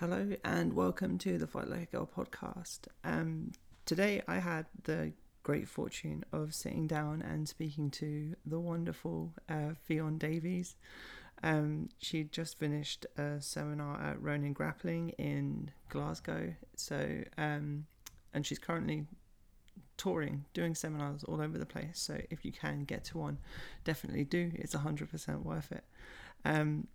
Hello 0.00 0.30
and 0.46 0.72
welcome 0.72 1.18
to 1.18 1.36
the 1.36 1.46
Fight 1.46 1.68
Like 1.68 1.82
a 1.82 1.96
Girl 1.96 2.08
podcast. 2.16 2.86
Um, 3.04 3.52
today 3.84 4.22
I 4.26 4.38
had 4.38 4.64
the 4.84 5.12
great 5.42 5.68
fortune 5.68 6.24
of 6.32 6.54
sitting 6.54 6.86
down 6.86 7.20
and 7.20 7.46
speaking 7.46 7.90
to 7.90 8.34
the 8.46 8.58
wonderful 8.58 9.34
uh, 9.46 9.74
Ffion 9.86 10.18
Davies. 10.18 10.76
Um, 11.42 11.90
she 11.98 12.24
just 12.24 12.58
finished 12.58 13.04
a 13.18 13.42
seminar 13.42 14.00
at 14.00 14.22
Ronin 14.22 14.54
Grappling 14.54 15.10
in 15.18 15.70
Glasgow. 15.90 16.54
So, 16.76 17.22
um, 17.36 17.84
and 18.32 18.46
she's 18.46 18.58
currently 18.58 19.04
touring, 19.98 20.46
doing 20.54 20.74
seminars 20.74 21.24
all 21.24 21.42
over 21.42 21.58
the 21.58 21.66
place. 21.66 22.00
So, 22.00 22.18
if 22.30 22.42
you 22.42 22.52
can 22.52 22.84
get 22.84 23.04
to 23.04 23.18
one, 23.18 23.36
definitely 23.84 24.24
do. 24.24 24.50
It's 24.54 24.74
100% 24.74 25.42
worth 25.42 25.70
it. 25.72 25.84
Um, 26.46 26.86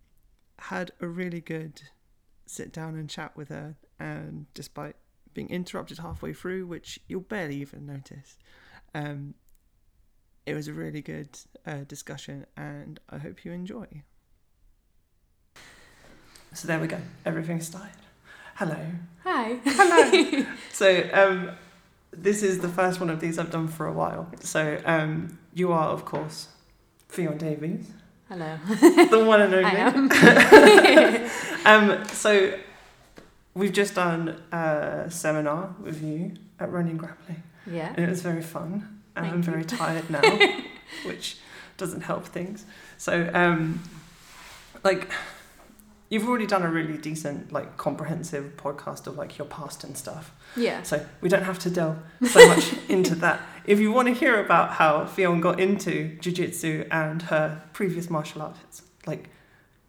had 0.58 0.90
a 1.02 1.06
really 1.06 1.42
good 1.42 1.84
sit 2.46 2.72
down 2.72 2.96
and 2.96 3.10
chat 3.10 3.36
with 3.36 3.50
her, 3.50 3.76
and 4.00 4.46
despite 4.54 4.96
being 5.34 5.50
interrupted 5.50 6.00
halfway 6.00 6.34
through, 6.34 6.66
which 6.66 7.00
you'll 7.08 7.22
barely 7.22 7.58
even 7.58 7.86
notice, 7.86 8.38
um, 8.94 9.34
it 10.46 10.54
was 10.54 10.68
a 10.68 10.74
really 10.74 11.02
good 11.02 11.38
uh, 11.66 11.80
discussion, 11.88 12.46
and 12.56 13.00
I 13.10 13.18
hope 13.18 13.44
you 13.44 13.52
enjoy. 13.52 14.04
So 16.54 16.68
there 16.68 16.80
we 16.80 16.88
go. 16.88 17.00
Everything 17.26 17.60
started. 17.60 17.98
Hello. 18.56 18.78
Hi. 19.24 19.60
Hello. 19.66 20.46
so 20.72 21.10
um, 21.12 21.52
this 22.12 22.44
is 22.44 22.60
the 22.60 22.70
first 22.70 23.02
one 23.02 23.10
of 23.10 23.20
these 23.20 23.38
I've 23.38 23.52
done 23.52 23.68
for 23.68 23.86
a 23.88 23.92
while. 23.92 24.32
So 24.40 24.80
um, 24.86 25.38
you 25.54 25.74
are, 25.74 25.90
of 25.90 26.06
course, 26.06 26.48
Ffion 27.12 27.38
Davies. 27.38 27.92
Hello. 28.28 28.58
the 28.66 29.24
one 29.24 29.42
and 29.42 29.54
only. 29.54 29.66
I 29.66 31.22
am. 31.66 31.92
um, 32.00 32.08
so 32.08 32.58
we've 33.54 33.74
just 33.74 33.96
done 33.96 34.42
a 34.52 35.06
seminar 35.10 35.76
with 35.82 36.02
you 36.02 36.34
at 36.60 36.72
Ronin 36.72 36.98
Grappling, 36.98 37.44
yeah. 37.68 37.94
and 37.96 38.00
it 38.00 38.10
was 38.10 38.22
very 38.22 38.42
fun. 38.42 39.02
And 39.16 39.26
Thank 39.26 39.34
I'm 39.34 39.40
you. 39.40 39.44
very 39.44 39.64
tired 39.64 40.10
now, 40.10 40.22
which 41.06 41.38
doesn't 41.78 42.02
help 42.02 42.26
things. 42.26 42.66
So, 42.98 43.30
um, 43.34 43.82
like, 44.84 45.10
you've 46.10 46.28
already 46.28 46.48
done 46.48 46.64
a 46.64 46.70
really 46.70 46.98
decent, 46.98 47.52
like, 47.54 47.78
comprehensive 47.78 48.58
podcast 48.58 49.08
of 49.08 49.18
like 49.18 49.38
your 49.38 49.48
past 49.48 49.84
and 49.84 49.96
stuff. 49.96 50.34
Yeah. 50.58 50.84
So 50.84 51.06
we 51.22 51.30
don't 51.30 51.44
have 51.44 51.60
to 51.60 51.70
delve 51.70 52.00
so 52.28 52.46
much 52.48 52.74
into 52.90 53.16
that. 53.16 53.40
If 53.68 53.80
you 53.80 53.92
want 53.92 54.08
to 54.08 54.14
hear 54.14 54.40
about 54.44 54.72
how 54.74 55.06
Ffion 55.06 55.42
got 55.42 55.60
into 55.60 56.16
jiu-jitsu 56.20 56.88
and 56.92 57.22
her 57.24 57.64
previous 57.74 58.10
martial 58.10 58.42
arts, 58.44 58.84
like 59.08 59.30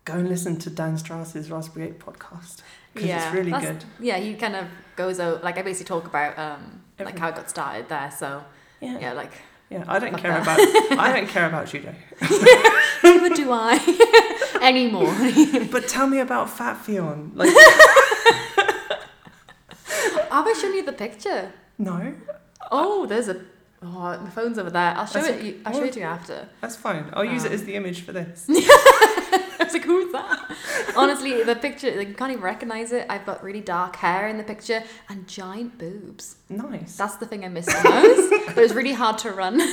go 0.04 0.14
and 0.14 0.28
listen 0.28 0.56
to 0.60 0.70
Dan 0.70 0.96
Strauss's 0.96 1.50
Raspberry 1.50 1.88
Ape 1.88 2.02
podcast 2.02 2.62
because 2.94 3.08
yeah. 3.08 3.26
it's 3.26 3.34
really 3.34 3.50
good. 3.52 3.84
Yeah, 4.00 4.16
he 4.16 4.34
kind 4.34 4.56
of 4.56 4.66
goes 4.96 5.20
out 5.20 5.44
like 5.44 5.58
I 5.58 5.62
basically 5.62 5.88
talk 5.88 6.06
about 6.06 6.38
um 6.38 6.82
like 6.98 7.18
how 7.18 7.28
it 7.28 7.34
got 7.34 7.50
started 7.50 7.88
there. 7.88 8.10
So 8.10 8.42
Yeah. 8.80 8.98
Yeah, 8.98 9.12
like 9.12 9.32
yeah, 9.68 9.84
I 9.88 9.98
don't 9.98 10.16
care 10.16 10.32
that. 10.32 10.42
about 10.42 10.98
I 10.98 11.12
don't 11.12 11.28
care 11.28 11.46
about 11.46 11.66
judo. 11.66 11.94
neither 13.02 13.34
do 13.34 13.50
I 13.52 14.58
anymore. 14.62 15.14
But 15.70 15.88
tell 15.88 16.06
me 16.06 16.20
about 16.20 16.48
Fat 16.48 16.82
Ffion. 16.82 17.32
Like 17.34 17.50
Have 20.30 20.46
I 20.46 20.52
shown 20.60 20.74
you 20.74 20.84
the 20.84 20.92
picture? 20.92 21.52
no, 21.78 22.14
Oh, 22.70 23.06
there's 23.06 23.28
a 23.28 23.40
oh 23.86 24.18
my 24.22 24.30
phone's 24.30 24.58
over 24.58 24.70
there. 24.70 24.94
I'll 24.96 25.06
show 25.06 25.20
That's 25.20 25.28
it. 25.38 25.44
You, 25.44 25.60
I'll 25.64 25.72
show 25.72 25.84
it 25.84 25.92
to 25.94 26.00
you 26.00 26.06
after. 26.06 26.48
that's 26.60 26.76
fine. 26.76 27.08
I'll 27.12 27.24
use 27.24 27.44
it 27.44 27.48
Um, 27.48 27.54
as 27.54 27.64
the 27.64 27.74
image 27.74 28.00
for 28.02 28.12
this. 28.12 28.46
I 28.50 29.64
was 29.64 29.72
like, 29.72 29.84
who's 29.84 30.12
that? 30.12 30.56
Honestly, 30.96 31.42
the 31.42 31.56
picture 31.56 31.94
like 31.96 32.08
you 32.08 32.14
can't 32.14 32.30
even 32.32 32.42
recognize 32.42 32.92
it. 32.92 33.06
I've 33.08 33.24
got 33.26 33.42
really 33.42 33.60
dark 33.60 33.96
hair 33.96 34.28
in 34.28 34.36
the 34.38 34.44
picture 34.44 34.82
and 35.08 35.26
giant 35.26 35.78
boobs. 35.78 36.36
Nice. 36.48 36.96
That's 36.96 37.16
the 37.16 37.26
thing 37.26 37.44
I 37.44 37.48
miss 37.48 37.66
the 37.66 37.88
most. 37.88 38.54
but 38.54 38.62
it's 38.64 38.74
really 38.74 38.92
hard 38.92 39.18
to 39.18 39.30
run. 39.32 39.60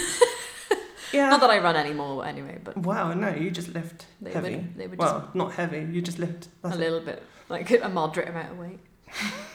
Yeah. 1.11 1.29
Not 1.29 1.41
that 1.41 1.51
I 1.51 1.59
run 1.59 1.75
anymore 1.75 2.25
anyway, 2.25 2.57
but 2.63 2.75
Wow, 2.75 3.13
no, 3.13 3.29
you 3.35 3.51
just 3.51 3.67
lift 3.71 4.07
They 4.19 4.31
heavy. 4.31 4.55
would- 4.55 4.75
they 4.75 4.87
would 4.87 4.97
well, 4.97 5.29
not 5.35 5.53
heavy. 5.53 5.87
You 5.91 6.01
just 6.01 6.17
lift. 6.17 6.47
That's 6.63 6.75
a 6.75 6.79
it. 6.79 6.81
little 6.81 7.01
bit, 7.01 7.21
like 7.49 7.69
a 7.69 7.87
moderate 7.87 8.29
amount 8.29 8.49
of 8.49 8.57
weight. 8.57 8.79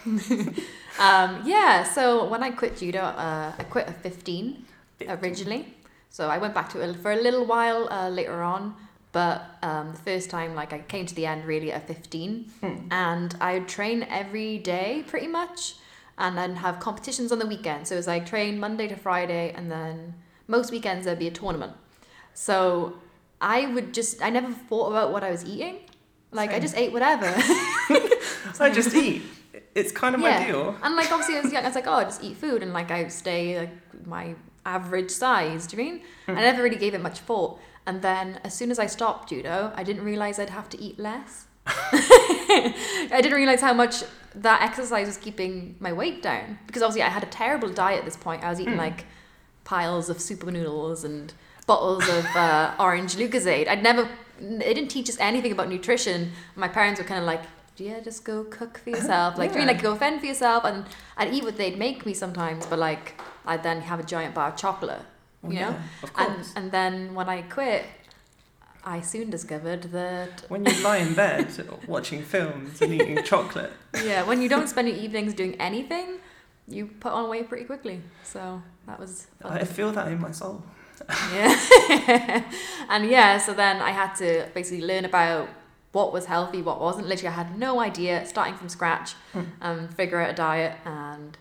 um, 0.99 1.43
yeah, 1.45 1.83
so 1.85 2.25
when 2.27 2.43
I 2.43 2.51
quit 2.51 2.77
judo, 2.77 3.01
uh, 3.01 3.53
I 3.59 3.63
quit 3.65 3.87
at 3.89 4.01
15 4.03 4.65
originally. 5.09 5.75
So 6.11 6.29
I 6.29 6.39
went 6.39 6.55
back 6.55 6.69
to 6.71 6.81
it 6.81 6.97
for 6.97 7.13
a 7.13 7.17
little 7.21 7.45
while 7.47 7.89
uh, 7.91 8.09
later 8.09 8.43
on, 8.43 8.75
but 9.13 9.43
um, 9.63 9.93
the 9.93 9.99
first 9.99 10.31
time, 10.31 10.55
like 10.55 10.73
I 10.73 10.79
came 10.81 11.07
to 11.07 11.15
the 11.15 11.27
end 11.27 11.45
really 11.45 11.71
at 11.73 11.87
15, 11.87 12.51
Hmm. 12.61 12.77
and 12.91 13.37
I 13.41 13.55
would 13.55 13.69
train 13.69 14.03
every 14.11 14.59
day 14.59 15.05
pretty 15.07 15.27
much, 15.29 15.75
and 16.17 16.37
then 16.37 16.57
have 16.57 16.81
competitions 16.81 17.31
on 17.31 17.39
the 17.39 17.47
weekend. 17.47 17.87
So 17.87 17.95
it 17.95 17.99
was 17.99 18.07
like 18.07 18.27
train 18.27 18.59
Monday 18.59 18.89
to 18.89 18.97
Friday, 18.97 19.53
and 19.55 19.71
then 19.71 20.15
most 20.47 20.71
weekends 20.73 21.05
there'd 21.05 21.19
be 21.19 21.29
a 21.29 21.31
tournament. 21.31 21.73
So 22.35 22.95
I 23.41 23.67
would 23.67 23.93
just, 23.95 24.23
I 24.23 24.31
never 24.31 24.51
thought 24.53 24.89
about 24.91 25.13
what 25.13 25.23
I 25.23 25.31
was 25.31 25.45
eating. 25.45 25.81
Like 26.33 26.51
I 26.53 26.59
just 26.59 26.77
ate 26.77 26.93
whatever. 26.93 27.27
I 28.61 28.71
just 28.73 28.95
eat. 29.05 29.23
It's 29.75 29.93
kind 29.93 30.15
of 30.15 30.21
my 30.21 30.47
deal. 30.47 30.77
And 30.83 30.97
like 30.97 31.11
obviously 31.11 31.37
I 31.37 31.41
was 31.41 31.53
young, 31.53 31.65
I 31.65 31.69
was 31.69 31.75
like, 31.75 31.87
oh, 31.87 31.95
I 31.95 32.05
just 32.05 32.23
eat 32.23 32.37
food 32.37 32.63
and 32.63 32.73
like 32.73 32.91
I 32.91 33.09
stay 33.09 33.59
like 33.59 34.07
my 34.07 34.35
average 34.65 35.11
size. 35.11 35.67
Do 35.67 35.77
you 35.77 35.83
mean? 35.83 36.03
I 36.27 36.35
never 36.35 36.63
really 36.63 36.77
gave 36.77 36.95
it 36.95 37.01
much 37.01 37.21
thought. 37.21 37.61
And 37.87 38.03
then 38.03 38.41
as 38.45 38.55
soon 38.55 38.71
as 38.71 38.79
I 38.79 38.87
stopped 38.87 39.31
judo, 39.31 39.73
I 39.75 39.83
didn't 39.83 40.05
realize 40.05 40.39
I'd 40.39 40.51
have 40.51 40.69
to 40.71 40.81
eat 40.81 40.99
less. 40.99 41.47
I 41.67 43.21
didn't 43.23 43.35
realize 43.37 43.61
how 43.61 43.73
much 43.73 44.03
that 44.35 44.63
exercise 44.63 45.07
was 45.07 45.17
keeping 45.17 45.77
my 45.81 45.93
weight 45.93 46.23
down 46.23 46.59
because 46.67 46.83
obviously 46.83 47.03
I 47.03 47.09
had 47.09 47.23
a 47.23 47.27
terrible 47.27 47.71
diet 47.71 48.01
at 48.01 48.05
this 48.05 48.17
point. 48.17 48.45
I 48.45 48.51
was 48.51 48.61
eating 48.61 48.77
like 48.77 49.07
piles 49.65 50.09
of 50.09 50.21
super 50.21 50.51
noodles 50.51 51.05
and 51.05 51.33
bottles 51.67 52.09
of 52.09 52.25
uh, 52.35 52.75
orange 52.81 53.17
Lucozade. 53.17 53.69
I'd 53.69 53.83
never, 53.83 54.09
they 54.41 54.75
didn't 54.75 54.89
teach 54.89 55.09
us 55.09 55.19
anything 55.21 55.53
about 55.53 55.69
nutrition. 55.69 56.33
My 56.57 56.69
parents 56.69 57.01
were 57.01 57.07
kind 57.07 57.21
of 57.21 57.27
like, 57.27 57.43
yeah, 57.81 58.01
just 58.01 58.25
go 58.25 58.45
cook 58.45 58.79
for 58.79 58.91
yourself. 58.97 59.39
Like, 59.39 59.51
do 59.53 59.59
you 59.59 59.67
mean 59.67 59.69
Yeah. 59.69 59.75
like 59.75 59.83
go 59.83 59.95
fend 59.97 60.21
for 60.21 60.27
yourself? 60.27 60.65
And 60.65 60.85
I'd 61.17 61.33
eat 61.33 61.45
what 61.45 61.57
they'd 61.57 61.79
make 61.79 62.05
me 62.07 62.15
sometimes, 62.15 62.67
but 62.67 62.79
like 62.79 63.21
I'd 63.47 63.63
then 63.63 63.81
have 63.83 64.01
a 64.01 64.03
giant 64.03 64.35
bar 64.35 64.49
of 64.51 64.57
chocolate, 64.57 65.03
you 65.43 65.51
know? 65.51 65.61
Yeah, 65.61 65.83
of 66.03 66.11
And, 66.17 66.35
course. 66.37 66.53
and 66.57 66.71
then 66.73 67.15
when 67.15 67.29
I 67.29 67.43
quit, 67.43 67.85
I 68.85 69.01
soon 69.01 69.29
discovered 69.31 69.83
that 69.93 70.45
when 70.49 70.65
you 70.65 70.73
lie 70.83 70.99
in 70.99 71.15
bed 71.15 71.47
watching 71.87 72.23
films 72.23 72.81
and 72.83 72.93
eating 72.95 73.23
chocolate, 73.33 73.73
yeah, 74.05 74.23
when 74.25 74.41
you 74.43 74.49
don't 74.49 74.69
spend 74.69 74.89
your 74.89 74.97
evenings 74.97 75.35
doing 75.35 75.55
anything, 75.61 76.19
you 76.67 76.87
put 77.01 77.13
on 77.13 77.29
weight 77.31 77.49
pretty 77.49 77.65
quickly. 77.65 78.01
So 78.23 78.63
that 78.87 78.99
was 79.01 79.27
fun. 79.43 79.53
I 79.53 79.65
feel 79.65 79.91
that 79.93 80.09
in 80.09 80.21
my 80.21 80.31
soul. 80.33 80.63
Yeah. 81.33 81.55
and 82.89 83.09
yeah, 83.09 83.39
so 83.39 83.55
then 83.55 83.81
I 83.81 83.91
had 83.93 84.15
to 84.17 84.49
basically 84.55 84.85
learn 84.85 85.05
about 85.05 85.49
what 85.93 86.13
was 86.13 86.27
healthy, 86.27 86.61
what 86.63 86.81
wasn't. 86.81 87.07
Literally, 87.09 87.29
I 87.29 87.37
had 87.43 87.59
no 87.59 87.81
idea, 87.81 88.27
starting 88.27 88.55
from 88.57 88.69
scratch, 88.69 89.15
Hmm. 89.33 89.43
and 89.61 89.95
figure 89.95 90.21
out 90.21 90.31
a 90.31 90.35
diet. 90.35 90.77
And 90.85 91.37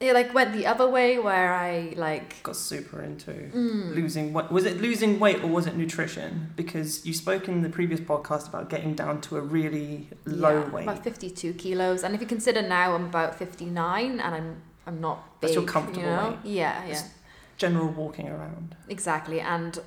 it 0.00 0.14
like 0.14 0.34
went 0.34 0.52
the 0.52 0.66
other 0.66 0.88
way 0.88 1.18
where 1.18 1.54
I 1.54 1.94
like 1.96 2.42
Got 2.42 2.56
super 2.56 3.00
into 3.02 3.30
mm, 3.30 3.94
losing 3.94 4.32
weight. 4.32 4.50
Was 4.50 4.64
it 4.64 4.80
losing 4.80 5.20
weight 5.20 5.42
or 5.44 5.46
was 5.46 5.66
it 5.68 5.76
nutrition? 5.76 6.52
Because 6.56 7.06
you 7.06 7.14
spoke 7.14 7.48
in 7.48 7.62
the 7.62 7.68
previous 7.68 8.00
podcast 8.00 8.48
about 8.48 8.68
getting 8.68 8.94
down 8.94 9.20
to 9.22 9.36
a 9.36 9.40
really 9.40 10.08
low 10.24 10.60
yeah, 10.62 10.70
weight. 10.70 10.82
about 10.82 11.04
fifty 11.04 11.30
two 11.30 11.52
kilos. 11.52 12.02
And 12.02 12.14
if 12.16 12.20
you 12.20 12.26
consider 12.26 12.62
now 12.62 12.94
I'm 12.96 13.04
about 13.06 13.36
fifty 13.36 13.66
nine, 13.66 14.18
and 14.18 14.34
I'm 14.34 14.56
I'm 14.86 15.00
not 15.00 15.40
big. 15.40 15.48
That's 15.48 15.54
your 15.54 15.64
comfortable 15.64 16.00
you 16.02 16.06
know? 16.16 16.30
weight. 16.30 16.38
Yeah, 16.44 16.84
yeah. 16.84 16.92
It's 16.92 17.04
General 17.58 17.86
walking 17.88 18.28
around. 18.28 18.74
Exactly, 18.88 19.38
and 19.40 19.78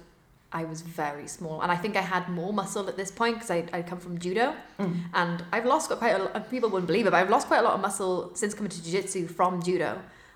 I 0.51 0.63
was 0.63 0.81
very 0.81 1.27
small, 1.27 1.61
and 1.61 1.71
I 1.71 1.75
think 1.75 1.95
I 1.97 2.01
had 2.01 2.29
more 2.29 2.53
muscle 2.53 2.87
at 2.87 2.95
this 2.95 3.11
point 3.11 3.35
because 3.35 3.51
I 3.51 3.65
I 3.73 3.81
come 3.81 3.99
from 3.99 4.17
judo, 4.19 4.53
Mm. 4.79 4.95
and 5.13 5.43
I've 5.51 5.65
lost 5.65 5.89
quite 5.91 6.11
a 6.11 6.19
lot. 6.23 6.49
People 6.49 6.69
wouldn't 6.69 6.87
believe 6.87 7.07
it, 7.07 7.11
but 7.11 7.17
I've 7.21 7.29
lost 7.29 7.47
quite 7.47 7.59
a 7.59 7.63
lot 7.63 7.73
of 7.73 7.81
muscle 7.81 8.31
since 8.35 8.53
coming 8.53 8.69
to 8.71 8.81
jiu-jitsu 8.83 9.27
from 9.27 9.61
judo. 9.61 9.91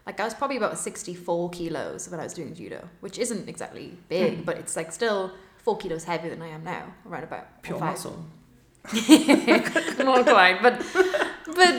Like 0.06 0.20
I 0.20 0.26
was 0.26 0.34
probably 0.34 0.58
about 0.58 0.78
sixty 0.78 1.14
four 1.14 1.50
kilos 1.52 2.10
when 2.10 2.20
I 2.20 2.24
was 2.24 2.34
doing 2.34 2.54
judo, 2.54 2.88
which 3.02 3.18
isn't 3.20 3.48
exactly 3.48 3.98
big, 4.10 4.40
Mm. 4.40 4.46
but 4.46 4.58
it's 4.58 4.76
like 4.76 4.92
still 4.92 5.32
four 5.58 5.78
kilos 5.78 6.04
heavier 6.06 6.30
than 6.32 6.42
I 6.42 6.48
am 6.58 6.64
now, 6.64 6.84
around 7.08 7.24
about 7.24 7.46
Pure 7.62 7.80
five. 7.80 7.92
muscle. 7.92 8.18
not 10.00 10.26
quite, 10.26 10.60
but 10.62 10.82
but 11.56 11.76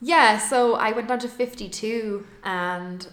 yeah. 0.00 0.38
So 0.38 0.74
I 0.74 0.92
went 0.92 1.08
down 1.08 1.18
to 1.20 1.28
fifty 1.28 1.68
two, 1.68 2.26
and 2.44 3.06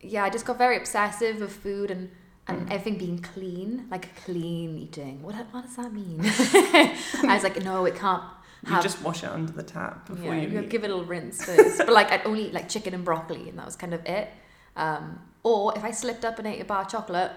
yeah, 0.00 0.24
I 0.24 0.30
just 0.30 0.46
got 0.46 0.56
very 0.58 0.76
obsessive 0.76 1.40
with 1.40 1.52
food 1.52 1.90
and 1.90 2.10
and 2.48 2.66
Mm. 2.66 2.72
everything 2.72 2.98
being 2.98 3.18
clean, 3.18 3.86
like 3.90 4.06
clean 4.24 4.78
eating. 4.78 5.22
What 5.22 5.34
what 5.52 5.64
does 5.64 5.76
that 5.76 5.92
mean? 5.92 6.20
I 6.22 7.34
was 7.34 7.42
like, 7.42 7.62
no, 7.62 7.84
it 7.84 7.94
can't. 7.94 8.22
You 8.66 8.82
just 8.82 9.00
wash 9.02 9.22
it 9.22 9.30
under 9.30 9.52
the 9.52 9.62
tap 9.62 10.06
before 10.06 10.34
yeah, 10.34 10.40
you 10.40 10.48
you 10.48 10.62
give 10.62 10.82
it 10.82 10.90
a 10.90 10.94
little 10.94 11.04
rinse 11.04 11.44
first. 11.44 11.78
but 11.78 11.90
like 11.90 12.10
I'd 12.10 12.26
only 12.26 12.46
eat 12.46 12.52
like 12.52 12.68
chicken 12.68 12.92
and 12.94 13.04
broccoli, 13.04 13.48
and 13.48 13.58
that 13.58 13.66
was 13.66 13.76
kind 13.76 13.94
of 13.94 14.04
it. 14.04 14.28
Um, 14.76 15.20
or 15.42 15.76
if 15.76 15.84
I 15.84 15.92
slipped 15.92 16.24
up 16.24 16.38
and 16.38 16.48
ate 16.48 16.60
a 16.60 16.64
bar 16.64 16.82
of 16.82 16.88
chocolate, 16.88 17.32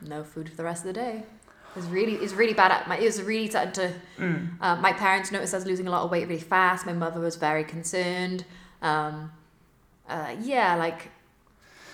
no 0.00 0.22
food 0.22 0.48
for 0.48 0.56
the 0.56 0.64
rest 0.64 0.82
of 0.84 0.88
the 0.88 0.92
day. 0.92 1.24
It 1.74 1.76
was 1.76 1.86
really, 1.86 2.14
it 2.14 2.20
was 2.20 2.34
really 2.34 2.52
bad. 2.54 2.72
At 2.72 2.88
my, 2.88 2.98
it 2.98 3.04
was 3.04 3.22
really 3.22 3.48
starting 3.48 3.72
to. 3.72 3.92
Mm. 4.18 4.48
Uh, 4.60 4.76
my 4.76 4.92
parents 4.92 5.30
noticed 5.30 5.54
I 5.54 5.58
was 5.58 5.66
losing 5.66 5.86
a 5.86 5.90
lot 5.90 6.02
of 6.02 6.10
weight 6.10 6.26
really 6.28 6.40
fast. 6.40 6.84
My 6.84 6.92
mother 6.92 7.20
was 7.20 7.36
very 7.36 7.62
concerned. 7.64 8.44
Um, 8.82 9.32
uh, 10.08 10.34
yeah, 10.40 10.74
like. 10.76 11.10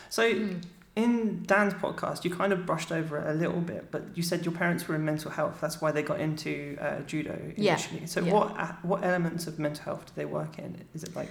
So 0.08 0.22
mm. 0.32 0.62
In 0.96 1.42
Dan's 1.44 1.74
podcast, 1.74 2.24
you 2.24 2.30
kind 2.34 2.52
of 2.52 2.64
brushed 2.66 2.90
over 2.90 3.18
it 3.18 3.26
a 3.30 3.34
little 3.34 3.60
bit, 3.60 3.90
but 3.90 4.02
you 4.16 4.22
said 4.22 4.44
your 4.46 4.54
parents 4.54 4.88
were 4.88 4.94
in 4.94 5.04
mental 5.04 5.30
health. 5.30 5.58
That's 5.60 5.80
why 5.80 5.92
they 5.92 6.02
got 6.02 6.20
into 6.20 6.76
uh, 6.80 7.00
judo 7.02 7.38
Yeah, 7.56 7.72
initially. 7.74 8.06
So 8.06 8.20
yeah. 8.20 8.32
what 8.32 8.58
uh, 8.58 8.72
what 8.82 9.04
elements 9.04 9.46
of 9.46 9.58
mental 9.58 9.84
health 9.84 10.06
do 10.06 10.12
they 10.16 10.24
work 10.24 10.58
in? 10.58 10.84
Is 10.94 11.04
it 11.04 11.14
like 11.14 11.30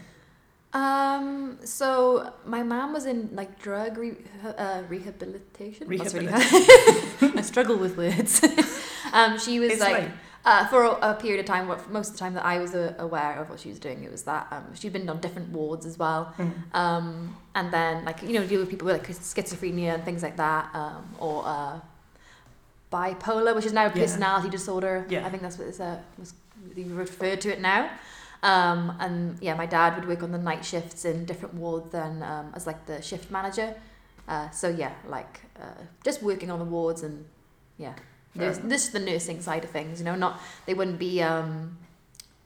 Um. 0.73 1.57
So 1.63 2.31
my 2.45 2.63
mom 2.63 2.93
was 2.93 3.05
in 3.05 3.29
like 3.33 3.59
drug 3.59 3.97
re- 3.97 4.17
uh, 4.57 4.83
rehabilitation. 4.87 5.87
Rehabilitation. 5.87 7.31
I 7.39 7.41
struggle 7.41 7.77
with 7.77 7.97
words. 7.97 8.43
um. 9.13 9.39
She 9.39 9.59
was 9.59 9.71
It's 9.71 9.81
like. 9.81 9.93
like- 9.99 10.11
Uh, 10.45 10.67
for 10.67 10.83
a, 10.83 10.91
a 11.11 11.13
period 11.15 11.39
of 11.39 11.45
time, 11.47 11.67
what 11.67 11.89
most 11.91 12.09
of 12.09 12.13
the 12.13 12.19
time 12.19 12.33
that 12.35 12.45
I 12.45 12.59
was 12.59 12.75
uh, 12.75 12.93
aware 12.99 13.33
of 13.41 13.49
what 13.49 13.59
she 13.59 13.69
was 13.69 13.79
doing, 13.79 14.03
it 14.03 14.11
was 14.11 14.23
that 14.23 14.45
um, 14.51 14.63
she'd 14.75 14.93
been 14.93 15.09
on 15.09 15.19
different 15.19 15.49
wards 15.49 15.85
as 15.87 15.97
well, 15.97 16.33
Mm. 16.37 16.51
um, 16.75 17.35
and 17.55 17.71
then 17.73 18.05
like 18.05 18.21
you 18.21 18.33
know 18.37 18.45
deal 18.45 18.59
with 18.59 18.69
people 18.69 18.85
with 18.85 18.97
like 18.99 19.07
schizophrenia 19.07 19.95
and 19.95 20.03
things 20.05 20.21
like 20.21 20.37
that, 20.37 20.69
um, 20.75 21.03
or 21.17 21.43
uh, 21.47 21.79
bipolar, 22.91 23.55
which 23.55 23.65
is 23.65 23.73
now 23.73 23.85
a 23.85 23.89
Yeah. 23.89 24.01
personality 24.03 24.49
disorder. 24.49 25.05
Yeah. 25.09 25.25
I 25.25 25.29
think 25.29 25.41
that's 25.41 25.57
what 25.57 25.67
it's 25.67 25.79
uh, 25.79 25.99
was 26.19 26.33
you 26.75 26.93
referred 26.93 27.41
to 27.41 27.49
it 27.51 27.59
now. 27.61 27.89
Um, 28.43 28.95
and 28.99 29.37
yeah, 29.41 29.55
my 29.55 29.65
dad 29.65 29.95
would 29.95 30.07
work 30.07 30.21
on 30.21 30.31
the 30.31 30.37
night 30.37 30.63
shifts 30.63 31.05
in 31.05 31.25
different 31.25 31.55
wards 31.55 31.91
then 31.91 32.21
um, 32.21 32.51
as 32.53 32.67
like 32.67 32.85
the 32.85 33.01
shift 33.01 33.31
manager. 33.31 33.73
Uh, 34.27 34.49
so 34.51 34.67
yeah, 34.69 34.93
like 35.07 35.41
uh, 35.59 35.81
just 36.03 36.21
working 36.21 36.51
on 36.51 36.59
the 36.59 36.65
wards 36.65 37.01
and 37.01 37.25
yeah, 37.77 37.93
Nurs- 38.35 38.59
this 38.59 38.85
is 38.87 38.91
the 38.91 38.99
nursing 38.99 39.41
side 39.41 39.63
of 39.63 39.69
things. 39.69 39.99
You 39.99 40.05
know, 40.05 40.15
not 40.15 40.41
they 40.65 40.73
wouldn't 40.73 40.99
be 40.99 41.21
um, 41.21 41.77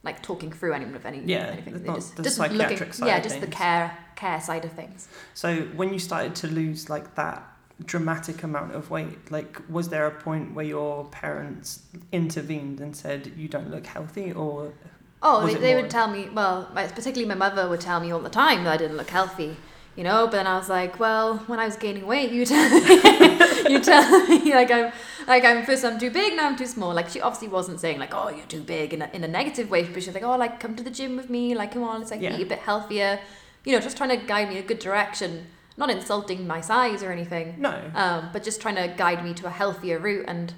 like 0.04 0.22
talking 0.22 0.52
through 0.52 0.74
any 0.74 0.86
of 0.86 1.06
any 1.06 1.20
Yeah, 1.26 1.48
anything. 1.48 1.84
not 1.84 1.96
just 1.96 2.16
the 2.16 2.24
just 2.24 2.38
psychiatric 2.38 2.80
looking, 2.80 2.94
side 2.94 3.08
yeah, 3.08 3.20
just 3.20 3.42
the 3.42 3.48
care 3.48 3.98
care 4.16 4.40
side 4.42 4.66
of 4.66 4.72
things. 4.74 5.08
So 5.34 5.62
when 5.76 5.94
you 5.94 6.00
started 6.00 6.36
to 6.36 6.48
lose 6.48 6.90
like 6.90 7.16
that 7.16 7.44
dramatic 7.86 8.44
amount 8.44 8.76
of 8.76 8.90
weight, 8.90 9.32
like 9.32 9.62
was 9.70 9.90
there 9.90 10.06
a 10.06 10.12
point 10.12 10.54
where 10.54 10.66
your 10.66 11.06
parents 11.06 11.84
intervened 12.12 12.80
and 12.82 12.96
said 12.96 13.32
you 13.38 13.48
don't 13.48 13.70
look 13.72 13.86
healthy 13.86 14.32
or 14.34 14.74
Oh, 15.22 15.46
they, 15.46 15.56
they 15.56 15.76
would 15.76 15.90
tell 15.90 16.08
me. 16.10 16.30
Well, 16.30 16.70
particularly 16.74 17.26
my 17.26 17.36
mother 17.36 17.68
would 17.68 17.82
tell 17.82 18.00
me 18.00 18.12
all 18.12 18.22
the 18.22 18.30
time 18.30 18.64
that 18.64 18.74
I 18.74 18.78
didn't 18.78 18.96
look 18.96 19.10
healthy. 19.10 19.58
You 19.96 20.04
know, 20.06 20.26
but 20.28 20.32
then 20.34 20.48
I 20.48 20.58
was 20.58 20.70
like, 20.70 20.98
well, 21.00 21.40
when 21.48 21.60
I 21.60 21.66
was 21.66 21.76
gaining 21.76 22.06
weight, 22.08 22.32
you 22.32 22.46
tell 22.46 22.70
you 23.70 23.80
tell 23.82 24.28
me 24.28 24.54
like 24.54 24.72
I'm 24.72 24.94
like 25.28 25.44
I'm 25.44 25.66
first 25.66 25.84
I'm 25.84 26.00
too 26.00 26.10
big, 26.12 26.36
now 26.38 26.48
I'm 26.48 26.56
too 26.56 26.68
small. 26.68 26.94
Like 26.94 27.10
she 27.10 27.20
obviously 27.20 27.50
wasn't 27.50 27.80
saying 27.82 28.00
like, 28.00 28.14
oh, 28.14 28.30
you're 28.30 28.46
too 28.46 28.62
big 28.62 28.94
in 28.94 29.02
a, 29.02 29.10
in 29.14 29.24
a 29.24 29.28
negative 29.28 29.70
way, 29.70 29.84
but 29.84 30.02
she 30.02 30.10
was 30.10 30.16
like, 30.16 30.24
oh, 30.24 30.38
like 30.38 30.60
come 30.60 30.76
to 30.76 30.84
the 30.84 30.90
gym 30.92 31.18
with 31.18 31.30
me, 31.30 31.54
like 31.54 31.74
come 31.74 31.84
on, 31.84 32.00
let's 32.00 32.12
like 32.12 32.22
Yeah. 32.22 32.38
eat 32.38 32.44
a 32.44 32.46
bit 32.46 32.60
healthier. 32.60 33.20
You 33.66 33.74
know, 33.74 33.82
just 33.82 33.98
trying 33.98 34.12
to 34.18 34.26
guide 34.26 34.48
me 34.48 34.58
in 34.58 34.64
a 34.64 34.68
good 34.68 34.80
direction, 34.80 35.48
not 35.76 35.90
insulting 35.90 36.48
my 36.48 36.62
size 36.62 37.04
or 37.04 37.12
anything 37.12 37.56
no? 37.58 37.92
um, 37.94 38.30
but 38.32 38.42
just 38.44 38.62
trying 38.62 38.76
to 38.76 38.88
guide 38.96 39.24
me 39.24 39.34
to 39.34 39.48
a 39.48 39.50
healthier 39.50 40.00
route. 40.00 40.26
And 40.30 40.54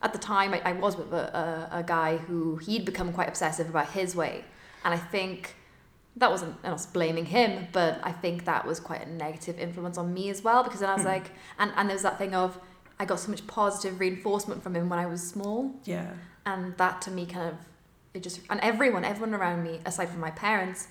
at 0.00 0.12
the 0.14 0.18
time, 0.18 0.54
I, 0.54 0.62
I 0.64 0.72
was 0.72 0.96
with 0.96 1.12
a, 1.12 1.68
a, 1.72 1.78
a 1.80 1.82
guy 1.82 2.16
who 2.16 2.56
he'd 2.56 2.86
become 2.86 3.12
quite 3.12 3.28
obsessive 3.28 3.68
about 3.68 3.90
his 3.90 4.16
weight, 4.16 4.44
and 4.82 4.94
I 4.94 4.96
think 4.96 5.56
that 6.18 6.30
wasn't 6.30 6.54
I'm 6.64 6.70
not 6.72 6.86
blaming 6.92 7.26
him, 7.26 7.68
but 7.72 7.92
I 8.02 8.12
think 8.12 8.44
that 8.44 8.66
was 8.66 8.78
quite 8.80 9.02
a 9.06 9.10
negative 9.10 9.58
influence 9.58 9.96
on 9.98 10.12
me 10.12 10.30
as 10.30 10.42
well 10.42 10.62
because 10.64 10.80
then 10.80 10.90
I 10.90 10.94
was 10.94 11.02
Hmm. 11.02 11.08
like, 11.16 11.30
and 11.58 11.72
and 11.76 11.88
there's 11.90 12.02
that 12.02 12.18
thing 12.18 12.34
of 12.34 12.58
I 13.00 13.04
got 13.04 13.20
so 13.20 13.30
much 13.30 13.46
positive 13.46 14.00
reinforcement 14.00 14.62
from 14.62 14.74
him 14.74 14.88
when 14.88 14.98
I 14.98 15.06
was 15.06 15.22
small, 15.34 15.58
Yeah. 15.84 16.10
and 16.44 16.76
that 16.78 17.00
to 17.02 17.10
me 17.10 17.26
kind 17.26 17.48
of 17.50 17.54
it 18.14 18.22
just 18.22 18.40
and 18.50 18.58
everyone 18.60 19.04
everyone 19.04 19.34
around 19.40 19.62
me 19.62 19.80
aside 19.86 20.08
from 20.08 20.20
my 20.20 20.30
parents. 20.32 20.88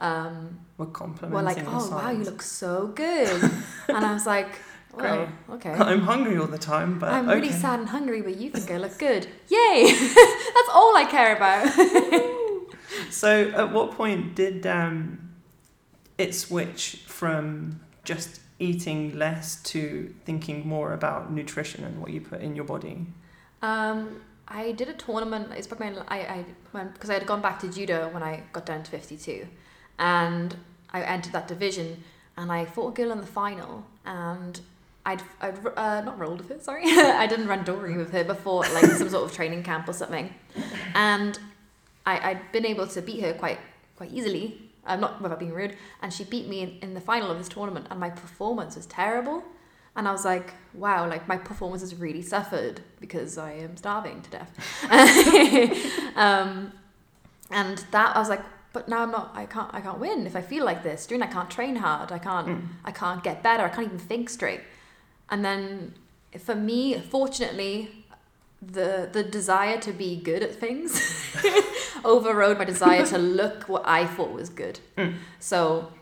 Um, 0.00 0.60
We're 0.78 0.86
complimenting 0.86 1.34
were 1.34 1.42
like, 1.42 1.62
oh 1.66 1.90
wow, 1.90 2.10
you 2.10 2.24
look 2.24 2.40
so 2.40 2.86
good, 2.86 3.42
and 3.88 4.02
I 4.10 4.14
was 4.14 4.26
like, 4.26 4.48
well, 4.94 5.28
okay. 5.50 5.72
I'm 5.72 6.00
hungry 6.00 6.38
all 6.38 6.46
the 6.46 6.64
time, 6.72 6.98
but 6.98 7.10
I'm 7.10 7.28
okay. 7.28 7.34
really 7.38 7.52
sad 7.52 7.80
and 7.80 7.88
hungry, 7.90 8.22
but 8.22 8.36
you 8.36 8.48
think 8.50 8.70
I 8.70 8.78
look 8.78 8.96
good. 8.98 9.26
Yay! 9.48 9.92
That's 10.56 10.70
all 10.72 10.96
I 10.96 11.06
care 11.10 11.36
about. 11.36 11.66
So, 13.10 13.50
at 13.50 13.72
what 13.72 13.92
point 13.92 14.34
did 14.34 14.66
um, 14.66 15.30
it 16.18 16.34
switch 16.34 17.02
from 17.06 17.80
just 18.04 18.40
eating 18.58 19.18
less 19.18 19.62
to 19.62 20.14
thinking 20.24 20.66
more 20.66 20.92
about 20.92 21.32
nutrition 21.32 21.84
and 21.84 22.00
what 22.00 22.10
you 22.10 22.20
put 22.20 22.40
in 22.40 22.54
your 22.54 22.64
body? 22.64 23.06
Um, 23.62 24.20
I 24.46 24.72
did 24.72 24.88
a 24.88 24.92
tournament. 24.94 25.48
It's 25.56 25.66
probably 25.66 25.90
my, 25.90 26.02
I 26.08 26.44
I 26.74 26.84
because 26.84 27.10
I 27.10 27.14
had 27.14 27.26
gone 27.26 27.40
back 27.40 27.58
to 27.60 27.68
judo 27.70 28.08
when 28.10 28.22
I 28.22 28.42
got 28.52 28.66
down 28.66 28.82
to 28.82 28.90
fifty 28.90 29.16
two, 29.16 29.46
and 29.98 30.56
I 30.92 31.02
entered 31.02 31.32
that 31.32 31.48
division, 31.48 32.02
and 32.36 32.50
I 32.50 32.64
fought 32.64 32.88
a 32.88 32.92
girl 32.92 33.12
in 33.12 33.20
the 33.20 33.26
final, 33.26 33.86
and 34.04 34.60
I'd 35.06 35.22
I'd 35.40 35.58
uh, 35.76 36.00
not 36.02 36.18
rolled 36.18 36.38
with 36.38 36.48
her. 36.48 36.60
Sorry, 36.60 36.82
I 36.86 37.26
didn't 37.26 37.46
randori 37.46 37.96
with 37.96 38.10
her 38.12 38.24
before 38.24 38.62
like 38.74 38.86
some 38.86 39.08
sort 39.08 39.24
of 39.24 39.34
training 39.34 39.62
camp 39.62 39.88
or 39.88 39.92
something, 39.92 40.34
and 40.94 41.38
I 42.06 42.30
I'd 42.30 42.52
been 42.52 42.66
able 42.66 42.86
to 42.86 43.02
beat 43.02 43.20
her 43.20 43.32
quite 43.32 43.58
quite 43.96 44.12
easily. 44.12 44.70
I'm 44.84 45.00
not 45.00 45.20
without 45.20 45.38
being 45.38 45.52
rude, 45.52 45.76
and 46.02 46.12
she 46.12 46.24
beat 46.24 46.48
me 46.48 46.60
in, 46.60 46.78
in 46.80 46.94
the 46.94 47.00
final 47.00 47.30
of 47.30 47.38
this 47.38 47.48
tournament, 47.48 47.86
and 47.90 48.00
my 48.00 48.10
performance 48.10 48.76
was 48.76 48.86
terrible. 48.86 49.44
And 49.96 50.06
I 50.06 50.12
was 50.12 50.24
like, 50.24 50.54
wow, 50.72 51.08
like 51.08 51.26
my 51.28 51.36
performance 51.36 51.82
has 51.82 51.94
really 51.94 52.22
suffered 52.22 52.80
because 53.00 53.36
I 53.36 53.52
am 53.52 53.76
starving 53.76 54.22
to 54.22 54.30
death. 54.30 54.50
um, 56.16 56.72
and 57.50 57.84
that 57.90 58.16
I 58.16 58.18
was 58.18 58.28
like, 58.28 58.42
but 58.72 58.88
now 58.88 59.02
I'm 59.02 59.10
not. 59.10 59.32
I 59.34 59.46
can't. 59.46 59.72
I 59.74 59.80
can't 59.80 59.98
win 59.98 60.26
if 60.26 60.36
I 60.36 60.42
feel 60.42 60.64
like 60.64 60.82
this. 60.82 61.06
Doing 61.06 61.22
I 61.22 61.26
can't 61.26 61.50
train 61.50 61.76
hard. 61.76 62.12
I 62.12 62.18
can't. 62.18 62.46
Mm. 62.46 62.68
I 62.84 62.92
can't 62.92 63.22
get 63.22 63.42
better. 63.42 63.64
I 63.64 63.68
can't 63.68 63.86
even 63.86 63.98
think 63.98 64.30
straight. 64.30 64.60
And 65.28 65.44
then 65.44 65.94
for 66.38 66.54
me, 66.54 67.00
fortunately, 67.00 67.99
the 68.62 69.08
the 69.10 69.22
desire 69.22 69.78
to 69.78 69.92
be 69.92 70.16
good 70.16 70.42
at 70.42 70.54
things 70.54 70.90
overrode 72.04 72.58
my 72.58 72.64
desire 72.64 73.06
to 73.06 73.18
look 73.40 73.68
what 73.68 73.82
I 73.86 74.06
thought 74.06 74.32
was 74.32 74.50
good. 74.50 74.80
Mm. 74.98 75.14
So 75.38 75.92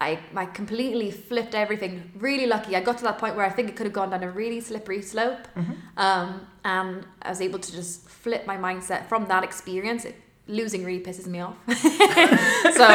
I 0.00 0.18
I 0.34 0.46
completely 0.46 1.10
flipped 1.10 1.54
everything. 1.54 2.12
Really 2.18 2.46
lucky. 2.46 2.76
I 2.76 2.80
got 2.80 2.98
to 2.98 3.04
that 3.04 3.18
point 3.18 3.34
where 3.36 3.46
I 3.46 3.50
think 3.50 3.68
it 3.70 3.76
could 3.76 3.86
have 3.86 3.94
gone 3.94 4.10
down 4.10 4.22
a 4.22 4.30
really 4.30 4.60
slippery 4.60 5.02
slope. 5.02 5.48
Mhm. 5.56 5.76
Um, 5.96 6.46
and 6.64 7.06
I 7.22 7.30
was 7.30 7.40
able 7.40 7.58
to 7.58 7.72
just 7.72 8.08
flip 8.08 8.46
my 8.46 8.56
mindset 8.56 9.08
from 9.08 9.26
that 9.26 9.42
experience. 9.44 10.04
It, 10.04 10.16
losing 10.48 10.84
really 10.84 11.00
pisses 11.00 11.26
me 11.26 11.40
off. 11.40 11.56
so, 12.74 12.86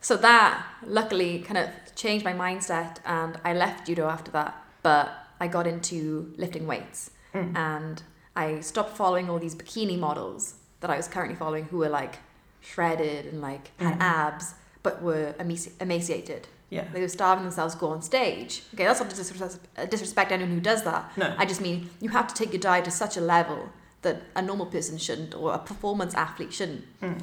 so 0.00 0.16
that 0.18 0.62
luckily 0.86 1.38
kind 1.38 1.58
of 1.58 1.68
changed 1.94 2.24
my 2.24 2.32
mindset, 2.34 2.96
and 3.06 3.38
I 3.44 3.54
left 3.54 3.86
judo 3.86 4.06
after 4.08 4.30
that. 4.32 4.54
But 4.82 5.12
I 5.40 5.48
got 5.48 5.66
into 5.66 6.32
lifting 6.36 6.66
weights, 6.66 7.10
Mm. 7.34 7.56
and 7.56 8.02
I 8.36 8.60
stopped 8.60 8.96
following 8.96 9.28
all 9.30 9.38
these 9.38 9.54
bikini 9.54 9.98
models 9.98 10.54
that 10.80 10.90
I 10.90 10.96
was 10.96 11.08
currently 11.08 11.36
following, 11.36 11.64
who 11.64 11.78
were 11.78 11.88
like 11.88 12.18
shredded 12.60 13.26
and 13.26 13.40
like 13.40 13.70
had 13.78 13.98
Mhm. 13.98 14.00
abs, 14.02 14.54
but 14.82 15.02
were 15.02 15.34
emaci- 15.38 15.72
emaciated. 15.80 16.48
Yeah. 16.70 16.84
They 16.92 17.00
were 17.00 17.08
starving 17.08 17.44
themselves 17.44 17.74
to 17.74 17.80
go 17.80 17.88
on 17.88 18.00
stage. 18.02 18.62
Okay, 18.74 18.84
that's 18.84 19.00
not 19.00 19.10
to 19.10 19.16
disrespect, 19.16 19.58
uh, 19.76 19.84
disrespect 19.86 20.32
anyone 20.32 20.52
who 20.52 20.60
does 20.60 20.82
that. 20.84 21.12
No. 21.16 21.34
I 21.38 21.44
just 21.44 21.60
mean 21.60 21.90
you 22.00 22.08
have 22.10 22.26
to 22.28 22.34
take 22.34 22.52
your 22.52 22.60
diet 22.60 22.84
to 22.86 22.90
such 22.90 23.16
a 23.16 23.20
level 23.20 23.68
that 24.02 24.22
a 24.34 24.42
normal 24.42 24.66
person 24.66 24.96
shouldn't 24.98 25.34
or 25.34 25.52
a 25.54 25.58
performance 25.58 26.14
athlete 26.14 26.52
shouldn't. 26.52 26.84
Mm. 27.02 27.20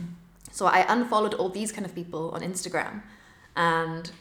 So 0.52 0.66
I 0.68 0.86
unfollowed 0.88 1.34
all 1.34 1.50
these 1.50 1.72
kind 1.72 1.86
of 1.86 1.94
people 1.96 2.32
on 2.32 2.42
Instagram 2.42 3.02
and 3.56 4.12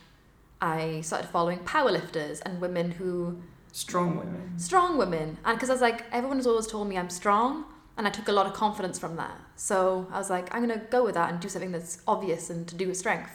I 0.60 1.02
started 1.02 1.28
following 1.28 1.60
powerlifters 1.60 2.40
and 2.44 2.60
women 2.60 2.92
who 2.92 3.40
Strong 3.72 4.16
women. 4.18 4.58
strong 4.58 4.98
women 4.98 5.38
and 5.44 5.56
because 5.56 5.70
I 5.70 5.74
was 5.74 5.82
like 5.82 6.04
everyone 6.12 6.38
has 6.38 6.46
always 6.46 6.66
told 6.66 6.88
me 6.88 6.96
I'm 6.98 7.10
strong 7.10 7.64
and 7.96 8.06
I 8.06 8.10
took 8.10 8.28
a 8.28 8.32
lot 8.32 8.46
of 8.46 8.52
confidence 8.54 8.98
from 8.98 9.16
that. 9.16 9.36
So 9.56 10.06
I 10.12 10.18
was 10.18 10.30
like 10.30 10.52
I'm 10.54 10.64
going 10.66 10.78
to 10.78 10.84
go 10.86 11.04
with 11.04 11.14
that 11.14 11.30
and 11.30 11.40
do 11.40 11.48
something 11.48 11.72
that's 11.72 12.00
obvious 12.06 12.50
and 12.50 12.66
to 12.68 12.74
do 12.74 12.88
with 12.88 12.96
strength. 12.96 13.30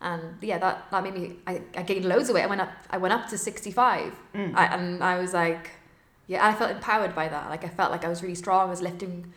And 0.00 0.22
yeah, 0.42 0.58
that, 0.58 0.90
that 0.90 1.02
made 1.04 1.14
me 1.14 1.36
I, 1.46 1.62
I 1.76 1.82
gained 1.82 2.04
loads 2.04 2.28
of 2.28 2.34
weight. 2.34 2.42
I 2.44 2.46
went 2.46 2.60
up 2.60 2.70
I 2.90 2.98
went 2.98 3.12
up 3.14 3.28
to 3.28 3.38
65 3.38 4.12
Mm. 4.34 4.54
I, 4.56 4.64
and 4.66 5.02
I 5.04 5.18
was 5.18 5.32
like, 5.34 5.70
yeah, 6.26 6.46
I 6.46 6.52
felt 6.54 6.70
empowered 6.70 7.14
by 7.14 7.28
that. 7.28 7.50
Like 7.50 7.64
I 7.64 7.68
felt 7.68 7.90
like 7.90 8.04
I 8.04 8.08
was 8.08 8.22
really 8.22 8.34
strong. 8.34 8.66
I 8.66 8.70
was 8.70 8.80
lifting, 8.82 9.32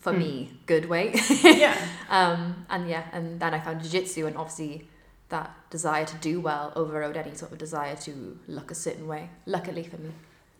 for 0.00 0.12
Hmm. 0.12 0.18
me, 0.18 0.60
good 0.66 0.86
weight. 0.88 1.20
yeah. 1.42 1.76
um, 2.10 2.66
and 2.68 2.88
yeah, 2.88 3.04
and 3.12 3.40
then 3.40 3.54
I 3.54 3.60
found 3.60 3.82
jiu-jitsu 3.82 4.26
and 4.26 4.36
obviously 4.36 4.88
that 5.30 5.54
desire 5.70 6.04
to 6.04 6.16
do 6.16 6.40
well 6.40 6.72
overrode 6.76 7.16
any 7.16 7.34
sort 7.34 7.52
of 7.52 7.58
desire 7.58 7.96
to 7.96 8.38
look 8.46 8.70
a 8.70 8.74
certain 8.74 9.06
way. 9.06 9.30
Luckily 9.46 9.82
for 9.84 9.96
me. 9.98 10.10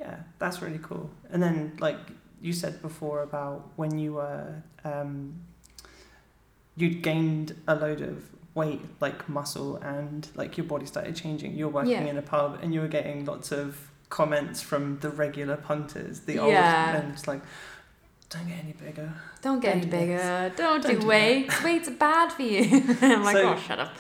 Yeah, 0.01 0.17
that's 0.39 0.61
really 0.63 0.81
cool. 0.83 1.11
And 1.31 1.43
then, 1.43 1.77
like 1.81 1.99
you 2.41 2.53
said 2.53 2.83
before 2.83 3.23
about 3.23 3.71
when 3.77 3.99
you 3.99 4.15
were, 4.15 4.63
um, 4.85 5.35
you'd 6.77 7.03
gained 7.03 7.55
a 7.69 7.75
load 7.75 8.01
of 8.01 8.25
weight, 8.55 8.81
like 9.01 9.29
muscle, 9.29 9.77
and 9.77 10.29
like 10.35 10.57
your 10.57 10.67
body 10.67 10.87
started 10.87 11.15
changing. 11.17 11.55
You're 11.57 11.69
working 11.69 11.93
Yeah. 11.93 12.05
in 12.05 12.17
a 12.17 12.23
pub 12.23 12.59
and 12.63 12.73
you 12.75 12.81
were 12.81 12.89
getting 12.89 13.25
lots 13.25 13.53
of 13.53 13.91
comments 14.11 14.61
from 14.61 14.99
the 15.01 15.11
regular 15.11 15.57
punters, 15.57 16.21
the 16.21 16.39
old 16.39 16.53
Yeah. 16.53 16.97
it's 17.11 17.27
like, 17.27 17.43
don't 18.31 18.49
get 18.49 18.59
any 18.65 18.73
bigger. 18.73 19.13
Don't 19.43 19.61
get 19.61 19.73
any 19.77 19.81
Don't 19.83 19.91
bigger. 19.91 20.53
Don't, 20.57 20.83
Don't 20.83 20.87
do 20.95 21.01
do 21.01 21.07
weights. 21.07 21.63
Weights 21.63 21.89
are 21.89 21.93
bad 21.93 22.33
for 22.33 22.43
you. 22.43 22.63
I'm 23.03 23.23
like, 23.23 23.37
So- 23.37 23.55
oh, 23.55 23.57
shut 23.59 23.79
up. 23.79 23.93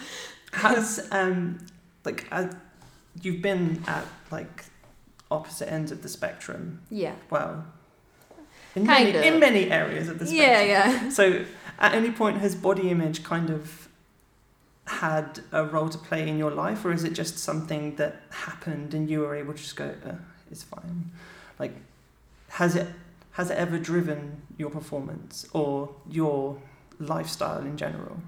Has 0.54 1.06
um 1.10 1.58
like 2.04 2.26
uh, 2.30 2.48
you've 3.22 3.42
been 3.42 3.82
at 3.86 4.04
like 4.30 4.64
opposite 5.30 5.72
ends 5.72 5.90
of 5.92 6.02
the 6.02 6.08
spectrum? 6.08 6.82
Yeah. 6.90 7.14
Well, 7.30 7.64
in 8.74 8.86
Kind 8.86 9.12
many, 9.12 9.18
of. 9.28 9.34
in 9.34 9.40
many 9.40 9.70
areas 9.70 10.08
of 10.08 10.18
the 10.18 10.26
spectrum. 10.26 10.48
Yeah, 10.50 10.62
yeah. 10.62 11.08
So, 11.10 11.44
at 11.78 11.94
any 11.94 12.10
point, 12.10 12.38
has 12.38 12.54
body 12.54 12.90
image 12.90 13.22
kind 13.22 13.50
of 13.50 13.88
had 14.86 15.40
a 15.52 15.64
role 15.64 15.88
to 15.88 15.98
play 15.98 16.28
in 16.28 16.36
your 16.38 16.50
life, 16.50 16.84
or 16.84 16.92
is 16.92 17.04
it 17.04 17.14
just 17.14 17.38
something 17.38 17.96
that 17.96 18.20
happened 18.30 18.92
and 18.92 19.08
you 19.08 19.20
were 19.20 19.34
able 19.34 19.52
to 19.54 19.58
just 19.58 19.76
go, 19.76 19.94
uh, 20.06 20.12
"It's 20.50 20.62
fine"? 20.62 21.10
Like, 21.58 21.74
has 22.50 22.76
it 22.76 22.88
has 23.32 23.50
it 23.50 23.56
ever 23.58 23.78
driven 23.78 24.42
your 24.58 24.70
performance 24.70 25.46
or 25.52 25.94
your 26.08 26.60
lifestyle 26.98 27.60
in 27.60 27.76
general? 27.76 28.18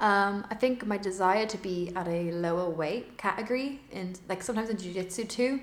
Um, 0.00 0.44
I 0.50 0.54
think 0.54 0.84
my 0.86 0.98
desire 0.98 1.46
to 1.46 1.58
be 1.58 1.92
at 1.94 2.06
a 2.08 2.32
lower 2.32 2.68
weight 2.68 3.16
category, 3.16 3.80
and 3.92 4.18
like 4.28 4.42
sometimes 4.42 4.68
in 4.70 4.76
jiu-jitsu 4.76 5.24
too, 5.24 5.60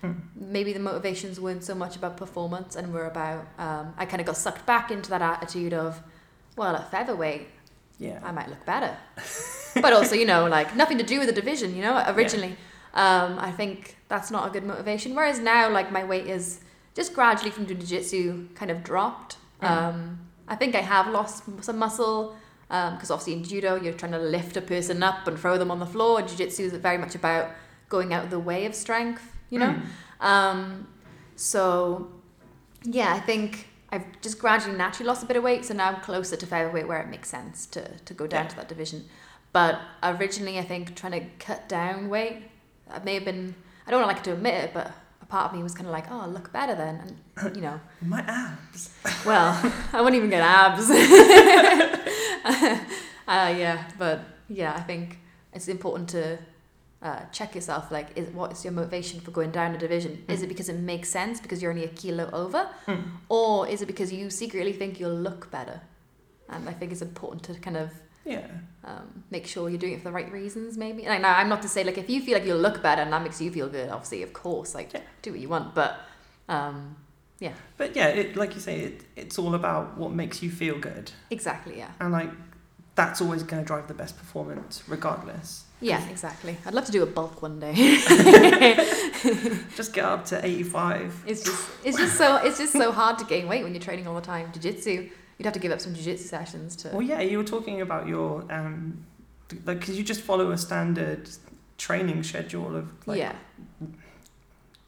Hmm. 0.00 0.12
maybe 0.36 0.74
the 0.74 0.80
motivations 0.80 1.40
weren't 1.40 1.64
so 1.64 1.74
much 1.74 1.96
about 1.96 2.18
performance 2.18 2.76
and 2.76 2.92
were 2.92 3.06
about, 3.06 3.46
um, 3.58 3.94
I 3.96 4.04
kind 4.04 4.20
of 4.20 4.26
got 4.26 4.36
sucked 4.36 4.66
back 4.66 4.90
into 4.90 5.08
that 5.10 5.22
attitude 5.22 5.72
of, 5.72 6.02
well, 6.56 6.76
at 6.76 6.90
featherweight, 6.90 7.48
Yeah. 7.98 8.18
I 8.22 8.30
might 8.32 8.48
look 8.50 8.66
better. 8.66 8.96
but 9.80 9.92
also, 9.94 10.14
you 10.14 10.26
know, 10.26 10.46
like 10.46 10.74
nothing 10.76 10.98
to 10.98 11.04
do 11.04 11.18
with 11.20 11.28
the 11.28 11.32
division, 11.34 11.74
you 11.74 11.80
know, 11.82 12.02
originally. 12.08 12.56
Um, 12.92 13.38
I 13.38 13.50
think 13.50 13.96
that's 14.08 14.30
not 14.30 14.46
a 14.46 14.50
good 14.50 14.64
motivation. 14.64 15.14
Whereas 15.14 15.38
now, 15.40 15.70
like, 15.70 15.90
my 15.90 16.04
weight 16.04 16.26
is 16.26 16.60
just 16.94 17.14
gradually 17.14 17.50
from 17.50 17.66
jiu 17.66 17.76
jitsu 17.76 18.48
kind 18.54 18.70
of 18.70 18.82
dropped. 18.84 19.36
Mm. 19.62 19.70
Um, 19.70 20.18
I 20.48 20.54
think 20.56 20.74
I 20.74 20.80
have 20.82 21.08
lost 21.08 21.44
some 21.62 21.78
muscle 21.78 22.36
because 22.68 23.10
obviously 23.10 23.34
in 23.34 23.44
judo, 23.44 23.76
you're 23.76 23.92
trying 23.92 24.12
to 24.12 24.18
lift 24.18 24.56
a 24.56 24.60
person 24.60 25.02
up 25.02 25.26
and 25.26 25.38
throw 25.38 25.58
them 25.58 25.70
on 25.70 25.78
the 25.78 25.86
floor. 25.86 26.22
Jiu 26.22 26.36
jitsu 26.36 26.64
is 26.64 26.72
very 26.72 26.98
much 26.98 27.14
about 27.14 27.50
going 27.88 28.12
out 28.12 28.24
of 28.24 28.30
the 28.30 28.38
way 28.38 28.66
of 28.66 28.74
strength, 28.74 29.22
you 29.50 29.58
know? 29.58 29.76
Mm. 30.20 30.24
Um, 30.26 30.88
so, 31.36 32.10
yeah, 32.82 33.12
I 33.14 33.20
think 33.20 33.68
I've 33.92 34.04
just 34.20 34.38
gradually 34.38 34.76
naturally 34.76 35.06
lost 35.06 35.22
a 35.22 35.26
bit 35.26 35.36
of 35.36 35.44
weight, 35.44 35.64
so 35.64 35.74
now 35.74 35.88
I'm 35.90 36.00
closer 36.00 36.36
to 36.36 36.46
featherweight 36.46 36.88
where 36.88 37.00
it 37.00 37.08
makes 37.08 37.28
sense 37.28 37.66
to, 37.66 37.88
to 37.98 38.14
go 38.14 38.26
down 38.26 38.44
Yeah. 38.44 38.48
to 38.50 38.56
that 38.56 38.68
division. 38.68 39.04
But 39.52 39.78
originally, 40.02 40.58
I 40.58 40.62
think 40.62 40.96
trying 40.96 41.12
to 41.12 41.26
cut 41.38 41.68
down 41.68 42.08
weight, 42.08 42.42
I 42.90 42.98
may 43.00 43.14
have 43.14 43.24
been, 43.24 43.54
I 43.86 43.90
don't 43.90 44.06
like 44.06 44.22
to 44.24 44.32
admit 44.32 44.54
it, 44.54 44.74
but 44.74 44.90
a 45.24 45.26
part 45.26 45.46
of 45.50 45.56
me 45.56 45.62
was 45.62 45.74
kind 45.74 45.86
of 45.86 45.92
like, 45.92 46.06
oh, 46.10 46.26
look 46.28 46.52
better 46.52 46.74
then. 46.74 47.16
And, 47.42 47.56
you 47.56 47.62
know, 47.62 47.80
My 48.02 48.20
abs. 48.20 48.90
well, 49.26 49.50
I 49.92 50.00
wouldn't 50.00 50.16
even 50.16 50.30
get 50.30 50.42
abs. 50.42 50.88
uh, 53.26 53.54
yeah, 53.56 53.84
but 53.98 54.20
yeah, 54.48 54.74
I 54.74 54.80
think 54.80 55.18
it's 55.54 55.68
important 55.68 56.08
to 56.10 56.38
uh, 57.02 57.20
check 57.32 57.54
yourself. 57.54 57.90
Like, 57.90 58.08
is 58.16 58.28
what 58.30 58.52
is 58.52 58.64
your 58.64 58.72
motivation 58.72 59.20
for 59.20 59.30
going 59.30 59.50
down 59.50 59.74
a 59.74 59.78
division? 59.78 60.24
Is 60.28 60.42
it 60.42 60.48
because 60.48 60.68
it 60.68 60.78
makes 60.78 61.08
sense 61.08 61.40
because 61.40 61.60
you're 61.62 61.70
only 61.70 61.84
a 61.84 61.88
kilo 61.88 62.28
over, 62.32 62.68
Mm. 62.86 63.04
or 63.28 63.66
is 63.68 63.82
it 63.82 63.86
because 63.86 64.12
you 64.12 64.30
secretly 64.30 64.72
think 64.72 65.00
you'll 65.00 65.20
look 65.28 65.50
better? 65.50 65.80
And 66.48 66.68
I 66.68 66.72
think 66.72 66.92
it's 66.92 67.02
important 67.02 67.42
to 67.44 67.54
kind 67.54 67.76
of 67.76 67.90
Yeah. 68.24 68.46
um, 68.84 69.24
make 69.30 69.46
sure 69.46 69.68
you're 69.68 69.78
doing 69.78 69.94
it 69.94 69.98
for 69.98 70.04
the 70.04 70.12
right 70.12 70.30
reasons, 70.32 70.78
maybe. 70.78 71.04
And 71.04 71.22
now 71.22 71.36
I'm 71.36 71.48
not 71.48 71.62
to 71.62 71.68
say 71.68 71.84
like 71.84 71.98
if 71.98 72.08
you 72.08 72.22
feel 72.22 72.34
like 72.38 72.46
you'll 72.46 72.58
look 72.58 72.82
better 72.82 73.02
and 73.02 73.12
that 73.12 73.22
makes 73.22 73.40
you 73.40 73.50
feel 73.50 73.68
good, 73.68 73.90
obviously, 73.90 74.22
of 74.22 74.32
course, 74.32 74.74
like 74.74 74.92
Yeah. 74.94 75.00
do 75.22 75.32
what 75.32 75.40
you 75.40 75.48
want, 75.48 75.74
but. 75.74 76.00
Um, 76.48 76.96
yeah. 77.40 77.52
But 77.76 77.96
yeah, 77.96 78.08
it, 78.08 78.36
like 78.36 78.54
you 78.54 78.60
say, 78.60 78.80
it, 78.80 79.02
it's 79.16 79.38
all 79.38 79.54
about 79.54 79.98
what 79.98 80.12
makes 80.12 80.42
you 80.42 80.50
feel 80.50 80.78
good. 80.78 81.10
exactly, 81.30 81.78
yeah. 81.78 81.90
And 82.00 82.12
like, 82.12 82.30
that's 82.94 83.20
always 83.20 83.42
going 83.42 83.62
to 83.62 83.66
drive 83.66 83.88
the 83.88 83.94
best 83.94 84.16
performance, 84.16 84.82
regardless. 84.86 85.64
Yeah, 85.80 86.02
exactly. 86.08 86.56
I'd 86.64 86.72
love 86.74 86.84
to 86.86 86.92
do 86.92 87.02
a 87.02 87.06
bulk 87.06 87.42
one 87.42 87.58
day. 87.60 87.74
Just 89.76 89.92
get 89.92 90.04
up 90.04 90.24
to 90.26 90.44
85. 90.44 91.24
it's 91.26 91.42
just 91.42 91.68
it's 91.84 91.96
just 91.98 92.16
so 92.16 92.36
it's 92.36 92.58
just 92.58 92.72
so 92.72 92.92
hard 92.92 93.18
to 93.18 93.24
gain 93.24 93.48
weight 93.48 93.64
when 93.64 93.74
you're 93.74 93.82
training 93.82 94.06
all 94.06 94.14
the 94.14 94.20
time. 94.20 94.50
Jiu-jitsu, 94.52 95.10
you'd 95.44 95.48
have 95.48 95.52
to 95.54 95.60
give 95.60 95.72
up 95.72 95.80
some 95.80 95.94
jiu-jitsu 95.94 96.24
sessions 96.26 96.74
to 96.76 96.88
Well, 96.88 97.02
yeah, 97.02 97.20
you 97.20 97.36
were 97.36 97.44
talking 97.44 97.82
about 97.82 98.08
your, 98.08 98.50
um, 98.50 99.04
like, 99.66 99.78
because 99.80 99.98
you 99.98 100.02
just 100.02 100.22
follow 100.22 100.50
a 100.52 100.56
standard 100.58 101.28
training 101.76 102.22
schedule 102.22 102.74
of 102.74 102.88
like 103.06 103.18
Yeah. 103.18 103.34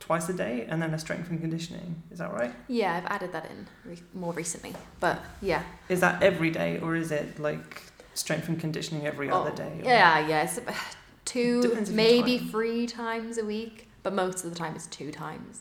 twice 0.01 0.29
a 0.31 0.33
day 0.33 0.67
and 0.69 0.81
then 0.81 0.95
a 0.95 0.99
strength 0.99 1.29
and 1.29 1.39
conditioning. 1.41 2.03
Is 2.11 2.19
that 2.21 2.33
right? 2.33 2.55
Yeah, 2.69 2.95
I've 2.97 3.05
added 3.07 3.33
that 3.33 3.51
in 3.51 3.67
re- 3.85 4.03
more 4.15 4.33
recently. 4.33 4.75
But 4.99 5.23
yeah. 5.43 5.63
Is 5.91 6.01
that 6.01 6.23
every 6.23 6.51
day 6.51 6.79
or 6.81 6.97
is 6.97 7.11
it 7.13 7.39
like 7.39 7.83
strength 8.15 8.49
and 8.49 8.59
conditioning 8.59 9.07
every 9.07 9.29
other 9.31 9.51
Oh, 9.53 9.57
day? 9.57 9.81
or- 9.83 9.85
Yeah, 9.85 10.27
yeah. 10.27 10.43
It's 10.45 10.59
two 11.27 11.61
Depends 11.61 11.91
if 11.91 11.93
you 11.93 11.97
maybe 11.97 12.39
three 12.39 12.87
times 12.87 13.37
a 13.37 13.45
week, 13.45 13.91
but 14.03 14.15
most 14.15 14.43
of 14.45 14.51
the 14.51 14.57
time 14.57 14.75
it's 14.75 14.87
two 14.87 15.11
times. 15.13 15.61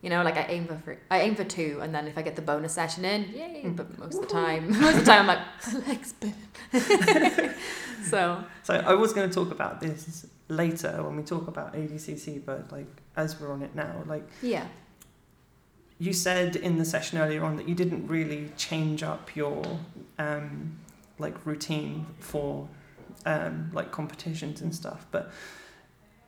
You 0.00 0.10
know, 0.10 0.22
like 0.22 0.36
I 0.36 0.46
aim 0.48 0.66
for 0.66 0.76
three, 0.76 0.96
I 1.10 1.20
aim 1.22 1.34
for 1.34 1.42
two, 1.42 1.80
and 1.82 1.92
then 1.92 2.06
if 2.06 2.16
I 2.16 2.22
get 2.22 2.36
the 2.36 2.42
bonus 2.42 2.72
session 2.72 3.04
in, 3.04 3.30
yay! 3.34 3.62
But 3.64 3.98
most 3.98 4.14
of 4.14 4.20
the 4.22 4.26
time, 4.28 4.70
most 4.80 4.98
of 4.98 5.04
the 5.04 5.10
time 5.10 5.28
I'm 5.28 5.38
like 5.38 5.88
legs 5.88 6.12
burn. 6.20 7.54
so 8.04 8.44
So 8.62 8.74
I 8.74 8.94
was 8.94 9.12
going 9.12 9.28
to 9.28 9.34
talk 9.34 9.50
about 9.50 9.80
this 9.80 10.26
later 10.48 11.02
when 11.02 11.16
we 11.16 11.24
talk 11.24 11.48
about 11.48 11.74
ADCC, 11.74 12.44
but 12.44 12.70
like 12.70 12.86
as 13.16 13.40
we're 13.40 13.52
on 13.52 13.62
it 13.62 13.74
now, 13.74 14.04
like 14.06 14.28
yeah, 14.40 14.66
you 15.98 16.12
said 16.12 16.54
in 16.54 16.78
the 16.78 16.84
session 16.84 17.18
earlier 17.18 17.44
on 17.44 17.56
that 17.56 17.68
you 17.68 17.74
didn't 17.74 18.06
really 18.06 18.52
change 18.56 19.02
up 19.02 19.34
your 19.34 19.80
um, 20.18 20.78
like 21.18 21.44
routine 21.44 22.06
for 22.20 22.68
um, 23.26 23.70
like 23.72 23.90
competitions 23.90 24.60
and 24.60 24.72
stuff, 24.74 25.06
but 25.10 25.32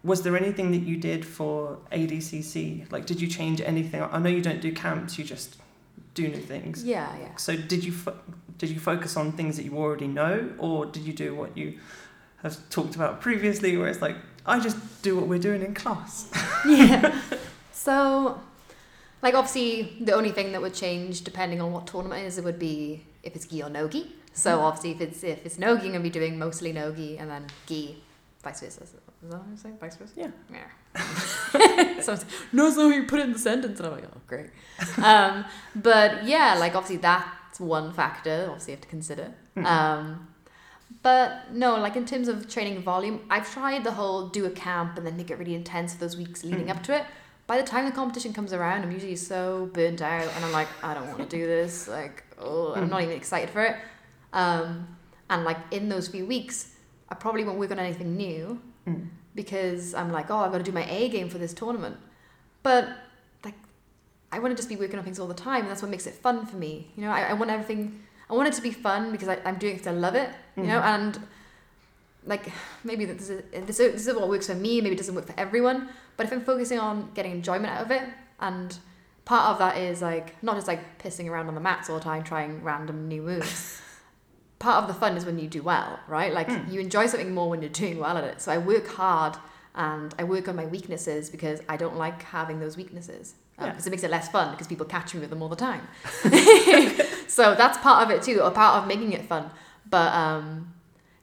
was 0.02 0.22
there 0.22 0.36
anything 0.36 0.70
that 0.72 0.78
you 0.78 0.96
did 0.96 1.24
for 1.24 1.78
ADCC? 1.92 2.90
Like, 2.90 3.06
did 3.06 3.20
you 3.20 3.28
change 3.28 3.60
anything? 3.60 4.02
I 4.02 4.18
know 4.18 4.30
you 4.30 4.40
don't 4.40 4.60
do 4.60 4.72
camps; 4.72 5.18
you 5.18 5.24
just 5.24 5.56
do 6.14 6.28
new 6.28 6.38
things. 6.38 6.84
yeah, 6.84 7.16
yeah. 7.18 7.36
So, 7.36 7.56
did 7.56 7.84
you 7.84 7.92
fo- 7.92 8.18
did 8.58 8.70
you 8.70 8.80
focus 8.80 9.16
on 9.16 9.32
things 9.32 9.56
that 9.56 9.64
you 9.64 9.76
already 9.76 10.06
know, 10.06 10.50
or 10.58 10.86
did 10.86 11.02
you 11.02 11.12
do 11.12 11.34
what 11.34 11.56
you 11.56 11.78
have 12.42 12.56
talked 12.70 12.94
about 12.94 13.20
previously, 13.20 13.76
where 13.76 13.88
it's 13.88 14.02
like 14.02 14.16
I 14.46 14.58
just 14.60 15.02
do 15.02 15.16
what 15.16 15.26
we're 15.26 15.38
doing 15.38 15.62
in 15.62 15.74
class? 15.74 16.30
yeah. 16.66 17.20
So, 17.72 18.38
like, 19.22 19.32
obviously, 19.32 19.96
the 20.02 20.12
only 20.12 20.32
thing 20.32 20.52
that 20.52 20.60
would 20.60 20.74
change 20.74 21.22
depending 21.22 21.62
on 21.62 21.72
what 21.72 21.86
tournament 21.86 22.24
it 22.24 22.26
is, 22.26 22.36
it 22.36 22.44
would 22.44 22.58
be 22.58 23.06
if 23.22 23.34
it's 23.34 23.46
gi 23.46 23.62
or 23.62 23.70
no 23.70 23.88
gi. 23.88 24.14
So, 24.34 24.50
mm-hmm. 24.50 24.64
obviously, 24.64 24.90
if 24.90 25.00
it's 25.00 25.24
if 25.24 25.46
it's 25.46 25.58
no 25.58 25.78
gi, 25.78 25.86
I'm 25.86 25.92
gonna 25.92 26.02
be 26.02 26.10
doing 26.10 26.38
mostly 26.38 26.72
no 26.72 26.92
gi, 26.92 27.16
and 27.16 27.30
then 27.30 27.46
gi, 27.66 28.02
vice 28.42 28.60
versa. 28.60 28.82
Is 28.84 28.90
that 29.22 29.28
what 29.38 29.42
I'm 29.46 29.56
saying? 29.56 29.76
Vice 29.80 29.96
versa. 29.96 30.12
Yeah. 30.16 30.28
Yeah. 30.52 32.00
so, 32.00 32.12
it's, 32.14 32.24
no, 32.52 32.70
so 32.70 32.88
you 32.88 33.04
put 33.04 33.20
it 33.20 33.24
in 33.24 33.32
the 33.32 33.38
sentence, 33.38 33.78
and 33.78 33.86
I'm 33.86 33.92
like, 33.94 34.04
oh, 34.04 34.20
great. 34.26 34.50
Um, 34.98 35.44
but 35.74 36.24
yeah, 36.24 36.56
like 36.58 36.74
obviously 36.74 36.96
that's 36.98 37.60
one 37.60 37.92
factor. 37.92 38.46
Obviously, 38.48 38.72
you 38.72 38.76
have 38.76 38.82
to 38.82 38.88
consider. 38.88 39.32
Mhm. 39.56 39.66
Um, 39.66 40.26
but 41.02 41.52
no, 41.52 41.76
like 41.76 41.96
in 41.96 42.04
terms 42.04 42.28
of 42.28 42.48
training 42.48 42.82
volume, 42.82 43.20
I've 43.30 43.50
tried 43.50 43.84
the 43.84 43.92
whole 43.92 44.28
do 44.28 44.44
a 44.46 44.50
camp 44.50 44.96
and 44.98 45.06
then 45.06 45.16
make 45.16 45.30
it 45.30 45.38
really 45.38 45.54
intense 45.54 45.94
for 45.94 46.00
those 46.00 46.16
weeks 46.16 46.44
leading 46.44 46.66
Mm. 46.66 46.70
up 46.76 46.82
to 46.84 46.96
it. 46.96 47.04
By 47.46 47.56
the 47.56 47.62
time 47.66 47.84
the 47.84 47.92
competition 47.92 48.32
comes 48.32 48.52
around, 48.52 48.82
I'm 48.82 48.90
usually 48.90 49.16
so 49.16 49.70
burnt 49.72 50.02
out 50.02 50.28
and 50.36 50.44
I'm 50.44 50.52
like, 50.52 50.68
I 50.82 50.94
don't 50.94 51.06
want 51.08 51.18
to 51.18 51.36
do 51.36 51.46
this. 51.46 51.88
Like, 51.88 52.24
oh, 52.38 52.74
I'm 52.74 52.86
Mm. 52.86 52.90
not 52.90 53.02
even 53.02 53.16
excited 53.16 53.50
for 53.50 53.62
it. 53.64 53.76
Um, 54.32 54.96
and 55.28 55.44
like 55.44 55.58
in 55.70 55.88
those 55.88 56.08
few 56.08 56.26
weeks, 56.26 56.69
I 57.10 57.14
probably 57.16 57.44
won't 57.44 57.58
work 57.58 57.70
on 57.70 57.78
anything 57.78 58.16
new 58.16 58.60
Mm. 58.86 59.08
because 59.34 59.94
I'm 59.94 60.10
like, 60.10 60.30
oh, 60.30 60.36
I've 60.38 60.52
got 60.52 60.58
to 60.58 60.64
do 60.64 60.72
my 60.72 60.88
A 60.90 61.08
game 61.10 61.28
for 61.28 61.36
this 61.38 61.52
tournament. 61.52 61.96
But 62.62 62.88
like, 63.44 63.54
I 64.32 64.38
want 64.38 64.52
to 64.52 64.56
just 64.56 64.68
be 64.70 64.76
working 64.76 64.98
on 64.98 65.04
things 65.04 65.18
all 65.18 65.26
the 65.26 65.34
time, 65.34 65.62
and 65.62 65.70
that's 65.70 65.82
what 65.82 65.90
makes 65.90 66.06
it 66.06 66.14
fun 66.14 66.46
for 66.46 66.56
me. 66.56 66.90
You 66.96 67.02
know, 67.04 67.10
I, 67.10 67.22
I 67.22 67.32
want 67.34 67.50
everything. 67.50 68.02
I 68.30 68.34
want 68.34 68.48
it 68.48 68.54
to 68.54 68.62
be 68.62 68.70
fun 68.70 69.12
because 69.12 69.28
I, 69.28 69.38
I'm 69.44 69.58
doing 69.58 69.74
it 69.74 69.78
because 69.78 69.92
I 69.94 69.96
love 69.96 70.14
it. 70.14 70.30
You 70.56 70.62
know, 70.64 70.80
Mhm. 70.80 70.84
and 70.94 71.20
like 72.26 72.50
maybe 72.84 73.04
this 73.06 73.28
is 73.30 73.42
this 73.52 73.80
is, 73.80 73.92
this 73.92 74.06
is 74.06 74.14
what 74.14 74.28
works 74.28 74.46
for 74.46 74.54
me. 74.54 74.80
Maybe 74.80 74.94
it 74.94 74.98
doesn't 74.98 75.14
work 75.14 75.26
for 75.26 75.34
everyone. 75.38 75.88
But 76.16 76.26
if 76.26 76.32
I'm 76.32 76.42
focusing 76.44 76.78
on 76.78 77.10
getting 77.14 77.32
enjoyment 77.32 77.66
out 77.72 77.82
of 77.84 77.90
it, 77.90 78.02
and 78.40 78.76
part 79.24 79.50
of 79.50 79.58
that 79.58 79.76
is 79.78 80.00
like 80.02 80.42
not 80.42 80.54
just 80.56 80.68
like 80.68 80.98
pissing 80.98 81.28
around 81.30 81.48
on 81.48 81.54
the 81.54 81.60
mats 81.60 81.90
all 81.90 81.98
the 81.98 82.04
time, 82.04 82.22
trying 82.22 82.62
random 82.62 83.08
new 83.08 83.22
moves. 83.22 83.82
part 84.60 84.82
of 84.82 84.86
the 84.88 84.94
fun 84.94 85.16
is 85.16 85.24
when 85.26 85.38
you 85.38 85.48
do 85.48 85.62
well, 85.62 85.98
right? 86.06 86.32
Like 86.32 86.48
Mm. 86.48 86.70
you 86.72 86.80
enjoy 86.80 87.06
something 87.06 87.34
more 87.34 87.48
when 87.50 87.60
you're 87.62 87.70
doing 87.84 87.98
well 87.98 88.16
at 88.16 88.24
it. 88.24 88.40
So 88.40 88.52
I 88.52 88.58
work 88.58 88.86
hard 88.88 89.36
and 89.74 90.14
I 90.18 90.24
work 90.24 90.46
on 90.48 90.54
my 90.54 90.66
weaknesses 90.66 91.30
because 91.30 91.60
I 91.68 91.76
don't 91.76 91.96
like 91.96 92.22
having 92.22 92.60
those 92.60 92.76
weaknesses. 92.76 93.34
Yeah. 93.58 93.70
Because 93.70 93.86
it 93.86 93.90
makes 93.90 94.04
it 94.04 94.10
less 94.10 94.28
fun 94.28 94.50
because 94.52 94.66
people 94.68 94.86
catch 94.86 95.14
me 95.14 95.20
with 95.20 95.30
them 95.30 95.42
all 95.42 95.48
the 95.48 95.56
time. 95.56 95.82
so 97.26 97.54
that's 97.54 97.78
part 97.78 98.04
of 98.04 98.10
it 98.10 98.22
too, 98.22 98.40
or 98.40 98.50
part 98.50 98.80
of 98.82 98.86
making 98.88 99.12
it 99.12 99.24
fun. 99.26 99.50
But 99.88 100.12
um, 100.14 100.72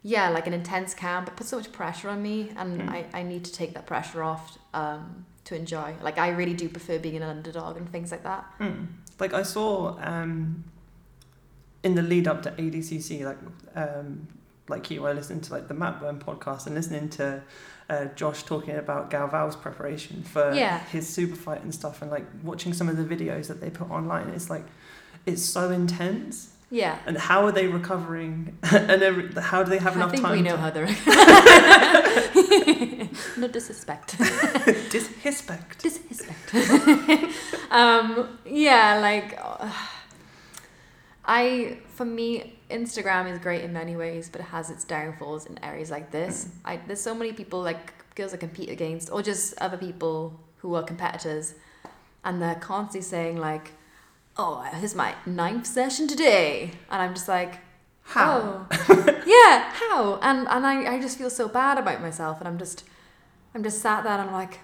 yeah, 0.03 0.29
like 0.29 0.47
an 0.47 0.53
intense 0.53 0.93
camp, 0.93 1.27
it 1.27 1.35
puts 1.35 1.49
so 1.49 1.57
much 1.57 1.71
pressure 1.71 2.09
on 2.09 2.21
me, 2.21 2.51
and 2.55 2.81
Mm. 2.81 2.89
I, 2.89 3.05
I 3.13 3.23
need 3.23 3.43
to 3.45 3.51
take 3.51 3.73
that 3.73 3.85
pressure 3.85 4.23
off 4.23 4.57
um, 4.73 5.25
to 5.45 5.55
enjoy. 5.55 5.95
Like 6.01 6.17
I 6.17 6.29
really 6.29 6.53
do 6.53 6.69
prefer 6.69 6.97
being 6.99 7.17
an 7.17 7.23
underdog 7.23 7.77
and 7.77 7.89
things 7.91 8.11
like 8.11 8.23
that. 8.23 8.45
Mm. 8.59 8.87
Like 9.19 9.33
I 9.33 9.43
saw 9.43 9.97
um, 10.01 10.63
in 11.83 11.95
the 11.95 12.01
lead 12.01 12.27
up 12.27 12.41
to 12.43 12.51
ADCC, 12.51 13.23
like 13.23 13.37
um, 13.75 14.27
like 14.67 14.89
you, 14.91 15.05
I 15.05 15.13
listened 15.13 15.43
to 15.45 15.53
like 15.53 15.67
the 15.67 15.73
Matt 15.73 15.99
Burn 15.99 16.19
podcast 16.19 16.65
and 16.67 16.75
listening 16.75 17.09
to 17.11 17.41
uh, 17.89 18.05
Josh 18.15 18.43
talking 18.43 18.75
about 18.75 19.09
Galvão's 19.09 19.55
preparation 19.55 20.23
for 20.23 20.51
Yeah. 20.53 20.79
his 20.85 21.07
super 21.07 21.35
fight 21.37 21.61
and 21.63 21.73
stuff, 21.73 22.01
and 22.01 22.11
like 22.11 22.25
watching 22.43 22.73
some 22.73 22.89
of 22.89 22.97
the 22.97 23.03
videos 23.15 23.47
that 23.47 23.61
they 23.61 23.69
put 23.69 23.89
online. 23.89 24.27
It's 24.29 24.49
like 24.49 24.65
it's 25.25 25.43
so 25.43 25.71
intense. 25.71 26.53
Yeah. 26.69 26.97
And 27.05 27.17
how 27.17 27.45
are 27.45 27.51
they 27.53 27.67
recovering? 27.67 28.57
and 28.71 29.01
every, 29.01 29.31
how 29.41 29.63
do 29.63 29.69
they 29.69 29.77
have 29.77 29.93
I 29.93 29.95
enough 29.95 30.11
think 30.11 30.23
time? 30.23 30.33
we 30.35 30.41
know 30.41 30.57
to 30.57 30.57
how 30.57 30.69
they're. 30.69 30.85
no 33.37 33.47
disrespect. 33.47 34.17
disrespect. 34.89 35.81
Disrespect. 35.81 36.53
um, 37.71 38.37
yeah, 38.45 38.99
like 38.99 39.37
uh, 39.41 39.71
I 41.27 41.79
for 41.89 42.05
me, 42.05 42.57
Instagram 42.71 43.29
is 43.31 43.37
great 43.37 43.63
in 43.63 43.73
many 43.73 43.95
ways, 43.97 44.29
but 44.29 44.41
it 44.41 44.45
has 44.45 44.69
its 44.69 44.85
downfalls 44.85 45.45
in 45.45 45.61
areas 45.63 45.91
like 45.91 46.11
this. 46.11 46.49
I 46.63 46.77
there's 46.87 47.01
so 47.01 47.13
many 47.13 47.33
people 47.33 47.61
like 47.61 47.93
girls 48.15 48.33
I 48.33 48.37
compete 48.37 48.69
against, 48.69 49.11
or 49.11 49.21
just 49.21 49.53
other 49.59 49.77
people 49.77 50.39
who 50.57 50.73
are 50.75 50.83
competitors, 50.83 51.55
and 52.23 52.41
they're 52.41 52.55
constantly 52.55 53.01
saying 53.01 53.37
like, 53.37 53.73
"Oh, 54.37 54.65
this 54.73 54.83
is 54.83 54.95
my 54.95 55.15
ninth 55.25 55.67
session 55.67 56.07
today," 56.07 56.71
and 56.89 57.01
I'm 57.01 57.13
just 57.13 57.27
like. 57.27 57.59
How? 58.09 58.65
Oh. 58.71 59.23
yeah, 59.27 59.69
how? 59.73 60.17
And 60.21 60.47
and 60.47 60.65
I, 60.65 60.95
I 60.95 61.01
just 61.01 61.17
feel 61.17 61.29
so 61.29 61.49
bad 61.49 61.77
about 61.77 62.01
myself 62.01 62.39
and 62.39 62.47
I'm 62.47 62.57
just 62.57 62.85
I'm 63.53 63.63
just 63.63 63.81
sat 63.81 64.05
there 64.05 64.13
and 64.13 64.21
I'm 64.21 64.31
like, 64.31 64.59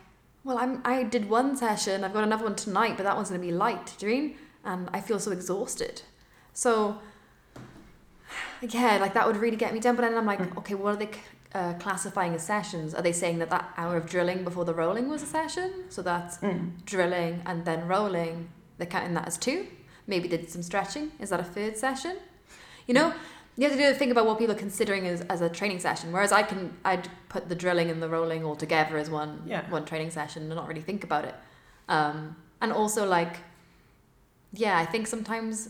well 0.45 0.57
I'm 0.57 0.81
I 0.85 1.03
did 1.03 1.29
one 1.29 1.57
session, 1.57 2.05
I've 2.05 2.13
got 2.13 2.23
another 2.23 2.45
one 2.45 2.55
tonight, 2.55 2.95
but 2.95 3.03
that 3.03 3.17
one's 3.17 3.27
gonna 3.27 3.41
be 3.41 3.51
light, 3.51 3.95
do 3.97 4.07
you 4.07 4.13
mean? 4.13 4.35
And 4.63 4.89
I 4.93 5.01
feel 5.01 5.19
so 5.19 5.31
exhausted. 5.31 6.03
So 6.53 6.99
yeah, 8.61 8.97
like 8.97 9.13
that 9.13 9.27
would 9.27 9.37
really 9.37 9.57
get 9.57 9.73
me 9.73 9.79
down. 9.79 9.95
But 9.95 10.03
then 10.03 10.17
I'm 10.17 10.25
like, 10.25 10.57
okay, 10.57 10.75
what 10.75 10.95
are 10.95 10.97
they 10.97 11.09
uh, 11.53 11.73
classifying 11.73 12.33
as 12.33 12.45
sessions? 12.45 12.93
Are 12.93 13.01
they 13.01 13.11
saying 13.11 13.39
that 13.39 13.49
that 13.49 13.73
hour 13.77 13.97
of 13.97 14.05
drilling 14.07 14.43
before 14.43 14.65
the 14.65 14.73
rolling 14.73 15.09
was 15.09 15.21
a 15.23 15.25
session? 15.25 15.85
So 15.89 16.01
that's 16.01 16.37
Mm. 16.37 16.83
drilling 16.85 17.41
and 17.45 17.65
then 17.65 17.87
rolling, 17.87 18.49
they're 18.77 18.87
counting 18.87 19.13
that 19.15 19.27
as 19.27 19.37
two. 19.37 19.67
Maybe 20.07 20.27
they 20.27 20.37
did 20.37 20.49
some 20.49 20.63
stretching. 20.63 21.11
Is 21.19 21.29
that 21.29 21.39
a 21.39 21.43
third 21.43 21.77
session? 21.77 22.17
You 22.87 22.93
know, 22.93 23.13
you 23.55 23.63
have 23.65 23.73
to 23.73 23.77
do 23.77 23.87
a 23.89 23.93
think 23.93 24.11
about 24.11 24.25
what 24.25 24.37
people 24.39 24.55
are 24.55 24.59
considering 24.59 25.05
as, 25.07 25.21
as 25.21 25.41
a 25.41 25.49
training 25.49 25.79
session. 25.79 26.11
Whereas 26.11 26.31
I 26.31 26.43
can, 26.43 26.75
I'd 26.83 27.07
put 27.29 27.49
the 27.49 27.55
drilling 27.55 27.89
and 27.89 28.01
the 28.01 28.09
rolling 28.09 28.43
all 28.43 28.55
together 28.55 28.97
as 28.97 29.09
one 29.09 29.43
Yeah. 29.45 29.69
one 29.69 29.85
training 29.85 30.11
session 30.11 30.43
and 30.43 30.55
not 30.55 30.67
really 30.67 30.81
think 30.81 31.03
about 31.03 31.25
it. 31.25 31.35
Um, 31.87 32.35
and 32.61 32.71
also 32.73 33.05
like, 33.05 33.37
yeah, 34.53 34.77
I 34.77 34.85
think 34.85 35.07
sometimes 35.07 35.69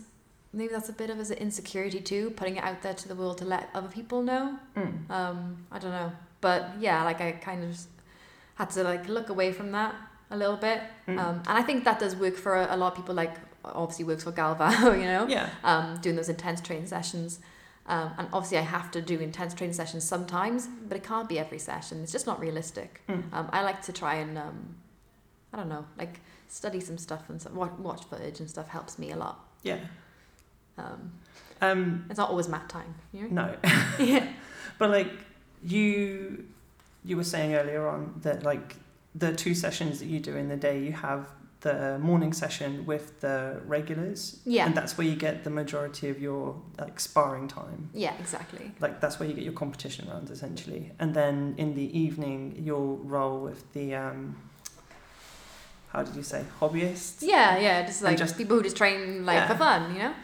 maybe 0.54 0.72
that's 0.72 0.88
a 0.88 0.92
bit 0.92 1.10
of 1.10 1.18
an 1.18 1.32
insecurity 1.36 2.00
too, 2.00 2.30
putting 2.30 2.56
it 2.56 2.64
out 2.64 2.82
there 2.82 2.94
to 2.94 3.08
the 3.08 3.14
world 3.14 3.38
to 3.38 3.44
let 3.44 3.68
other 3.74 3.88
people 3.88 4.22
know. 4.22 4.56
Mm. 4.76 5.10
Um, 5.10 5.66
I 5.70 5.78
don't 5.78 5.90
know, 5.92 6.12
but 6.40 6.70
yeah, 6.80 7.04
like 7.04 7.20
I 7.20 7.32
kind 7.32 7.64
of 7.64 7.78
had 8.54 8.70
to 8.70 8.84
like 8.84 9.08
look 9.08 9.28
away 9.28 9.52
from 9.52 9.72
that 9.72 9.94
a 10.30 10.36
little 10.36 10.56
bit. 10.56 10.80
Mm. 11.08 11.18
Um, 11.18 11.36
and 11.48 11.58
I 11.58 11.62
think 11.62 11.84
that 11.84 11.98
does 11.98 12.14
work 12.16 12.36
for 12.36 12.56
a, 12.56 12.74
a 12.74 12.76
lot 12.76 12.92
of 12.92 12.96
people. 12.96 13.14
Like 13.14 13.34
obviously 13.64 14.04
works 14.04 14.24
for 14.24 14.32
Galvão, 14.32 14.98
you 15.00 15.04
know, 15.06 15.26
Yeah. 15.26 15.48
um, 15.64 15.98
doing 16.00 16.16
those 16.16 16.28
intense 16.28 16.60
training 16.60 16.86
sessions. 16.86 17.40
Um, 17.86 18.12
and 18.18 18.28
obviously 18.32 18.58
I 18.58 18.62
have 18.62 18.90
to 18.92 19.02
do 19.02 19.18
intense 19.18 19.52
training 19.54 19.74
sessions 19.74 20.04
sometimes, 20.04 20.68
but 20.88 20.96
it 20.96 21.02
can't 21.04 21.28
be 21.28 21.38
every 21.38 21.58
session. 21.58 22.02
It's 22.02 22.12
just 22.12 22.26
not 22.26 22.40
realistic. 22.40 23.02
Mm. 23.08 23.24
Um, 23.32 23.48
I 23.52 23.62
like 23.62 23.82
to 23.82 23.92
try 23.92 24.14
and 24.16 24.38
um, 24.38 24.76
I 25.52 25.58
don't 25.58 25.68
know, 25.68 25.84
like 25.98 26.20
study 26.48 26.80
some 26.80 26.98
stuff 26.98 27.28
and 27.28 27.40
so, 27.40 27.50
watch, 27.52 27.72
watch 27.78 28.04
footage 28.04 28.40
and 28.40 28.48
stuff 28.48 28.68
helps 28.68 28.98
me 28.98 29.10
a 29.12 29.16
lot. 29.16 29.38
Yeah. 29.62 29.78
Um, 30.78 31.12
Um, 31.62 32.04
it's 32.10 32.18
not 32.18 32.28
always 32.30 32.48
mat 32.48 32.68
time, 32.68 32.94
you 33.12 33.28
know. 33.28 33.46
no. 33.46 33.56
yeah. 33.98 34.26
But 34.78 34.90
like 34.90 35.12
you 35.62 36.44
you 37.04 37.16
were 37.16 37.24
saying 37.24 37.54
earlier 37.54 37.86
on 37.88 38.14
that 38.22 38.42
like 38.42 38.76
the 39.14 39.32
two 39.32 39.54
sessions 39.54 39.98
that 40.00 40.06
you 40.06 40.18
do 40.20 40.34
in 40.36 40.48
the 40.48 40.56
day 40.56 40.78
you 40.80 40.92
have 40.92 41.28
the 41.60 41.98
morning 41.98 42.32
session 42.34 42.84
with 42.84 43.20
the 43.20 43.60
regulars 43.66 44.40
Yeah. 44.44 44.66
and 44.66 44.74
that's 44.74 44.98
where 44.98 45.06
you 45.06 45.16
get 45.16 45.44
the 45.44 45.50
majority 45.50 46.10
of 46.10 46.20
your 46.20 46.60
like 46.78 46.98
sparring 47.00 47.48
time 47.48 47.88
Yeah. 47.94 48.14
Exactly. 48.18 48.72
like 48.80 49.00
that's 49.00 49.18
where 49.18 49.28
you 49.28 49.34
get 49.34 49.44
your 49.44 49.54
competition 49.54 50.08
rounds 50.10 50.30
essentially 50.30 50.92
and 50.98 51.14
then 51.14 51.54
in 51.56 51.74
the 51.74 51.98
evening 51.98 52.60
you'll 52.66 52.96
roll 52.98 53.38
with 53.40 53.72
the 53.72 53.94
um 53.94 54.36
how 55.92 56.02
did 56.02 56.14
you 56.16 56.22
say 56.22 56.44
hobbyists 56.60 57.22
Yeah, 57.22 57.56
yeah, 57.58 57.86
just 57.86 58.02
like 58.02 58.18
just- 58.18 58.36
people 58.36 58.56
who 58.56 58.62
just 58.62 58.76
train 58.76 59.24
like 59.24 59.36
Yeah. 59.36 59.48
for 59.48 59.56
fun, 59.56 59.92
you 59.94 60.00
know. 60.00 60.14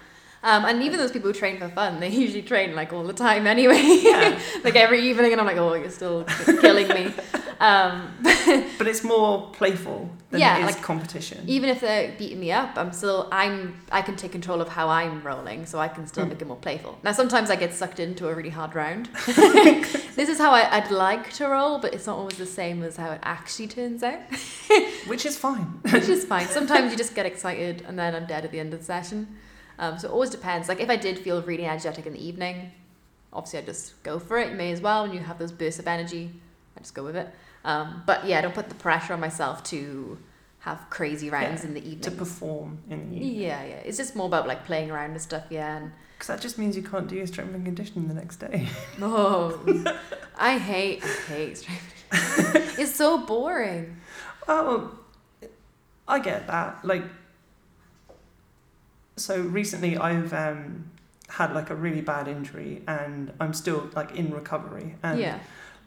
Um, 0.43 0.65
and 0.65 0.83
even 0.83 0.99
those 0.99 1.13
people 1.13 1.31
who 1.33 1.39
train 1.39 1.59
for 1.59 1.69
fun, 1.69 2.01
they 2.01 2.09
usually 2.25 2.43
train 2.43 2.75
like 2.75 2.93
all 2.93 3.05
the 3.05 3.13
time 3.13 3.47
anyway. 3.47 4.01
Yeah. 4.03 4.41
like 4.65 4.77
every 4.77 5.03
evening, 5.03 5.33
and 5.33 5.41
I'm 5.41 5.47
like, 5.47 5.59
oh, 5.59 5.75
you're 5.75 5.91
still 5.91 6.25
killing 6.61 6.89
me. 6.89 7.13
Um, 7.61 8.15
but 8.79 8.87
it's 8.87 9.05
more 9.05 9.51
playful 9.53 10.09
than 10.31 10.41
Yeah, 10.41 10.57
it 10.57 10.61
is 10.71 10.77
like, 10.77 10.83
competition 10.83 11.45
even 11.47 11.69
if 11.69 11.83
they're 11.83 12.15
beating 12.17 12.41
me 12.41 12.53
up, 12.53 12.71
I'm 12.79 12.91
still 12.91 13.29
I'm 13.31 13.79
I 13.93 14.01
can 14.01 14.17
take 14.17 14.33
control 14.33 14.63
of 14.63 14.69
how 14.69 14.89
I'm 14.89 15.21
rolling, 15.23 15.67
so 15.67 15.79
I 15.79 15.89
can 15.89 16.07
still 16.07 16.25
Mm. 16.25 16.31
make 16.31 16.41
it 16.41 16.49
more 16.49 16.57
playful. 16.57 16.99
Now 17.03 17.13
sometimes 17.13 17.51
I 17.51 17.57
get 17.57 17.75
sucked 17.75 18.01
into 18.01 18.29
a 18.29 18.35
really 18.35 18.49
hard 18.49 18.75
round. 18.75 19.11
this 19.27 20.31
is 20.31 20.39
how 20.39 20.53
I, 20.53 20.75
I'd 20.79 20.91
like 20.91 21.35
to 21.35 21.49
roll, 21.49 21.79
but 21.79 21.93
it's 21.93 22.07
not 22.07 22.17
always 22.17 22.39
the 22.39 22.47
same 22.47 22.83
as 22.83 22.97
how 22.97 23.11
it 23.11 23.21
actually 23.25 23.69
turns 23.69 24.03
out. 24.03 24.21
which 25.07 25.27
is 25.27 25.37
fine 25.37 25.67
which 25.93 26.09
is 26.09 26.25
fine. 26.25 26.47
Sometimes 26.49 26.93
you 26.93 26.97
just 26.97 27.15
get 27.15 27.27
excited 27.27 27.85
and 27.87 27.99
then 27.99 28.15
I'm 28.15 28.25
dead 28.25 28.47
at 28.47 28.53
the 28.53 28.59
end 28.61 28.73
of 28.73 28.79
the 28.81 28.87
session. 28.87 29.37
Um, 29.81 29.99
so 29.99 30.09
it 30.09 30.13
always 30.13 30.31
depends. 30.31 30.69
Like 30.69 30.79
if 30.79 30.91
I 30.91 30.97
did 30.97 31.19
feel 31.19 31.43
really 31.43 31.65
energetic 31.65 32.07
in 32.07 32.13
the 32.13 32.25
evening, 32.25 32.71
obviously 33.33 33.61
I 33.61 33.63
just 33.63 34.01
go 34.03 34.19
for 34.19 34.39
it. 34.39 34.51
You 34.51 34.57
may 34.57 34.71
as 34.73 34.81
well 34.81 35.03
when 35.03 35.13
you 35.13 35.21
have 35.21 35.39
those 35.39 35.51
bursts 35.51 35.81
of 35.81 35.89
energy. 35.89 36.31
I 36.77 36.81
just 36.81 36.95
go 36.95 37.03
with 37.03 37.17
it. 37.17 37.29
Um, 37.65 38.03
but 38.07 38.27
yeah, 38.27 38.39
I 38.39 38.41
don't 38.43 38.55
put 38.55 38.69
the 38.69 38.75
pressure 38.75 39.15
on 39.15 39.21
myself 39.21 39.65
to 39.65 40.19
have 40.61 40.85
crazy 40.91 41.31
rounds 41.31 41.63
Yeah, 41.63 41.69
in 41.69 41.75
the 41.75 41.81
evening 41.81 42.01
to 42.01 42.11
perform 42.11 42.79
in 42.91 43.11
the 43.11 43.17
evening 43.17 43.35
Yeah, 43.41 43.65
yeah. 43.65 43.77
It's 43.77 43.97
just 43.97 44.15
more 44.15 44.27
about 44.27 44.47
like 44.47 44.67
playing 44.67 44.91
around 44.91 45.13
and 45.13 45.21
stuff. 45.21 45.45
Yeah. 45.49 45.89
Because 46.15 46.27
that 46.27 46.43
just 46.43 46.59
means 46.59 46.77
you 46.77 46.83
can't 46.83 47.09
do 47.09 47.17
your 47.17 47.27
strength 47.27 47.55
and 47.55 47.65
conditioning 47.65 48.07
the 48.07 48.15
next 48.15 48.37
day. 48.37 48.69
oh, 49.01 49.59
I 50.39 50.59
hate, 50.59 51.03
I 51.03 51.33
hate 51.33 51.57
strength. 51.57 51.95
it's 52.79 52.95
so 52.95 53.25
boring. 53.25 53.97
Oh, 54.47 54.99
I 56.07 56.19
get 56.19 56.47
that. 56.49 56.85
Like, 56.85 57.05
so 59.21 59.41
recently 59.41 59.97
I've 59.97 60.33
um, 60.33 60.91
had 61.29 61.55
like 61.55 61.71
a 61.71 61.75
really 61.75 62.01
bad 62.01 62.29
injury 62.29 62.83
and 62.89 63.33
I'm 63.41 63.55
still 63.55 63.89
like 63.95 64.17
in 64.17 64.33
recovery. 64.33 64.97
And 65.03 65.21
yeah. 65.21 65.39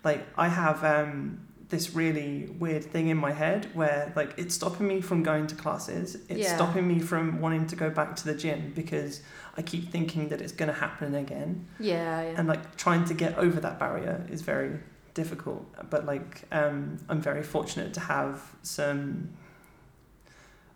like 0.03 0.25
I 0.37 0.47
have 0.47 0.83
um, 0.83 1.39
this 1.69 1.93
really 1.95 2.45
weird 2.59 2.83
thing 2.83 3.07
in 3.09 3.17
my 3.17 3.31
head 3.31 3.69
where 3.73 4.13
like 4.15 4.33
it's 4.37 4.55
stopping 4.55 4.87
me 4.87 5.01
from 5.01 5.23
going 5.23 5.47
to 5.47 5.55
classes. 5.55 6.15
It's 6.29 6.41
Yeah. 6.41 6.55
stopping 6.55 6.87
me 6.87 6.99
from 6.99 7.41
wanting 7.41 7.67
to 7.67 7.75
go 7.75 7.89
back 7.89 8.15
to 8.17 8.25
the 8.25 8.35
gym 8.35 8.71
because 8.75 9.21
I 9.57 9.61
keep 9.61 9.91
thinking 9.91 10.29
that 10.29 10.41
it's 10.41 10.53
going 10.53 10.71
to 10.71 10.79
happen 10.79 11.15
again. 11.15 11.67
Yeah, 11.79 12.21
yeah. 12.21 12.33
and 12.37 12.47
like 12.47 12.75
trying 12.75 13.05
to 13.05 13.13
get 13.13 13.37
over 13.37 13.59
that 13.59 13.79
barrier 13.79 14.25
is 14.29 14.41
very 14.41 14.79
difficult 15.13 15.63
but 15.91 16.05
like 16.07 16.41
um, 16.51 16.97
i'm 17.07 17.21
very 17.21 17.43
fortunate 17.43 17.93
to 17.93 17.99
have 17.99 18.41
some 18.63 19.29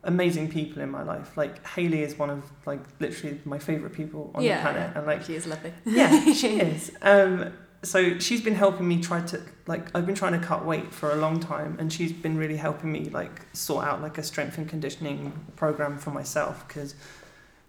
amazing 0.08 0.50
people 0.50 0.82
in 0.82 0.90
my 0.90 1.04
life 1.04 1.36
like 1.38 1.66
haley 1.68 2.02
is 2.02 2.18
one 2.18 2.30
of 2.30 2.44
like 2.66 2.80
literally 3.00 3.40
my 3.46 3.60
favorite 3.60 3.94
people 3.94 4.32
on 4.34 4.42
yeah, 4.42 4.56
the 4.56 4.62
planet 4.62 4.92
yeah. 4.92 4.98
and 4.98 5.06
like 5.08 5.22
she 5.22 5.36
is 5.36 5.46
lovely. 5.46 5.72
yeah 5.86 6.32
she 6.34 6.60
is 6.60 6.92
um, 7.02 7.52
so 7.84 8.18
she's 8.18 8.42
been 8.42 8.56
helping 8.56 8.88
me 8.88 9.02
try 9.02 9.20
to 9.22 9.40
like 9.68 9.94
i've 9.96 10.06
been 10.06 10.16
trying 10.16 10.32
to 10.40 10.46
cut 10.46 10.66
weight 10.66 10.94
for 10.94 11.12
a 11.12 11.16
long 11.16 11.40
time 11.40 11.76
and 11.80 11.92
she's 11.92 12.12
been 12.14 12.38
really 12.38 12.58
helping 12.58 12.92
me 12.92 13.06
like 13.10 13.42
sort 13.54 13.86
out 13.86 14.02
like 14.02 14.18
a 14.18 14.24
strength 14.24 14.58
and 14.58 14.68
conditioning 14.68 15.32
program 15.58 15.98
for 15.98 16.12
myself 16.12 16.68
because 16.68 16.96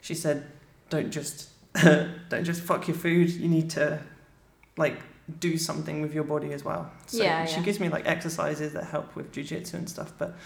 she 0.01 0.15
said 0.15 0.47
don't 0.91 1.11
just 1.11 1.51
don't 2.29 2.45
just 2.45 2.63
fuck 2.63 2.89
your 2.89 2.97
food 2.97 3.29
you 3.31 3.49
need 3.49 3.69
to 3.69 4.01
like 4.77 5.03
do 5.41 5.59
something 5.59 6.01
with 6.01 6.15
your 6.15 6.25
body 6.25 6.53
as 6.53 6.65
well 6.65 6.91
so 7.07 7.23
Yeah, 7.23 7.45
she 7.45 7.57
yeah. 7.57 7.63
gives 7.63 7.81
me 7.81 7.89
like 7.89 8.07
exercises 8.07 8.73
that 8.73 8.85
help 8.85 9.15
with 9.15 9.31
jiu-jitsu 9.33 9.77
and 9.77 9.91
stuff 9.91 10.13
but 10.17 10.37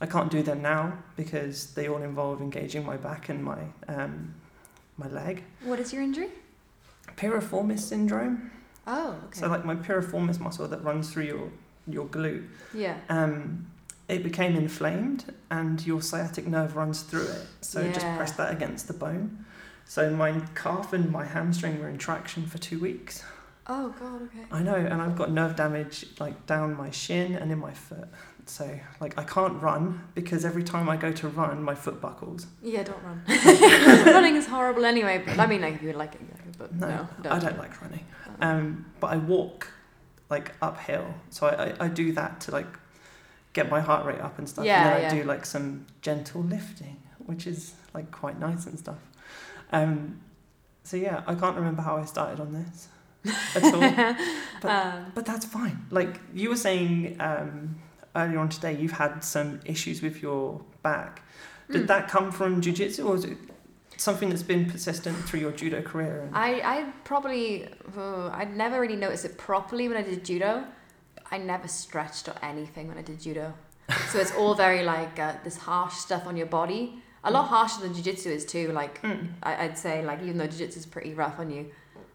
i 0.00 0.06
can't 0.06 0.30
do 0.30 0.42
them 0.42 0.60
now 0.62 0.92
because 1.16 1.72
they 1.74 1.88
all 1.88 2.02
involve 2.02 2.40
engaging 2.40 2.84
my 2.84 2.96
back 2.96 3.28
and 3.28 3.42
my 3.44 3.58
um, 3.88 4.34
my 4.98 5.08
leg 5.08 5.42
What 5.64 5.78
is 5.80 5.92
your 5.92 6.02
injury? 6.02 6.28
piriformis 7.16 7.80
syndrome 7.80 8.50
Oh, 8.86 9.16
okay. 9.26 9.40
so 9.40 9.48
like 9.48 9.64
my 9.64 9.74
piriformis 9.74 10.38
muscle 10.38 10.68
that 10.68 10.84
runs 10.84 11.12
through 11.12 11.24
your 11.24 11.50
your 11.88 12.06
glute, 12.06 12.46
yeah. 12.74 12.96
um, 13.08 13.66
it 14.08 14.22
became 14.24 14.54
inflamed, 14.56 15.32
and 15.50 15.84
your 15.86 16.00
sciatic 16.00 16.46
nerve 16.46 16.74
runs 16.76 17.02
through 17.02 17.26
it. 17.28 17.46
So 17.60 17.82
just 17.92 18.06
press 18.16 18.32
that 18.32 18.52
against 18.52 18.86
the 18.88 18.92
bone. 18.94 19.44
So 19.84 20.10
my 20.10 20.40
calf 20.56 20.92
and 20.92 21.10
my 21.12 21.24
hamstring 21.24 21.80
were 21.80 21.88
in 21.88 21.96
traction 21.98 22.46
for 22.46 22.58
two 22.58 22.78
weeks. 22.80 23.22
Oh 23.68 23.88
God. 24.00 24.22
Okay. 24.22 24.44
I 24.52 24.62
know, 24.62 24.74
and 24.76 25.00
I've 25.02 25.16
got 25.16 25.30
nerve 25.32 25.54
damage 25.56 26.06
like 26.20 26.46
down 26.46 26.76
my 26.76 26.90
shin 26.90 27.34
and 27.34 27.50
in 27.52 27.58
my 27.58 27.72
foot. 27.72 28.08
So 28.46 28.78
like 29.00 29.18
I 29.18 29.24
can't 29.24 29.60
run 29.60 30.02
because 30.14 30.44
every 30.44 30.62
time 30.62 30.88
I 30.88 30.96
go 30.96 31.12
to 31.12 31.28
run, 31.28 31.62
my 31.62 31.74
foot 31.74 32.00
buckles. 32.00 32.46
Yeah, 32.62 32.82
don't 32.84 33.02
run. 33.02 33.22
Running 34.06 34.36
is 34.36 34.46
horrible 34.46 34.84
anyway. 34.84 35.22
But 35.24 35.38
I 35.38 35.46
mean, 35.46 35.60
like 35.62 35.74
if 35.74 35.82
you 35.82 35.92
like 35.92 36.14
it, 36.14 36.20
but 36.58 36.74
No, 36.74 36.88
no, 36.88 37.08
don't. 37.22 37.32
I 37.32 37.38
don't 37.38 37.58
like 37.58 37.80
running. 37.82 38.04
Um, 38.40 38.86
but 39.00 39.08
I 39.08 39.16
walk 39.16 39.68
like 40.30 40.52
uphill, 40.62 41.14
so 41.30 41.46
I, 41.46 41.64
I, 41.66 41.74
I 41.86 41.88
do 41.88 42.12
that 42.12 42.40
to 42.42 42.50
like 42.50 42.66
get 43.52 43.70
my 43.70 43.80
heart 43.80 44.04
rate 44.06 44.20
up 44.20 44.38
and 44.38 44.48
stuff. 44.48 44.64
Yeah, 44.64 44.82
and 44.84 44.94
then 44.94 45.02
yeah. 45.02 45.18
I 45.18 45.22
do 45.22 45.28
like 45.28 45.44
some 45.46 45.86
gentle 46.02 46.42
lifting, 46.42 46.96
which 47.18 47.46
is 47.46 47.74
like 47.94 48.10
quite 48.10 48.38
nice 48.38 48.66
and 48.66 48.78
stuff. 48.78 48.98
Um, 49.72 50.20
so 50.84 50.96
yeah, 50.96 51.22
I 51.26 51.34
can't 51.34 51.56
remember 51.56 51.82
how 51.82 51.96
I 51.96 52.04
started 52.04 52.40
on 52.40 52.52
this 52.52 52.88
at 53.56 53.64
all. 53.74 54.16
But- 54.60 54.70
um, 54.70 55.12
But 55.14 55.26
that's 55.26 55.44
fine. 55.44 55.86
Like 55.90 56.20
you 56.32 56.50
were 56.50 56.56
saying 56.56 57.16
um, 57.20 57.76
earlier 58.16 58.38
on 58.38 58.48
today, 58.48 58.74
you've 58.80 58.92
had 58.92 59.20
some 59.22 59.60
issues 59.64 60.02
with 60.02 60.22
your 60.22 60.60
back. 60.82 61.22
Did 61.70 61.82
Mm. 61.82 61.86
that 61.88 62.08
come 62.08 62.32
from 62.32 62.60
jujitsu, 62.60 63.04
or 63.06 63.14
is 63.16 63.24
it 63.24 63.38
something 63.96 64.28
that's 64.30 64.42
been 64.42 64.70
persistent 64.70 65.16
through 65.26 65.40
your 65.40 65.52
judo 65.52 65.82
career? 65.82 66.28
I, 66.32 66.50
I 66.74 66.92
probably, 67.04 67.68
oh, 67.96 68.30
I'd 68.32 68.56
never 68.56 68.80
really 68.80 68.96
noticed 68.96 69.24
it 69.24 69.36
properly 69.38 69.88
when 69.88 69.96
I 69.96 70.02
did 70.02 70.24
judo. 70.24 70.64
I 71.30 71.38
never 71.38 71.66
stretched 71.68 72.28
or 72.28 72.34
anything 72.42 72.88
when 72.88 72.98
I 72.98 73.02
did 73.02 73.20
judo. 73.20 73.52
So 74.10 74.18
it's 74.18 74.34
all 74.34 74.54
very 74.54 74.82
like 74.82 75.18
uh, 75.18 75.34
this 75.44 75.56
harsh 75.56 75.94
stuff 75.94 76.26
on 76.26 76.36
your 76.36 76.46
body. 76.46 77.02
A 77.24 77.30
lot 77.30 77.46
harsher 77.48 77.80
than 77.82 77.92
jiu-jitsu 77.94 78.30
is 78.30 78.44
too. 78.44 78.70
Like 78.72 79.00
Mm. 79.02 79.28
I, 79.42 79.64
I'd 79.64 79.78
say, 79.78 80.04
like 80.04 80.20
even 80.22 80.38
though 80.38 80.46
jiu-jitsu 80.46 80.78
is 80.78 80.86
pretty 80.86 81.12
rough 81.14 81.38
on 81.40 81.50
you, 81.50 81.66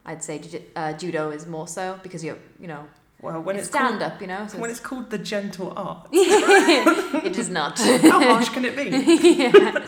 I'd 0.05 0.23
say 0.23 0.35
uh, 0.75 0.93
judo 0.93 1.31
is 1.31 1.45
more 1.47 1.67
so 1.67 1.99
because 2.03 2.23
you're, 2.25 2.39
you 2.59 2.67
know, 2.67 2.83
Well, 3.21 3.41
when 3.41 3.55
it's 3.55 3.67
it's 3.67 3.75
stand 3.75 3.99
called, 3.99 4.13
up, 4.13 4.21
you 4.21 4.27
know. 4.27 4.47
So 4.47 4.57
when 4.57 4.69
it's, 4.69 4.79
it's 4.79 4.88
called 4.88 5.10
the 5.10 5.17
gentle 5.17 5.73
art, 5.75 6.07
it 6.12 7.38
is 7.38 7.49
not. 7.49 7.79
how 7.79 8.19
harsh 8.19 8.49
can 8.49 8.65
it 8.65 8.75
be? 8.75 8.89
yeah. 9.43 9.88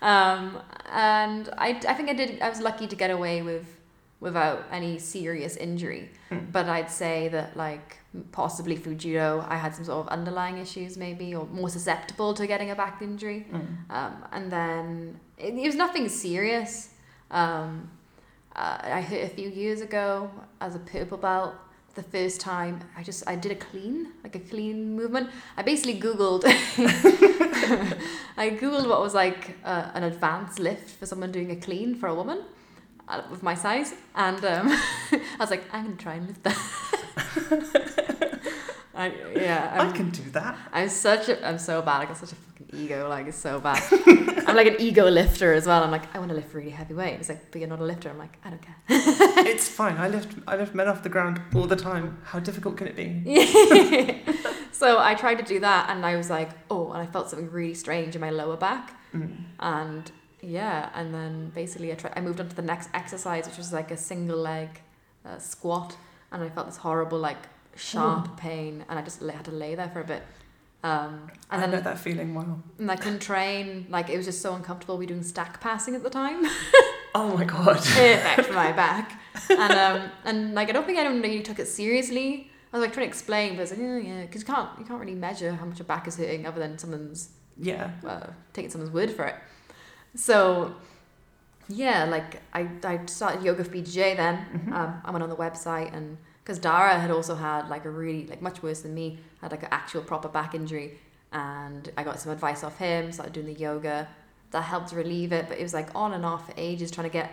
Um, 0.00 0.58
and 0.90 1.50
I, 1.58 1.80
I 1.88 1.94
think 1.94 2.08
I 2.08 2.14
did. 2.14 2.40
I 2.40 2.48
was 2.48 2.60
lucky 2.60 2.86
to 2.86 2.96
get 2.96 3.10
away 3.10 3.42
with 3.42 3.66
without 4.20 4.64
any 4.70 4.98
serious 4.98 5.56
injury. 5.56 6.10
Hmm. 6.28 6.38
But 6.50 6.68
I'd 6.68 6.90
say 6.90 7.28
that 7.28 7.56
like 7.56 7.98
possibly 8.30 8.76
through 8.76 8.94
judo, 8.94 9.44
I 9.48 9.56
had 9.56 9.74
some 9.74 9.84
sort 9.84 10.06
of 10.06 10.08
underlying 10.08 10.58
issues, 10.58 10.96
maybe, 10.96 11.34
or 11.34 11.46
more 11.46 11.68
susceptible 11.68 12.34
to 12.34 12.46
getting 12.46 12.70
a 12.70 12.74
back 12.74 13.02
injury. 13.02 13.46
Mm. 13.50 13.90
Um, 13.90 14.24
and 14.32 14.52
then 14.52 15.20
it, 15.38 15.54
it 15.54 15.66
was 15.66 15.74
nothing 15.74 16.08
serious. 16.08 16.90
Um, 17.30 17.90
uh, 18.54 18.78
I 18.82 19.00
hit 19.00 19.32
a 19.32 19.34
few 19.34 19.48
years 19.48 19.80
ago 19.80 20.30
as 20.60 20.76
a 20.76 20.78
purple 20.78 21.18
belt. 21.18 21.54
The 21.94 22.02
first 22.02 22.40
time 22.40 22.80
I 22.96 23.02
just 23.02 23.22
I 23.26 23.36
did 23.36 23.52
a 23.52 23.56
clean, 23.56 24.12
like 24.24 24.34
a 24.34 24.38
clean 24.38 24.96
movement. 24.96 25.28
I 25.58 25.62
basically 25.62 26.00
googled. 26.00 26.42
I 28.36 28.50
googled 28.50 28.88
what 28.88 29.00
was 29.00 29.14
like 29.14 29.58
uh, 29.62 29.90
an 29.92 30.04
advanced 30.04 30.58
lift 30.58 30.90
for 30.98 31.04
someone 31.04 31.32
doing 31.32 31.50
a 31.50 31.56
clean 31.56 31.94
for 31.94 32.06
a 32.06 32.14
woman 32.14 32.44
uh, 33.08 33.22
with 33.30 33.42
my 33.42 33.54
size, 33.54 33.94
and 34.14 34.42
um, 34.42 34.68
I 35.12 35.20
was 35.38 35.50
like, 35.50 35.64
I'm 35.72 35.84
gonna 35.84 35.96
try 35.96 36.14
and 36.14 36.28
lift 36.28 36.42
that. 36.44 38.06
I, 38.94 39.12
yeah, 39.34 39.70
I 39.74 39.84
I'm, 39.86 39.92
can 39.92 40.10
do 40.10 40.22
that. 40.32 40.56
I'm 40.72 40.88
such 40.88 41.28
a, 41.28 41.46
I'm 41.48 41.58
so 41.58 41.80
bad. 41.82 42.02
I 42.02 42.04
got 42.04 42.16
such 42.18 42.32
a 42.32 42.34
fucking 42.34 42.68
ego. 42.74 43.08
Like 43.08 43.26
it's 43.26 43.38
so 43.38 43.58
bad. 43.58 43.82
I'm 44.46 44.54
like 44.54 44.66
an 44.66 44.76
ego 44.80 45.08
lifter 45.08 45.54
as 45.54 45.66
well. 45.66 45.82
I'm 45.82 45.90
like, 45.90 46.14
I 46.14 46.18
want 46.18 46.28
to 46.30 46.34
lift 46.34 46.52
really 46.52 46.70
heavy 46.70 46.94
weight. 46.94 47.14
It's 47.14 47.28
like, 47.30 47.50
but 47.50 47.60
you're 47.60 47.68
not 47.70 47.80
a 47.80 47.84
lifter. 47.84 48.10
I'm 48.10 48.18
like, 48.18 48.36
I 48.44 48.50
don't 48.50 48.60
care. 48.62 48.76
it's 49.46 49.66
fine. 49.68 49.96
I 49.96 50.08
lift 50.08 50.36
I 50.46 50.56
lift 50.56 50.74
men 50.74 50.88
off 50.88 51.02
the 51.02 51.08
ground 51.08 51.40
all 51.54 51.66
the 51.66 51.76
time. 51.76 52.18
How 52.24 52.38
difficult 52.38 52.76
can 52.76 52.86
it 52.86 52.96
be? 52.96 54.22
so 54.72 54.98
I 54.98 55.14
tried 55.14 55.36
to 55.36 55.44
do 55.44 55.60
that, 55.60 55.88
and 55.90 56.04
I 56.04 56.16
was 56.16 56.28
like, 56.28 56.50
oh, 56.70 56.92
and 56.92 57.00
I 57.00 57.06
felt 57.06 57.30
something 57.30 57.50
really 57.50 57.74
strange 57.74 58.14
in 58.14 58.20
my 58.20 58.30
lower 58.30 58.56
back, 58.56 58.94
Mm. 59.14 59.44
and 59.60 60.10
yeah, 60.40 60.88
and 60.94 61.14
then 61.14 61.50
basically 61.54 61.92
I 61.92 61.94
tried. 61.96 62.14
I 62.16 62.20
moved 62.20 62.40
on 62.40 62.48
to 62.48 62.56
the 62.56 62.62
next 62.62 62.88
exercise, 62.94 63.46
which 63.46 63.58
was 63.58 63.72
like 63.72 63.90
a 63.90 63.96
single 63.96 64.38
leg 64.38 64.80
uh, 65.24 65.38
squat, 65.38 65.96
and 66.30 66.42
I 66.42 66.48
felt 66.48 66.66
this 66.66 66.78
horrible 66.78 67.18
like 67.18 67.36
sharp 67.76 68.36
pain, 68.36 68.84
and 68.88 68.98
I 68.98 69.02
just 69.02 69.20
had 69.20 69.44
to 69.46 69.50
lay 69.52 69.74
there 69.74 69.88
for 69.88 70.00
a 70.00 70.04
bit. 70.04 70.22
Um, 70.84 71.30
I 71.48 71.62
and 71.62 71.70
know 71.72 71.80
that 71.80 71.98
feeling 72.00 72.34
well. 72.34 72.60
and 72.78 72.90
I 72.90 72.96
couldn't 72.96 73.20
train. 73.20 73.86
Like 73.88 74.10
it 74.10 74.16
was 74.16 74.26
just 74.26 74.42
so 74.42 74.54
uncomfortable. 74.54 74.98
We 74.98 75.04
were 75.04 75.10
doing 75.10 75.22
stack 75.22 75.60
passing 75.60 75.94
at 75.94 76.02
the 76.02 76.10
time. 76.10 76.44
Oh 77.14 77.36
my 77.36 77.44
god. 77.44 77.76
perfect 77.84 78.46
for 78.48 78.54
my 78.54 78.72
back. 78.72 79.20
And 79.50 79.72
um, 79.72 80.10
and 80.24 80.54
like 80.54 80.70
I 80.70 80.72
don't 80.72 80.86
think 80.86 80.96
anyone 80.98 81.20
really 81.20 81.42
took 81.42 81.58
it 81.58 81.68
seriously. 81.68 82.50
I 82.72 82.78
was 82.78 82.86
like 82.86 82.94
trying 82.94 83.04
to 83.04 83.08
explain, 83.10 83.50
but 83.50 83.58
I 83.58 83.60
was 83.60 83.70
like, 83.72 83.80
yeah, 83.80 83.98
yeah, 83.98 84.20
because 84.22 84.40
you 84.40 84.46
can't 84.46 84.70
you 84.78 84.86
can't 84.86 84.98
really 84.98 85.14
measure 85.14 85.52
how 85.52 85.66
much 85.66 85.78
your 85.78 85.84
back 85.84 86.08
is 86.08 86.16
hurting 86.16 86.46
other 86.46 86.58
than 86.58 86.78
someone's 86.78 87.28
Yeah. 87.58 87.90
uh, 88.06 88.28
taking 88.54 88.70
someone's 88.70 88.94
word 88.94 89.10
for 89.10 89.26
it. 89.26 89.34
So 90.14 90.74
yeah, 91.68 92.04
like 92.04 92.40
I 92.54 92.66
I 92.82 93.00
started 93.04 93.42
yoga 93.44 93.64
for 93.64 93.70
BJJ 93.72 94.16
then. 94.16 94.46
Mhm. 94.66 94.72
Um, 94.72 95.02
I 95.04 95.10
went 95.10 95.22
on 95.22 95.28
the 95.28 95.36
website 95.36 95.94
and 95.94 96.16
because 96.42 96.58
Darragh 96.58 97.00
had 97.00 97.10
also 97.10 97.34
had 97.34 97.68
like 97.68 97.84
a 97.84 97.90
really 97.90 98.26
like 98.26 98.42
much 98.42 98.62
worse 98.62 98.80
than 98.80 98.94
me 98.94 99.18
had 99.40 99.50
like 99.50 99.62
an 99.62 99.68
actual 99.70 100.02
proper 100.02 100.28
back 100.28 100.54
injury, 100.54 100.98
and 101.32 101.90
I 101.96 102.04
got 102.04 102.20
some 102.20 102.32
advice 102.32 102.64
off 102.64 102.78
him. 102.78 103.12
Started 103.12 103.32
doing 103.32 103.46
the 103.46 103.60
yoga 103.60 104.08
that 104.50 104.62
helped 104.62 104.92
relieve 104.92 105.32
it, 105.32 105.48
but 105.48 105.58
it 105.58 105.62
was 105.62 105.74
like 105.74 105.88
on 105.94 106.12
and 106.12 106.24
off 106.24 106.46
for 106.46 106.54
ages 106.56 106.90
trying 106.90 107.08
to 107.08 107.12
get 107.12 107.30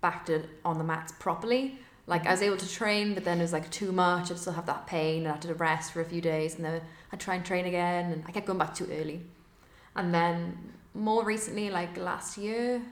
back 0.00 0.26
to 0.26 0.42
on 0.64 0.78
the 0.78 0.84
mats 0.84 1.12
properly. 1.18 1.78
Like 2.06 2.26
I 2.26 2.30
was 2.30 2.42
able 2.42 2.56
to 2.56 2.68
train, 2.68 3.14
but 3.14 3.24
then 3.24 3.38
it 3.38 3.42
was 3.42 3.52
like 3.52 3.70
too 3.70 3.92
much. 3.92 4.30
I'd 4.30 4.38
still 4.38 4.54
have 4.54 4.66
that 4.66 4.86
pain, 4.86 5.18
and 5.18 5.28
I 5.28 5.32
had 5.32 5.42
to 5.42 5.54
rest 5.54 5.92
for 5.92 6.00
a 6.00 6.04
few 6.04 6.20
days, 6.20 6.56
and 6.56 6.64
then 6.64 6.80
I'd 7.12 7.20
try 7.20 7.34
and 7.34 7.44
train 7.44 7.66
again, 7.66 8.12
and 8.12 8.24
I 8.26 8.32
kept 8.32 8.46
going 8.46 8.58
back 8.58 8.74
too 8.74 8.88
early. 8.90 9.20
And 9.94 10.14
then 10.14 10.72
more 10.94 11.24
recently, 11.24 11.70
like 11.70 11.96
last 11.96 12.38
year, 12.38 12.82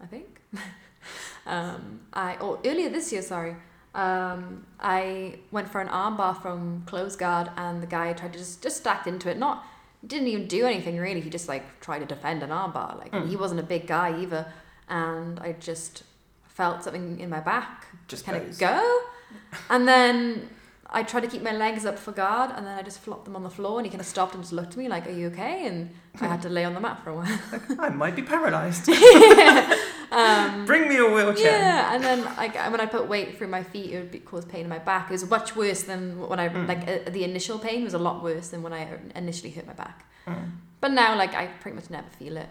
I 0.00 0.06
think, 0.06 0.40
um, 1.46 2.00
I 2.12 2.36
or 2.36 2.58
earlier 2.64 2.88
this 2.88 3.12
year, 3.12 3.22
sorry, 3.22 3.56
um, 3.94 4.66
I 4.80 5.36
went 5.50 5.68
for 5.70 5.80
an 5.80 5.88
armbar 5.88 6.40
from 6.40 6.82
Close 6.86 7.16
Guard, 7.16 7.50
and 7.56 7.82
the 7.82 7.86
guy 7.86 8.12
tried 8.12 8.32
to 8.34 8.38
just 8.38 8.62
just 8.62 8.76
stacked 8.78 9.06
into 9.06 9.30
it. 9.30 9.38
Not 9.38 9.64
didn't 10.06 10.28
even 10.28 10.46
do 10.46 10.64
anything 10.66 10.96
really. 10.98 11.20
He 11.20 11.30
just 11.30 11.48
like 11.48 11.80
tried 11.80 12.00
to 12.00 12.06
defend 12.06 12.42
an 12.42 12.50
armbar. 12.50 12.98
Like 12.98 13.12
Mm. 13.12 13.28
he 13.28 13.36
wasn't 13.36 13.60
a 13.60 13.64
big 13.64 13.86
guy 13.86 14.20
either, 14.20 14.46
and 14.88 15.40
I 15.40 15.52
just 15.52 16.04
felt 16.46 16.84
something 16.84 17.20
in 17.20 17.30
my 17.30 17.40
back 17.40 17.86
Just 18.08 18.24
kind 18.26 18.36
of 18.42 18.58
go, 18.58 19.00
and 19.70 19.86
then. 19.88 20.50
I 20.90 21.02
tried 21.02 21.20
to 21.20 21.28
keep 21.28 21.42
my 21.42 21.52
legs 21.52 21.84
up 21.84 21.98
for 21.98 22.12
guard, 22.12 22.50
and 22.56 22.66
then 22.66 22.78
I 22.78 22.80
just 22.80 23.00
flopped 23.00 23.26
them 23.26 23.36
on 23.36 23.42
the 23.42 23.50
floor, 23.50 23.78
and 23.78 23.84
he 23.84 23.90
kind 23.90 24.00
of 24.00 24.06
stopped 24.06 24.32
and 24.34 24.42
just 24.42 24.54
looked 24.54 24.70
at 24.72 24.78
me 24.78 24.88
like, 24.88 25.06
"Are 25.06 25.10
you 25.10 25.26
okay?" 25.26 25.66
And 25.66 25.90
I 26.18 26.28
had 26.28 26.40
to 26.40 26.48
lay 26.48 26.64
on 26.64 26.72
the 26.72 26.80
mat 26.80 27.04
for 27.04 27.10
a 27.10 27.14
while. 27.14 27.38
I 27.78 27.90
might 27.90 28.16
be 28.16 28.22
paralyzed. 28.22 28.88
um, 30.10 30.64
Bring 30.66 30.88
me 30.88 30.96
a 30.96 31.04
wheelchair. 31.04 31.52
yeah, 31.58 31.94
and 31.94 32.02
then 32.02 32.24
like 32.36 32.54
when 32.54 32.80
I 32.80 32.86
put 32.86 33.08
weight 33.08 33.36
through 33.38 33.48
my 33.48 33.62
feet, 33.62 33.90
it 33.92 33.98
would 33.98 34.10
be, 34.10 34.18
cause 34.20 34.44
pain 34.44 34.62
in 34.62 34.68
my 34.68 34.78
back. 34.78 35.08
It 35.10 35.12
was 35.12 35.28
much 35.28 35.54
worse 35.56 35.82
than 35.82 36.18
when 36.28 36.40
I 36.40 36.48
Mm. 36.48 36.66
like 36.68 36.88
uh, 36.88 37.10
the 37.10 37.24
initial 37.24 37.58
pain 37.58 37.84
was 37.84 37.94
a 37.94 37.98
lot 37.98 38.22
worse 38.22 38.48
than 38.48 38.62
when 38.62 38.72
I 38.72 38.88
initially 39.14 39.50
hurt 39.50 39.66
my 39.66 39.74
back. 39.74 40.04
Mm. 40.26 40.50
But 40.80 40.92
now, 40.92 41.16
like 41.16 41.34
I 41.34 41.46
pretty 41.60 41.74
much 41.76 41.90
never 41.90 42.08
feel 42.18 42.36
it. 42.36 42.48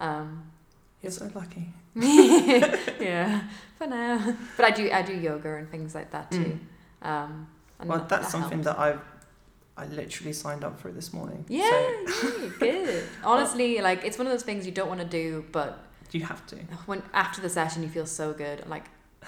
Um, 0.00 0.44
You're 1.02 1.12
so 1.12 1.30
lucky. 1.34 1.72
yeah, 3.00 3.42
for 3.76 3.86
now. 3.86 4.36
But 4.56 4.64
I 4.66 4.70
do 4.70 4.90
I 4.90 5.02
do 5.02 5.14
yoga 5.14 5.56
and 5.56 5.70
things 5.70 5.94
like 5.94 6.10
that 6.12 6.30
too. 6.30 6.58
Um, 7.02 7.46
and 7.80 7.88
Well, 7.88 7.98
that- 7.98 8.08
that's 8.08 8.24
that 8.26 8.30
something 8.32 8.62
helps. 8.62 8.76
that 8.76 8.78
I've 8.78 9.00
I 9.76 9.86
literally 9.86 10.32
signed 10.32 10.64
up 10.64 10.80
for 10.80 10.90
this 10.90 11.12
morning. 11.12 11.44
Yeah, 11.48 11.70
So 12.20 12.28
yeah, 12.28 12.48
good. 12.58 13.04
Honestly, 13.24 13.80
like 13.80 14.04
it's 14.04 14.18
one 14.18 14.26
of 14.26 14.32
those 14.32 14.42
things 14.42 14.66
you 14.66 14.72
don't 14.72 14.88
want 14.88 15.00
to 15.00 15.06
do, 15.06 15.44
but 15.52 15.78
you 16.14 16.24
have 16.24 16.46
to. 16.48 16.56
when 16.86 17.02
after 17.12 17.40
the 17.40 17.48
session 17.48 17.82
you 17.82 17.88
feel 17.88 18.06
so 18.06 18.32
good. 18.32 18.66
Like 18.68 18.84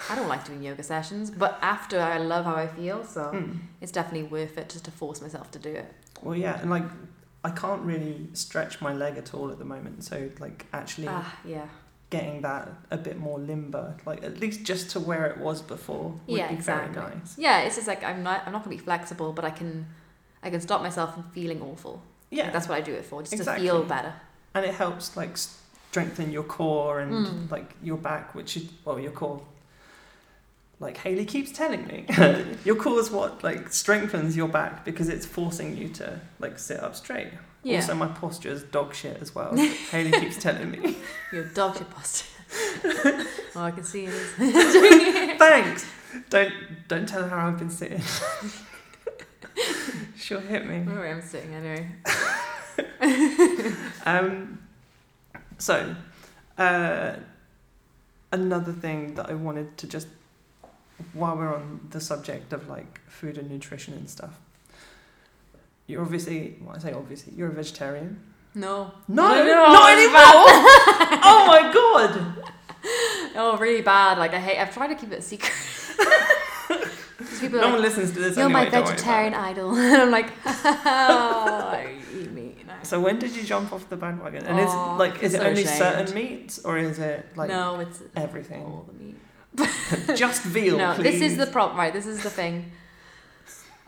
I 0.09 0.15
don't 0.15 0.27
like 0.29 0.45
doing 0.45 0.63
yoga 0.63 0.83
sessions, 0.83 1.29
but 1.29 1.59
after 1.61 1.99
I 1.99 2.17
love 2.17 2.45
how 2.45 2.55
I 2.55 2.67
feel, 2.67 3.03
so 3.03 3.23
Mm. 3.33 3.59
it's 3.81 3.91
definitely 3.91 4.23
worth 4.29 4.57
it 4.57 4.69
just 4.69 4.85
to 4.85 4.91
force 4.91 5.21
myself 5.21 5.51
to 5.51 5.59
do 5.59 5.69
it. 5.69 5.93
Well, 6.23 6.35
yeah, 6.35 6.59
and 6.61 6.69
like 6.69 6.85
I 7.43 7.49
can't 7.49 7.81
really 7.81 8.29
stretch 8.33 8.81
my 8.81 8.93
leg 8.93 9.17
at 9.17 9.33
all 9.33 9.51
at 9.51 9.57
the 9.59 9.65
moment. 9.65 10.03
So 10.03 10.29
like 10.39 10.65
actually 10.73 11.07
Ah, 11.09 11.35
yeah. 11.43 11.67
getting 12.09 12.41
that 12.41 12.69
a 12.91 12.97
bit 12.97 13.17
more 13.19 13.37
limber, 13.39 13.95
like 14.05 14.23
at 14.23 14.39
least 14.39 14.63
just 14.63 14.91
to 14.91 14.99
where 14.99 15.25
it 15.27 15.37
was 15.39 15.61
before, 15.61 16.09
would 16.27 16.37
Yeah, 16.37 16.47
be 16.49 16.55
exactly. 16.55 16.93
very 17.01 17.09
nice. 17.15 17.37
Yeah, 17.37 17.61
it's 17.61 17.75
just 17.75 17.87
like 17.87 18.03
I'm 18.03 18.23
not 18.23 18.43
I'm 18.45 18.53
not 18.53 18.63
gonna 18.63 18.75
be 18.75 18.81
flexible, 18.81 19.33
but 19.33 19.43
I 19.43 19.49
can 19.51 19.87
I 20.43 20.49
can 20.49 20.61
stop 20.61 20.81
myself 20.81 21.13
from 21.15 21.23
feeling 21.31 21.61
awful. 21.61 22.01
Yeah, 22.29 22.43
Like, 22.45 22.53
that's 22.53 22.67
what 22.69 22.77
I 22.77 22.81
do 22.81 22.93
it 22.93 23.03
for, 23.05 23.21
just 23.21 23.33
Exactly. 23.33 23.65
to 23.67 23.71
feel 23.73 23.83
better. 23.83 24.13
and 24.53 24.65
it 24.65 24.73
helps 24.75 25.15
like 25.17 25.35
strengthen 25.91 26.31
your 26.31 26.43
core 26.43 27.01
and 27.01 27.11
Mm. 27.27 27.51
like 27.51 27.69
your 27.83 27.97
back, 27.97 28.33
which 28.33 28.55
is 28.55 28.63
well 28.85 28.97
your 28.99 29.11
core. 29.11 29.41
Like 30.79 30.97
Haley 30.97 31.25
keeps 31.25 31.51
telling 31.51 31.85
me, 31.85 32.05
your 32.65 32.75
core 32.77 32.99
is 32.99 33.11
what 33.11 33.43
like 33.43 33.71
strengthens 33.73 34.35
your 34.37 34.47
back 34.47 34.85
because 34.85 35.09
it's 35.09 35.25
forcing 35.25 35.75
you 35.77 35.89
to 35.99 36.19
like 36.39 36.57
sit 36.59 36.79
up 36.81 36.95
straight. 36.95 37.27
Yeah. 37.63 37.75
Also, 37.81 37.93
my 37.93 38.07
posture 38.07 38.49
is 38.49 38.63
dog 38.63 38.95
shit 38.95 39.17
as 39.21 39.35
well. 39.35 39.53
Haley 39.91 40.11
keeps 40.11 40.37
telling 40.37 40.71
me. 40.71 40.95
Your 41.33 41.43
dog 41.43 41.77
shit 41.77 41.89
posture. 41.89 42.25
oh, 43.55 43.61
I 43.69 43.71
can 43.71 43.83
see 43.83 44.05
it 44.05 44.13
is. 44.13 45.37
Thanks. 45.37 45.85
Don't 46.29 46.53
don't 46.87 47.07
tell 47.07 47.23
her 47.23 47.29
how 47.37 47.47
I've 47.49 47.59
been 47.59 47.69
sitting. 47.69 48.01
She'll 50.15 50.39
hit 50.39 50.65
me. 50.65 50.79
Where 50.79 51.07
I'm 51.13 51.21
sitting 51.21 51.53
anyway. 51.53 51.87
Um, 54.05 54.59
so, 55.61 55.95
uh, 56.57 57.13
another 58.31 58.71
thing 58.73 59.13
that 59.15 59.29
I 59.29 59.33
wanted 59.35 59.77
to 59.77 59.87
just, 59.87 60.07
while 61.13 61.35
we're 61.35 61.53
on 61.53 61.87
the 61.91 61.99
subject 62.01 62.51
of 62.53 62.67
like 62.67 62.99
food 63.07 63.37
and 63.37 63.49
nutrition 63.49 63.93
and 63.93 64.09
stuff, 64.09 64.39
you're 65.87 66.01
obviously, 66.01 66.55
well, 66.61 66.75
I 66.75 66.79
say 66.79 66.93
obviously, 66.93 67.33
you're 67.35 67.49
a 67.49 67.53
vegetarian. 67.53 68.19
No. 68.55 68.91
No, 69.07 69.29
No, 69.29 69.43
no, 69.45 69.53
not 69.73 69.91
anymore. 69.93 70.13
oh 71.23 71.45
my 71.47 71.71
god! 71.73 72.43
Oh, 73.33 73.57
really 73.57 73.81
bad. 73.81 74.17
Like 74.17 74.33
I 74.33 74.39
hate. 74.39 74.57
I've 74.59 74.73
tried 74.73 74.87
to 74.87 74.95
keep 74.95 75.11
it 75.13 75.19
a 75.19 75.21
secret. 75.21 75.53
people 77.39 77.59
No 77.59 77.65
like, 77.65 77.73
one 77.73 77.81
listens 77.81 78.11
to 78.11 78.19
this 78.19 78.35
You're 78.35 78.45
anyway. 78.45 78.65
my 78.65 78.69
don't 78.69 78.73
worry 78.73 78.83
about 78.83 78.89
vegetarian 78.89 79.33
idol. 79.35 79.75
And 79.77 80.01
I'm 80.01 80.11
like, 80.11 80.31
oh, 80.45 81.69
I 81.71 81.95
eat 82.13 82.31
meat. 82.31 82.65
now." 82.67 82.80
So 82.91 82.99
when 82.99 83.17
did 83.19 83.31
you 83.37 83.43
jump 83.53 83.71
off 83.73 83.87
the 83.93 83.95
bandwagon? 83.95 84.41
And 84.49 84.59
is 84.59 84.73
like 85.03 85.15
is 85.23 85.33
it 85.33 85.41
so 85.41 85.47
only 85.47 85.63
ashamed. 85.63 85.77
certain 85.85 86.09
meats 86.19 86.53
or 86.67 86.73
is 86.77 86.99
it 86.99 87.19
like 87.41 87.49
no, 87.49 87.79
it's 87.79 87.99
everything? 88.17 88.61
all 88.65 88.85
the 88.89 88.97
meat. 89.01 89.17
Just 90.23 90.41
veal, 90.43 90.77
no, 90.77 90.93
please. 90.95 91.03
this 91.09 91.21
is 91.31 91.37
the 91.37 91.47
problem, 91.57 91.77
right? 91.83 91.93
This 91.99 92.05
is 92.13 92.21
the 92.27 92.29
thing. 92.29 92.55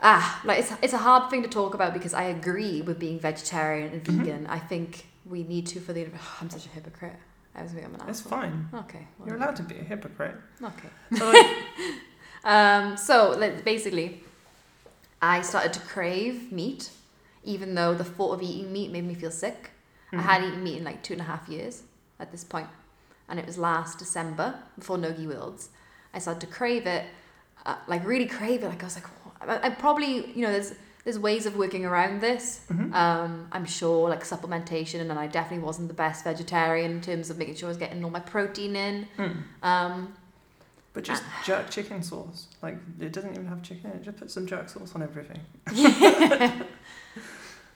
Ah, 0.00 0.40
like 0.48 0.58
it's 0.60 0.72
it's 0.84 0.94
a 1.00 1.02
hard 1.08 1.24
thing 1.30 1.42
to 1.42 1.50
talk 1.60 1.74
about 1.78 1.92
because 1.98 2.14
I 2.14 2.24
agree 2.38 2.76
with 2.86 2.98
being 2.98 3.18
vegetarian 3.30 3.88
and 3.94 4.02
Mhm. 4.04 4.18
vegan. 4.18 4.46
I 4.58 4.58
think 4.70 4.88
we 5.34 5.40
need 5.52 5.66
to 5.72 5.80
for 5.84 5.92
the. 5.96 6.02
I'm 6.40 6.48
such 6.56 6.64
a 6.70 6.72
hypocrite. 6.78 7.16
I 7.54 7.62
was 7.62 7.72
being 7.72 7.84
an 7.84 7.94
It's 8.08 8.20
asshole. 8.20 8.30
fine. 8.38 8.56
Okay. 8.82 9.04
well, 9.18 9.28
You're 9.28 9.36
allowed 9.40 9.56
to 9.62 9.66
be 9.72 9.76
a 9.84 9.86
hypocrite. 9.92 10.36
Okay. 10.70 10.90
So 11.18 11.24
like, 11.36 11.52
Um, 12.54 12.96
so 13.08 13.16
like, 13.42 13.64
basically, 13.72 14.06
I 15.34 15.36
started 15.50 15.72
to 15.78 15.80
crave 15.94 16.50
meat, 16.60 16.82
even 17.44 17.74
though 17.74 17.94
the 17.94 18.04
thought 18.04 18.32
of 18.32 18.42
eating 18.42 18.72
meat 18.72 18.90
made 18.90 19.04
me 19.04 19.14
feel 19.14 19.30
sick. 19.30 19.70
I 20.12 20.16
mhm. 20.16 20.20
hadn't 20.20 20.48
eaten 20.48 20.64
meat 20.64 20.78
in 20.78 20.84
like 20.84 21.02
two 21.02 21.14
and 21.14 21.20
a 21.20 21.24
half 21.24 21.48
years 21.48 21.82
at 22.20 22.30
this 22.30 22.44
point, 22.44 22.68
and 23.28 23.38
it 23.38 23.46
was 23.46 23.58
last 23.58 23.98
December 23.98 24.54
before 24.78 24.98
Nogi 24.98 25.26
Worlds. 25.26 25.70
I 26.12 26.18
started 26.20 26.40
to 26.40 26.46
crave 26.46 26.86
it, 26.86 27.04
uh, 27.66 27.76
like 27.88 28.04
really 28.06 28.26
crave 28.26 28.62
it. 28.62 28.68
Like 28.68 28.82
I 28.82 28.86
was 28.86 28.94
like, 28.94 29.06
"Oh," 29.26 29.32
I, 29.40 29.66
I 29.66 29.70
probably 29.70 30.30
you 30.32 30.42
know 30.42 30.52
there's 30.52 30.74
there's 31.04 31.18
ways 31.18 31.44
of 31.46 31.56
working 31.56 31.84
around 31.84 32.20
this. 32.20 32.60
Mhm. 32.70 32.94
Um, 32.94 33.48
I'm 33.52 33.66
sure 33.66 34.08
like 34.08 34.22
supplementation, 34.24 35.00
and 35.00 35.10
then 35.10 35.18
I 35.18 35.26
definitely 35.26 35.64
wasn't 35.64 35.88
the 35.88 35.94
best 35.94 36.24
vegetarian 36.24 36.90
in 36.92 37.00
terms 37.00 37.28
of 37.30 37.36
making 37.38 37.56
sure 37.56 37.66
I 37.68 37.70
was 37.70 37.76
getting 37.76 38.02
all 38.04 38.10
my 38.10 38.20
protein 38.20 38.76
in. 38.76 39.08
Mm. 39.18 39.36
Um, 39.62 40.14
But 40.94 41.02
just 41.02 41.24
jerk 41.44 41.70
chicken 41.70 42.02
sauce. 42.04 42.46
Like 42.62 42.76
it 43.00 43.12
doesn't 43.12 43.32
even 43.32 43.46
have 43.48 43.62
chicken. 43.62 43.90
in 43.90 43.96
it. 43.98 44.02
Just 44.04 44.16
put 44.18 44.30
some 44.30 44.46
jerk 44.46 44.68
sauce 44.68 44.94
on 44.94 45.02
everything. 45.02 45.40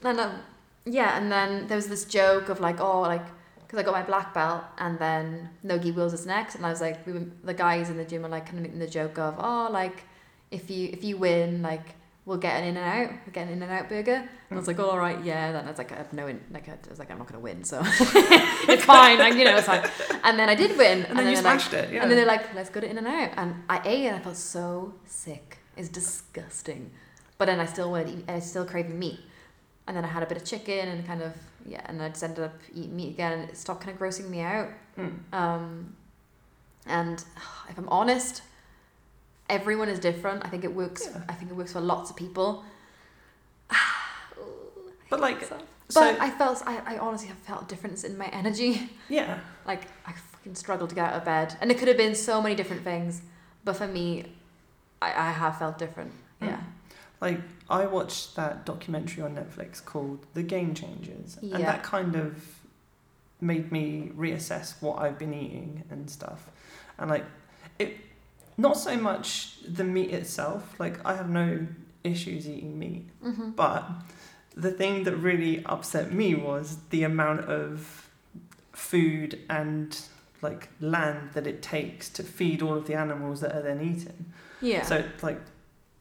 And 0.03 0.21
um, 0.21 0.41
yeah, 0.85 1.17
and 1.19 1.31
then 1.31 1.67
there 1.67 1.77
was 1.77 1.89
this 1.89 2.05
joke 2.05 2.49
of 2.49 2.61
like, 2.61 2.81
oh, 2.81 3.01
like, 3.03 3.25
because 3.59 3.79
I 3.79 3.83
got 3.83 3.93
my 3.93 4.03
black 4.03 4.33
belt, 4.33 4.65
and 4.79 4.99
then 4.99 5.51
Nogi 5.63 5.93
Worlds 5.93 6.15
is 6.15 6.25
next, 6.27 6.55
and 6.55 6.65
I 6.65 6.71
was 6.71 6.81
like, 6.81 7.07
we 7.07 7.13
were, 7.13 7.27
the 7.45 7.55
guys 7.55 7.91
in 7.91 7.97
the 7.99 8.05
gym 8.05 8.23
were 8.23 8.29
like 8.29 8.47
kind 8.47 8.59
of 8.59 8.63
making 8.63 8.79
the 8.79 8.87
joke 8.87 9.19
of, 9.19 9.35
oh, 9.39 9.69
like, 9.71 10.05
if 10.51 10.71
you 10.71 10.89
if 10.93 11.05
you 11.05 11.19
win, 11.19 11.61
like, 11.61 11.95
we'll 12.25 12.39
get 12.39 12.57
an 12.63 12.65
in 12.69 12.77
and 12.79 12.87
out, 12.87 13.17
we'll 13.27 13.33
get 13.33 13.47
an 13.49 13.53
in 13.53 13.63
and 13.63 13.71
out 13.71 13.89
burger, 13.91 14.15
and 14.15 14.29
I 14.51 14.55
was 14.57 14.67
like, 14.69 14.79
all 14.79 14.97
right, 14.99 15.23
yeah. 15.23 15.53
Then 15.53 15.67
I 15.67 15.69
was 15.69 15.77
like, 15.77 15.93
I 15.93 15.97
have 15.97 16.13
no, 16.15 16.27
in, 16.29 16.41
like, 16.51 16.67
I 16.69 16.77
was 16.89 16.99
like, 16.99 17.11
I'm 17.11 17.19
not 17.19 17.27
gonna 17.27 17.41
win, 17.41 17.63
so 17.65 17.81
it's 17.85 18.85
fine, 18.85 19.19
like, 19.19 19.35
you 19.35 19.45
know, 19.45 19.57
it's 19.59 19.67
fine. 19.67 19.85
And 20.25 20.39
then 20.39 20.49
I 20.49 20.55
did 20.55 20.79
win, 20.79 21.05
And, 21.05 21.19
then 21.19 21.29
you 21.29 21.35
they're 21.35 21.43
like, 21.43 21.61
smashed 21.61 21.75
it. 21.75 21.93
Yeah. 21.93 22.03
and 22.03 22.11
then 22.11 22.17
they're 22.17 22.27
like, 22.27 22.55
let's 22.55 22.71
go 22.71 22.81
to 22.81 22.89
In 22.89 22.97
and 22.97 23.07
Out. 23.07 23.31
And 23.37 23.55
I 23.69 23.83
ate 23.85 24.07
and 24.07 24.17
I 24.17 24.21
felt 24.21 24.37
so 24.37 24.95
sick. 25.05 25.59
It's 25.77 25.91
disgusting. 25.91 26.91
But 27.37 27.47
then 27.47 27.61
I 27.61 27.67
still 27.67 27.93
went, 27.93 28.09
eat- 28.09 28.25
I 28.31 28.39
still 28.41 28.65
craving 28.65 28.99
meat. 28.99 29.21
And 29.89 29.97
then 29.97 30.05
I 30.05 30.09
had 30.09 30.23
a 30.23 30.27
bit 30.27 30.37
of 30.37 30.45
chicken 30.45 30.87
and 30.89 31.05
kind 31.07 31.23
of, 31.23 31.33
yeah, 31.67 31.81
and 31.87 32.01
I 32.01 32.09
just 32.11 32.23
ended 32.23 32.45
up 32.45 32.55
eating 32.75 32.95
meat 32.95 33.09
again 33.15 33.33
and 33.41 33.51
it 33.51 33.57
stopped 33.57 33.81
kind 33.83 33.93
of 33.95 34.01
grossing 34.01 34.29
me 34.29 34.41
out. 34.43 34.69
Mm. 34.99 35.13
Um, 35.33 35.97
and 36.87 37.25
if 37.71 37.77
I'm 37.79 37.89
honest, 37.89 38.43
everyone 39.49 39.89
is 39.89 39.99
different. 39.99 40.45
I 40.45 40.49
think 40.51 40.63
it 40.63 40.75
works, 40.75 41.09
Yeah. 41.11 41.23
I 41.29 41.33
think 41.33 41.51
it 41.51 41.55
works 41.57 41.73
for 41.73 41.81
lots 41.81 42.11
of 42.11 42.17
people. 42.17 42.65
But 45.11 45.21
like, 45.21 45.43
So- 45.43 45.59
so 45.91 46.01
but 46.03 46.21
I 46.21 46.29
felt, 46.31 46.63
I, 46.67 46.83
I 46.85 46.99
honestly 46.99 47.29
have 47.29 47.39
felt 47.39 47.63
a 47.63 47.65
difference 47.65 48.05
in 48.05 48.19
my 48.19 48.27
energy. 48.41 48.91
yeah. 49.09 49.39
Like 49.67 49.83
I 50.07 50.13
fucking 50.13 50.55
struggled 50.55 50.91
to 50.91 50.95
get 50.95 51.07
out 51.09 51.15
of 51.15 51.25
bed, 51.25 51.57
and 51.63 51.71
it 51.71 51.79
could 51.79 51.89
have 51.89 51.97
been 51.97 52.15
so 52.15 52.43
many 52.43 52.55
different 52.55 52.85
things, 52.85 53.23
but 53.65 53.75
for 53.75 53.87
me, 53.89 54.33
I, 55.01 55.29
I 55.29 55.31
have 55.33 55.59
felt 55.59 55.79
different. 55.79 56.13
Mm. 56.43 56.49
Yeah, 56.49 56.61
Like 57.21 57.41
I 57.69 57.87
watched 57.87 58.37
that 58.37 58.65
documentary 58.65 59.23
on 59.23 59.35
Netflix 59.35 59.85
called 59.85 60.27
The 60.35 60.43
Game 60.43 60.75
Changers, 60.75 61.39
and 61.43 61.65
that 61.65 61.83
kind 61.83 62.15
of 62.15 62.45
made 63.41 63.71
me 63.71 64.11
reassess 64.17 64.81
what 64.81 64.99
I've 65.01 65.19
been 65.19 65.35
eating 65.35 65.85
and 65.91 66.11
stuff. 66.11 66.51
And 66.99 67.11
like 67.11 67.25
it, 67.79 67.97
not 68.57 68.77
so 68.77 68.97
much 68.97 69.59
the 69.67 69.85
meat 69.85 70.11
itself. 70.11 70.79
Like 70.79 71.05
I 71.05 71.15
have 71.15 71.29
no 71.29 71.67
issues 72.05 72.49
eating 72.49 72.79
meat, 72.79 73.09
mm-hmm. 73.25 73.51
but 73.51 73.89
the 74.55 74.71
thing 74.71 75.05
that 75.05 75.17
really 75.17 75.65
upset 75.67 76.13
me 76.13 76.35
was 76.35 76.79
the 76.91 77.05
amount 77.05 77.43
of 77.43 78.11
food 78.73 79.39
and 79.49 80.01
like 80.41 80.69
land 80.81 81.31
that 81.35 81.47
it 81.47 81.63
takes 81.63 82.09
to 82.09 82.23
feed 82.23 82.63
all 82.63 82.75
of 82.75 82.87
the 82.87 82.95
animals 82.95 83.41
that 83.41 83.55
are 83.55 83.63
then 83.63 83.81
eaten. 83.81 84.33
yeah. 84.61 84.83
So 84.83 85.05
like 85.23 85.41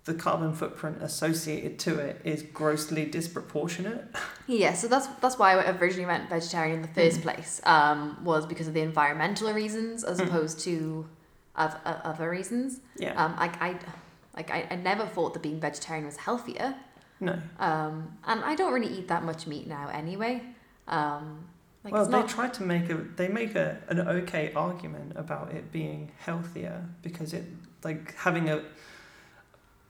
the 0.08 0.14
carbon 0.14 0.54
footprint 0.54 0.98
associated 1.02 1.78
to 1.80 2.00
it 2.00 2.22
is 2.24 2.42
grossly 2.42 3.06
disproportionate. 3.06 4.06
Yeah, 4.48 4.74
so 4.74 4.88
that's 4.88 5.08
that's 5.22 5.38
why 5.38 5.52
I 5.54 5.72
originally 5.78 6.06
went 6.06 6.30
vegetarian 6.30 6.78
in 6.78 6.82
the 6.82 6.88
first 6.88 7.20
Mm. 7.20 7.24
place. 7.24 7.62
Um, 7.66 8.18
was 8.24 8.46
because 8.46 8.68
of 8.70 8.74
the 8.74 8.82
environmental 8.82 9.52
reasons 9.54 10.04
as 10.06 10.20
Mm. 10.20 10.28
opposed 10.28 10.60
to 10.62 11.06
of, 11.56 11.74
of 11.86 11.96
other 12.04 12.30
reasons. 12.30 12.80
Yeah. 12.98 13.22
Um, 13.22 13.36
like 13.36 13.62
I, 13.62 13.78
like 14.36 14.50
I, 14.50 14.68
I 14.72 14.76
never 14.78 15.06
thought 15.06 15.34
that 15.34 15.44
being 15.44 15.60
vegetarian 15.60 16.06
was 16.06 16.16
healthier. 16.18 16.76
no. 17.20 17.36
Um, 17.60 18.18
and 18.26 18.44
I 18.46 18.56
don't 18.56 18.74
really 18.74 18.94
eat 18.98 19.08
that 19.10 19.24
much 19.24 19.46
meat 19.48 19.68
now 19.68 19.90
anyway. 19.90 20.42
Um, 20.88 21.46
like 21.84 21.94
well, 21.94 22.04
it's 22.04 22.12
they 22.12 22.34
try 22.34 22.48
to 22.48 22.64
make 22.64 22.90
a 22.90 22.96
they 23.18 23.28
make 23.28 23.56
a 23.56 23.78
an 23.90 24.00
okay 24.20 24.54
argument 24.54 25.14
about 25.18 25.52
it 25.52 25.72
being 25.72 26.12
healthier 26.20 26.86
because 27.02 27.34
it 27.34 27.46
like 27.84 28.16
having 28.16 28.50
a 28.50 28.62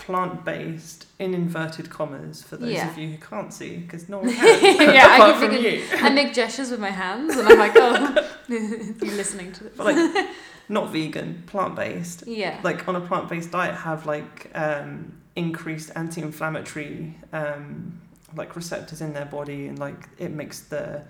plant 0.08 0.46
based 0.46 1.06
in 1.20 1.34
inverted 1.34 1.89
commas 1.89 2.41
for 2.41 2.56
those 2.58 2.72
Yeah. 2.72 2.89
of 2.89 2.98
you 2.98 3.08
who 3.10 3.17
can't 3.17 3.52
see 3.54 3.78
because 3.78 4.08
no 4.08 4.20
one 4.24 4.34
can 4.34 4.93
Yeah, 4.96 5.06
I 5.08 5.15
apart 5.17 5.36
can 5.39 5.50
from 5.56 5.63
you. 5.65 5.84
I 6.08 6.10
make 6.10 6.34
gestures 6.34 6.72
with 6.72 6.80
my 6.80 6.89
hands, 7.04 7.36
and 7.38 7.46
I'm 7.48 7.60
like, 7.65 7.74
oh, 7.76 8.00
you're 8.48 9.17
listening 9.22 9.52
to 9.54 9.65
this? 9.65 9.74
But 9.78 9.86
like 9.88 10.28
not 10.70 10.89
vegan, 10.91 11.43
plant 11.46 11.76
based. 11.76 12.24
yeah. 12.26 12.60
Like 12.63 12.88
on 12.88 12.96
a 12.96 13.02
plant 13.02 13.28
based 13.30 13.52
diet, 13.52 13.76
have 13.76 14.06
like 14.06 14.50
um, 14.56 14.91
increased 15.36 15.91
anti 15.96 16.22
inflammatory 16.22 17.15
um, 17.34 18.00
like 18.36 18.56
receptors 18.56 19.02
in 19.02 19.12
their 19.13 19.26
body, 19.38 19.67
and 19.67 19.78
like 19.88 20.02
it 20.17 20.32
makes 20.32 20.58
the 20.74 21.04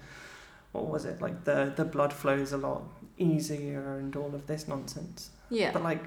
what 0.72 0.86
was 0.88 1.06
it 1.06 1.22
like 1.22 1.38
the 1.44 1.72
the 1.76 1.86
blood 1.86 2.12
flows 2.14 2.52
a 2.52 2.58
lot 2.58 2.82
easier 3.20 3.98
and 4.00 4.16
all 4.16 4.34
of 4.34 4.48
this 4.48 4.68
nonsense. 4.68 5.30
Yeah. 5.52 5.72
But 5.72 5.84
like. 5.84 6.04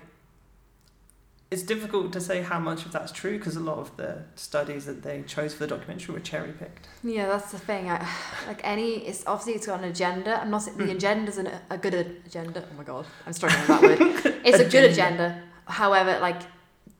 It's 1.50 1.62
difficult 1.64 2.12
to 2.12 2.20
say 2.20 2.42
how 2.42 2.60
much 2.60 2.86
of 2.86 2.92
that's 2.92 3.10
true 3.10 3.36
because 3.36 3.56
a 3.56 3.60
lot 3.60 3.78
of 3.78 3.96
the 3.96 4.22
studies 4.36 4.86
that 4.86 5.02
they 5.02 5.22
chose 5.22 5.52
for 5.52 5.66
the 5.66 5.66
documentary 5.66 6.14
were 6.14 6.20
cherry 6.20 6.52
picked. 6.52 6.86
Yeah, 7.02 7.26
that's 7.26 7.50
the 7.50 7.58
thing. 7.58 7.90
I 7.90 8.06
like 8.46 8.60
any. 8.62 8.98
It's 9.06 9.26
obviously 9.26 9.54
it's 9.54 9.66
got 9.66 9.80
an 9.80 9.86
agenda. 9.90 10.40
I'm 10.40 10.50
not 10.50 10.62
saying 10.62 10.76
the 10.78 10.84
Mm. 10.84 10.94
agenda's 10.96 11.38
an, 11.38 11.50
a 11.68 11.76
good 11.76 11.94
agenda. 12.24 12.64
Oh 12.72 12.76
my 12.78 12.84
god, 12.84 13.06
I'm 13.26 13.32
struggling 13.32 13.60
with 13.62 13.68
that 13.68 13.82
word. 14.24 14.36
It's 14.44 14.58
a 14.60 14.64
good 14.64 14.84
Agenda. 14.90 15.24
agenda. 15.26 15.42
However, 15.66 16.18
like 16.20 16.40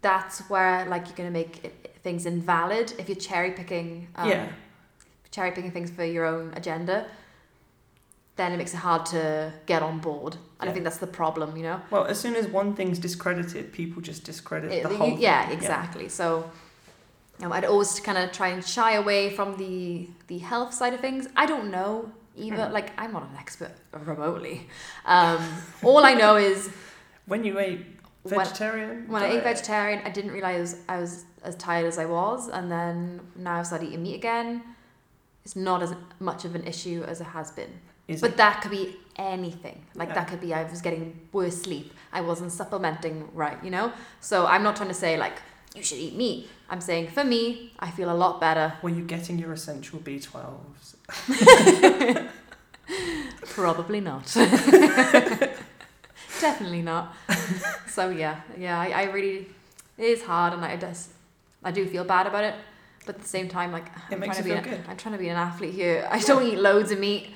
that's 0.03 0.41
where 0.51 0.85
like 0.87 1.07
you're 1.07 1.17
gonna 1.17 1.31
make 1.31 1.65
it, 1.65 1.97
things 2.03 2.27
invalid 2.27 2.93
if 2.99 3.09
you're 3.09 3.17
cherry 3.17 3.53
picking. 3.53 4.09
Um, 4.17 4.29
yeah, 4.31 4.49
Cherry 5.31 5.53
picking 5.53 5.71
things 5.71 5.91
for 5.93 6.05
your 6.05 6.25
own 6.25 6.53
agenda. 6.55 7.07
Then 8.35 8.53
it 8.53 8.57
makes 8.57 8.75
it 8.75 8.79
hard 8.79 9.07
to 9.07 9.53
get 9.67 9.81
on 9.83 10.01
board, 10.01 10.37
and 10.61 10.67
Yeah. 10.67 10.71
I 10.71 10.73
think 10.75 10.85
that's 10.85 10.99
the 10.99 11.07
problem. 11.07 11.57
You 11.57 11.63
know. 11.65 11.81
well, 11.91 12.05
as 12.05 12.19
soon 12.21 12.35
as 12.37 12.47
one 12.47 12.75
thing's 12.75 12.99
discredited, 12.99 13.73
people 13.73 14.01
just 14.03 14.25
discredit 14.25 14.71
It- 14.73 14.83
the 14.85 14.91
you- 14.91 14.97
whole. 14.97 15.19
yeah, 15.19 15.47
thing. 15.47 15.57
exactly. 15.59 16.09
So 16.09 16.51
um, 17.43 17.53
I'd 17.53 17.65
always 17.65 18.01
kind 18.01 18.19
of 18.19 18.31
try 18.33 18.49
and 18.49 18.65
shy 18.65 18.93
away 19.03 19.31
from 19.37 19.57
the 19.57 20.09
the 20.29 20.39
health 20.39 20.73
side 20.75 20.93
of 20.95 21.01
things. 21.01 21.29
I 21.37 21.47
don't 21.47 21.71
know 21.71 22.11
either. 22.37 22.67
Hmm. 22.67 22.73
Like 22.79 22.89
I'm 22.99 23.13
not 23.13 23.23
an 23.31 23.37
expert 23.39 23.73
remotely. 23.93 24.69
Um, 25.07 25.41
all 25.83 26.05
I 26.05 26.15
know 26.15 26.37
is 26.37 26.69
When 27.27 27.45
you 27.45 27.59
ate 27.59 27.87
vegetarian, 28.25 29.07
when 29.09 29.23
I 29.23 29.29
ate 29.35 29.43
vegetarian, 29.43 29.99
I 30.05 30.11
didn't 30.11 30.33
realize 30.33 30.77
I 30.89 30.99
was 31.01 31.25
as 31.43 31.55
tired 31.57 31.87
as 31.87 31.99
I 31.99 32.05
was, 32.05 32.49
and 32.49 32.71
then 32.71 33.21
now 33.37 33.55
I've 33.59 33.67
started 33.67 33.87
eating 33.89 34.03
meat 34.03 34.17
again. 34.17 34.63
It's 35.45 35.57
not 35.57 35.83
as 35.83 35.95
much 36.19 36.45
of 36.45 36.55
an 36.55 36.65
issue 36.67 37.03
as 37.09 37.21
it 37.23 37.29
has 37.39 37.51
been. 37.51 37.73
Is 38.11 38.21
But 38.21 38.31
it- 38.33 38.37
that 38.39 38.61
could 38.63 38.71
be 38.71 38.97
anything. 39.17 39.83
Like 39.95 40.09
Yeah. 40.11 40.15
that 40.17 40.29
could 40.29 40.41
be 40.41 40.53
I 40.55 40.65
was 40.65 40.81
getting 40.81 41.21
worse 41.33 41.63
sleep. 41.63 41.93
I 42.13 42.21
wasn't 42.21 42.53
supplementing 42.53 43.29
right, 43.35 43.59
you 43.65 43.71
know? 43.71 43.93
So 44.21 44.47
I'm 44.47 44.63
not 44.63 44.77
trying 44.77 44.89
to 44.89 44.95
say 44.95 45.17
like 45.17 45.41
you 45.75 45.83
should 45.83 45.99
eat 45.99 46.15
meat. 46.17 46.49
I'm 46.69 46.81
saying 46.81 47.09
for 47.09 47.25
me, 47.25 47.73
I 47.79 47.91
feel 47.91 48.11
a 48.11 48.15
lot 48.25 48.41
better. 48.41 48.75
Were 48.83 48.91
you 48.91 49.05
getting 49.05 49.39
your 49.39 49.53
essential 49.53 49.99
B12s? 50.01 50.97
Probably 53.47 54.01
not. 54.01 54.27
Definitely 56.41 56.83
not. 56.83 57.15
So 57.89 58.11
yeah, 58.11 58.41
yeah, 58.59 58.81
I, 58.81 58.91
I 58.91 59.03
really 59.05 59.49
it 59.99 60.05
is 60.05 60.23
hard 60.23 60.53
and 60.55 60.65
I 60.65 60.77
just 60.77 61.11
I 61.63 61.71
do 61.71 61.87
feel 61.87 62.05
bad 62.05 62.27
about 62.27 62.45
it. 62.45 62.55
But 63.07 63.17
at 63.17 63.23
the 63.23 63.29
same 63.29 63.49
time, 63.49 63.73
like 63.73 63.87
It 64.11 64.15
I'm 64.15 64.23
trying 64.23 64.37
to 64.37 64.43
be 64.43 64.51
an. 64.53 64.85
I'm 64.89 64.97
trying 64.97 65.13
to 65.15 65.19
be 65.19 65.29
an 65.29 65.37
athlete 65.37 65.75
here. 65.75 66.07
I 66.11 66.19
don't 66.21 66.45
eat 66.47 66.59
loads 66.59 66.91
of 66.91 66.99
meat. 66.99 67.31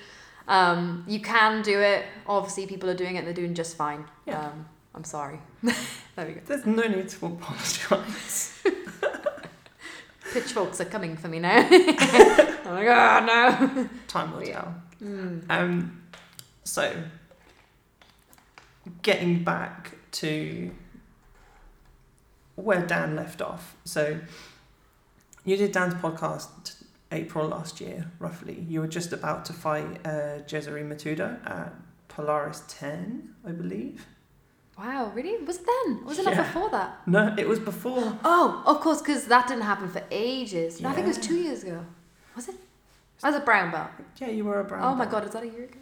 Um, 0.47 1.05
you 1.07 1.21
can 1.21 1.63
do 1.63 1.81
it. 1.81 2.05
Obviously, 2.27 2.67
people 2.67 2.91
are 2.91 2.95
doing 2.95 3.17
it. 3.17 3.25
They're 3.25 3.35
doing 3.35 3.55
just 3.55 3.77
fine. 3.77 4.05
Yeah. 4.27 4.47
Um, 4.47 4.67
I'm 4.95 5.05
sorry. 5.05 5.41
there 5.63 6.27
we 6.27 6.33
go. 6.35 6.41
There's 6.47 6.67
no 6.67 6.87
need 6.87 7.09
to 7.09 7.27
apologise. 7.27 8.63
Pitchforks 10.33 10.81
are 10.81 10.87
coming 10.87 11.17
for 11.17 11.29
me 11.29 11.39
now. 11.39 11.57
I'm 11.57 11.71
like, 11.71 12.89
oh 12.89 13.25
no. 13.27 13.89
Time 14.09 14.33
will 14.33 14.43
tell. 14.43 14.75
Mm. 15.03 15.45
Um, 15.49 16.03
so, 16.65 16.95
getting 19.03 19.45
back 19.45 19.93
to 20.13 20.71
where 22.57 22.87
Dan 22.87 23.17
left 23.17 23.43
off. 23.43 23.77
So, 23.85 24.21
you 25.45 25.57
did 25.57 25.73
Dan's 25.73 25.95
podcast 25.95 26.74
April 27.15 27.49
last 27.49 27.81
year, 27.81 28.11
roughly. 28.19 28.67
You 28.69 28.81
were 28.81 28.89
just 28.89 29.13
about 29.13 29.45
to 29.47 29.53
fight 29.53 29.87
uh, 30.05 30.41
Matuda 30.47 31.29
at 31.49 31.73
Polaris 32.09 32.63
10, 32.69 33.35
I 33.47 33.53
believe. 33.53 34.07
Wow, 34.79 35.13
really? 35.15 35.43
Was 35.45 35.59
it 35.59 35.67
then? 35.67 36.05
Was 36.05 36.19
it 36.19 36.25
not 36.25 36.35
Yeah. 36.35 36.43
before 36.43 36.71
that? 36.71 37.07
No, 37.07 37.35
it 37.39 37.47
was 37.49 37.61
before. 37.61 38.19
Oh, 38.25 38.63
of 38.67 38.81
course, 38.81 39.01
because 39.01 39.27
that 39.27 39.47
didn't 39.47 39.63
happen 39.63 39.89
for 39.89 40.03
ages. 40.11 40.81
No, 40.81 40.89
I 40.89 40.93
think 40.95 41.05
it 41.07 41.17
was 41.17 41.19
two 41.19 41.37
years 41.37 41.63
ago. 41.63 41.85
Was 42.35 42.49
it? 42.49 42.57
I 43.23 43.29
was 43.31 43.37
a 43.37 43.45
brown 43.45 43.71
belt. 43.71 43.91
Yeah, 44.21 44.31
you 44.31 44.45
were 44.45 44.61
a 44.61 44.65
brown. 44.65 44.83
oh 44.85 44.95
my 44.97 45.07
god, 45.07 45.25
is 45.25 45.31
that 45.31 45.45
a 45.45 45.47
year 45.47 45.65
ago? 45.65 45.79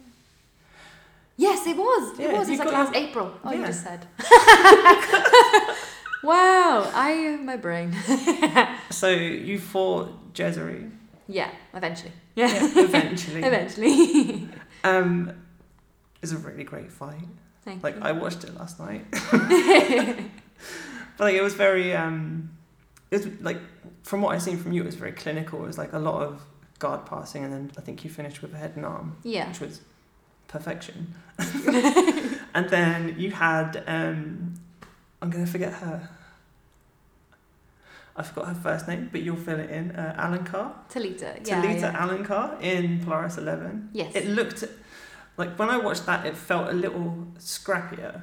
Yes, 1.35 1.65
it 1.65 1.75
was. 1.75 2.19
It 2.19 2.31
was. 2.31 2.47
It's 2.47 2.59
like 2.59 2.71
last 2.71 2.95
April. 2.95 3.33
Oh, 3.43 3.51
you 3.51 3.65
just 3.65 3.83
said. 3.83 4.05
wow, 6.23 6.91
I 6.93 7.37
my 7.41 7.57
brain. 7.57 7.95
So, 8.91 9.09
you 9.09 9.57
fought 9.57 10.35
Cesare. 10.35 10.91
Yeah, 11.33 11.51
eventually. 11.73 12.11
Yeah, 12.35 12.49
eventually. 12.75 13.43
Eventually. 13.43 14.49
Um, 14.85 15.31
it's 16.21 16.33
a 16.33 16.37
really 16.37 16.65
great 16.65 16.91
fight. 16.91 17.23
Thank 17.63 17.81
Like 17.83 17.95
you. 17.95 18.01
I 18.01 18.11
watched 18.11 18.43
it 18.43 18.53
last 18.53 18.81
night. 18.81 19.05
but 21.17 21.23
like 21.25 21.35
it 21.35 21.41
was 21.41 21.53
very 21.53 21.95
um 21.95 22.49
it 23.09 23.17
was 23.23 23.27
like 23.39 23.59
from 24.03 24.21
what 24.21 24.35
I've 24.35 24.41
seen 24.41 24.57
from 24.57 24.73
you 24.73 24.81
it 24.81 24.85
was 24.85 24.95
very 24.95 25.13
clinical. 25.13 25.63
It 25.63 25.67
was 25.67 25.77
like 25.77 25.93
a 25.93 25.99
lot 25.99 26.21
of 26.23 26.41
guard 26.79 27.05
passing 27.05 27.45
and 27.45 27.53
then 27.53 27.71
I 27.77 27.81
think 27.81 28.03
you 28.03 28.09
finished 28.09 28.41
with 28.41 28.53
a 28.53 28.57
head 28.57 28.73
and 28.75 28.85
arm, 28.85 29.15
yeah. 29.23 29.47
which 29.47 29.61
was 29.61 29.79
perfection. 30.49 31.13
and 32.53 32.67
then 32.69 33.15
you 33.17 33.31
had 33.31 33.81
um 33.87 34.55
I'm 35.21 35.29
gonna 35.29 35.47
forget 35.47 35.71
her. 35.75 36.09
I 38.15 38.21
forgot 38.23 38.47
her 38.47 38.53
first 38.53 38.87
name, 38.87 39.09
but 39.11 39.21
you'll 39.21 39.35
fill 39.35 39.59
it 39.59 39.69
in. 39.71 39.91
Uh, 39.91 40.15
Alencar, 40.19 40.71
Talita. 40.89 41.39
Yeah. 41.47 41.61
Talita 41.61 41.81
yeah. 41.81 42.05
Alencar 42.07 42.61
in 42.61 42.99
Polaris 43.03 43.37
Eleven. 43.37 43.89
Yes. 43.93 44.15
It 44.15 44.27
looked 44.27 44.63
like 45.37 45.57
when 45.57 45.69
I 45.69 45.77
watched 45.77 46.05
that, 46.05 46.25
it 46.25 46.37
felt 46.37 46.69
a 46.69 46.73
little 46.73 47.27
scrappier. 47.39 48.21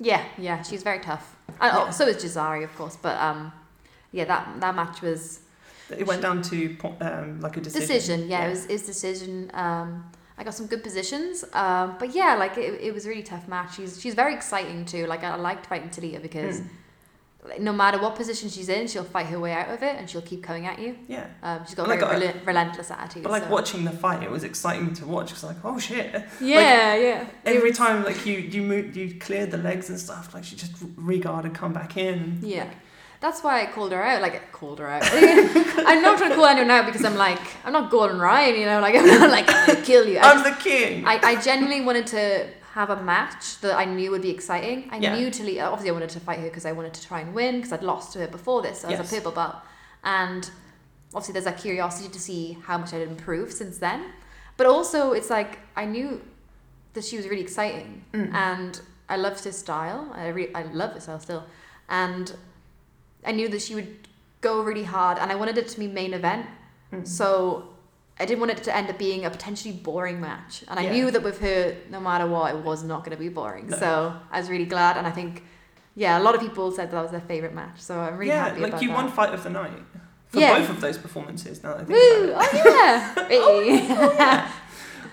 Yeah, 0.00 0.24
yeah, 0.36 0.62
she's 0.62 0.82
very 0.82 1.00
tough. 1.00 1.36
And, 1.60 1.72
Yeah. 1.72 1.84
Oh, 1.88 1.90
so 1.90 2.06
is 2.06 2.16
Jazari, 2.22 2.64
of 2.64 2.74
course, 2.76 2.96
but 2.96 3.16
um, 3.20 3.52
yeah, 4.12 4.24
that 4.24 4.60
that 4.60 4.74
match 4.74 5.02
was 5.02 5.40
It 5.90 6.06
went 6.06 6.22
down 6.22 6.42
to 6.42 6.76
um, 7.00 7.40
like 7.40 7.56
a 7.56 7.60
decision. 7.60 7.88
decision. 7.88 8.28
Yeah, 8.28 8.46
it 8.46 8.50
was 8.50 8.66
his 8.66 8.82
decision. 8.86 9.50
Um, 9.54 10.04
I 10.36 10.44
got 10.44 10.54
some 10.54 10.66
good 10.66 10.82
positions, 10.84 11.44
um, 11.52 11.96
but 11.98 12.14
yeah, 12.14 12.34
like 12.36 12.56
it, 12.56 12.80
it 12.80 12.94
was 12.94 13.06
a 13.06 13.08
really 13.08 13.24
tough 13.24 13.46
match. 13.48 13.74
She's 13.76 14.00
she's 14.00 14.14
very 14.14 14.34
exciting 14.34 14.84
too. 14.84 15.06
Like 15.06 15.22
I 15.24 15.34
liked 15.36 15.66
fighting 15.66 15.90
Talita 15.90 16.20
because 16.22 16.60
Mm. 16.60 16.68
Like, 17.46 17.60
no 17.60 17.72
matter 17.72 17.98
what 17.98 18.14
position 18.16 18.48
she's 18.48 18.68
in, 18.68 18.86
she'll 18.88 19.04
fight 19.04 19.26
her 19.26 19.38
way 19.38 19.52
out 19.52 19.68
of 19.68 19.82
it, 19.82 19.96
and 19.96 20.08
she'll 20.10 20.22
keep 20.22 20.42
coming 20.42 20.66
at 20.66 20.78
you. 20.78 20.96
Yeah. 21.06 21.26
Um, 21.42 21.60
she's 21.64 21.74
got 21.74 21.86
a 21.86 21.90
Like, 21.90 22.00
very 22.00 22.16
I- 22.16 22.32
rel- 22.32 22.34
relentless 22.44 22.90
attitude. 22.90 23.22
But 23.22 23.32
like 23.32 23.44
so- 23.44 23.50
watching 23.50 23.84
the 23.84 23.90
fight, 23.92 24.22
it 24.22 24.30
was 24.30 24.44
exciting 24.44 24.92
to 24.94 25.06
watch 25.06 25.28
because 25.28 25.44
like, 25.44 25.56
oh 25.64 25.78
shit! 25.78 26.12
Yeah, 26.40 26.94
yeah. 26.96 27.26
Every 27.44 27.72
time 27.72 28.04
like 28.04 28.26
you 28.26 28.34
you 28.38 28.62
moved, 28.62 28.96
you 28.96 29.14
cleared 29.18 29.50
the 29.50 29.58
legs 29.58 29.88
and 29.88 29.98
stuff, 29.98 30.34
like 30.34 30.44
she 30.44 30.56
just 30.56 30.72
regard 30.96 31.44
and 31.44 31.54
come 31.54 31.72
back 31.72 31.96
in. 31.96 32.38
Yeah. 32.42 32.64
like, 32.64 32.76
That's 33.20 33.42
why 33.42 33.62
I 33.62 33.66
called 33.66 33.92
her 33.92 34.02
out. 34.02 34.20
Like, 34.22 34.34
I 34.36 34.40
called 34.52 34.78
her 34.80 34.88
out. 34.88 35.02
I'm 35.90 36.02
not 36.02 36.18
trying 36.18 36.30
to 36.30 36.36
call 36.36 36.46
anyone 36.46 36.70
out 36.70 36.86
because 36.86 37.04
I'm 37.04 37.16
like, 37.16 37.40
I'm 37.64 37.72
not 37.72 37.90
Gordon 37.90 38.18
Ryan, 38.20 38.54
you 38.60 38.66
know, 38.66 38.80
like, 38.80 38.94
I'm 38.94 39.06
not 39.06 39.30
like, 39.30 39.46
I'm 39.48 39.74
to 39.76 39.82
kill 39.82 40.06
you. 40.06 40.18
I, 40.18 40.30
I'm 40.32 40.42
the 40.44 40.56
king. 40.60 41.04
I, 41.04 41.18
I 41.22 41.40
genuinely 41.40 41.80
wanted 41.80 42.06
to 42.08 42.46
have 42.74 42.90
a 42.90 43.02
match 43.02 43.60
that 43.60 43.76
I 43.76 43.84
knew 43.84 44.10
would 44.10 44.22
be 44.22 44.30
exciting. 44.30 44.88
I 44.92 44.98
Yeah. 44.98 45.16
knew 45.16 45.30
to 45.30 45.42
lead, 45.42 45.60
obviously, 45.60 45.90
I 45.90 45.92
wanted 45.92 46.10
to 46.10 46.20
fight 46.20 46.38
her 46.40 46.44
because 46.48 46.66
I 46.66 46.72
wanted 46.72 46.94
to 46.94 47.02
try 47.06 47.20
and 47.20 47.34
win 47.34 47.56
because 47.56 47.72
I'd 47.72 47.82
lost 47.82 48.12
to 48.12 48.18
her 48.20 48.28
before 48.28 48.62
this. 48.62 48.80
So 48.80 48.88
I 48.88 48.90
was 48.92 49.00
Yes. 49.00 49.12
a 49.12 49.14
purple 49.16 49.32
belt. 49.32 49.56
And 50.04 50.50
obviously, 51.14 51.32
there's 51.32 51.44
that 51.46 51.58
curiosity 51.58 52.08
to 52.08 52.20
see 52.20 52.58
how 52.64 52.78
much 52.78 52.92
I'd 52.92 53.02
improved 53.02 53.52
since 53.54 53.78
then. 53.78 54.12
But 54.56 54.66
also, 54.66 55.12
it's 55.12 55.30
like, 55.30 55.58
I 55.76 55.84
knew 55.84 56.20
that 56.94 57.04
she 57.04 57.16
was 57.16 57.28
really 57.28 57.42
exciting 57.42 58.04
Mm. 58.12 58.34
and 58.34 58.80
I 59.08 59.16
loved 59.16 59.44
her 59.44 59.52
style. 59.52 60.10
I 60.14 60.28
re- 60.28 60.52
I 60.54 60.62
love 60.64 60.92
her 60.92 61.00
style 61.00 61.20
still, 61.20 61.44
and 61.88 62.34
I 63.24 63.32
knew 63.32 63.48
that 63.48 63.62
she 63.62 63.74
would 63.74 64.08
go 64.40 64.60
really 64.62 64.84
hard, 64.84 65.18
and 65.18 65.30
I 65.32 65.34
wanted 65.34 65.56
it 65.58 65.68
to 65.68 65.78
be 65.78 65.86
main 65.88 66.12
event. 66.12 66.46
Mm. 66.92 67.06
So 67.06 67.68
I 68.20 68.24
didn't 68.26 68.40
want 68.40 68.50
it 68.52 68.62
to 68.64 68.74
end 68.76 68.90
up 68.90 68.98
being 68.98 69.24
a 69.24 69.30
potentially 69.30 69.72
boring 69.72 70.20
match, 70.20 70.64
and 70.68 70.78
I 70.78 70.84
Yeah. 70.84 70.92
knew 70.92 71.10
that 71.12 71.22
with 71.22 71.38
her, 71.40 71.76
no 71.90 72.00
matter 72.00 72.26
what, 72.26 72.54
it 72.54 72.62
was 72.64 72.82
not 72.82 73.04
going 73.04 73.16
to 73.16 73.22
be 73.22 73.28
boring. 73.28 73.68
No. 73.68 73.76
So 73.76 74.14
I 74.32 74.38
was 74.40 74.48
really 74.50 74.66
glad, 74.66 74.96
and 74.96 75.06
I 75.06 75.10
think, 75.10 75.44
yeah, 75.94 76.18
a 76.18 76.22
lot 76.22 76.34
of 76.34 76.40
people 76.40 76.70
said 76.72 76.90
that 76.90 77.02
was 77.02 77.10
their 77.12 77.20
favorite 77.32 77.54
match. 77.54 77.78
So 77.80 77.98
I'm 78.00 78.16
really 78.18 78.32
yeah, 78.32 78.48
happy 78.48 78.60
like 78.60 78.70
about 78.70 78.82
you 78.82 78.88
that. 78.88 78.96
won 78.96 79.08
fight 79.10 79.32
of 79.34 79.42
the 79.44 79.50
night 79.50 79.72
for 80.28 80.40
Yeah. 80.40 80.58
both 80.58 80.68
of 80.70 80.80
those 80.80 80.98
performances. 80.98 81.62
Now 81.62 81.74
that 81.74 81.80
I 81.82 81.84
think 81.84 81.98
Woo! 81.98 82.30
about 82.32 82.54
it. 82.54 82.60
Oh 82.66 82.70
yeah! 82.74 83.14
Hey. 83.28 83.88
yeah. 84.16 84.52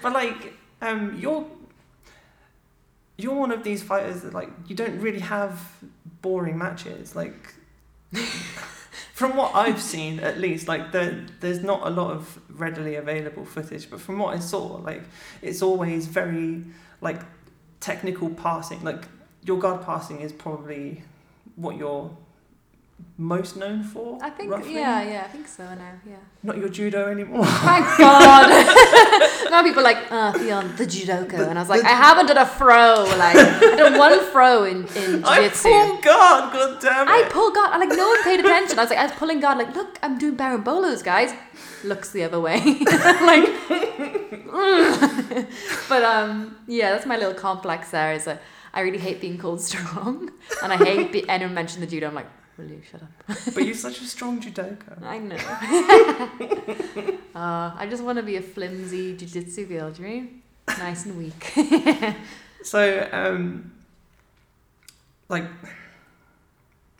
But 0.01 0.13
like, 0.13 0.53
um, 0.81 1.15
you're 1.19 1.45
you're 3.17 3.33
one 3.35 3.51
of 3.51 3.63
these 3.63 3.81
fighters 3.81 4.21
that 4.23 4.33
like 4.33 4.49
you 4.67 4.75
don't 4.75 4.99
really 4.99 5.19
have 5.21 5.59
boring 6.21 6.57
matches. 6.57 7.15
Like, 7.15 7.53
from 9.15 9.37
what 9.37 9.55
I've 9.55 9.81
seen, 9.81 10.19
at 10.19 10.41
least, 10.41 10.67
like 10.67 10.91
there 10.91 11.25
there's 11.39 11.63
not 11.63 11.87
a 11.87 11.89
lot 11.89 12.11
of 12.11 12.37
readily 12.49 12.95
available 12.95 13.45
footage. 13.45 13.89
But 13.89 14.01
from 14.01 14.19
what 14.19 14.35
I 14.35 14.39
saw, 14.39 14.75
like 14.75 15.03
it's 15.41 15.61
always 15.61 16.05
very 16.05 16.65
like 16.99 17.21
technical 17.79 18.29
passing. 18.29 18.83
Like 18.83 19.07
your 19.45 19.57
guard 19.57 19.85
passing 19.85 20.19
is 20.19 20.33
probably 20.33 21.01
what 21.55 21.77
you're 21.77 22.11
most 23.17 23.55
known 23.55 23.81
for. 23.81 24.19
I 24.21 24.29
think, 24.29 24.51
roughly? 24.51 24.73
yeah, 24.73 25.01
yeah, 25.03 25.23
I 25.25 25.27
think 25.29 25.47
so 25.47 25.63
now, 25.63 25.93
yeah. 26.05 26.17
Not 26.43 26.57
your 26.57 26.67
judo 26.67 27.09
anymore. 27.09 27.45
Thank 27.69 27.85
God. 27.97 28.49
now 29.49 29.63
people 29.63 29.79
are 29.79 29.83
like, 29.83 29.97
oh, 30.11 30.33
Ffion, 30.35 30.75
the 30.75 30.85
judoka. 30.85 31.47
and 31.47 31.57
I 31.57 31.61
was 31.61 31.69
like, 31.69 31.83
I 31.85 31.89
haven't 31.89 32.27
done 32.27 32.37
a 32.37 32.45
throw. 32.45 33.05
Like, 33.17 33.37
I 33.37 33.75
done 33.77 33.97
one 34.07 34.19
throw 34.31 34.65
in, 34.65 34.79
in 34.95 35.23
jiu-jitsu. 35.23 35.69
I 35.69 35.87
pull 35.87 36.01
guard, 36.01 36.53
god 36.53 36.81
damn 36.81 37.07
it. 37.07 37.11
I 37.11 37.29
pull 37.29 37.51
guard. 37.51 37.71
and, 37.71 37.89
Like, 37.89 37.97
no 37.97 38.07
one 38.07 38.23
paid 38.23 38.39
attention. 38.41 38.77
I 38.77 38.83
was 38.83 38.89
like, 38.89 38.99
I 38.99 39.05
was 39.05 39.13
pulling 39.13 39.39
guard. 39.39 39.57
Like, 39.59 39.73
look, 39.75 39.97
I'm 40.03 40.17
doing 40.17 40.35
berimbolos, 40.35 41.03
guys. 41.03 41.33
Looks 41.85 42.11
the 42.11 42.23
other 42.23 42.41
way. 42.41 42.57
like, 42.59 43.47
mm. 44.49 45.47
but 45.87 46.03
um, 46.03 46.57
yeah, 46.67 46.91
that's 46.91 47.05
my 47.05 47.15
little 47.15 47.33
complex 47.33 47.91
there. 47.91 48.11
Is 48.13 48.25
that 48.25 48.41
I 48.73 48.81
really 48.81 48.97
hate 48.97 49.21
being 49.21 49.37
called 49.37 49.61
strong, 49.61 50.31
and 50.61 50.73
I 50.73 50.77
hate 50.77 51.11
be- 51.11 51.29
anyone 51.29 51.53
mention 51.53 51.79
the 51.81 51.87
judo. 51.87 52.07
I'm 52.07 52.15
like, 52.15 52.27
will 52.57 52.65
you 52.67 52.81
shut 52.89 53.01
up? 53.03 53.09
But 53.53 53.65
you're 53.65 53.75
such 53.87 54.01
a 54.01 54.05
strong 54.05 54.41
judoka. 54.41 55.01
I 55.03 55.19
know. 55.19 55.35
uh, 57.35 57.73
I 57.77 57.85
just 57.89 58.03
want 58.03 58.17
to 58.17 58.23
be 58.23 58.37
a 58.37 58.41
flimsy 58.41 59.15
jiu-jitsu 59.15 59.65
girl, 59.67 59.91
do 59.91 60.01
you 60.03 60.07
mean? 60.07 60.41
Nice 60.67 61.05
and 61.05 61.17
weak. 61.17 61.53
So, 62.63 63.07
um, 63.11 63.71
like, 65.29 65.43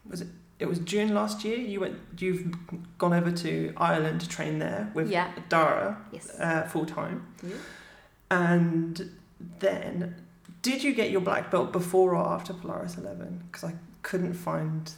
was 0.08 0.22
it? 0.22 0.28
It 0.60 0.68
was 0.68 0.78
June 0.78 1.16
last 1.16 1.44
year. 1.44 1.58
You 1.58 1.80
went. 1.80 1.96
You've 2.20 2.54
gone 3.00 3.14
over 3.14 3.32
to 3.32 3.74
Ireland 3.76 4.22
to 4.22 4.30
train 4.30 4.60
there 4.60 4.92
with 4.94 5.10
Yeah. 5.10 5.32
Darragh 5.50 5.96
yes. 6.12 6.30
uh, 6.40 6.68
full 6.72 6.86
time, 6.86 7.26
Yeah. 7.42 7.56
and 8.30 9.10
then 9.60 10.14
did 10.62 10.84
you 10.84 10.94
get 10.94 11.10
your 11.10 11.22
black 11.22 11.50
belt 11.50 11.72
before 11.74 12.14
or 12.16 12.28
after 12.28 12.54
Polaris 12.54 12.96
Eleven? 12.96 13.42
Because 13.52 13.72
I 13.72 13.74
couldn't 14.04 14.36
find 14.36 14.92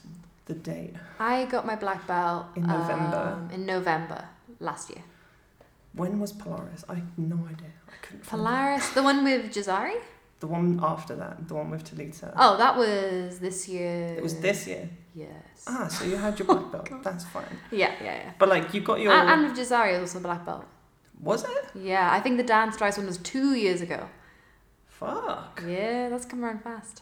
the 0.48 0.54
date. 0.56 0.96
I 1.20 1.46
got 1.46 1.66
my 1.66 1.76
black 1.76 2.08
belt 2.08 2.48
In 2.56 2.64
November. 2.64 3.38
um, 3.38 3.50
in 3.54 3.66
November 3.66 4.26
last 4.60 4.90
year. 4.90 5.04
When 5.94 6.20
was 6.20 6.32
Polaris? 6.32 6.84
I 6.90 6.96
had 6.96 7.18
no 7.18 7.38
idea. 7.54 7.72
I 7.88 7.96
couldn't. 8.02 8.26
find. 8.26 8.42
Polaris, 8.44 8.90
the 8.92 9.04
one 9.04 9.24
with 9.24 9.52
Jazari? 9.54 10.00
The 10.40 10.48
one 10.48 10.80
after 10.84 11.16
that, 11.16 11.48
the 11.48 11.56
one 11.56 11.72
with 11.72 11.84
Talita. 11.84 12.32
Oh, 12.38 12.58
that 12.58 12.78
was 12.78 13.40
this 13.40 13.68
year. 13.68 14.14
It 14.18 14.22
was 14.22 14.36
this 14.40 14.68
year. 14.68 14.88
Yes. 15.16 15.64
Ah, 15.66 15.88
so 15.88 16.06
you 16.06 16.16
had 16.16 16.38
your 16.38 16.46
black 16.48 16.72
belt. 16.90 17.04
That's 17.04 17.26
fine. 17.26 17.58
Yeah, 17.72 17.94
yeah, 18.04 18.16
yeah. 18.24 18.32
But 18.38 18.50
like 18.50 18.72
you 18.74 18.82
got 18.82 19.00
your. 19.00 19.12
And, 19.14 19.30
and 19.30 19.40
with 19.50 19.58
Cesario 19.58 20.00
also 20.02 20.20
black 20.20 20.46
belt. 20.46 20.66
was 21.20 21.44
it? 21.44 21.66
Yeah, 21.74 22.12
I 22.12 22.20
think 22.20 22.38
the 22.38 22.44
Dan 22.44 22.72
Strauss 22.72 22.98
one 22.98 23.08
was 23.08 23.18
two 23.18 23.56
years 23.56 23.82
ago. 23.82 24.08
Fuck. 24.86 25.64
Yeah, 25.68 26.10
that's 26.10 26.26
come 26.26 26.44
around 26.46 26.62
fast. 26.64 27.02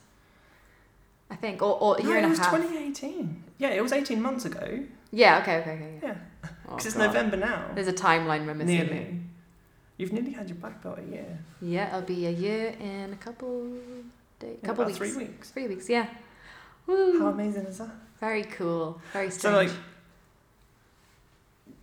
I 1.30 1.36
think, 1.36 1.62
or, 1.62 1.80
or 1.82 1.98
a 1.98 2.04
year 2.04 2.16
it 2.18 2.24
and 2.24 2.26
a 2.28 2.30
was 2.30 2.40
2018. 2.40 3.44
Yeah, 3.58 3.70
it 3.70 3.82
was 3.82 3.92
18 3.92 4.22
months 4.22 4.46
ago. 4.46 4.84
Yeah, 5.12 5.40
okay, 5.42 5.58
okay, 5.62 5.72
okay. 5.72 6.00
Yeah. 6.02 6.10
Yeah. 6.10 6.16
Oh, 6.68 6.72
Because 6.72 6.86
it's 6.88 6.96
God. 6.96 7.08
November 7.08 7.38
now. 7.38 7.66
There's 7.76 7.88
a 7.88 7.94
timeline 7.94 8.46
we're 8.48 8.56
missing. 8.56 8.66
Nearly. 8.76 9.20
You've 9.98 10.12
nearly 10.14 10.32
had 10.32 10.50
your 10.50 10.58
black 10.58 10.82
belt 10.82 10.98
a 11.00 11.04
year. 11.04 11.38
Yeah, 11.62 11.88
it'll 11.90 12.02
be 12.02 12.26
a 12.26 12.32
year 12.32 12.76
in 12.80 13.14
a 13.14 13.16
couple 13.18 13.68
days, 14.40 14.58
In 14.62 14.68
couple 14.68 14.84
weeks. 14.86 14.98
three 14.98 15.14
weeks. 15.16 15.50
Three 15.52 15.68
weeks, 15.68 15.88
yeah. 15.90 16.08
Woo. 16.88 17.20
How 17.20 17.28
amazing 17.28 17.66
is 17.66 17.78
that? 17.78 17.90
Very 18.20 18.44
cool. 18.44 19.00
Very 19.14 19.30
strange. 19.30 19.42
So 19.42 19.52
like, 19.56 19.72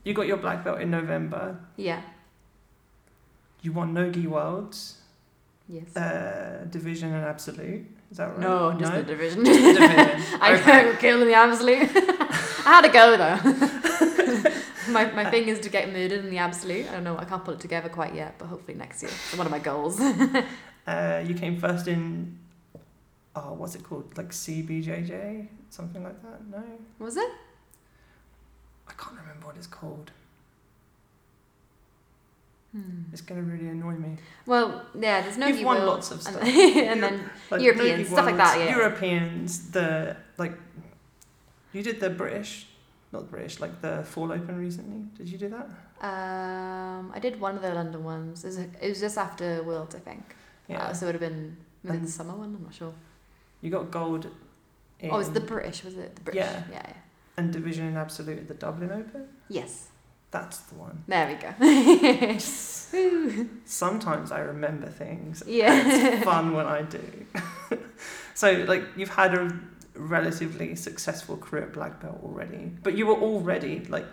you 0.04 0.14
got 0.14 0.26
your 0.26 0.36
black 0.36 0.64
belt 0.64 0.80
in 0.80 0.90
November. 0.90 1.58
yeah. 1.76 2.02
You 3.64 3.70
won 3.72 3.94
Nogi 3.94 4.26
Worlds, 4.26 4.98
Yes. 5.68 5.96
uh, 5.96 6.66
Division 6.68 7.14
and 7.14 7.24
Absolute. 7.24 7.86
Is 8.12 8.18
that 8.18 8.28
right? 8.32 8.40
no, 8.40 8.72
just 8.78 8.92
no? 8.92 8.98
the 8.98 9.04
division. 9.04 9.42
Division. 9.42 9.80
I 10.40 10.58
Okay. 10.60 10.84
got 10.92 11.00
killed 11.00 11.22
in 11.22 11.28
the 11.28 11.34
absolute. 11.34 11.88
I 11.96 12.70
had 12.74 12.82
to 12.82 12.90
go 12.90 13.16
though. 13.16 14.52
my 14.92 15.06
my 15.12 15.24
thing 15.30 15.48
is 15.48 15.58
to 15.60 15.70
get 15.70 15.90
murdered 15.90 16.20
in 16.24 16.28
the 16.30 16.36
absolute. 16.38 16.86
I 16.90 16.92
don't 16.92 17.04
know. 17.04 17.16
I 17.16 17.24
can't 17.24 17.42
put 17.42 17.54
it 17.54 17.60
together 17.60 17.88
quite 17.88 18.14
yet, 18.14 18.34
but 18.38 18.46
hopefully 18.46 18.76
next 18.76 19.02
year. 19.02 19.10
It's 19.10 19.36
one 19.36 19.46
of 19.46 19.50
my 19.50 19.58
goals. 19.58 19.98
Uh, 20.86 21.24
you 21.26 21.34
came 21.34 21.56
first 21.58 21.88
in. 21.88 22.38
Oh, 23.34 23.54
what's 23.54 23.74
it 23.76 23.82
called? 23.82 24.14
Like 24.18 24.30
CBJJ, 24.30 25.48
something 25.70 26.02
like 26.04 26.20
that. 26.22 26.38
No, 26.50 26.62
Was 26.98 27.16
it? 27.16 27.30
I 28.88 28.92
can't 28.92 29.16
remember 29.22 29.46
what 29.46 29.56
it's 29.56 29.66
called. 29.66 30.10
Hmm. 32.72 33.02
It's 33.12 33.20
gonna 33.20 33.42
really 33.42 33.68
annoy 33.68 33.92
me. 33.94 34.16
Well, 34.46 34.86
yeah. 34.98 35.20
There's 35.20 35.36
no. 35.38 35.46
You've 35.46 35.58
you 35.60 35.66
won 35.66 35.78
will, 35.80 35.86
lots 35.88 36.10
of 36.10 36.22
stuff. 36.26 36.42
and 36.42 37.02
then 37.02 37.30
Like 37.50 37.60
Europeans, 37.60 38.08
stuff 38.08 38.24
like 38.26 38.36
that, 38.38 38.58
yeah. 38.58 38.76
Europeans, 38.76 39.70
the 39.70 40.16
like. 40.38 40.54
You 41.74 41.82
did 41.82 42.00
the 42.00 42.10
British, 42.10 42.66
not 43.12 43.30
British, 43.30 43.60
like 43.60 43.80
the 43.82 44.02
Fall 44.04 44.32
Open 44.32 44.56
recently. 44.58 45.04
Did 45.16 45.28
you 45.28 45.38
do 45.38 45.48
that? 45.50 45.66
um, 46.06 47.12
I 47.14 47.18
did 47.20 47.40
one 47.40 47.56
of 47.56 47.62
the 47.62 47.72
London 47.74 48.02
ones. 48.04 48.44
It 48.44 48.48
was, 48.48 48.58
it 48.58 48.88
was 48.88 49.00
just 49.00 49.16
after 49.18 49.62
Worlds, 49.62 49.94
I 49.94 49.98
think. 50.00 50.34
Yeah. 50.68 50.82
Uh, 50.82 50.92
so 50.92 51.06
it 51.06 51.08
would 51.12 51.20
have 51.22 51.30
been 51.32 51.56
maybe 51.82 51.98
And- 51.98 52.06
the 52.06 52.10
summer 52.10 52.34
one. 52.34 52.54
I'm 52.56 52.62
not 52.64 52.74
sure. 52.74 52.92
you 53.60 53.70
got 53.70 53.90
gold. 53.90 54.26
In, 55.00 55.10
Oh, 55.10 55.14
it 55.14 55.18
was 55.18 55.30
the 55.32 55.40
British, 55.40 55.82
was 55.84 55.96
it? 55.96 56.14
The 56.16 56.20
British. 56.22 56.42
Yeah. 56.44 56.62
Yeah. 56.70 56.82
yeah. 56.86 56.92
and 57.36 57.52
division 57.52 57.86
in 57.86 57.96
absolute 57.96 58.38
at 58.38 58.48
the 58.48 58.54
Dublin 58.54 58.90
Open. 58.92 59.26
Yes. 59.48 59.88
That's 60.32 60.58
the 60.60 60.74
one. 60.76 61.04
There 61.06 61.28
we 61.28 61.34
go. 61.34 62.38
Sometimes 63.64 64.32
I 64.32 64.40
remember 64.40 64.88
things. 64.88 65.42
yeah. 65.46 65.82
It's 65.86 66.24
fun 66.24 66.52
when 66.54 66.66
I 66.66 66.82
do. 66.82 67.02
so, 68.34 68.52
like, 68.66 68.82
you've 68.96 69.10
had 69.10 69.34
a 69.34 69.54
relatively 69.94 70.74
successful 70.74 71.36
career 71.36 71.64
at 71.64 71.72
black 71.72 72.00
belt 72.00 72.18
already, 72.24 72.72
but 72.82 72.96
you 72.96 73.06
were 73.06 73.14
already 73.16 73.80
like. 73.88 74.06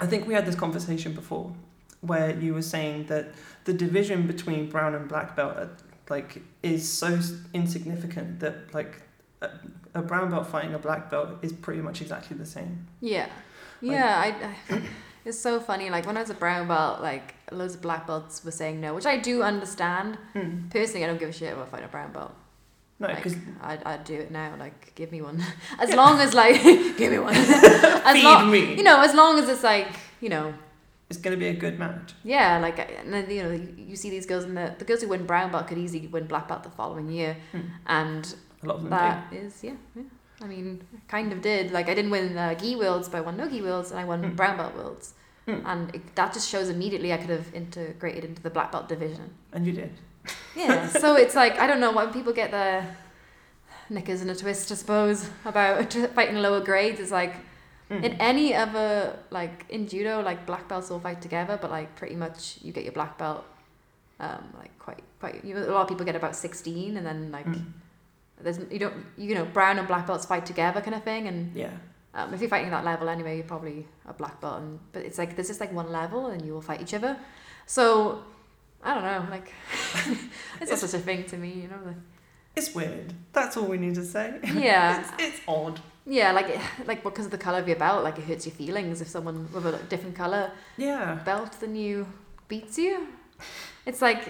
I 0.00 0.06
think 0.06 0.28
we 0.28 0.34
had 0.34 0.46
this 0.46 0.54
conversation 0.54 1.12
before, 1.12 1.52
where 2.00 2.38
you 2.38 2.54
were 2.54 2.62
saying 2.62 3.06
that 3.06 3.32
the 3.64 3.72
division 3.72 4.28
between 4.28 4.70
brown 4.70 4.94
and 4.94 5.08
black 5.08 5.34
belt, 5.34 5.56
uh, 5.56 5.66
like, 6.08 6.40
is 6.62 6.90
so 6.90 7.18
insignificant 7.52 8.40
that 8.40 8.72
like. 8.72 9.02
A, 9.40 9.50
a 9.94 10.02
brown 10.02 10.30
belt 10.30 10.48
fighting 10.48 10.74
a 10.74 10.80
black 10.80 11.10
belt 11.10 11.28
is 11.42 11.52
pretty 11.52 11.80
much 11.80 12.00
exactly 12.02 12.36
the 12.36 12.44
same. 12.44 12.88
Yeah, 13.00 13.28
Like- 13.80 13.92
yeah. 13.92 14.18
I, 14.70 14.74
I, 14.74 14.82
it's 15.28 15.38
so 15.38 15.60
funny. 15.60 15.90
Like 15.90 16.06
when 16.06 16.16
I 16.16 16.20
was 16.20 16.30
a 16.30 16.34
brown 16.34 16.66
belt, 16.68 17.00
like 17.00 17.34
loads 17.52 17.74
of 17.76 17.82
black 17.82 18.06
belts 18.06 18.44
were 18.44 18.50
saying 18.50 18.80
no, 18.80 18.94
which 18.94 19.06
I 19.06 19.16
do 19.18 19.42
understand. 19.42 20.18
Hmm. 20.32 20.68
Personally, 20.70 21.04
I 21.04 21.08
don't 21.08 21.20
give 21.20 21.28
a 21.28 21.32
shit 21.32 21.52
about 21.52 21.68
fighting 21.70 21.86
a 21.86 21.88
brown 21.88 22.12
belt. 22.12 22.32
No, 23.00 23.06
Like, 23.06 23.16
because 23.22 23.36
I'd, 23.62 23.82
I'd 23.84 24.04
do 24.04 24.14
it 24.14 24.30
now. 24.32 24.54
Like, 24.58 24.92
give 24.96 25.12
me 25.12 25.20
one. 25.22 25.40
As 25.78 25.94
long 25.94 26.18
as 26.20 26.34
like, 26.34 26.60
give 26.98 27.12
me 27.12 27.18
one. 27.20 27.34
as 27.36 28.12
feed 28.16 28.24
long, 28.24 28.50
me. 28.50 28.74
you 28.74 28.82
know, 28.82 29.00
as 29.00 29.14
long 29.14 29.38
as 29.38 29.48
it's 29.48 29.62
like, 29.62 29.86
you 30.20 30.28
know, 30.28 30.52
it's 31.08 31.18
going 31.20 31.34
to 31.36 31.38
be 31.40 31.48
a 31.48 31.54
good 31.54 31.78
match. 31.78 32.14
yeah, 32.24 32.58
like, 32.58 32.78
and 33.00 33.12
then 33.14 33.30
you 33.30 33.42
know, 33.42 33.52
you, 33.90 33.94
see 33.96 34.10
these 34.10 34.26
girls, 34.26 34.44
and 34.44 34.56
the 34.56 34.74
the 34.78 34.84
girls 34.84 35.00
who 35.00 35.08
win 35.08 35.24
brown 35.26 35.50
belt 35.52 35.66
could 35.68 35.78
easily 35.78 36.06
win 36.08 36.26
black 36.26 36.48
belt 36.48 36.64
the 36.64 36.70
following 36.70 37.08
year, 37.10 37.36
Hmm. 37.52 37.60
and 37.86 38.34
A 38.62 38.66
lot 38.66 38.76
of 38.76 38.82
them 38.82 38.90
do. 38.90 38.96
That 38.96 39.32
is, 39.32 39.64
yeah, 39.64 39.76
yeah. 39.96 40.02
I 40.40 40.46
mean, 40.46 40.86
I 40.96 41.00
kind 41.10 41.32
of 41.32 41.40
did. 41.42 41.72
Like, 41.72 41.88
I 41.88 41.94
didn't 41.94 42.10
win 42.12 42.36
uh, 42.38 42.54
gi 42.54 42.76
worlds, 42.76 43.08
but 43.08 43.18
I 43.18 43.20
won 43.22 43.36
no 43.36 43.48
gi 43.48 43.60
worlds, 43.62 43.90
and 43.90 43.98
I 44.00 44.04
won 44.04 44.22
Mm. 44.22 44.36
brown 44.36 44.56
belt 44.56 44.74
worlds. 44.76 45.14
Mm. 45.48 45.62
And 45.64 45.94
it, 45.94 46.14
that 46.14 46.32
just 46.32 46.48
shows 46.48 46.68
immediately 46.68 47.12
I 47.12 47.16
could 47.16 47.30
have 47.30 47.52
integrated 47.54 48.24
into 48.24 48.42
the 48.42 48.50
black 48.50 48.70
belt 48.72 48.88
division. 48.88 49.30
and 49.52 49.66
you 49.66 49.72
did. 49.72 49.92
Yeah. 50.54 50.86
so 50.88 51.16
it's 51.22 51.34
like 51.34 51.58
I 51.58 51.66
don't 51.66 51.80
know 51.80 51.90
when 51.92 52.12
people 52.12 52.32
get 52.32 52.50
their 52.50 52.96
knickers 53.90 54.20
in 54.22 54.28
a 54.30 54.34
twist, 54.34 54.70
I 54.70 54.74
suppose, 54.74 55.28
about 55.44 55.92
fighting 56.14 56.36
lower 56.36 56.60
grades. 56.60 57.00
It's 57.00 57.10
like 57.12 57.34
Mm. 57.90 58.04
in 58.04 58.12
any 58.20 58.54
other 58.54 59.18
like 59.30 59.64
in 59.70 59.88
judo, 59.88 60.20
like 60.20 60.44
black 60.44 60.68
belts 60.68 60.90
all 60.90 61.00
fight 61.00 61.22
together, 61.22 61.58
but 61.58 61.70
like 61.70 61.96
pretty 61.96 62.16
much 62.16 62.58
you 62.60 62.70
get 62.70 62.84
your 62.84 62.92
black 62.92 63.16
belt. 63.16 63.46
Um, 64.20 64.44
like 64.58 64.78
quite 64.78 65.02
quite 65.20 65.42
you 65.42 65.54
know, 65.54 65.62
a 65.62 65.72
lot 65.72 65.82
of 65.84 65.88
people 65.88 66.04
get 66.04 66.14
about 66.14 66.36
sixteen, 66.36 66.98
and 66.98 67.06
then 67.06 67.32
like 67.32 67.46
Mm. 67.46 67.64
There's 68.42 68.58
you 68.70 68.78
don't 68.78 68.94
you 69.16 69.34
know 69.34 69.44
brown 69.44 69.78
and 69.78 69.86
black 69.88 70.06
belts 70.06 70.26
fight 70.26 70.46
together 70.46 70.80
kind 70.80 70.94
of 70.94 71.02
thing 71.02 71.26
and 71.28 71.54
Yeah. 71.56 71.70
um, 72.14 72.32
if 72.34 72.40
you're 72.40 72.50
fighting 72.50 72.70
that 72.70 72.84
level 72.84 73.08
anyway 73.08 73.36
you're 73.36 73.44
probably 73.46 73.86
a 74.06 74.12
black 74.12 74.40
belt 74.40 74.60
and, 74.60 74.78
but 74.92 75.02
it's 75.02 75.18
like 75.18 75.34
there's 75.36 75.48
just 75.48 75.60
like 75.60 75.72
one 75.72 75.90
level 75.92 76.26
and 76.28 76.44
you 76.44 76.52
will 76.54 76.60
fight 76.62 76.80
each 76.80 76.94
other 76.94 77.16
so 77.66 78.22
I 78.82 78.94
don't 78.94 79.02
know 79.04 79.26
like 79.30 79.52
it's 80.60 80.70
not 80.70 80.78
such 80.80 80.94
a 80.94 80.98
thing 80.98 81.24
to 81.26 81.36
me 81.36 81.50
you 81.62 81.68
know 81.68 81.94
It's 82.56 82.74
weird. 82.74 83.12
That's 83.32 83.56
all 83.56 83.66
we 83.66 83.78
need 83.78 83.94
to 83.96 84.04
say. 84.04 84.38
yeah 84.54 85.00
It's, 85.00 85.10
it's 85.18 85.40
odd. 85.46 85.80
yeah 86.06 86.32
like 86.32 86.48
like 86.86 87.02
because 87.02 87.24
of 87.26 87.30
the 87.30 87.38
color 87.46 87.58
of 87.58 87.66
your 87.68 87.76
belt 87.76 88.02
like 88.04 88.18
it 88.18 88.24
hurts 88.24 88.46
your 88.46 88.54
feelings 88.54 89.00
if 89.00 89.08
someone 89.08 89.48
with 89.52 89.66
a 89.66 89.78
different 89.88 90.14
color 90.16 90.50
Yeah. 90.76 91.16
belt 91.24 91.52
than 91.60 91.74
you 91.76 92.06
beats 92.48 92.78
you 92.78 93.08
it's 93.84 94.00
like 94.00 94.22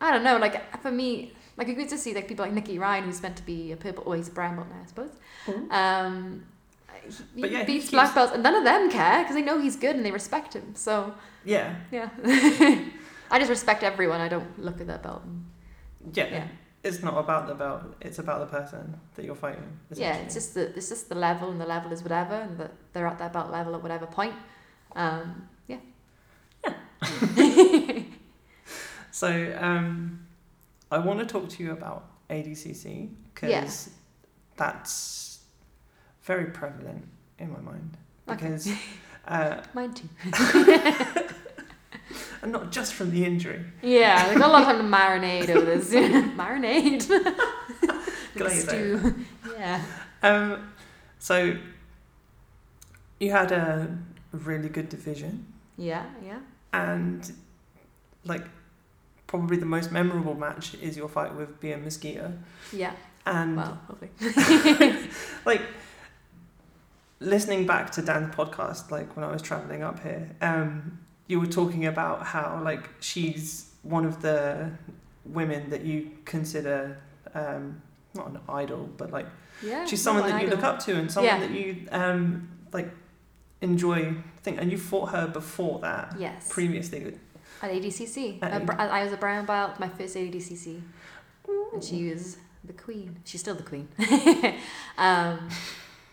I 0.00 0.10
don't 0.12 0.24
know 0.24 0.36
like 0.38 0.56
for 0.82 0.90
me 0.92 1.32
like 1.56 1.68
you 1.68 1.74
could 1.74 1.88
to 1.88 1.98
see 1.98 2.12
like 2.14 2.28
people 2.28 2.44
like 2.44 2.54
Nicky 2.54 2.78
Ryan 2.78 3.04
who's 3.04 3.22
meant 3.22 3.36
to 3.36 3.42
be 3.44 3.72
a 3.72 3.76
purple 3.76 4.04
or 4.06 4.16
he's 4.16 4.28
a 4.28 4.32
brown 4.32 4.56
belt 4.56 4.68
now 4.68 4.80
I 4.82 4.86
suppose 4.86 5.10
Mhm. 5.46 5.72
Um, 5.72 6.44
he 7.34 7.40
But 7.42 7.50
yeah, 7.52 7.64
beats 7.64 7.90
black 7.90 8.14
belts, 8.14 8.32
and 8.34 8.42
none 8.42 8.54
of 8.56 8.64
them 8.64 8.90
care 8.90 9.22
because 9.22 9.36
they 9.36 9.42
know 9.42 9.60
he's 9.60 9.76
good 9.76 9.94
and 9.96 10.04
they 10.04 10.10
respect 10.10 10.54
him. 10.54 10.74
So 10.74 11.14
Yeah. 11.44 11.74
yeah, 11.92 12.08
I 13.30 13.38
just 13.38 13.48
respect 13.50 13.82
everyone. 13.84 14.20
I 14.20 14.28
don't 14.28 14.58
look 14.58 14.80
at 14.80 14.86
their 14.88 14.98
belt. 14.98 15.22
And, 15.24 15.44
Yeah. 16.12 16.26
Yeah. 16.30 16.48
It's 16.82 17.02
not 17.02 17.16
about 17.18 17.46
the 17.48 17.54
belt. 17.54 17.82
It's 18.00 18.18
about 18.20 18.38
the 18.40 18.46
person 18.58 19.00
that 19.14 19.24
you're 19.24 19.34
fighting. 19.34 19.78
yeah, 19.94 20.16
it's 20.18 20.34
just 20.34 20.54
the 20.54 20.76
it's 20.76 20.88
just 20.88 21.08
the 21.08 21.16
level, 21.16 21.50
and 21.50 21.60
the 21.60 21.66
level 21.66 21.90
is 21.92 22.02
whatever, 22.02 22.34
and 22.34 22.58
that 22.58 22.72
they're 22.92 23.06
at 23.08 23.18
their 23.18 23.28
belt 23.30 23.50
level 23.50 23.74
at 23.74 23.82
whatever 23.82 24.06
point. 24.06 24.34
Um, 24.94 25.48
yeah. 25.66 25.78
So 29.10 29.56
um, 29.58 30.25
I 30.90 30.98
want 30.98 31.18
to 31.20 31.26
talk 31.26 31.48
to 31.50 31.62
you 31.62 31.72
about 31.72 32.08
ADCC 32.30 33.10
because 33.34 33.50
Yeah. 33.50 33.68
that's 34.56 35.40
very 36.22 36.46
prevalent 36.46 37.06
in 37.38 37.52
my 37.52 37.60
mind. 37.60 37.96
Okay. 38.28 38.46
Because, 38.46 38.68
uh, 39.28 39.62
Mine 39.74 39.94
too. 39.94 40.08
and 42.42 42.52
not 42.52 42.70
just 42.70 42.94
from 42.94 43.10
the 43.10 43.24
injury. 43.24 43.64
Yeah, 43.82 44.28
they 44.28 44.34
got 44.38 44.48
a 44.48 44.52
lot 44.52 44.62
of 44.62 44.68
time 44.68 44.78
to 44.78 44.84
marinade 44.96 45.48
over 45.50 45.64
this. 45.78 45.90
marinade. 45.90 47.06
Glaze. 48.36 48.64
Stew. 48.64 49.14
Yeah. 49.56 49.82
Um, 50.22 50.70
so 51.18 51.56
you 53.18 53.30
had 53.32 53.50
a 53.52 53.96
really 54.32 54.68
good 54.68 54.88
division, 54.88 55.46
Yeah. 55.76 56.04
Yeah. 56.22 56.40
and 56.72 57.32
like 58.24 58.44
probably 59.38 59.56
the 59.58 59.66
most 59.66 59.92
memorable 59.92 60.34
match 60.34 60.74
is 60.82 60.96
your 60.96 61.08
fight 61.08 61.34
with 61.34 61.60
Bia 61.60 61.76
Mesquita. 61.78 62.32
Yeah. 62.72 62.92
And 63.24 63.56
Well, 63.56 63.78
hopefully. 63.88 65.08
like 65.44 65.62
listening 67.20 67.66
back 67.66 67.90
to 67.92 68.02
Dan's 68.02 68.34
podcast, 68.34 68.90
like 68.90 69.16
when 69.16 69.24
I 69.24 69.32
was 69.32 69.42
traveling 69.42 69.82
up 69.82 70.02
here, 70.02 70.30
um, 70.40 70.98
you 71.26 71.40
were 71.40 71.46
talking 71.46 71.86
about 71.86 72.24
how 72.26 72.60
like 72.64 72.88
she's 73.00 73.70
one 73.82 74.04
of 74.04 74.22
the 74.22 74.70
women 75.24 75.70
that 75.70 75.84
you 75.84 76.10
consider 76.24 76.98
um, 77.34 77.80
not 78.14 78.28
an 78.28 78.38
idol, 78.48 78.88
but 78.96 79.10
like 79.10 79.26
Yeah. 79.62 79.84
she's 79.86 80.02
someone 80.02 80.28
that 80.28 80.40
you 80.40 80.46
idol. 80.46 80.56
look 80.56 80.64
up 80.64 80.78
to 80.84 80.94
and 80.96 81.10
someone 81.10 81.34
Yeah. 81.40 81.46
that 81.46 81.50
you 81.50 81.88
um, 81.90 82.48
like 82.72 82.90
enjoy. 83.60 84.14
Think, 84.42 84.60
and 84.60 84.70
you 84.70 84.78
fought 84.78 85.06
her 85.06 85.26
before 85.26 85.80
that 85.80 86.14
Yes. 86.20 86.48
previously. 86.48 87.18
At 87.62 87.70
ADCC. 87.70 88.42
At 88.42 88.52
A 88.62 88.82
I 88.82 89.04
was 89.04 89.12
a 89.12 89.16
brown 89.16 89.46
belt, 89.46 89.78
my 89.80 89.88
first 89.88 90.14
ADCC. 90.16 90.80
And 91.72 91.82
she 91.82 92.10
was 92.10 92.36
the 92.64 92.72
queen. 92.72 93.16
She's 93.24 93.40
still 93.40 93.54
the 93.54 93.62
queen. 93.62 93.88
um, 94.98 95.48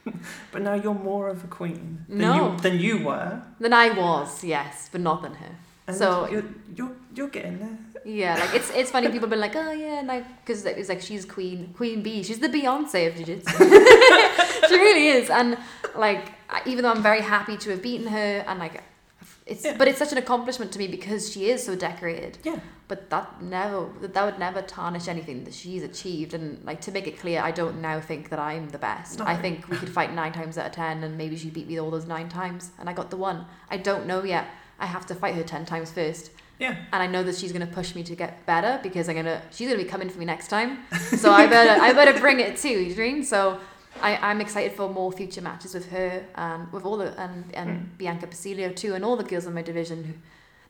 But 0.51 0.61
now 0.61 0.73
you're 0.73 0.93
more 0.93 1.29
of 1.29 1.43
a 1.43 1.47
queen 1.47 2.05
than 2.09 2.17
No. 2.19 2.51
you 2.53 2.59
than 2.59 2.79
you 2.79 3.03
were. 3.05 3.41
than 3.59 3.73
I 3.73 3.89
was, 3.91 4.43
yes, 4.43 4.89
but 4.91 5.01
not 5.01 5.21
than 5.21 5.33
her. 5.35 5.55
And 5.87 5.95
So- 5.97 6.27
you're, 6.29 6.43
you're 6.75 6.91
you're 7.15 7.29
getting 7.29 7.59
there. 7.59 7.77
Yeah, 8.05 8.35
like 8.35 8.53
it's 8.53 8.69
it's 8.71 8.91
funny. 8.91 9.07
People 9.13 9.21
have 9.27 9.29
been 9.29 9.39
like, 9.39 9.55
oh 9.55 9.71
yeah, 9.71 10.01
like 10.05 10.25
because 10.41 10.65
it's 10.65 10.89
like 10.89 11.01
she's 11.01 11.23
queen, 11.25 11.73
queen 11.77 12.03
bee. 12.03 12.21
She's 12.23 12.39
the 12.39 12.49
Beyonce 12.49 13.07
of 13.07 13.15
jiu-jitsu. 13.15 13.57
she 14.67 14.75
really 14.75 15.07
is, 15.07 15.29
and 15.29 15.57
like 15.95 16.25
even 16.65 16.83
though 16.83 16.91
I'm 16.91 17.01
very 17.03 17.21
happy 17.21 17.55
to 17.57 17.69
have 17.71 17.81
beaten 17.81 18.07
her, 18.07 18.43
and 18.47 18.59
like 18.59 18.83
it's 19.45 19.63
Yeah. 19.65 19.75
but 19.77 19.87
it's 19.87 19.99
such 19.99 20.11
an 20.11 20.17
accomplishment 20.17 20.71
to 20.73 20.79
me 20.79 20.87
because 20.87 21.31
she 21.31 21.49
is 21.49 21.65
so 21.65 21.75
decorated. 21.75 22.37
Yeah. 22.43 22.59
But 22.87 23.09
that 23.09 23.41
never 23.41 23.87
that 24.01 24.23
would 24.25 24.39
never 24.39 24.61
tarnish 24.61 25.07
anything 25.07 25.43
that 25.45 25.53
she's 25.53 25.83
achieved. 25.83 26.33
And 26.33 26.63
like 26.65 26.81
to 26.81 26.91
make 26.91 27.07
it 27.07 27.19
clear, 27.19 27.41
I 27.41 27.51
don't 27.51 27.81
now 27.81 27.99
think 27.99 28.29
that 28.29 28.39
I'm 28.39 28.69
the 28.69 28.77
best. 28.77 29.21
I 29.21 29.35
think 29.35 29.67
we 29.69 29.77
could 29.77 29.89
fight 29.89 30.13
nine 30.13 30.31
times 30.33 30.57
out 30.57 30.67
of 30.67 30.71
ten, 30.73 31.03
and 31.03 31.17
maybe 31.17 31.35
she 31.37 31.49
beat 31.49 31.67
me 31.67 31.79
all 31.79 31.91
those 31.91 32.05
nine 32.07 32.29
times, 32.29 32.71
and 32.79 32.89
I 32.89 32.93
got 32.93 33.09
the 33.09 33.17
one. 33.17 33.45
I 33.71 33.77
don't 33.77 34.05
know 34.05 34.23
yet. 34.23 34.47
I 34.79 34.85
have 34.85 35.05
to 35.07 35.15
fight 35.15 35.35
her 35.35 35.43
ten 35.43 35.65
times 35.65 35.91
first 35.91 36.31
Yeah. 36.59 36.75
and 36.91 37.01
I 37.01 37.07
know 37.07 37.23
that 37.23 37.35
she's 37.35 37.51
gonna 37.53 37.67
push 37.67 37.95
me 37.95 38.03
to 38.03 38.15
get 38.15 38.45
better 38.45 38.79
because 38.83 39.07
I'm 39.07 39.15
gonna 39.15 39.41
she's 39.51 39.67
gonna 39.69 39.81
be 39.81 39.87
coming 39.89 40.09
for 40.09 40.19
me 40.19 40.25
next 40.25 40.47
time. 40.49 40.79
So 41.23 41.31
I 41.31 41.47
better 41.47 41.81
I 41.81 41.93
better 41.93 42.19
bring 42.19 42.39
it 42.39 42.57
too, 42.57 42.69
you 42.85 42.93
dream. 42.93 43.23
So 43.23 43.59
I, 44.01 44.17
I'm 44.17 44.41
excited 44.41 44.73
for 44.73 44.89
more 44.89 45.11
future 45.11 45.41
matches 45.41 45.73
with 45.73 45.89
her 45.91 46.25
and 46.35 46.71
with 46.73 46.85
all 46.85 46.97
the 46.97 47.17
and, 47.19 47.45
and 47.53 47.97
Bianca 47.97 48.27
Basílio 48.27 48.75
too 48.75 48.93
and 48.95 49.05
all 49.05 49.15
the 49.15 49.23
girls 49.23 49.45
in 49.45 49.53
my 49.53 49.61
division 49.61 50.03
who 50.03 50.13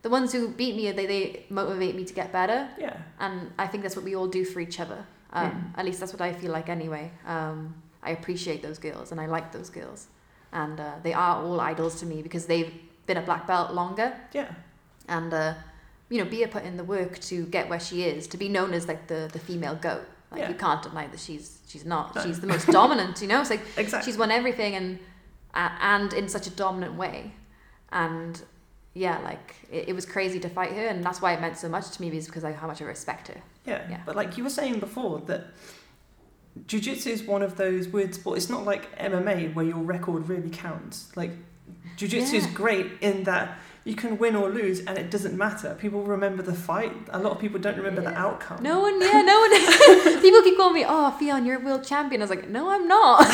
the 0.02 0.10
ones 0.10 0.34
who 0.34 0.50
beat 0.50 0.76
me 0.76 0.92
they, 0.92 1.06
they 1.06 1.46
motivate 1.50 1.96
me 1.96 2.04
to 2.04 2.14
get 2.14 2.32
better 2.32 2.68
Yeah. 2.78 2.98
and 3.20 3.52
I 3.58 3.68
think 3.68 3.84
that's 3.84 3.96
what 3.96 4.06
we 4.06 4.16
all 4.16 4.28
do 4.28 4.44
for 4.46 4.60
each 4.60 4.80
other. 4.80 5.06
Um, 5.32 5.52
Mm. 5.52 5.80
At 5.80 5.86
least 5.86 6.00
that's 6.00 6.14
what 6.14 6.22
I 6.22 6.32
feel 6.34 6.52
like 6.52 6.70
anyway. 6.70 7.12
Um, 7.26 7.74
I 8.04 8.12
appreciate 8.12 8.62
those 8.62 8.78
girls 8.78 9.12
and 9.12 9.20
I 9.20 9.26
like 9.28 9.52
those 9.52 9.70
girls. 9.72 10.08
And 10.52 10.80
uh, 10.80 10.92
they 11.02 11.14
are 11.14 11.38
all 11.44 11.60
idols 11.60 12.00
to 12.02 12.06
me 12.06 12.22
because 12.22 12.46
they've 12.46 12.72
been 13.08 13.18
a 13.18 13.22
black 13.22 13.48
belt 13.48 13.72
longer 13.74 14.14
Yeah. 14.34 14.52
and 15.08 15.34
uh, 15.34 15.54
you 16.10 16.20
know 16.24 16.30
Bia 16.30 16.48
put 16.48 16.64
in 16.66 16.78
the 16.78 16.84
work 16.84 17.18
to 17.22 17.46
get 17.46 17.68
where 17.70 17.80
she 17.80 18.04
is 18.04 18.28
to 18.28 18.38
be 18.38 18.48
known 18.50 18.74
as 18.74 18.88
like 18.88 19.08
the 19.08 19.30
the 19.34 19.40
female 19.40 19.76
goat 19.76 20.06
like 20.34 20.42
Yeah. 20.42 20.50
you 20.50 20.56
can't 20.56 20.82
deny 20.84 21.08
that 21.08 21.20
she's 21.20 21.60
she's 21.68 21.86
not 21.86 22.16
No. 22.16 22.22
she's 22.24 22.40
the 22.42 22.48
most 22.48 22.68
dominant 22.68 23.22
you 23.22 23.28
know 23.28 23.40
it's 23.42 23.50
like 23.50 23.62
Exactly. 23.78 24.06
she's 24.12 24.18
won 24.18 24.32
everything 24.32 24.76
and 24.76 25.00
uh, 25.54 25.70
and 25.80 26.12
in 26.14 26.28
such 26.28 26.48
a 26.48 26.50
dominant 26.50 26.96
way 26.96 27.34
and 27.92 28.42
yeah 28.96 29.20
like 29.20 29.56
it, 29.72 29.90
it 29.90 29.94
was 29.94 30.06
crazy 30.06 30.40
to 30.40 30.50
fight 30.50 30.72
her 30.72 30.88
and 30.88 31.04
that's 31.04 31.22
why 31.22 31.34
it 31.34 31.40
meant 31.42 31.58
so 31.58 31.70
much 31.70 31.90
to 31.92 32.02
me 32.02 32.10
is 32.18 32.26
because 32.26 32.44
I 32.44 32.52
how 32.52 32.68
much 32.68 32.82
I 32.82 32.86
respect 32.86 33.28
her 33.30 33.40
Yeah. 33.66 33.82
Yeah. 33.90 34.02
But 34.06 34.16
like 34.16 34.38
you 34.38 34.44
were 34.44 34.50
saying 34.50 34.80
before 34.80 35.20
that 35.28 35.42
jiu-jitsu 36.68 37.10
is 37.10 37.24
one 37.24 37.42
of 37.42 37.56
those 37.58 37.88
weird 37.88 38.14
sports. 38.14 38.44
It's 38.44 38.50
not 38.50 38.64
like 38.66 38.96
MMA 39.00 39.54
where 39.56 39.66
your 39.66 39.78
record 39.78 40.30
really 40.30 40.50
counts. 40.50 41.12
Like 41.16 41.32
jiu-jitsu 41.98 42.36
is 42.36 42.48
great 42.48 42.88
in 43.02 43.24
that 43.24 43.58
you 43.86 43.96
can 43.96 44.18
win 44.18 44.34
or 44.36 44.50
lose 44.50 44.80
and 44.80 44.98
it 44.98 45.12
doesn't 45.12 45.38
matter. 45.38 45.76
People 45.80 46.04
remember 46.04 46.42
the 46.42 46.54
fight. 46.54 46.94
A 47.10 47.20
lot 47.20 47.34
of 47.34 47.40
people 47.40 47.60
don't 47.60 47.76
remember 47.76 48.02
the 48.02 48.14
outcome. 48.14 48.64
no 48.64 48.80
one 48.80 49.02
yeah 49.02 49.22
no 49.22 49.40
one 49.42 49.52
people 50.22 50.42
keep 50.42 50.56
calling 50.56 50.76
me 50.76 50.86
oh 50.88 51.16
Ffion 51.20 51.46
you're 51.46 51.60
a 51.62 51.66
world 51.66 51.84
champion 51.84 52.22
I 52.22 52.24
was 52.24 52.30
like 52.30 52.48
no 52.50 52.70
I'm 52.70 52.88
not 52.88 53.20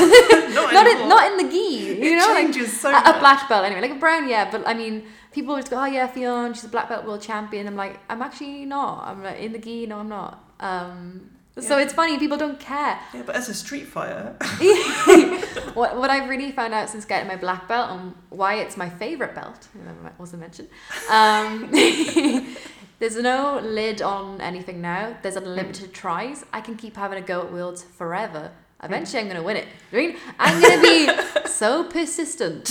not, 0.57 0.73
not 0.77 0.87
in, 0.87 1.07
not 1.07 1.31
in 1.31 1.37
the 1.45 1.51
gi 1.51 2.01
you 2.01 2.13
it 2.13 2.17
know 2.17 2.27
like 2.33 2.37
changes 2.45 2.79
so 2.79 2.89
a, 2.89 2.93
much. 2.93 3.15
a 3.15 3.19
black 3.19 3.47
belt 3.49 3.63
anyway, 3.65 3.81
like 3.81 3.91
a 3.91 3.95
brown, 4.05 4.27
yeah. 4.27 4.49
But 4.49 4.67
I 4.67 4.73
mean, 4.73 5.03
people 5.31 5.53
would 5.55 5.69
go, 5.69 5.77
"Oh 5.81 5.85
yeah, 5.85 6.07
Ffion, 6.11 6.55
she's 6.55 6.63
a 6.63 6.69
black 6.69 6.89
belt 6.89 7.05
world 7.05 7.21
champion." 7.21 7.67
I'm 7.67 7.75
like, 7.75 7.99
I'm 8.09 8.21
actually 8.21 8.65
not. 8.65 9.07
I'm 9.07 9.23
like, 9.23 9.39
in 9.39 9.51
the 9.53 9.59
gi, 9.59 9.85
no, 9.85 9.99
I'm 9.99 10.09
not. 10.09 10.43
Um, 10.59 11.29
so 11.61 11.77
Yeah. 11.77 11.83
it's 11.83 11.93
funny, 11.93 12.17
people 12.17 12.37
don't 12.37 12.59
care. 12.59 12.99
Yeah, 13.13 13.23
but 13.25 13.35
as 13.35 13.49
a 13.49 13.53
street 13.53 13.87
fighter, 13.87 14.35
what 15.73 15.97
what 15.97 16.09
I've 16.09 16.29
really 16.29 16.51
found 16.51 16.73
out 16.73 16.89
since 16.89 17.05
getting 17.05 17.27
my 17.27 17.35
black 17.35 17.67
belt 17.67 17.91
and 17.91 18.13
why 18.29 18.55
it's 18.55 18.77
my 18.77 18.89
favorite 18.89 19.35
belt, 19.35 19.67
that 20.03 20.19
wasn't 20.19 20.41
mentioned. 20.41 20.69
Um, 21.09 21.69
there's 22.99 23.15
no 23.17 23.59
lid 23.63 24.01
on 24.01 24.41
anything 24.41 24.81
now. 24.81 25.15
There's 25.21 25.35
unlimited 25.35 25.93
tries. 25.93 26.45
I 26.53 26.61
can 26.61 26.75
keep 26.75 26.95
having 26.95 27.17
a 27.17 27.25
go 27.25 27.41
at 27.41 27.51
worlds 27.51 27.83
forever. 27.83 28.51
Eventually, 28.83 29.21
I'm 29.21 29.27
gonna 29.27 29.43
win 29.43 29.57
it. 29.57 29.67
I 29.91 29.95
mean, 29.95 30.15
I'm 30.39 30.61
gonna 30.61 30.81
be 30.81 31.09
so 31.47 31.83
persistent. 31.85 32.69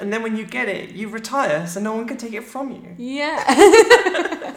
and 0.00 0.12
then 0.12 0.22
when 0.22 0.36
you 0.36 0.44
get 0.44 0.68
it, 0.68 0.90
you 0.90 1.08
retire, 1.08 1.66
so 1.66 1.80
no 1.80 1.94
one 1.94 2.06
can 2.06 2.16
take 2.16 2.32
it 2.32 2.44
from 2.44 2.70
you. 2.70 2.94
Yeah. 2.96 4.54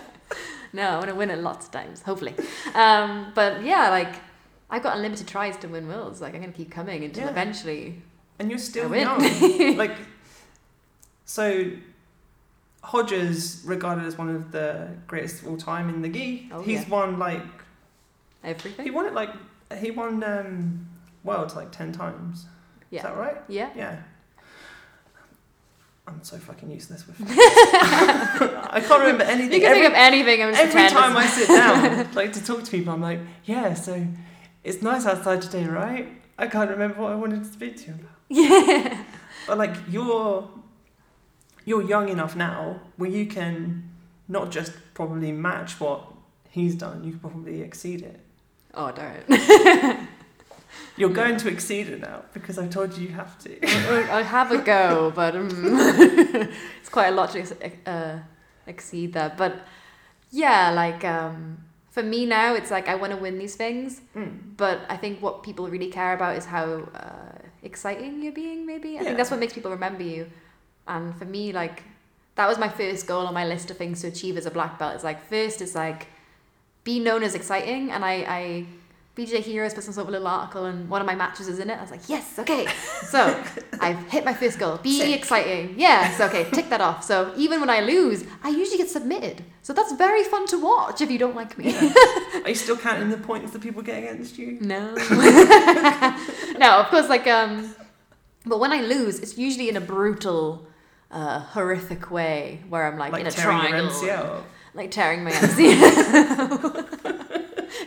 No, 0.73 0.89
I'm 0.91 0.99
gonna 1.01 1.15
win 1.15 1.29
it 1.31 1.39
lots 1.39 1.65
of 1.67 1.71
times, 1.71 2.01
hopefully. 2.01 2.33
Um, 2.73 3.31
but 3.35 3.63
yeah, 3.63 3.89
like 3.89 4.15
I've 4.69 4.83
got 4.83 4.95
unlimited 4.95 5.27
tries 5.27 5.57
to 5.57 5.67
win 5.67 5.87
worlds. 5.87 6.21
Like 6.21 6.33
I'm 6.35 6.41
gonna 6.41 6.53
keep 6.53 6.71
coming 6.71 7.03
until 7.03 7.25
Yeah. 7.25 7.29
eventually. 7.31 8.01
And 8.39 8.49
you're 8.49 8.57
still 8.59 8.95
young. 8.95 9.19
like, 9.77 9.95
so 11.25 11.71
Roger's, 12.93 13.61
regarded 13.65 14.05
as 14.05 14.17
one 14.17 14.29
of 14.35 14.51
the 14.51 14.89
greatest 15.07 15.41
of 15.43 15.47
all 15.49 15.57
time 15.57 15.89
in 15.89 16.01
the 16.01 16.09
gi, 16.09 16.49
Oh, 16.51 16.61
he's 16.61 16.81
yeah. 16.83 16.89
won 16.89 17.19
like 17.19 17.43
everything. 18.43 18.83
he 18.83 18.91
won 18.91 19.05
it 19.05 19.13
like 19.13 19.29
he 19.79 19.91
won 19.91 20.23
um, 20.23 20.89
worlds 21.23 21.55
like 21.55 21.71
ten 21.71 21.91
times. 21.91 22.45
Yeah. 22.89 22.99
Is 22.99 23.03
that 23.03 23.17
right? 23.17 23.37
Yeah. 23.47 23.69
Yeah. 23.75 23.99
I'm 26.11 26.23
so 26.23 26.37
fucking 26.37 26.69
useless 26.69 27.07
with. 27.07 27.17
I 27.29 28.81
can't 28.85 29.01
remember 29.01 29.23
anything. 29.23 29.53
You 29.53 29.59
can 29.61 29.71
every 29.71 29.81
think 29.81 29.93
of 29.93 29.97
anything. 29.97 30.43
I'm 30.43 30.49
just 30.51 30.61
every 30.61 30.73
pretend 30.73 30.93
time 30.93 31.17
I 31.17 31.25
sit 31.25 31.47
down, 31.47 32.11
like 32.13 32.33
to 32.33 32.43
talk 32.43 32.63
to 32.63 32.71
people, 32.71 32.93
I'm 32.93 33.01
like, 33.01 33.19
yeah. 33.45 33.73
So 33.73 34.05
it's 34.63 34.81
nice 34.81 35.05
outside 35.05 35.41
today, 35.41 35.65
right? 35.65 36.09
I 36.37 36.47
can't 36.47 36.69
remember 36.69 37.01
what 37.01 37.11
I 37.11 37.15
wanted 37.15 37.43
to 37.43 37.49
speak 37.51 37.77
to 37.77 37.87
you 37.87 37.93
about. 37.93 38.11
Yeah. 38.29 39.03
But 39.47 39.57
like 39.57 39.75
you're 39.89 40.49
you're 41.65 41.81
young 41.81 42.09
enough 42.09 42.35
now 42.35 42.79
where 42.97 43.09
you 43.09 43.25
can 43.25 43.89
not 44.27 44.51
just 44.51 44.73
probably 44.93 45.31
match 45.31 45.79
what 45.79 46.05
he's 46.49 46.75
done, 46.75 47.03
you 47.03 47.11
can 47.11 47.19
probably 47.19 47.61
exceed 47.61 48.01
it. 48.01 48.19
Oh, 48.73 48.91
don't. 48.91 50.07
You're 51.01 51.17
going 51.23 51.37
to 51.43 51.47
exceed 51.49 51.85
it 51.89 51.99
now 51.99 52.19
because 52.31 52.55
I've 52.59 52.69
told 52.69 52.89
you 52.95 53.07
you 53.07 53.13
have 53.23 53.33
to. 53.39 53.49
I'll 54.13 54.23
have 54.23 54.51
a 54.51 54.59
go, 54.59 55.11
but 55.19 55.35
um, 55.35 55.49
it's 56.79 56.89
quite 56.97 57.07
a 57.07 57.15
lot 57.19 57.31
to 57.31 57.39
uh, 57.95 58.19
exceed 58.67 59.13
that. 59.13 59.35
But 59.35 59.53
yeah, 60.29 60.69
like 60.83 61.03
um, 61.03 61.57
for 61.89 62.03
me 62.03 62.25
now, 62.27 62.53
it's 62.53 62.69
like 62.69 62.87
I 62.87 62.95
want 63.01 63.11
to 63.13 63.17
win 63.17 63.39
these 63.39 63.55
things. 63.55 64.01
Mm. 64.15 64.55
But 64.57 64.77
I 64.89 64.97
think 64.97 65.21
what 65.21 65.41
people 65.41 65.67
really 65.75 65.91
care 65.99 66.13
about 66.13 66.37
is 66.37 66.45
how 66.45 66.65
uh, 66.93 67.37
exciting 67.63 68.21
you're 68.21 68.31
being, 68.43 68.65
maybe. 68.67 68.89
I 68.89 68.93
Yeah. 68.93 69.03
think 69.05 69.17
that's 69.17 69.31
what 69.31 69.39
makes 69.39 69.53
people 69.53 69.71
remember 69.71 70.03
you. 70.03 70.29
And 70.87 71.15
for 71.17 71.25
me, 71.25 71.51
like, 71.51 71.83
that 72.35 72.47
was 72.47 72.57
my 72.59 72.69
first 72.69 73.07
goal 73.07 73.25
on 73.27 73.33
my 73.33 73.45
list 73.45 73.71
of 73.71 73.77
things 73.77 74.01
to 74.01 74.07
achieve 74.07 74.37
as 74.37 74.45
a 74.45 74.51
black 74.51 74.77
belt. 74.79 74.93
It's 74.95 75.03
like, 75.03 75.19
first, 75.27 75.61
it's 75.61 75.75
like, 75.75 76.07
be 76.83 76.99
known 76.99 77.23
as 77.23 77.33
exciting. 77.35 77.91
And 77.91 78.05
I, 78.05 78.13
I 78.41 78.65
BJJ 79.15 79.41
Heroes 79.41 79.73
put 79.73 79.83
some 79.83 79.93
sort 79.93 80.07
of 80.07 80.11
little 80.11 80.27
article, 80.27 80.65
and 80.65 80.87
one 80.89 81.01
of 81.01 81.05
my 81.07 81.15
matches 81.15 81.49
is 81.49 81.59
in 81.59 81.69
it. 81.69 81.77
I 81.77 81.81
was 81.81 81.91
like, 81.91 82.07
yes, 82.07 82.39
okay. 82.39 82.65
So 83.03 83.43
I've 83.81 83.97
hit 84.09 84.23
my 84.23 84.33
first 84.33 84.57
goal. 84.57 84.77
Be 84.77 84.97
Tick. 84.99 85.15
exciting. 85.19 85.75
Yes, 85.77 86.21
okay, 86.21 86.49
tick 86.51 86.69
that 86.69 86.79
off. 86.79 87.03
So 87.03 87.33
even 87.35 87.59
when 87.59 87.69
I 87.69 87.81
lose, 87.81 88.23
I 88.41 88.49
usually 88.49 88.77
get 88.77 88.89
submitted. 88.89 89.43
So 89.63 89.73
that's 89.73 89.91
very 89.93 90.23
fun 90.23 90.47
to 90.47 90.57
watch 90.59 91.01
if 91.01 91.11
you 91.11 91.17
don't 91.19 91.35
like 91.35 91.57
me. 91.57 91.75
Are 92.43 92.49
you 92.49 92.55
still 92.55 92.77
counting 92.77 93.09
the 93.09 93.17
points 93.17 93.51
that 93.51 93.61
people 93.61 93.81
get 93.81 93.97
against 93.97 94.37
you? 94.37 94.57
No. 94.61 94.93
no, 96.57 96.79
of 96.79 96.87
course, 96.87 97.09
like, 97.09 97.27
um, 97.27 97.75
but 98.45 98.59
when 98.59 98.71
I 98.71 98.81
lose, 98.81 99.19
it's 99.19 99.37
usually 99.37 99.67
in 99.67 99.75
a 99.77 99.81
brutal, 99.81 100.65
uh, 101.11 101.39
horrific 101.39 102.09
way 102.11 102.61
where 102.69 102.87
I'm 102.87 102.97
like, 102.97 103.11
Like 103.11 103.21
in 103.21 103.27
a 103.27 103.31
tearing 103.31 103.59
triangle. 103.59 104.05
your 104.05 104.15
MCL. 104.15 104.43
Like 104.73 104.89
tearing 104.89 105.23
my 105.25 105.31
MCL. 105.31 106.99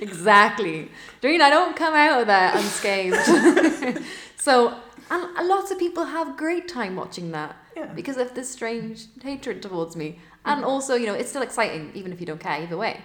Exactly. 0.09 0.91
Doreen, 1.21 1.43
I 1.43 1.51
don't 1.51 1.75
come 1.77 1.95
out 1.95 2.21
of 2.21 2.27
there 2.27 2.51
unscathed. 2.55 4.03
so, 4.37 4.77
and 5.11 5.49
lots 5.49 5.71
of 5.71 5.79
people 5.79 6.05
have 6.05 6.37
great 6.37 6.69
time 6.69 6.97
watching 6.97 7.31
that 7.33 7.57
Yeah. 7.77 7.87
because 7.87 8.17
of 8.17 8.35
this 8.35 8.49
strange 8.51 9.07
hatred 9.23 9.63
towards 9.63 9.97
me. 9.97 10.19
And 10.45 10.65
also, 10.65 10.95
you 10.95 11.07
know, 11.07 11.15
it's 11.15 11.31
still 11.31 11.43
exciting, 11.43 11.91
even 11.95 12.13
if 12.13 12.21
you 12.21 12.27
don't 12.27 12.41
care, 12.41 12.61
either 12.63 12.77
way. 12.77 13.01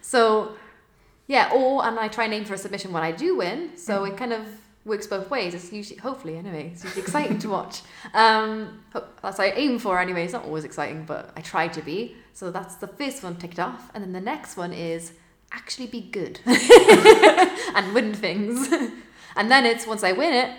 So, 0.00 0.56
yeah, 1.26 1.50
or, 1.54 1.84
and 1.84 1.98
I 1.98 2.08
try 2.08 2.24
and 2.24 2.32
aim 2.32 2.44
for 2.46 2.54
a 2.54 2.58
submission 2.58 2.92
when 2.92 3.02
I 3.02 3.12
do 3.12 3.36
win. 3.36 3.76
So 3.76 4.04
it 4.04 4.16
kind 4.16 4.32
of 4.32 4.46
works 4.86 5.06
both 5.06 5.28
ways. 5.28 5.52
It's 5.52 5.70
usually, 5.70 5.98
hopefully, 6.00 6.38
anyway, 6.38 6.70
it's 6.72 6.82
usually 6.84 7.02
exciting 7.02 7.38
to 7.40 7.48
watch. 7.50 7.82
Um, 8.14 8.80
that's 8.94 9.38
what 9.38 9.40
I 9.40 9.50
aim 9.50 9.78
for 9.78 9.98
anyway. 10.00 10.24
It's 10.24 10.32
not 10.32 10.44
always 10.46 10.64
exciting, 10.64 11.04
but 11.04 11.30
I 11.36 11.42
try 11.42 11.68
to 11.68 11.82
be. 11.82 12.16
So 12.32 12.50
that's 12.50 12.76
the 12.76 12.88
first 12.88 13.22
one 13.22 13.36
ticked 13.36 13.58
off. 13.58 13.90
And 13.92 14.02
then 14.02 14.12
the 14.12 14.20
next 14.20 14.56
one 14.56 14.72
is 14.72 15.12
actually 15.52 15.86
be 15.86 16.00
good 16.00 16.40
and 16.46 17.94
win 17.94 18.14
things. 18.14 18.68
and 19.36 19.50
then 19.50 19.64
it's 19.66 19.86
once 19.86 20.02
I 20.04 20.12
win 20.12 20.32
it, 20.32 20.50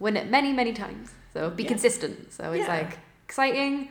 win 0.00 0.16
it 0.16 0.28
many, 0.28 0.52
many 0.52 0.72
times. 0.72 1.10
So 1.32 1.50
be 1.50 1.62
Yeah. 1.62 1.68
consistent. 1.70 2.32
So 2.32 2.52
it's 2.52 2.66
Yeah. 2.66 2.74
like 2.78 2.98
exciting, 3.26 3.88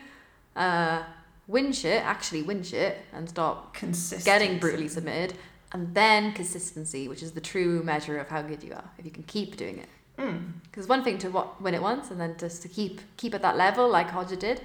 uh, 0.55 1.03
win 1.47 1.71
shit, 1.73 2.01
actually 2.03 2.41
win 2.43 2.63
shit, 2.63 2.97
and 3.13 3.27
stop 3.29 3.75
getting 4.23 4.59
brutally 4.59 4.87
submitted, 4.87 5.37
and 5.73 5.93
then 5.93 6.31
consistency, 6.33 7.07
which 7.07 7.21
is 7.23 7.31
the 7.31 7.41
true 7.41 7.83
measure 7.83 8.17
of 8.19 8.29
how 8.29 8.41
good 8.41 8.63
you 8.63 8.73
are. 8.73 8.89
If 8.97 9.05
you 9.05 9.11
can 9.11 9.23
keep 9.23 9.57
doing 9.57 9.77
it, 9.79 9.89
Mm. 10.17 10.51
because 10.65 10.87
one 10.87 11.03
thing 11.03 11.17
to 11.17 11.29
wa- 11.31 11.47
win 11.59 11.73
it 11.73 11.81
once, 11.81 12.11
and 12.11 12.21
then 12.21 12.35
just 12.37 12.61
to 12.61 12.67
keep 12.67 13.01
keep 13.17 13.33
at 13.33 13.41
that 13.41 13.57
level, 13.57 13.89
like 13.89 14.13
Roger 14.13 14.35
did, 14.35 14.61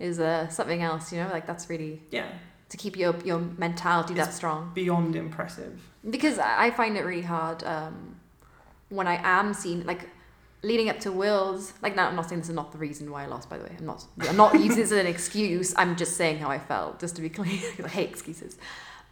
is 0.00 0.18
uh, 0.18 0.48
something 0.48 0.82
else. 0.82 1.12
You 1.12 1.22
know, 1.22 1.30
like 1.30 1.46
that's 1.46 1.70
really 1.70 2.02
Yeah, 2.10 2.26
to 2.68 2.76
keep 2.76 2.96
your 2.96 3.14
your 3.24 3.38
mentality 3.38 4.14
that 4.14 4.32
strong. 4.32 4.72
beyond 4.74 5.16
impressive. 5.16 5.80
Because 6.08 6.38
I 6.38 6.66
I 6.66 6.70
find 6.70 6.96
it 6.96 7.04
really 7.04 7.22
hard 7.22 7.64
um, 7.64 8.16
when 8.88 9.06
I 9.06 9.20
am 9.22 9.54
seen 9.54 9.84
like 9.86 10.08
leading 10.62 10.88
up 10.88 11.00
to 11.00 11.12
Wills. 11.12 11.72
Like 11.82 11.96
now, 11.96 12.08
I'm 12.08 12.16
not 12.16 12.28
saying 12.28 12.40
this 12.40 12.48
is 12.48 12.54
not 12.54 12.72
the 12.72 12.78
reason 12.78 13.10
why 13.10 13.24
I 13.24 13.26
lost. 13.26 13.48
By 13.48 13.58
the 13.58 13.64
way, 13.64 13.74
I'm 13.78 13.86
not. 13.86 14.04
I'm 14.28 14.36
not 14.36 14.54
using 14.60 14.76
this 14.76 14.92
as 14.92 14.98
an 14.98 15.06
excuse. 15.06 15.74
I'm 15.76 15.96
just 15.96 16.16
saying 16.16 16.38
how 16.38 16.50
I 16.50 16.58
felt, 16.58 17.00
just 17.00 17.16
to 17.16 17.22
be 17.22 17.28
clear. 17.28 17.60
I 17.84 17.88
hate 17.88 18.10
excuses. 18.10 18.56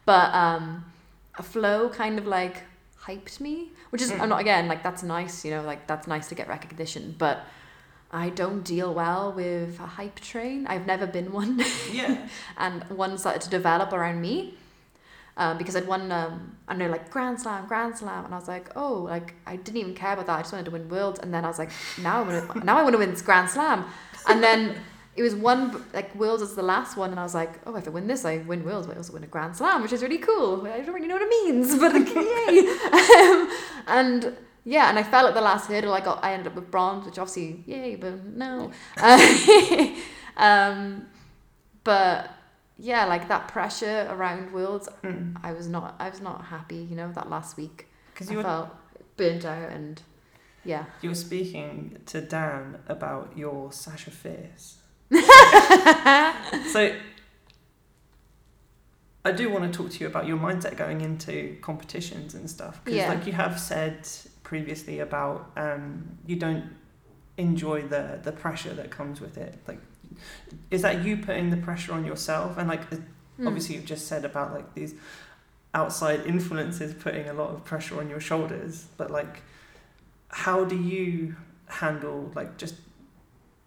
But 0.04 0.32
um, 0.34 0.84
a 1.36 1.42
Flo 1.42 1.88
kind 1.88 2.18
of 2.18 2.26
like 2.26 2.62
hyped 3.00 3.40
me, 3.40 3.70
which 3.90 4.02
is 4.02 4.12
I'm 4.12 4.28
not 4.28 4.40
again 4.40 4.68
like 4.68 4.82
that's 4.82 5.02
nice. 5.02 5.44
You 5.44 5.52
know, 5.52 5.62
like 5.62 5.86
that's 5.86 6.06
nice 6.06 6.28
to 6.28 6.34
get 6.34 6.48
recognition, 6.48 7.14
but. 7.18 7.44
I 8.10 8.30
don't 8.30 8.62
deal 8.62 8.94
well 8.94 9.32
with 9.32 9.80
a 9.80 9.86
hype 9.86 10.20
train. 10.20 10.66
I've 10.66 10.86
never 10.86 11.06
been 11.06 11.32
one 11.32 11.62
Yeah, 11.92 12.28
and 12.56 12.84
one 12.84 13.18
started 13.18 13.42
to 13.42 13.50
develop 13.50 13.92
around 13.92 14.20
me 14.20 14.54
um, 15.36 15.58
because 15.58 15.76
I'd 15.76 15.86
won 15.86 16.10
um, 16.12 16.56
I 16.66 16.74
know 16.74 16.88
like 16.88 17.10
Grand 17.10 17.40
Slam, 17.40 17.66
Grand 17.66 17.96
Slam, 17.96 18.24
and 18.24 18.34
I 18.34 18.38
was 18.38 18.48
like, 18.48 18.70
oh, 18.74 19.02
like 19.02 19.34
I 19.46 19.56
didn't 19.56 19.76
even 19.76 19.94
care 19.94 20.14
about 20.14 20.26
that. 20.26 20.38
I 20.38 20.40
just 20.40 20.52
wanted 20.52 20.66
to 20.66 20.70
win 20.70 20.88
Worlds, 20.88 21.20
and 21.20 21.32
then 21.32 21.44
I 21.44 21.48
was 21.48 21.58
like, 21.58 21.70
now 22.00 22.20
I 22.20 22.22
want 22.22 22.52
to 22.52 22.60
now 22.64 22.78
I 22.78 22.82
want 22.82 22.94
to 22.94 22.98
win 22.98 23.10
this 23.10 23.22
Grand 23.22 23.50
Slam, 23.50 23.84
and 24.28 24.42
then 24.42 24.76
it 25.14 25.22
was 25.22 25.34
one 25.34 25.84
like 25.92 26.14
Worlds 26.14 26.42
is 26.42 26.54
the 26.54 26.62
last 26.62 26.96
one, 26.96 27.10
and 27.10 27.20
I 27.20 27.22
was 27.22 27.34
like, 27.34 27.60
oh, 27.66 27.76
if 27.76 27.86
I 27.86 27.90
win 27.90 28.06
this, 28.06 28.24
I 28.24 28.38
win 28.38 28.64
Worlds, 28.64 28.86
but 28.86 28.94
I 28.94 28.98
also 28.98 29.12
win 29.12 29.24
a 29.24 29.26
Grand 29.26 29.56
Slam, 29.56 29.82
which 29.82 29.92
is 29.92 30.02
really 30.02 30.18
cool. 30.18 30.66
I 30.66 30.80
don't 30.80 30.94
really 30.94 31.08
know 31.08 31.16
what 31.16 31.22
it 31.22 31.28
means, 31.28 31.78
but 31.78 31.92
like, 31.92 32.14
yay! 32.14 32.68
um, 33.02 33.50
and 33.88 34.36
yeah, 34.68 34.88
and 34.90 34.98
I 34.98 35.04
fell 35.04 35.28
at 35.28 35.34
the 35.34 35.40
last 35.40 35.68
hurdle. 35.68 35.94
I 35.94 36.00
got 36.00 36.24
I 36.24 36.32
ended 36.32 36.48
up 36.48 36.56
with 36.56 36.70
bronze, 36.72 37.06
which 37.06 37.18
obviously 37.18 37.62
yay, 37.66 37.94
but 37.94 38.24
no. 38.24 38.72
um, 40.36 41.06
but 41.84 42.30
yeah, 42.76 43.04
like 43.04 43.28
that 43.28 43.46
pressure 43.46 44.08
around 44.10 44.52
worlds, 44.52 44.88
Mm. 45.04 45.36
I 45.42 45.52
was 45.52 45.68
not 45.68 45.94
I 46.00 46.10
was 46.10 46.20
not 46.20 46.46
happy. 46.46 46.76
You 46.90 46.96
know, 46.96 47.12
that 47.12 47.30
last 47.30 47.56
week 47.56 47.86
because 48.12 48.28
I 48.28 48.32
you 48.32 48.38
were 48.38 48.42
felt 48.42 48.70
burnt 49.16 49.44
out 49.44 49.70
and 49.70 50.02
yeah. 50.64 50.86
you 51.00 51.10
were 51.10 51.14
speaking 51.14 51.98
to 52.06 52.20
Dan 52.20 52.78
about 52.88 53.38
your 53.38 53.70
Sasha 53.72 54.10
Fierce. 54.10 54.78
so 56.72 56.92
I 59.24 59.32
do 59.32 59.48
want 59.50 59.72
to 59.72 59.76
talk 59.76 59.90
to 59.92 60.00
you 60.00 60.06
about 60.08 60.26
your 60.26 60.38
mindset 60.38 60.76
going 60.76 61.00
into 61.00 61.56
competitions 61.60 62.34
and 62.34 62.50
stuff 62.50 62.84
because 62.84 62.96
Yeah. 62.98 63.08
like 63.08 63.26
you 63.26 63.32
have 63.32 63.58
said 63.60 64.08
previously 64.50 65.00
about 65.00 65.50
um, 65.56 66.16
you 66.26 66.36
don't 66.36 66.64
enjoy 67.36 67.82
the 67.82 68.20
the 68.22 68.30
pressure 68.32 68.72
that 68.80 68.88
comes 68.90 69.20
with 69.20 69.36
it 69.36 69.54
like 69.66 69.80
is 70.70 70.82
that 70.82 71.04
you 71.04 71.16
putting 71.16 71.50
the 71.50 71.56
pressure 71.68 71.92
on 71.92 72.04
yourself 72.06 72.56
and 72.58 72.68
like 72.68 72.82
Mm. 73.38 73.48
obviously 73.48 73.74
you've 73.74 73.84
just 73.84 74.06
said 74.06 74.24
about 74.24 74.54
like 74.54 74.68
these 74.74 74.94
outside 75.74 76.20
influences 76.24 76.94
putting 76.94 77.28
a 77.28 77.34
lot 77.34 77.50
of 77.50 77.64
pressure 77.64 77.98
on 78.00 78.08
your 78.08 78.20
shoulders 78.30 78.86
but 78.96 79.10
like 79.10 79.42
how 80.28 80.64
do 80.64 80.74
you 80.74 81.36
handle 81.66 82.32
like 82.34 82.56
just 82.56 82.76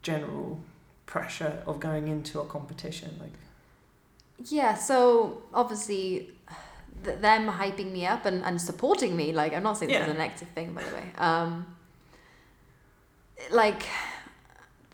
general 0.02 0.60
pressure 1.06 1.62
of 1.68 1.80
going 1.80 2.08
into 2.08 2.40
a 2.40 2.46
competition 2.46 3.10
like 3.20 3.36
Yeah, 4.50 4.74
so 4.76 5.44
obviously 5.54 6.30
th- 7.04 7.20
them 7.20 7.48
hyping 7.50 7.92
me 7.92 8.06
up 8.06 8.26
and, 8.26 8.44
and 8.44 8.62
supporting 8.62 9.16
me, 9.16 9.32
like 9.34 9.54
I'm 9.54 9.64
not 9.64 9.78
saying 9.78 9.92
this 9.92 10.02
is 10.02 10.08
Yeah. 10.08 10.14
a 10.14 10.18
negative 10.18 10.48
thing 10.56 10.74
by 10.74 10.84
the 10.84 10.96
way. 10.96 11.12
Um 11.18 11.76
like 13.52 13.84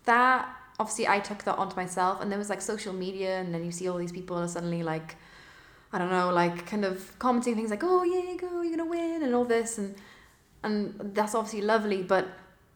that 0.04 0.48
obviously 0.78 1.08
I 1.08 1.18
took 1.20 1.42
that 1.44 1.56
onto 1.58 1.74
myself 1.76 2.20
and 2.20 2.30
there 2.30 2.38
was 2.38 2.48
like 2.50 2.60
social 2.60 2.92
media 2.92 3.38
and 3.40 3.52
then 3.52 3.64
you 3.64 3.72
see 3.72 3.88
all 3.88 3.98
these 3.98 4.12
people 4.12 4.36
are 4.36 4.48
suddenly 4.48 4.82
like 4.82 5.16
I 5.92 5.98
don't 5.98 6.10
know, 6.10 6.30
like 6.30 6.66
kind 6.66 6.84
of 6.84 7.18
commenting 7.18 7.54
things 7.54 7.70
like, 7.70 7.82
Oh 7.82 8.02
yeah, 8.02 8.36
go, 8.36 8.60
you're 8.62 8.76
gonna 8.76 8.90
win 8.90 9.22
and 9.22 9.34
all 9.34 9.44
this 9.44 9.78
and 9.78 9.94
and 10.62 10.94
that's 11.14 11.34
obviously 11.34 11.62
lovely, 11.62 12.02
but 12.02 12.26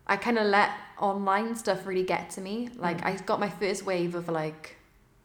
I 0.06 0.16
kinda 0.16 0.42
let 0.44 0.70
online 0.98 1.54
stuff 1.56 1.86
really 1.86 2.02
get 2.04 2.30
to 2.30 2.40
me. 2.40 2.70
Like 2.76 2.98
Mm. 2.98 3.06
I 3.06 3.16
got 3.24 3.38
my 3.40 3.48
first 3.50 3.84
wave 3.84 4.14
of 4.14 4.28
like 4.28 4.76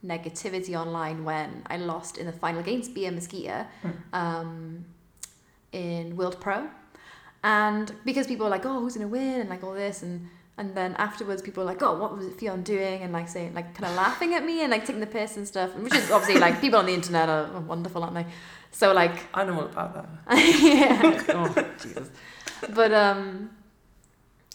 negativity 0.06 0.74
online 0.80 1.24
when 1.24 1.64
I 1.68 1.78
lost 1.78 2.18
in 2.18 2.26
the 2.26 2.32
final 2.32 2.60
against 2.60 2.94
Bia 2.94 3.12
Mesquita 3.12 3.66
Mm. 3.84 3.94
um, 4.14 4.86
in 5.72 6.16
World 6.16 6.40
Pro. 6.40 6.68
And 7.44 7.92
because 8.06 8.26
people 8.28 8.46
were 8.46 8.50
like, 8.50 8.66
oh, 8.66 8.80
who's 8.80 8.96
going 8.96 9.08
to 9.08 9.12
win? 9.12 9.42
And 9.42 9.50
like 9.50 9.64
all 9.64 9.74
this. 9.74 10.02
And, 10.04 10.28
and 10.58 10.74
then 10.74 10.96
afterwards, 10.98 11.42
people 11.42 11.64
were 11.64 11.70
like, 11.72 11.82
oh, 11.84 11.96
what 11.98 12.16
was 12.18 12.26
Ffion 12.28 12.64
doing? 12.64 13.02
And 13.04 13.12
like 13.14 13.28
saying, 13.28 13.54
like 13.54 13.76
kind 13.76 13.86
of 13.92 13.96
laughing 13.96 14.34
at 14.34 14.44
me 14.44 14.62
and 14.64 14.72
like 14.72 14.86
taking 14.86 15.02
the 15.02 15.08
piss 15.08 15.38
and 15.38 15.48
stuff. 15.48 15.76
Which 15.76 15.94
is 15.94 16.10
obviously 16.12 16.40
like 16.40 16.60
people 16.62 16.80
on 16.80 16.86
the 16.88 16.94
internet 16.94 17.30
are 17.30 17.60
wonderful, 17.62 18.02
aren't 18.04 18.16
they? 18.16 18.26
So 18.72 18.94
like, 18.94 19.16
i 19.34 19.44
know 19.46 19.54
all 19.62 19.66
about 19.68 19.94
that 19.94 20.08
yeah. 20.62 21.24
Oh, 21.30 21.68
Jesus. 21.82 22.10
But 22.74 22.92
um, 22.94 23.52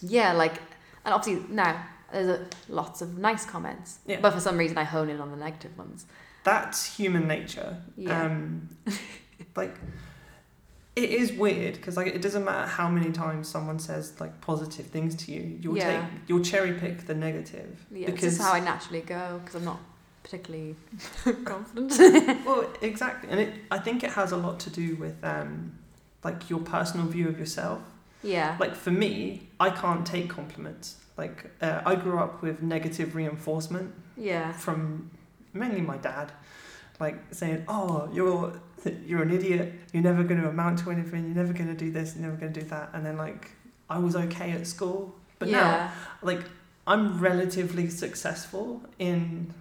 yeah, 0.02 0.32
like, 0.32 0.56
and 1.04 1.14
obviously 1.14 1.44
now 1.54 1.80
there's 2.12 2.28
a, 2.28 2.46
lots 2.68 3.02
of 3.02 3.18
nice 3.18 3.44
comments. 3.44 3.98
Yeah. 4.06 4.18
But 4.20 4.32
for 4.32 4.40
some 4.40 4.56
reason, 4.58 4.76
I 4.78 4.84
hone 4.84 5.08
in 5.10 5.20
on 5.20 5.30
the 5.30 5.36
negative 5.36 5.76
ones. 5.78 6.06
that's 6.44 6.96
human 6.96 7.26
nature 7.28 7.76
Yeah. 7.96 8.22
um 8.24 8.68
like 9.56 9.74
it 10.96 11.10
is 11.10 11.32
weird 11.32 11.74
because 11.74 11.96
like 11.96 12.08
it 12.08 12.22
doesn't 12.22 12.44
matter 12.44 12.66
how 12.66 12.88
many 12.88 13.12
times 13.12 13.46
someone 13.48 13.78
says 13.78 14.18
like 14.20 14.40
positive 14.40 14.86
things 14.86 15.14
to 15.14 15.32
you 15.32 15.58
you'll 15.62 15.76
Yeah. 15.76 16.00
take 16.00 16.10
you'll 16.28 16.42
cherry 16.52 16.72
pick 16.72 17.06
the 17.06 17.14
negative 17.14 17.84
Yeah, 17.92 18.06
because 18.06 18.22
this 18.22 18.32
is 18.34 18.40
how 18.40 18.52
I 18.52 18.60
naturally 18.60 19.02
go 19.02 19.38
because 19.40 19.54
I'm 19.56 19.64
not 19.64 19.80
particularly 20.22 20.74
confident. 21.44 22.44
well 22.46 22.66
exactly 22.82 23.30
and 23.30 23.40
it 23.40 23.50
i 23.70 23.78
think 23.78 24.02
it 24.04 24.10
has 24.10 24.32
a 24.32 24.36
lot 24.36 24.60
to 24.60 24.70
do 24.70 24.96
with 24.96 25.16
um 25.22 25.72
like 26.24 26.50
your 26.50 26.60
personal 26.60 27.06
view 27.06 27.28
of 27.28 27.38
yourself 27.38 27.80
yeah. 28.22 28.56
like 28.60 28.74
for 28.74 28.90
me 28.90 29.48
i 29.58 29.70
can't 29.70 30.06
take 30.06 30.28
compliments. 30.28 30.96
Like 31.16 31.50
uh, 31.60 31.82
i 31.84 31.94
grew 31.94 32.18
up 32.18 32.42
with 32.42 32.62
negative 32.62 33.14
reinforcement 33.14 33.94
Yeah. 34.16 34.52
from 34.52 35.10
mainly 35.52 35.80
my 35.82 35.96
dad. 35.98 36.32
Like 36.98 37.16
saying 37.32 37.64
oh 37.68 38.08
you're 38.12 38.52
you're 39.06 39.22
an 39.22 39.30
idiot. 39.30 39.74
You're 39.92 40.02
never 40.02 40.22
going 40.22 40.40
to 40.40 40.48
amount 40.48 40.78
to 40.80 40.90
anything. 40.90 41.24
You're 41.26 41.34
never 41.44 41.52
going 41.52 41.68
to 41.68 41.74
do 41.84 41.90
this. 41.90 42.14
You're 42.14 42.24
never 42.26 42.36
going 42.36 42.52
to 42.54 42.60
do 42.60 42.66
that. 42.68 42.90
And 42.94 43.04
then 43.04 43.16
like 43.16 43.50
i 43.88 43.98
was 43.98 44.14
okay 44.16 44.52
at 44.52 44.66
school. 44.66 45.14
But 45.38 45.48
now 45.48 45.90
like 46.22 46.42
i'm 46.86 47.18
relatively 47.20 47.88
successful 47.90 48.80
in 48.98 49.52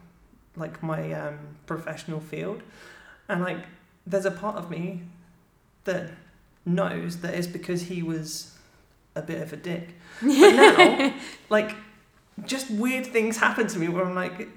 like 0.55 0.82
my 0.84 1.12
um, 1.14 1.38
professional 1.66 2.20
field. 2.20 2.62
And 3.28 3.41
like 3.41 3.64
there's 4.07 4.26
a 4.26 4.32
part 4.32 4.55
of 4.57 4.70
me 4.70 5.03
that 5.84 6.12
knows 6.70 7.18
that 7.22 7.34
it's 7.34 7.48
because 7.48 7.82
he 7.84 8.02
was 8.04 8.56
a 9.16 9.22
bit 9.22 9.42
of 9.42 9.52
a 9.54 9.58
dick 9.58 9.90
but 10.22 10.28
now 10.56 11.14
like 11.50 11.76
just 12.46 12.70
weird 12.72 13.06
things 13.06 13.38
happen 13.38 13.68
to 13.68 13.78
me 13.80 13.88
where 13.90 14.06
i'm 14.06 14.16
like 14.16 14.48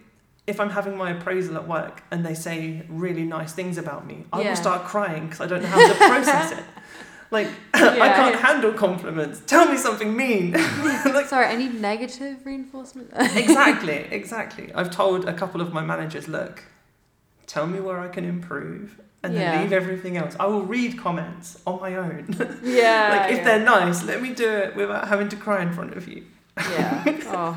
if 0.47 0.61
i'm 0.61 0.71
having 0.71 0.97
my 0.97 1.11
appraisal 1.11 1.57
at 1.57 1.67
work 1.67 2.03
and 2.11 2.25
they 2.25 2.35
say 2.35 2.83
really 2.89 3.25
nice 3.25 3.53
things 3.53 3.79
about 3.79 4.07
me 4.07 4.25
i 4.33 4.41
Yeah. 4.41 4.49
will 4.51 4.57
start 4.57 4.85
crying 4.85 5.25
because 5.27 5.41
i 5.41 5.47
don't 5.47 5.63
know 5.63 5.69
how 5.69 5.89
to 5.93 5.95
process 5.95 6.53
it 6.53 6.65
like 7.31 7.49
i 7.75 7.81
can't 8.19 8.35
yeah. 8.35 8.47
handle 8.47 8.73
compliments 8.73 9.41
tell 9.47 9.67
me 9.73 9.77
something 9.77 10.15
mean 10.17 10.53
like 11.17 11.27
Sorry, 11.27 11.47
I 11.47 11.57
need 11.57 11.81
negative 11.81 12.45
reinforcement. 12.45 13.11
exactly, 13.15 14.07
exactly. 14.11 14.71
I've 14.75 14.91
told 14.91 15.25
a 15.27 15.33
couple 15.33 15.61
of 15.63 15.73
my 15.73 15.81
managers, 15.83 16.29
look, 16.29 16.65
tell 17.47 17.67
me 17.67 17.81
where 17.81 17.99
I 18.01 18.09
can 18.09 18.25
improve, 18.27 19.01
and 19.23 19.37
then 19.37 19.63
leave 19.63 19.73
everything 19.73 20.17
else. 20.17 20.35
I 20.41 20.47
will 20.47 20.63
read 20.63 20.99
comments 20.99 21.61
on 21.67 21.81
my 21.81 21.95
own. 21.95 22.27
yeah. 22.63 23.09
like 23.11 23.33
if 23.33 23.39
yeah. 23.39 23.45
they're 23.45 23.65
nice, 23.65 24.03
let 24.05 24.21
me 24.21 24.35
do 24.35 24.49
it 24.49 24.75
without 24.75 25.09
having 25.09 25.29
to 25.29 25.37
cry 25.37 25.63
in 25.63 25.73
front 25.73 25.95
of 25.95 26.09
you. 26.09 26.25
Yeah. 26.57 27.19
Oh. 27.35 27.55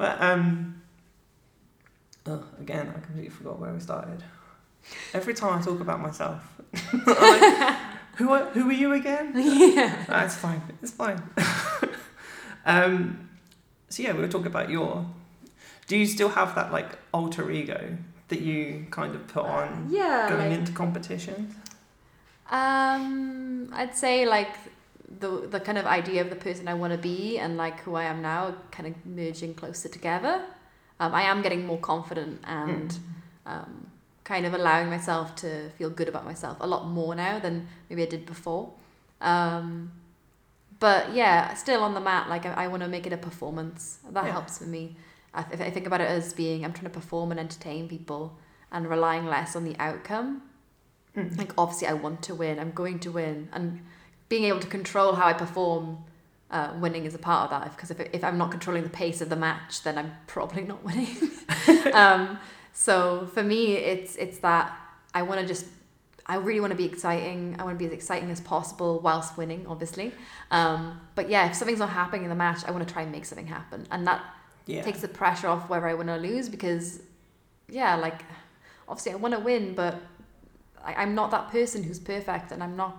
But 0.00 0.18
um, 0.22 0.80
oh, 2.24 2.42
again, 2.58 2.88
I 2.88 3.00
completely 3.00 3.28
forgot 3.28 3.58
where 3.58 3.70
we 3.70 3.80
started. 3.80 4.24
Every 5.12 5.34
time 5.34 5.58
I 5.58 5.62
talk 5.62 5.78
about 5.80 6.00
myself, 6.00 6.42
like, 7.06 7.76
who 8.16 8.32
are, 8.32 8.46
who 8.46 8.70
are 8.70 8.72
you 8.72 8.94
again? 8.94 9.34
yeah. 9.36 10.06
That's 10.08 10.36
fine. 10.36 10.62
It's 10.82 10.92
fine. 10.92 11.22
um, 12.64 13.28
so 13.90 14.02
yeah, 14.02 14.14
we 14.14 14.20
were 14.20 14.28
talking 14.28 14.46
about 14.46 14.70
your. 14.70 15.04
Do 15.86 15.98
you 15.98 16.06
still 16.06 16.30
have 16.30 16.54
that 16.54 16.72
like 16.72 16.98
alter 17.12 17.50
ego 17.50 17.98
that 18.30 18.40
you 18.40 18.86
kind 18.90 19.14
of 19.14 19.26
put 19.28 19.44
on 19.44 19.86
Yeah. 19.90 20.28
going 20.30 20.50
like- 20.50 20.58
into 20.58 20.72
competitions? 20.72 21.54
Um, 22.50 23.70
I'd 23.72 23.94
say 23.96 24.26
like 24.26 24.54
the 25.20 25.46
the 25.48 25.60
kind 25.60 25.78
of 25.78 25.86
idea 25.86 26.20
of 26.22 26.30
the 26.30 26.36
person 26.36 26.66
I 26.68 26.74
want 26.74 26.92
to 26.92 26.98
be 26.98 27.38
and 27.38 27.56
like 27.56 27.80
who 27.80 27.94
I 27.94 28.04
am 28.04 28.22
now, 28.22 28.54
kind 28.72 28.86
of 28.88 28.94
merging 29.06 29.54
closer 29.54 29.88
together. 29.88 30.42
um, 31.02 31.14
I 31.14 31.22
am 31.22 31.40
getting 31.42 31.64
more 31.66 31.78
confident 31.78 32.40
and 32.44 32.98
um, 33.46 33.86
kind 34.24 34.44
of 34.46 34.52
allowing 34.52 34.90
myself 34.90 35.34
to 35.36 35.70
feel 35.78 35.88
good 35.88 36.08
about 36.08 36.24
myself 36.26 36.58
a 36.60 36.66
lot 36.66 36.86
more 36.88 37.14
now 37.14 37.38
than 37.38 37.68
maybe 37.88 38.02
I 38.02 38.06
did 38.06 38.26
before. 38.26 38.70
Um, 39.22 39.92
but 40.78 41.14
yeah, 41.14 41.54
still 41.54 41.82
on 41.82 41.94
the 41.94 42.00
mat, 42.00 42.28
like 42.28 42.44
I, 42.46 42.64
I 42.64 42.66
want 42.68 42.82
to 42.82 42.88
make 42.88 43.06
it 43.06 43.12
a 43.14 43.16
performance. 43.16 43.98
That 44.10 44.24
Yeah. 44.26 44.32
helps 44.32 44.58
for 44.58 44.64
me. 44.64 44.96
I, 45.32 45.42
th- 45.42 45.60
I 45.60 45.70
think 45.70 45.86
about 45.86 46.00
it 46.00 46.08
as 46.08 46.32
being 46.32 46.64
I'm 46.64 46.72
trying 46.72 46.84
to 46.84 46.90
perform 46.90 47.30
and 47.30 47.38
entertain 47.38 47.88
people 47.88 48.36
and 48.72 48.88
relying 48.88 49.26
less 49.26 49.54
on 49.54 49.64
the 49.64 49.76
outcome. 49.78 50.42
Mm. 51.16 51.36
Like 51.38 51.52
obviously 51.58 51.88
I 51.88 51.92
want 51.94 52.22
to 52.22 52.34
win, 52.34 52.58
I'm 52.58 52.72
going 52.72 52.98
to 53.00 53.10
win, 53.10 53.48
and 53.52 53.80
being 54.28 54.44
able 54.44 54.60
to 54.60 54.66
control 54.66 55.14
how 55.14 55.26
I 55.26 55.32
perform. 55.32 56.04
Uh, 56.50 56.72
winning 56.80 57.04
is 57.04 57.14
a 57.14 57.18
part 57.18 57.44
of 57.44 57.50
that 57.50 57.70
because 57.76 57.92
if, 57.92 58.00
if 58.12 58.24
I'm 58.24 58.36
not 58.36 58.50
controlling 58.50 58.82
the 58.82 58.88
pace 58.88 59.20
of 59.20 59.28
the 59.28 59.36
match, 59.36 59.84
then 59.84 59.96
I'm 59.96 60.10
probably 60.26 60.64
not 60.64 60.82
winning. 60.88 61.16
um, 61.92 62.40
so 62.72 63.28
for 63.34 63.44
me, 63.44 63.74
it's 63.76 64.16
it's 64.16 64.38
that 64.38 64.76
I 65.14 65.22
want 65.22 65.40
to 65.40 65.46
just 65.46 65.66
I 66.26 66.36
really 66.36 66.60
want 66.60 66.70
to 66.70 66.76
be 66.76 66.84
exciting. 66.84 67.56
I 67.58 67.64
want 67.64 67.76
to 67.76 67.78
be 67.78 67.86
as 67.86 67.92
exciting 67.92 68.30
as 68.30 68.40
possible 68.40 69.00
whilst 69.00 69.36
winning, 69.36 69.66
obviously. 69.66 70.12
Um, 70.50 71.00
but 71.14 71.28
yeah, 71.28 71.48
if 71.48 71.56
something's 71.56 71.80
not 71.80 71.90
happening 71.90 72.22
in 72.22 72.30
the 72.30 72.36
match, 72.36 72.64
I 72.64 72.70
want 72.70 72.86
to 72.86 72.92
try 72.92 73.02
and 73.02 73.10
make 73.10 73.24
something 73.24 73.46
happen, 73.46 73.86
and 73.90 74.06
that 74.06 74.22
Yeah. 74.70 74.82
takes 74.82 75.00
the 75.00 75.08
pressure 75.08 75.48
off 75.48 75.68
whether 75.68 75.86
I 75.88 75.94
win 75.94 76.08
or 76.08 76.18
lose 76.18 76.48
because, 76.48 77.00
yeah, 77.68 77.96
like 77.96 78.22
obviously 78.88 79.12
I 79.12 79.16
want 79.16 79.34
to 79.34 79.40
win, 79.40 79.74
but 79.74 80.00
I, 80.84 80.94
I'm 80.94 81.14
not 81.14 81.30
that 81.30 81.50
person 81.50 81.82
who's 81.82 81.98
perfect, 81.98 82.52
and 82.52 82.62
I'm 82.62 82.76
not. 82.76 82.96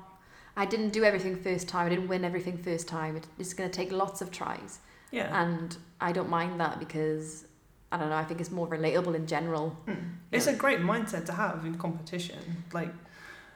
I 0.56 0.66
didn't 0.66 0.90
do 0.90 1.04
everything 1.04 1.36
first 1.36 1.68
time. 1.68 1.86
I 1.86 1.90
didn't 1.90 2.08
win 2.08 2.26
everything 2.26 2.58
first 2.58 2.88
time. 2.88 3.16
It, 3.16 3.26
it's 3.40 3.54
going 3.54 3.70
to 3.70 3.76
take 3.76 3.92
lots 3.92 4.22
of 4.22 4.32
tries, 4.32 4.80
yeah. 5.12 5.42
and 5.42 5.76
I 6.00 6.12
don't 6.12 6.30
mind 6.30 6.60
that 6.60 6.80
because 6.80 7.46
I 7.92 7.98
don't 7.98 8.10
know. 8.10 8.16
I 8.16 8.24
think 8.24 8.40
it's 8.40 8.52
more 8.52 8.68
relatable 8.68 9.16
in 9.16 9.28
general. 9.28 9.78
Mm. 9.88 10.16
It's 10.32 10.48
a 10.48 10.54
great 10.54 10.80
mindset 10.80 11.26
to 11.26 11.34
have 11.34 11.66
in 11.66 11.78
competition. 11.78 12.64
Like 12.74 12.94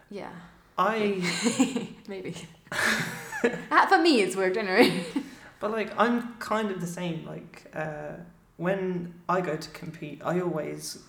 Yeah, 0.10 0.32
I, 0.78 1.22
maybe. 2.08 2.36
For 3.90 4.02
me, 4.02 4.22
it's 4.22 4.36
worked 4.36 4.58
anyway. 4.58 5.06
but 5.60 5.72
like 5.72 5.92
I'm 5.98 6.36
kind 6.36 6.72
of 6.72 6.82
the 6.82 6.88
same. 6.88 7.26
Like 7.26 7.66
uh, 7.74 8.14
when 8.58 9.14
I 9.28 9.42
go 9.42 9.56
to 9.56 9.70
compete, 9.70 10.22
I 10.24 10.40
always 10.40 11.00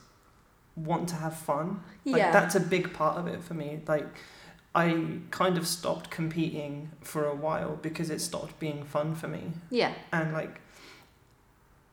want 0.77 1.09
to 1.11 1.17
have 1.17 1.37
fun. 1.37 1.83
Like 2.05 2.19
yeah. 2.19 2.33
that's 2.33 2.55
a 2.55 2.61
big 2.61 2.93
part 2.93 3.19
of 3.19 3.27
it 3.27 3.43
for 3.43 3.55
me. 3.55 3.81
Like 3.87 4.07
I 4.75 5.19
kind 5.31 5.57
of 5.57 5.67
stopped 5.67 6.11
competing 6.11 6.91
for 7.01 7.25
a 7.25 7.35
while 7.35 7.77
because 7.77 8.11
it 8.11 8.21
stopped 8.21 8.59
being 8.59 8.85
fun 8.85 9.15
for 9.15 9.29
me. 9.29 9.53
yeah. 9.71 9.95
And 10.13 10.33
like 10.33 10.61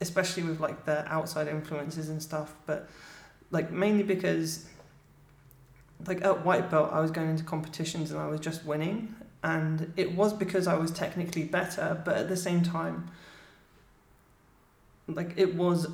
especially 0.01 0.43
with 0.43 0.59
like 0.59 0.85
the 0.85 1.07
outside 1.11 1.47
influences 1.47 2.09
and 2.09 2.21
stuff, 2.21 2.53
but 2.65 2.89
like 3.51 3.71
mainly 3.71 4.03
because 4.03 4.65
like 6.05 6.23
at 6.25 6.45
white 6.45 6.69
belt 6.69 6.89
I 6.91 6.99
was 6.99 7.09
going 7.09 7.29
into 7.29 7.43
competitions 7.43 8.11
and 8.11 8.19
I 8.19 8.27
was 8.27 8.41
just 8.41 8.65
winning 8.65 9.15
and 9.43 9.93
it 9.97 10.15
was 10.15 10.33
because 10.33 10.67
I 10.67 10.75
was 10.75 10.89
technically 10.91 11.43
better, 11.43 12.01
but 12.03 12.17
at 12.17 12.29
the 12.29 12.37
same 12.37 12.63
time 12.63 13.11
like 15.07 15.33
it 15.37 15.55
was 15.55 15.87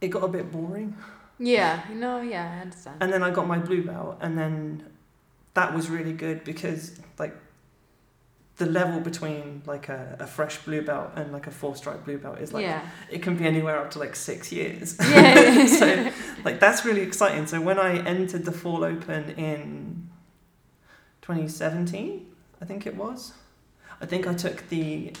it 0.00 0.08
got 0.08 0.24
a 0.24 0.28
bit 0.28 0.50
boring. 0.50 0.96
Yeah. 1.38 1.82
No. 1.92 2.20
Yeah. 2.20 2.50
I 2.58 2.60
understand. 2.62 2.96
And 3.00 3.12
then 3.12 3.22
I 3.22 3.30
got 3.30 3.46
my 3.46 3.58
blue 3.58 3.84
belt, 3.84 4.18
and 4.20 4.36
then 4.36 4.84
that 5.54 5.74
was 5.74 5.88
really 5.88 6.12
good 6.12 6.44
because 6.44 6.98
like 7.18 7.34
the 8.56 8.66
level 8.66 9.00
between 9.00 9.62
like 9.66 9.88
a, 9.88 10.16
a 10.20 10.26
fresh 10.26 10.58
blue 10.58 10.82
belt 10.82 11.10
and 11.16 11.32
like 11.32 11.46
a 11.46 11.50
four 11.50 11.74
stripe 11.74 12.04
blue 12.04 12.18
belt 12.18 12.38
is 12.38 12.52
like 12.52 12.62
yeah. 12.62 12.86
it 13.10 13.22
can 13.22 13.36
be 13.36 13.46
anywhere 13.46 13.78
up 13.78 13.90
to 13.92 13.98
like 13.98 14.14
six 14.14 14.52
years. 14.52 14.96
Yeah. 15.00 15.66
so 15.78 16.10
like 16.44 16.60
that's 16.60 16.84
really 16.84 17.02
exciting. 17.02 17.46
So 17.46 17.60
when 17.60 17.78
I 17.78 17.98
entered 18.04 18.44
the 18.44 18.52
fall 18.52 18.84
open 18.84 19.30
in 19.30 20.01
2017, 21.22 22.26
I 22.60 22.64
think 22.64 22.86
it 22.86 22.96
was. 22.96 23.32
I 24.00 24.06
think 24.06 24.26
I 24.26 24.34
took 24.34 24.68
the. 24.68 25.12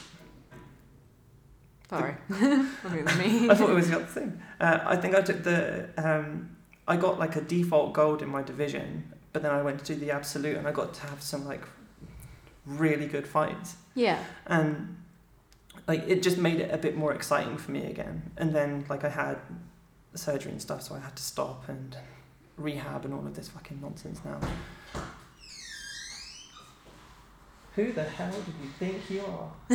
Sorry. 1.88 2.14
At 2.30 3.18
me. 3.18 3.48
I 3.50 3.54
thought 3.54 3.70
it 3.70 3.74
was 3.74 3.88
the 3.90 3.96
other 3.96 4.06
thing. 4.06 4.40
Uh, 4.60 4.80
I 4.84 4.96
think 4.96 5.14
I 5.14 5.20
took 5.22 5.42
the. 5.44 5.88
Um, 5.96 6.56
I 6.88 6.96
got 6.96 7.18
like 7.18 7.36
a 7.36 7.40
default 7.40 7.92
gold 7.92 8.22
in 8.22 8.28
my 8.28 8.42
division, 8.42 9.12
but 9.32 9.42
then 9.42 9.52
I 9.52 9.62
went 9.62 9.84
to 9.84 9.94
do 9.94 10.00
the 10.00 10.10
absolute, 10.10 10.56
and 10.56 10.66
I 10.66 10.72
got 10.72 10.94
to 10.94 11.00
have 11.06 11.22
some 11.22 11.44
like 11.46 11.62
really 12.66 13.06
good 13.06 13.26
fights, 13.26 13.76
Yeah. 13.94 14.22
and 14.46 14.96
like 15.86 16.04
it 16.08 16.22
just 16.22 16.38
made 16.38 16.60
it 16.60 16.72
a 16.72 16.78
bit 16.78 16.96
more 16.96 17.12
exciting 17.12 17.56
for 17.56 17.70
me 17.70 17.86
again. 17.86 18.30
And 18.36 18.54
then 18.54 18.84
like 18.88 19.04
I 19.04 19.08
had 19.08 19.38
surgery 20.14 20.50
and 20.52 20.60
stuff, 20.60 20.82
so 20.82 20.94
I 20.94 20.98
had 21.00 21.14
to 21.16 21.22
stop 21.22 21.68
and 21.68 21.96
rehab 22.56 23.04
and 23.04 23.14
all 23.14 23.26
of 23.26 23.34
this 23.34 23.48
fucking 23.48 23.80
nonsense 23.80 24.20
now. 24.24 24.40
Who 27.74 27.90
the 27.90 28.04
hell 28.04 28.30
do 28.30 28.52
you 28.62 28.68
think 28.78 29.08
you 29.08 29.22
are? 29.24 29.50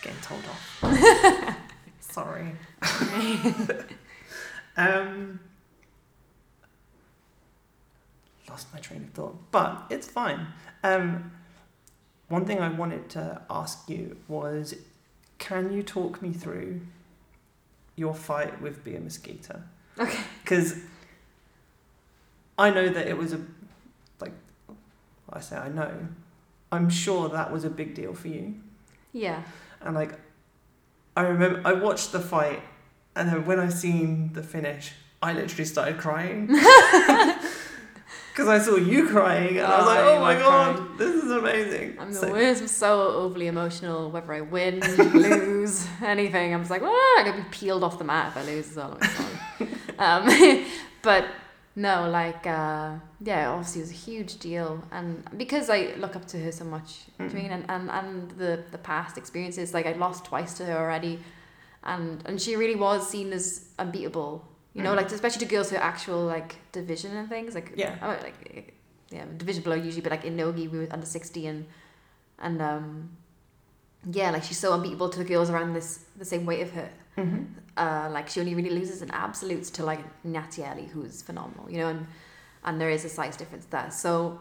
Getting 0.00 0.20
told 0.22 0.44
off. 0.46 1.56
Sorry. 2.00 2.52
Um, 4.76 5.38
lost 8.48 8.72
my 8.74 8.80
train 8.80 9.04
of 9.04 9.10
thought, 9.10 9.36
but 9.52 9.84
it's 9.88 10.08
fine. 10.08 10.48
Um, 10.82 11.30
one 12.28 12.44
thing 12.44 12.58
I 12.60 12.68
wanted 12.70 13.08
to 13.10 13.42
ask 13.48 13.88
you 13.88 14.16
was, 14.26 14.74
can 15.44 15.70
you 15.70 15.82
talk 15.82 16.22
me 16.22 16.32
through 16.32 16.80
your 17.96 18.14
fight 18.14 18.62
with 18.62 18.82
Bia 18.82 18.98
Mesquita? 18.98 19.60
Okay. 19.98 20.22
Because 20.42 20.76
I 22.58 22.70
know 22.70 22.88
that 22.88 23.06
it 23.06 23.18
was 23.18 23.34
a 23.34 23.40
like 24.20 24.32
I 25.30 25.40
say 25.40 25.56
I 25.56 25.68
know. 25.68 26.08
I'm 26.72 26.88
sure 26.88 27.28
that 27.28 27.52
was 27.52 27.64
a 27.64 27.70
big 27.70 27.94
deal 27.94 28.14
for 28.14 28.28
you. 28.28 28.54
Yeah. 29.12 29.42
And 29.82 29.94
like, 29.94 30.18
I 31.14 31.22
remember 31.22 31.60
I 31.62 31.74
watched 31.74 32.12
the 32.12 32.20
fight, 32.20 32.62
and 33.14 33.28
then 33.28 33.44
when 33.44 33.60
I 33.60 33.68
seen 33.68 34.32
the 34.32 34.42
finish, 34.42 34.92
I 35.22 35.34
literally 35.34 35.66
started 35.66 35.98
crying 35.98 36.48
because 38.34 38.48
I 38.48 38.58
saw 38.58 38.74
you 38.76 39.06
crying, 39.08 39.58
and 39.58 39.66
I 39.66 39.78
was 39.78 39.86
Oh, 39.86 39.90
like, 39.94 40.04
"Oh 40.06 40.20
my 40.20 40.34
god, 40.34 40.76
crying. 40.76 40.96
this 40.98 41.14
is 41.24 41.30
amazing!" 41.30 41.96
I'm 42.00 42.12
the 42.12 42.18
So- 42.18 42.32
worst. 42.32 42.62
I'm 42.62 42.68
so 42.68 43.00
overly 43.22 43.46
emotional. 43.46 44.10
Whether 44.10 44.32
I 44.34 44.40
win, 44.40 44.80
lose, 44.80 45.86
anything, 46.02 46.52
I'm 46.52 46.60
just 46.62 46.70
like, 46.70 46.82
oh, 46.84 47.16
I'm 47.18 47.26
gonna 47.26 47.42
be 47.44 47.48
peeled 47.50 47.84
off 47.84 47.96
the 47.98 48.04
mat 48.04 48.32
if 48.32 48.36
I 48.36 48.42
lose. 48.50 48.70
Is 48.72 48.78
all 48.78 48.98
I'm 49.00 49.08
saying. 49.10 49.68
um, 49.98 50.66
but 51.02 51.26
no, 51.76 52.08
like, 52.10 52.44
uh, 52.46 52.94
yeah, 53.20 53.50
obviously 53.50 53.80
it 53.80 53.84
was 53.84 53.90
a 53.90 53.94
huge 54.10 54.38
deal, 54.38 54.82
and 54.90 55.22
because 55.36 55.70
I 55.70 55.94
look 55.98 56.14
up 56.16 56.26
to 56.28 56.38
her 56.44 56.50
so 56.52 56.64
much, 56.64 56.88
do 57.18 57.24
you 57.24 57.30
Mm. 57.30 57.34
mean, 57.34 57.50
and, 57.56 57.64
and 57.68 57.90
and 57.90 58.30
the 58.32 58.52
the 58.72 58.78
past 58.78 59.16
experiences, 59.16 59.72
like 59.74 59.86
I 59.86 59.92
lost 59.92 60.24
twice 60.24 60.54
to 60.58 60.64
her 60.66 60.76
already, 60.76 61.20
and 61.84 62.20
and 62.26 62.40
she 62.42 62.56
really 62.56 62.76
was 62.76 63.08
seen 63.08 63.32
as 63.32 63.44
unbeatable. 63.78 64.34
You 64.74 64.82
know, 64.82 64.92
Mm. 64.92 64.96
like 64.96 65.12
especially 65.12 65.46
to 65.46 65.50
girls 65.54 65.70
who 65.70 65.76
are 65.76 65.82
actual 65.82 66.24
like 66.24 66.56
division 66.72 67.16
and 67.16 67.28
things, 67.28 67.54
like 67.54 67.72
Yeah. 67.76 67.96
I 68.02 68.06
mean, 68.14 68.22
like 68.22 68.74
yeah, 69.10 69.24
division 69.36 69.62
below 69.62 69.76
usually, 69.76 70.02
but 70.02 70.10
like 70.10 70.24
in 70.24 70.36
Nogi 70.36 70.66
we 70.68 70.78
were 70.78 70.88
under 70.90 71.06
sixty 71.06 71.46
and 71.46 71.66
and 72.38 72.60
um 72.60 73.10
yeah, 74.10 74.30
like 74.30 74.42
she's 74.42 74.58
so 74.58 74.72
unbeatable 74.72 75.08
to 75.10 75.18
the 75.18 75.24
girls 75.24 75.48
around 75.50 75.72
this 75.74 76.04
the 76.18 76.24
same 76.24 76.44
weight 76.44 76.62
of 76.62 76.72
her. 76.72 76.90
Mhm. 77.16 77.46
Uh, 77.76 78.08
like 78.12 78.28
she 78.28 78.40
only 78.40 78.54
really 78.54 78.70
loses 78.70 79.00
in 79.02 79.10
absolutes 79.12 79.70
to 79.70 79.84
like 79.84 80.00
Nathiely, 80.24 80.88
who's 80.90 81.22
phenomenal, 81.22 81.70
you 81.70 81.78
know, 81.78 81.88
and 81.88 82.06
and 82.64 82.80
there 82.80 82.90
is 82.90 83.04
a 83.04 83.08
size 83.08 83.36
difference 83.36 83.66
there. 83.66 83.90
So 83.90 84.40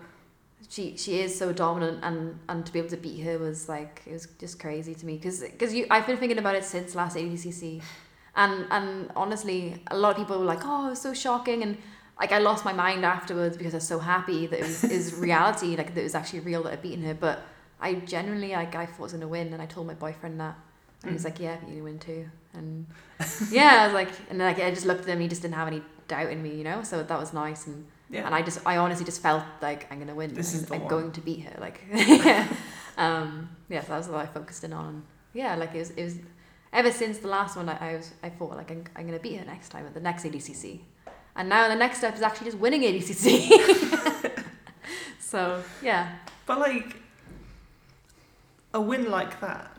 she 0.70 0.98
she 0.98 1.20
is 1.20 1.38
so 1.38 1.54
dominant, 1.54 2.00
and 2.04 2.40
and 2.50 2.66
to 2.66 2.74
be 2.74 2.80
able 2.80 2.90
to 2.90 2.98
beat 2.98 3.22
her 3.24 3.38
was 3.38 3.70
like 3.70 4.02
it 4.08 4.14
was 4.14 4.28
just 4.40 4.60
crazy 4.60 4.96
to 4.96 5.06
me 5.06 5.16
because 5.18 5.42
because 5.42 5.74
you 5.76 5.86
I've 5.92 6.08
been 6.08 6.18
thinking 6.18 6.40
about 6.40 6.56
it 6.56 6.64
since 6.66 6.96
last 6.96 7.16
ADCC, 7.16 7.82
and 8.36 8.66
and 8.72 9.12
honestly, 9.16 9.82
a 9.88 9.98
lot 9.98 10.12
of 10.12 10.18
people 10.18 10.40
were 10.40 10.46
like, 10.46 10.62
oh, 10.64 10.88
it 10.88 10.90
was 10.92 11.02
so 11.02 11.14
shocking, 11.14 11.62
and 11.64 11.78
like 12.20 12.32
I 12.32 12.40
lost 12.40 12.64
my 12.66 12.74
mind 12.74 13.06
afterwards 13.06 13.58
because 13.58 13.74
I 13.74 13.78
was 13.78 13.88
so 13.88 14.00
happy 14.00 14.48
that 14.48 14.60
it 14.60 14.64
was 14.64 14.84
is 14.86 15.14
reality, 15.30 15.76
like 15.76 15.94
that 15.94 16.00
it 16.02 16.04
was 16.04 16.16
actually 16.16 16.42
real 16.42 16.64
that 16.64 16.74
I'd 16.74 16.82
beaten 16.82 17.04
her, 17.06 17.14
but. 17.14 17.40
I 17.82 17.96
genuinely 17.96 18.52
like 18.54 18.76
I 18.76 18.86
thought 18.86 19.00
I 19.00 19.02
was 19.04 19.12
gonna 19.14 19.28
win, 19.28 19.52
and 19.52 19.62
I 19.62 19.66
told 19.66 19.88
my 19.88 19.94
boyfriend 19.94 20.40
that, 20.40 20.56
and 21.02 21.10
he 21.12 21.14
was 21.16 21.24
Mm. 21.24 21.26
like, 21.26 21.40
"Yeah, 21.42 21.58
you 21.70 21.84
win 21.84 22.00
too." 22.00 22.30
And 22.54 22.86
yeah, 23.52 23.82
I 23.82 23.86
was 23.88 23.94
like, 23.94 24.08
and 24.30 24.40
like 24.40 24.58
I 24.58 24.70
just 24.70 24.86
looked 24.86 25.02
at 25.02 25.10
him, 25.10 25.20
he 25.20 25.28
just 25.28 25.42
didn't 25.42 25.56
have 25.56 25.68
any 25.68 25.82
doubt 26.08 26.30
in 26.32 26.42
me, 26.42 26.56
you 26.56 26.64
know. 26.64 26.82
So 26.84 27.04
that 27.04 27.20
was 27.20 27.34
nice, 27.34 27.68
and 27.68 27.86
Yeah. 28.10 28.26
and 28.26 28.34
I 28.34 28.42
just 28.42 28.60
I 28.66 28.78
honestly 28.78 29.04
just 29.04 29.22
felt 29.22 29.44
like 29.62 29.92
I'm 29.92 30.00
gonna 30.00 30.16
win. 30.16 30.34
This 30.34 30.54
I'm, 30.54 30.64
is 30.64 30.72
I'm 30.72 30.88
going 30.88 31.12
to 31.12 31.20
beat 31.20 31.42
her. 31.42 31.60
Like 31.60 31.82
yeah, 31.92 32.48
um, 32.98 33.50
yeah. 33.68 33.82
So 33.82 33.88
that 33.90 33.98
was 33.98 34.08
what 34.08 34.22
I 34.22 34.28
focused 34.28 34.64
in 34.64 34.72
on. 34.72 35.04
Yeah, 35.34 35.56
like 35.58 35.76
it 35.76 35.80
was 35.80 35.90
it 35.90 36.04
was 36.06 36.16
ever 36.74 36.92
since 36.92 37.20
the 37.20 37.28
last 37.28 37.56
one 37.56 37.70
I, 37.70 37.92
I 37.92 37.96
was 37.96 38.12
I 38.24 38.30
thought 38.30 38.58
like 38.58 38.72
I'm, 38.72 38.84
I'm 38.96 39.06
gonna 39.06 39.20
beat 39.20 39.38
her 39.38 39.46
next 39.46 39.70
time 39.70 39.86
at 39.86 39.94
the 39.94 40.00
next 40.00 40.24
ADCC, 40.26 40.80
And 41.36 41.48
now 41.50 41.68
the 41.68 41.76
next 41.76 42.00
step 42.00 42.16
is 42.16 42.22
actually 42.22 42.46
just 42.48 42.58
winning 42.58 42.82
ADCC. 42.82 43.50
so 45.20 45.64
yeah, 45.82 46.16
But 46.46 46.60
like 46.60 46.96
a 48.74 48.82
win 48.82 49.10
like 49.12 49.40
that, 49.42 49.78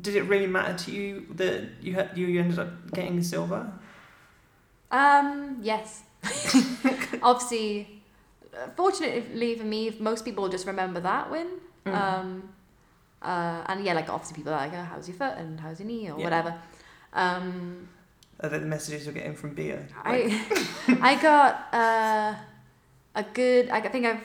did 0.00 0.14
it 0.16 0.22
really 0.22 0.46
matter 0.46 0.76
to 0.84 0.90
you 0.92 1.26
that 1.34 1.64
you 1.82 1.94
had 1.94 2.16
you 2.16 2.40
ended 2.40 2.58
up 2.58 2.92
getting 2.92 3.22
silver? 3.22 3.72
um, 4.92 5.58
yes. 5.62 6.02
Obviously, 7.22 8.02
fortunately 8.76 9.54
for 9.56 9.64
me, 9.64 9.96
most 10.00 10.24
people 10.24 10.48
just 10.48 10.66
remember 10.66 11.00
that 11.00 11.30
win. 11.30 11.48
Mm. 11.86 11.94
Um, 11.94 12.48
uh, 13.22 13.62
and 13.66 13.84
yeah, 13.84 13.92
like 13.94 14.08
obviously 14.08 14.36
people 14.36 14.52
are 14.52 14.56
like, 14.56 14.72
oh, 14.72 14.82
how's 14.82 15.08
your 15.08 15.16
foot 15.16 15.34
and 15.36 15.60
how's 15.60 15.80
your 15.80 15.86
knee 15.86 16.10
or 16.10 16.18
Yeah. 16.18 16.24
whatever. 16.24 16.54
Um, 17.12 17.88
Are 18.40 18.48
they 18.48 18.58
the 18.58 18.66
messages 18.66 19.04
you're 19.04 19.14
getting 19.14 19.34
from 19.34 19.54
Bia? 19.54 19.84
I 20.04 20.40
I 21.00 21.20
got 21.20 21.74
uh, 21.74 22.34
a 23.14 23.22
good. 23.34 23.68
I 23.70 23.80
think 23.80 24.06
I've 24.06 24.24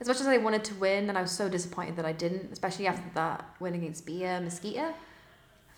as 0.00 0.06
much 0.06 0.20
as 0.20 0.26
I 0.26 0.36
wanted 0.38 0.62
to 0.64 0.74
win, 0.74 1.08
and 1.08 1.18
I 1.18 1.22
was 1.22 1.32
so 1.32 1.48
disappointed 1.48 1.96
that 1.96 2.04
I 2.04 2.12
didn't, 2.12 2.52
especially 2.52 2.86
after 2.86 3.08
that 3.14 3.44
win 3.58 3.74
against 3.74 4.06
Bia 4.06 4.40
Mesquita. 4.44 4.94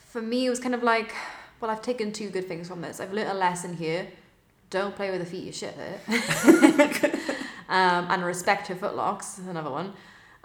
For 0.08 0.20
me, 0.20 0.46
it 0.46 0.50
was 0.50 0.61
kind 0.61 0.74
of 0.74 0.82
like, 0.82 1.14
well, 1.61 1.70
I've 1.70 1.82
taken 1.82 2.12
two 2.12 2.28
good 2.30 2.46
things 2.48 2.68
from 2.68 2.82
this. 2.82 3.00
I've 3.00 3.12
learnt 3.12 3.30
a 3.30 3.34
lesson 3.34 3.76
here. 3.76 4.08
Don't 4.68 4.94
play 4.94 5.11
with 5.11 5.20
the 5.20 5.26
feet 5.26 5.44
you 5.44 5.52
shit 5.52 5.74
hurt. 5.74 6.00
um, 7.68 8.06
and 8.11 8.24
respect 8.24 8.66
her 8.68 8.74
footlocks, 8.74 9.38
another 9.38 9.70
one. 9.70 9.94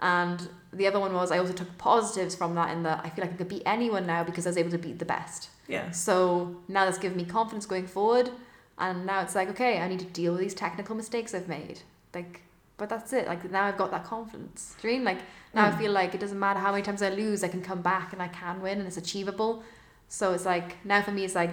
And 0.00 0.48
the 0.72 0.86
other 0.86 1.00
one 1.00 1.14
was 1.14 1.30
I 1.32 1.38
also 1.38 1.52
took 1.54 1.78
positives 1.78 2.34
from 2.34 2.54
that 2.56 2.70
in 2.70 2.82
that 2.82 3.00
I 3.04 3.08
feel 3.10 3.24
like 3.24 3.32
I 3.34 3.36
could 3.36 3.48
beat 3.48 3.62
anyone 3.64 4.06
now 4.06 4.24
because 4.24 4.46
I 4.46 4.50
was 4.50 4.58
able 4.58 4.70
to 4.72 4.78
beat 4.78 4.98
the 4.98 5.04
best. 5.06 5.48
yeah. 5.68 5.90
So 5.90 6.56
now 6.68 6.84
that's 6.84 6.98
given 6.98 7.16
me 7.16 7.24
confidence 7.24 7.64
going 7.66 7.86
forward. 7.86 8.30
And 8.78 9.06
now 9.06 9.22
it's 9.22 9.34
like, 9.34 9.48
okay, 9.50 9.78
I 9.80 9.88
need 9.88 10.00
to 10.00 10.04
deal 10.06 10.32
with 10.32 10.42
these 10.42 10.52
technical 10.54 10.94
mistakes 10.94 11.34
I've 11.34 11.48
made. 11.48 11.80
Like, 12.14 12.42
but 12.76 12.90
that's 12.90 13.14
it. 13.14 13.26
Like 13.26 13.50
now 13.50 13.64
I've 13.64 13.78
got 13.78 13.90
that 13.90 14.04
confidence. 14.04 14.76
Do 14.82 14.88
you 14.88 14.94
mean? 14.96 15.04
Like 15.04 15.18
now 15.54 15.64
I 15.66 15.70
Mm. 15.70 15.78
feel 15.78 15.92
like 15.92 16.14
it 16.14 16.20
doesn't 16.20 16.38
matter 16.38 16.60
how 16.60 16.72
many 16.72 16.82
times 16.82 17.00
I 17.00 17.08
lose, 17.08 17.42
I 17.42 17.48
can 17.48 17.62
come 17.62 17.80
back 17.80 18.12
and 18.12 18.20
I 18.20 18.28
can 18.28 18.60
win 18.60 18.78
and 18.78 18.86
it's 18.86 18.98
achievable. 18.98 19.62
So 20.08 20.32
it's 20.34 20.44
like 20.44 20.84
now 20.84 21.00
for 21.00 21.10
me 21.12 21.24
it's 21.24 21.34
like 21.34 21.52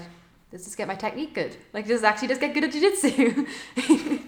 let's 0.51 0.65
just 0.65 0.77
get 0.77 0.87
my 0.89 0.95
technique 0.95 1.33
good. 1.33 1.55
Like 1.71 1.87
just 1.87 2.03
actually 2.03 2.27
just 2.27 2.41
get 2.41 2.53
good 2.53 2.65
at 2.65 2.71
jiu-jitsu. 2.73 3.45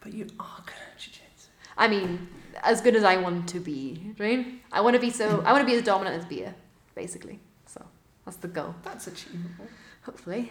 But 0.00 0.12
you 0.12 0.26
are 0.40 0.62
good 0.66 0.74
at 0.92 0.98
jiu-jitsu. 0.98 1.48
I 1.76 1.88
mean, 1.88 2.28
as 2.64 2.80
good 2.80 2.96
as 2.96 3.04
I 3.04 3.16
want 3.16 3.48
to 3.50 3.60
be, 3.60 4.14
right? 4.18 4.46
I 4.72 4.80
want 4.80 4.94
to 4.94 5.00
be 5.00 5.10
so 5.10 5.42
I 5.46 5.52
want 5.52 5.62
to 5.62 5.70
be 5.72 5.76
as 5.78 5.84
dominant 5.84 6.16
as 6.16 6.24
Bia, 6.24 6.54
basically. 6.94 7.38
So 7.66 7.84
that's 8.24 8.38
the 8.38 8.48
goal. 8.48 8.74
That's 8.82 9.06
achievable. 9.06 9.66
Hopefully. 10.02 10.50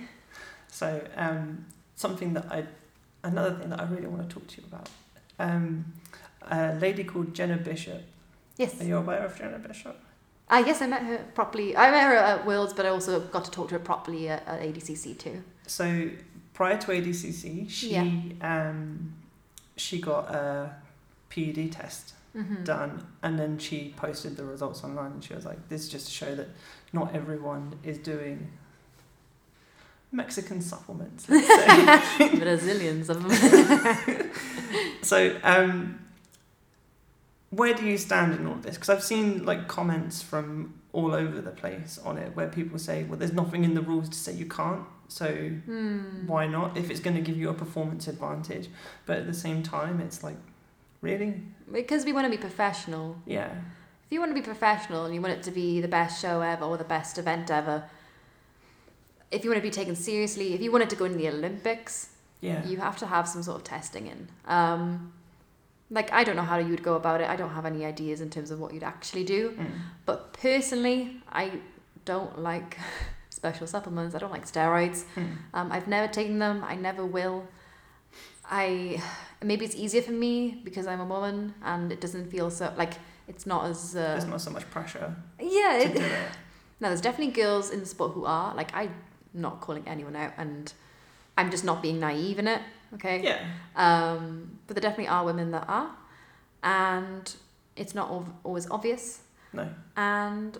So 0.68 1.06
um, 1.16 1.66
something 1.96 2.34
that 2.34 2.46
I, 2.52 2.66
another 3.24 3.56
thing 3.56 3.70
that 3.70 3.80
I 3.80 3.84
really 3.86 4.08
want 4.08 4.28
to 4.28 4.34
talk 4.34 4.48
to 4.48 4.62
you 4.62 4.68
about. 4.68 4.90
Um, 5.40 5.86
a 6.50 6.74
lady 6.76 7.04
called 7.04 7.34
Jena 7.34 7.58
Bishop. 7.58 8.02
Yes. 8.58 8.80
Are 8.82 8.84
you 8.84 8.98
aware 8.98 9.26
of 9.26 9.38
Jena 9.38 9.60
Bishop? 9.60 9.98
Ah, 10.50 10.60
yes, 10.60 10.82
I 10.82 10.88
met 10.88 11.04
her 11.04 11.18
properly. 11.34 11.76
I 11.76 11.90
met 11.90 12.04
her 12.04 12.16
at 12.16 12.46
Worlds, 12.46 12.74
but 12.74 12.86
I 12.86 12.90
also 12.90 13.20
got 13.22 13.46
to 13.46 13.52
talk 13.52 13.70
to 13.70 13.76
her 13.76 13.80
properly 13.80 14.30
at, 14.30 14.46
at 14.48 14.62
ADCC 14.62 15.18
too. 15.18 15.44
So 15.68 16.10
prior 16.54 16.78
to 16.78 16.88
ADCC, 16.88 17.70
she 17.70 17.92
Yeah. 17.92 18.10
um, 18.42 19.14
she 19.78 20.00
got 20.02 20.30
a 20.36 20.76
PED 21.34 21.72
test 21.72 22.14
Mm-hmm. 22.36 22.64
done, 22.64 23.06
and 23.22 23.38
then 23.38 23.60
she 23.60 23.94
posted 23.96 24.38
the 24.38 24.44
results 24.44 24.84
online, 24.84 25.12
and 25.12 25.24
she 25.24 25.36
was 25.36 25.46
like, 25.46 25.70
"This 25.70 25.82
is 25.84 25.90
just 25.90 26.08
to 26.08 26.12
show 26.12 26.34
that 26.34 26.48
not 26.92 27.14
everyone 27.16 27.76
is 27.84 28.00
doing 28.00 28.50
Mexican 30.12 30.60
supplements." 30.60 31.30
Let's 31.30 31.48
say. 32.18 32.36
Brazilians 32.40 33.08
so, 35.04 35.38
um, 35.44 36.00
where 37.52 37.74
do 37.76 37.86
you 37.86 37.98
stand 38.00 38.34
in 38.34 38.48
all 38.48 38.54
of 38.54 38.64
this? 38.64 38.76
Because 38.76 38.90
I've 38.90 39.04
seen 39.04 39.46
like 39.46 39.68
comments 39.68 40.24
from 40.24 40.74
all 40.92 41.14
over 41.14 41.40
the 41.40 41.52
place 41.52 42.00
on 42.04 42.18
it, 42.18 42.36
where 42.36 42.48
people 42.48 42.80
say, 42.80 43.04
"Well, 43.04 43.20
there's 43.20 43.34
nothing 43.34 43.64
in 43.64 43.76
the 43.76 43.82
rules 43.82 44.10
to 44.10 44.16
say 44.18 44.34
you 44.34 44.48
can't." 44.48 44.86
So 45.08 45.28
Hmm. 45.28 46.26
why 46.26 46.48
not 46.48 46.78
if 46.78 46.90
it's 46.90 47.00
going 47.00 47.16
to 47.16 47.22
give 47.22 47.38
you 47.38 47.50
a 47.50 47.54
performance 47.54 48.08
advantage 48.08 48.70
but 49.06 49.18
at 49.18 49.28
the 49.28 49.34
same 49.34 49.62
time 49.62 50.00
it's 50.00 50.24
like 50.24 50.38
really 51.04 51.30
Because 51.72 52.06
we 52.06 52.14
want 52.14 52.26
to 52.26 52.32
be 52.38 52.42
professional. 52.50 53.16
yeah 53.26 53.52
If 54.06 54.12
you 54.12 54.20
want 54.22 54.32
to 54.36 54.40
be 54.42 54.46
professional 54.54 55.02
and 55.06 55.14
you 55.16 55.22
want 55.26 55.34
it 55.38 55.44
to 55.50 55.52
be 55.52 55.82
the 55.82 55.88
best 56.00 56.14
show 56.24 56.42
ever 56.42 56.66
or 56.66 56.78
the 56.78 56.90
best 56.98 57.18
event 57.24 57.52
ever, 57.52 57.78
if 59.36 59.44
you 59.44 59.50
want 59.52 59.62
to 59.64 59.68
be 59.72 59.76
taken 59.82 59.96
seriously, 59.96 60.54
if 60.54 60.62
you 60.62 60.72
want 60.72 60.84
it 60.84 60.90
to 60.92 60.96
go 60.96 61.06
in 61.06 61.18
the 61.18 61.28
Olympics, 61.36 61.94
yeah 62.42 62.66
you 62.70 62.78
have 62.88 62.98
to 63.04 63.06
have 63.16 63.26
some 63.34 63.44
sort 63.48 63.58
of 63.60 63.64
testing 63.64 64.06
in. 64.14 64.28
Um, 64.58 65.14
like 65.98 66.10
I 66.20 66.24
don't 66.26 66.36
know 66.40 66.50
how 66.54 66.58
you 66.66 66.70
would 66.74 66.84
go 66.92 66.96
about 66.96 67.22
it. 67.22 67.28
I 67.30 67.36
don't 67.42 67.54
have 67.60 67.66
any 67.74 67.82
ideas 67.94 68.20
in 68.26 68.30
terms 68.36 68.50
of 68.52 68.58
what 68.62 68.74
you'd 68.74 68.84
actually 68.96 69.24
do. 69.38 69.42
Mm. 69.52 69.68
But 70.06 70.20
personally, 70.34 71.02
I 71.32 71.46
don't 72.06 72.34
like 72.52 72.78
special 73.30 73.68
supplements. 73.68 74.16
I 74.16 74.20
don't 74.24 74.32
like 74.38 74.46
steroids. 74.46 75.00
Mm. 75.16 75.38
Um, 75.54 75.68
I've 75.72 75.88
never 75.88 76.12
taken 76.12 76.40
them. 76.40 76.64
I 76.74 76.76
never 76.76 77.06
will. 77.06 77.38
I 78.50 79.02
maybe 79.42 79.66
it's 79.66 79.76
easier 79.76 80.02
for 80.02 80.12
me 80.12 80.62
because 80.64 80.88
I'm 80.88 81.00
a 81.02 81.06
woman 81.06 81.54
and 81.64 81.92
it 81.92 82.00
doesn't 82.02 82.30
feel 82.32 82.50
so 82.50 82.74
like 82.78 82.94
it's 83.28 83.46
not 83.46 83.66
as 83.66 83.96
uh, 83.96 84.00
there's 84.00 84.26
not 84.26 84.42
so 84.42 84.52
much 84.52 84.70
pressure 84.70 85.16
yeah. 85.40 85.78
It, 85.78 85.96
it 85.96 86.02
no, 86.80 86.90
there's 86.90 87.02
definitely 87.02 87.34
girls 87.34 87.70
in 87.72 87.80
the 87.80 87.86
sport 87.86 88.14
who 88.14 88.26
are 88.26 88.54
like 88.56 88.74
I'm 88.76 88.94
not 89.34 89.62
calling 89.62 89.84
anyone 89.88 90.16
out 90.16 90.34
and 90.38 90.72
I'm 91.38 91.50
just 91.50 91.64
not 91.64 91.82
being 91.82 92.00
naive 92.00 92.38
in 92.40 92.48
it. 92.48 92.62
Okay. 92.94 93.24
yeah 93.24 93.40
Um, 93.76 94.60
but 94.68 94.76
there 94.76 94.82
definitely 94.82 95.08
are 95.08 95.26
women 95.26 95.52
that 95.52 95.66
are, 95.68 95.90
and 96.64 97.36
it's 97.76 97.96
not 97.96 98.10
al- 98.10 98.40
always 98.44 98.70
obvious. 98.70 99.22
no 99.52 99.68
And 99.98 100.58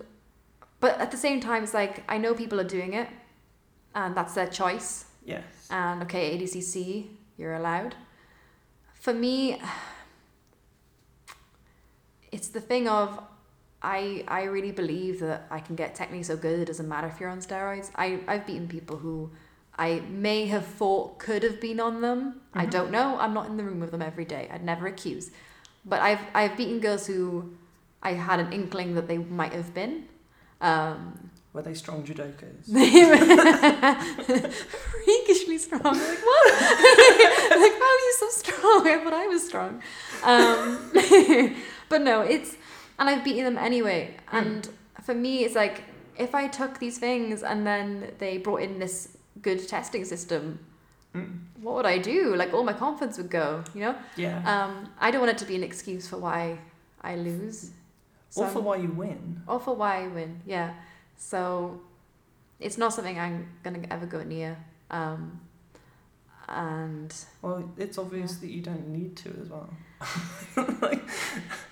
but 0.80 1.00
at 1.00 1.10
the 1.10 1.16
same 1.16 1.40
time, 1.40 1.62
it's 1.62 1.74
like 1.74 2.02
I 2.08 2.18
know 2.18 2.34
people 2.34 2.60
are 2.60 2.68
doing 2.68 2.94
it, 2.94 3.08
and 3.94 4.16
that's 4.16 4.34
their 4.34 4.48
choice. 4.48 5.04
yes 5.24 5.44
And 5.70 6.02
okay, 6.02 6.36
ADCC, 6.36 7.06
you're 7.36 7.54
allowed. 7.54 7.94
For 8.94 9.12
me, 9.12 9.60
it's 12.32 12.48
the 12.48 12.60
thing 12.60 12.88
of 12.88 13.20
I 13.82 14.24
I 14.28 14.44
really 14.44 14.72
believe 14.72 15.20
that 15.20 15.46
I 15.50 15.60
can 15.60 15.76
get 15.76 15.94
technically 15.94 16.22
so 16.24 16.36
good 16.36 16.58
it 16.60 16.64
doesn't 16.66 16.88
matter 16.88 17.06
if 17.08 17.20
you're 17.20 17.30
on 17.30 17.40
steroids. 17.40 17.90
I 17.94 18.20
I've 18.26 18.46
beaten 18.46 18.68
people 18.68 18.96
who 18.96 19.30
I 19.76 20.00
may 20.08 20.46
have 20.46 20.64
thought 20.66 21.18
could 21.18 21.42
have 21.42 21.60
been 21.60 21.80
on 21.80 22.00
them. 22.00 22.40
I 22.54 22.64
Mhm. 22.66 22.70
don't 22.70 22.90
know. 22.92 23.18
I'm 23.18 23.34
not 23.34 23.46
in 23.46 23.56
the 23.56 23.64
room 23.64 23.80
with 23.80 23.90
them 23.90 24.02
every 24.02 24.24
day. 24.24 24.48
I'd 24.52 24.64
never 24.64 24.86
accuse. 24.86 25.30
But 25.84 26.00
I've 26.00 26.20
I've 26.34 26.56
beaten 26.56 26.80
girls 26.80 27.06
who 27.06 27.52
I 28.02 28.12
had 28.12 28.38
an 28.40 28.52
inkling 28.52 28.94
that 28.94 29.06
they 29.08 29.18
might 29.18 29.52
have 29.52 29.74
been. 29.74 30.08
Um, 30.60 31.30
were 31.52 31.62
they 31.62 31.74
strong 31.74 32.04
judokas 32.04 32.66
they 32.68 32.90
freakishly 35.58 35.78
strong. 35.78 35.94
I'm 35.96 36.08
like, 36.08 36.24
what? 36.24 36.52
like, 37.62 37.72
how 37.72 37.90
are 37.94 38.04
you 38.06 38.14
so 38.18 38.28
strong? 38.30 38.86
I 38.88 39.00
thought 39.02 39.12
I 39.12 39.26
was 39.26 39.46
strong. 39.46 39.82
Um, 40.22 41.56
but 41.88 42.02
no, 42.02 42.20
it's, 42.22 42.56
and 42.98 43.08
I've 43.10 43.24
beaten 43.24 43.44
them 43.44 43.58
anyway. 43.58 44.16
And 44.32 44.68
for 45.02 45.14
me, 45.14 45.44
it's 45.44 45.54
like, 45.54 45.82
if 46.16 46.34
I 46.34 46.46
took 46.48 46.78
these 46.78 46.98
things 46.98 47.42
and 47.42 47.66
then 47.66 48.12
they 48.18 48.38
brought 48.38 48.62
in 48.62 48.78
this 48.78 49.16
good 49.42 49.66
testing 49.68 50.04
system, 50.04 50.58
Mm. 51.14 51.38
what 51.62 51.76
would 51.76 51.86
I 51.86 51.98
do? 51.98 52.34
Like, 52.34 52.52
all 52.52 52.64
my 52.64 52.72
confidence 52.72 53.18
would 53.18 53.30
go, 53.30 53.62
you 53.72 53.82
know? 53.82 53.94
yeah 54.16 54.38
Um, 54.52 54.88
I 54.98 55.12
don't 55.12 55.20
want 55.20 55.30
it 55.30 55.38
to 55.38 55.44
be 55.44 55.54
an 55.54 55.62
excuse 55.62 56.08
for 56.08 56.16
why 56.16 56.58
I 57.02 57.14
lose. 57.14 57.70
or 58.34 58.48
for 58.48 58.58
I'm- 58.58 58.64
why 58.64 58.76
you 58.78 58.88
win 58.90 59.40
or 59.46 59.60
for 59.60 59.76
why 59.76 60.02
I 60.02 60.08
win. 60.08 60.40
Yeah. 60.44 60.74
So 61.16 61.80
it's 62.58 62.76
not 62.76 62.92
something 62.94 63.16
I'm 63.16 63.46
gonna 63.62 63.86
ever 63.92 64.06
go 64.06 64.24
near. 64.24 64.56
Um, 64.90 65.38
and 66.48 67.14
well 67.42 67.72
it's 67.78 67.96
obvious 67.98 68.34
Yeah. 68.34 68.40
that 68.40 68.50
you 68.50 68.60
don't 68.62 68.88
need 68.88 69.16
to 69.16 69.30
as 69.42 69.48
well 69.48 69.70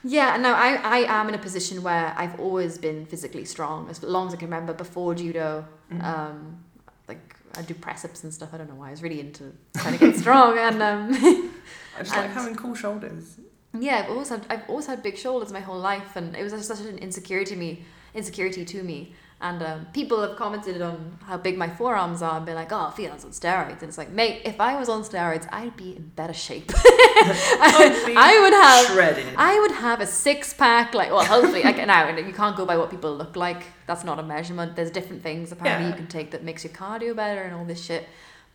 yeah, 0.05 0.37
no, 0.37 0.53
I, 0.55 0.75
I 0.83 1.21
am 1.21 1.29
in 1.29 1.35
a 1.35 1.39
position 1.39 1.83
where 1.83 2.15
I've 2.17 2.39
always 2.41 2.79
been 2.79 3.07
physically 3.07 3.45
strong 3.45 3.89
as 3.91 4.03
long 4.03 4.29
as 4.29 4.35
I 4.35 4.37
can 4.37 4.47
remember 4.49 4.73
before 4.73 5.15
judo. 5.15 5.67
Mm. 5.93 6.03
Um, 6.05 6.65
like 7.09 7.37
I 7.57 7.63
do 7.63 7.75
press 7.75 8.05
ups 8.05 8.25
and 8.25 8.33
stuff. 8.33 8.51
I 8.53 8.59
don't 8.59 8.69
know 8.69 8.75
why. 8.75 8.89
I 8.89 8.91
was 8.93 9.03
really 9.03 9.21
into 9.21 9.53
trying 9.77 9.99
to 9.99 10.07
get 10.07 10.17
strong 10.17 10.59
and 10.59 10.83
um, 10.83 11.11
i 11.99 11.99
just 12.03 12.17
like 12.17 12.31
having 12.31 12.55
cool 12.55 12.75
shoulders 12.75 13.37
Yeah, 13.79 14.03
I've 14.05 14.11
always 14.11 14.29
had 14.29 14.47
I've 14.49 14.69
always 14.69 14.87
had 14.87 15.03
big 15.03 15.17
shoulders 15.17 15.53
my 15.53 15.61
whole 15.61 15.79
life, 15.79 16.17
and 16.17 16.35
it 16.37 16.43
was 16.43 16.67
such 16.67 16.81
an 16.81 16.99
insecurity 16.99 17.55
to 17.55 17.57
me 17.57 17.85
insecurity 18.15 18.65
to 18.65 18.83
me. 18.83 19.15
And 19.43 19.61
um, 19.61 19.87
people 19.93 20.23
have 20.23 20.37
commented 20.37 20.81
on 20.81 21.19
how 21.27 21.37
big 21.37 21.59
my 21.59 21.69
forearms 21.69 22.23
are 22.23 22.37
and 22.37 22.47
been 22.47 22.55
like, 22.55 22.71
"Oh, 22.71 22.93
Ffion's 22.97 23.25
on 23.25 23.33
steroids," 23.33 23.81
and 23.83 23.89
it's 23.91 23.99
like, 23.99 24.11
mate, 24.11 24.43
if 24.45 24.61
I 24.61 24.79
was 24.79 24.89
on 24.89 25.03
steroids, 25.03 25.49
I'd 25.53 25.77
be 25.77 25.97
in 25.97 26.13
better 26.15 26.33
shape. 26.33 26.71
I 26.77 28.39
would 28.43 28.53
have 28.55 28.87
shredded 28.87 29.35
I 29.37 29.59
would 29.61 29.73
have 29.73 30.01
a 30.01 30.07
six 30.07 30.53
pack, 30.55 30.95
like 30.95 31.11
well, 31.11 31.25
hopefully, 31.25 31.63
like 31.63 31.77
now 31.87 32.07
and 32.07 32.25
you 32.27 32.33
can't 32.33 32.57
go 32.57 32.65
by 32.65 32.77
what 32.77 32.91
people 32.91 33.15
look 33.17 33.37
like. 33.37 33.65
That's 33.87 34.05
not 34.05 34.19
a 34.19 34.23
measurement. 34.23 34.77
There's 34.77 34.91
different 34.91 35.23
things 35.23 35.53
apparently 35.53 35.87
Yeah. 35.87 35.91
you 35.91 35.97
can 35.97 36.07
take 36.07 36.31
that 36.31 36.45
makes 36.45 36.65
your 36.65 36.73
cardio 36.73 37.15
better 37.17 37.43
and 37.43 37.55
all 37.55 37.65
this 37.65 37.85
shit. 37.85 38.09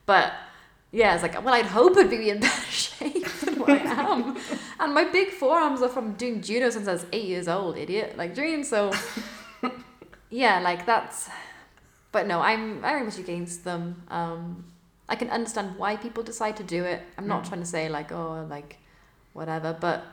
But 0.05 0.31
yeah, 0.91 1.13
it's 1.13 1.21
like, 1.23 1.43
well, 1.43 1.53
I'd 1.53 1.65
hope 1.65 1.97
I'd 1.97 2.09
be 2.09 2.29
in 2.29 2.39
better 2.47 2.71
shape 2.71 3.27
than 3.41 3.59
what 3.59 3.69
I 3.69 3.75
am. 4.13 4.37
and 4.79 4.93
my 4.93 5.03
big 5.03 5.31
forearms 5.31 5.81
are 5.81 5.89
from 5.89 6.13
doing 6.13 6.41
judo 6.41 6.69
since 6.69 6.87
I 6.87 6.93
was 6.93 7.05
eight 7.11 7.25
years 7.25 7.47
old, 7.49 7.77
idiot. 7.77 8.17
Like, 8.17 8.33
dream. 8.33 8.63
So, 8.63 8.91
yeah, 10.29 10.59
like 10.59 10.85
that's. 10.85 11.29
But 12.11 12.27
no, 12.27 12.39
I'm 12.39 12.81
very 12.81 13.03
much 13.03 13.17
against 13.19 13.63
them. 13.63 14.03
Um, 14.09 14.65
I 15.09 15.15
can 15.15 15.29
understand 15.29 15.77
why 15.77 15.95
people 15.97 16.23
decide 16.23 16.57
to 16.57 16.63
do 16.63 16.83
it. 16.83 17.01
I'm 17.17 17.27
not 17.27 17.43
Mm. 17.43 17.47
trying 17.49 17.59
to 17.61 17.65
say 17.67 17.89
like, 17.89 18.11
oh, 18.11 18.45
like, 18.49 18.77
whatever. 19.33 19.75
But 19.79 20.05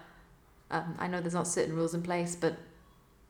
um, 0.71 0.95
I 0.99 1.07
know 1.09 1.21
there's 1.21 1.35
not 1.35 1.47
certain 1.49 1.75
rules 1.75 1.95
in 1.95 2.03
place. 2.03 2.37
But 2.37 2.57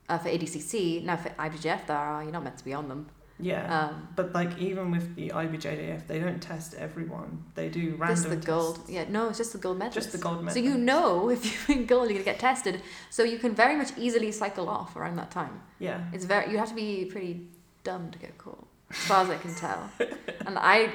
uh, 0.09 0.19
for 0.19 0.29
ADCC, 0.29 1.05
now 1.05 1.17
for 1.17 1.31
IBJJF, 1.31 1.87
there 1.87 1.97
are. 1.97 2.23
You're 2.23 2.33
not 2.33 2.45
meant 2.45 2.59
to 2.59 2.65
be 2.65 2.73
on 2.75 2.89
them. 2.89 3.09
Yeah. 3.41 3.87
Um, 3.89 4.09
but 4.15 4.33
like 4.33 4.57
even 4.59 4.91
with 4.93 5.17
the 5.17 5.31
IBJJF, 5.31 6.07
they 6.07 6.21
don't 6.21 6.41
test 6.41 6.75
everyone. 6.75 7.45
They 7.55 7.69
do 7.69 7.97
random 7.99 8.09
just 8.17 8.31
the 8.31 8.37
gold. 8.37 8.81
Yeah, 8.89 9.05
no, 9.09 9.29
it's 9.29 9.39
just 9.39 9.53
the 9.53 9.59
gold 9.59 9.79
medal. 9.79 9.93
Just 9.93 10.13
the 10.13 10.19
gold 10.19 10.39
medal. 10.45 10.55
So 10.55 10.61
you 10.61 10.79
know 10.79 11.29
if 11.37 11.45
you 11.45 11.75
win 11.75 11.87
gold, 11.87 12.05
you're 12.09 12.15
gonna 12.19 12.25
get 12.25 12.39
tested. 12.39 12.81
So 13.11 13.25
you 13.25 13.39
can 13.39 13.55
very 13.55 13.75
much 13.77 13.91
easily 13.99 14.31
cycle 14.33 14.69
off 14.69 14.95
around 14.97 15.17
that 15.17 15.31
time. 15.31 15.61
Yeah. 15.81 16.01
It's 16.13 16.25
very 16.25 16.51
you 16.53 16.59
have 16.59 16.69
to 16.69 16.75
be 16.75 17.05
pretty 17.07 17.49
dumb 17.83 18.11
to 18.13 18.19
get 18.19 18.39
caught, 18.39 18.65
as 18.91 18.97
far 18.99 19.25
as 19.25 19.31
I 19.31 19.37
can 19.39 19.55
tell. 19.55 19.91
And 20.47 20.59
I, 20.59 20.91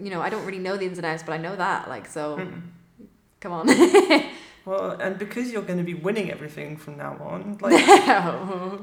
you 0.00 0.08
know, 0.10 0.20
I 0.22 0.30
don't 0.30 0.44
really 0.46 0.58
know 0.58 0.76
the 0.78 0.86
ins 0.86 0.96
and 0.98 1.06
outs, 1.06 1.22
but 1.22 1.32
I 1.32 1.36
know 1.36 1.54
that. 1.56 1.88
Like, 1.88 2.06
so 2.06 2.38
Mm. 2.38 2.62
come 3.40 3.52
on. 3.52 3.68
Well, 4.68 4.90
and 5.00 5.18
because 5.18 5.50
you're 5.50 5.62
going 5.62 5.78
to 5.78 5.84
be 5.92 5.94
winning 5.94 6.30
everything 6.30 6.76
from 6.76 6.98
now 6.98 7.16
on, 7.20 7.56
like 7.62 7.72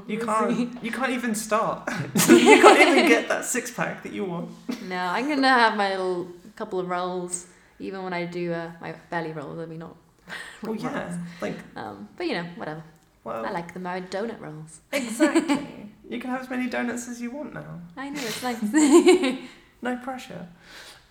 you 0.08 0.18
can't, 0.20 0.84
you 0.84 0.92
can't 0.92 1.12
even 1.12 1.36
start. 1.36 1.88
you 2.28 2.58
can't 2.64 2.80
even 2.82 3.08
get 3.08 3.30
that 3.30 3.46
six 3.46 3.70
pack 3.70 4.02
that 4.02 4.12
you 4.12 4.26
want. 4.26 4.50
No, 4.90 4.98
I'm 4.98 5.30
gonna 5.30 5.48
have 5.48 5.78
my 5.78 5.92
little 5.92 6.28
couple 6.56 6.80
of 6.80 6.90
rolls, 6.90 7.46
even 7.80 8.02
when 8.04 8.14
I 8.14 8.26
do 8.26 8.52
uh, 8.52 8.72
my 8.82 8.96
belly 9.12 9.32
rolls. 9.32 9.60
I 9.60 9.68
mean, 9.68 9.78
not. 9.80 9.96
Well, 10.64 10.74
rolls. 10.74 10.82
yeah, 10.84 11.18
like 11.40 11.58
Um, 11.76 12.10
but 12.18 12.26
you 12.26 12.34
know, 12.34 12.48
whatever. 12.56 12.84
well, 13.24 13.46
I 13.46 13.52
like 13.52 13.72
the 13.76 13.80
married 13.80 14.10
donut 14.10 14.42
rolls. 14.42 14.80
exactly. 14.92 15.92
you 16.10 16.20
can 16.20 16.32
have 16.32 16.42
as 16.42 16.50
many 16.50 16.68
donuts 16.68 17.08
as 17.08 17.22
you 17.22 17.30
want 17.30 17.54
now. 17.54 17.80
I 17.96 18.10
know 18.10 18.22
it's 18.24 18.42
nice. 18.42 19.40
No 19.84 19.98
pressure. 19.98 20.48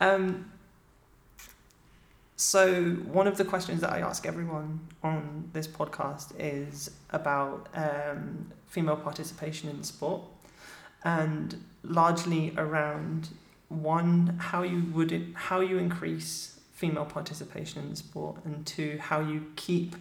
Um, 0.00 0.50
so 2.36 2.82
one 2.82 3.26
of 3.26 3.36
the 3.36 3.44
questions 3.44 3.80
that 3.82 3.92
I 3.92 4.00
ask 4.00 4.26
everyone 4.26 4.80
on 5.02 5.50
this 5.52 5.68
podcast 5.68 6.32
is 6.38 6.90
about 7.10 7.68
um, 7.74 8.50
female 8.66 8.96
participation 8.96 9.68
in 9.70 9.84
sport, 9.84 10.22
and 11.04 11.62
largely 11.84 12.52
around 12.56 13.28
one 13.68 14.36
how 14.38 14.62
you 14.62 14.84
would 14.92 15.32
how 15.34 15.60
you 15.60 15.78
increase 15.78 16.58
female 16.72 17.04
participation 17.04 17.84
in 17.84 17.94
sport, 17.94 18.44
and 18.44 18.66
two 18.66 18.98
how 19.00 19.20
you 19.20 19.46
keep 19.54 19.94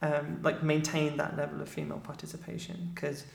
um, 0.00 0.40
like 0.42 0.62
maintain 0.62 1.18
that 1.18 1.36
level 1.36 1.60
of 1.60 1.68
female 1.68 2.00
participation. 2.00 2.92
Because 2.94 3.26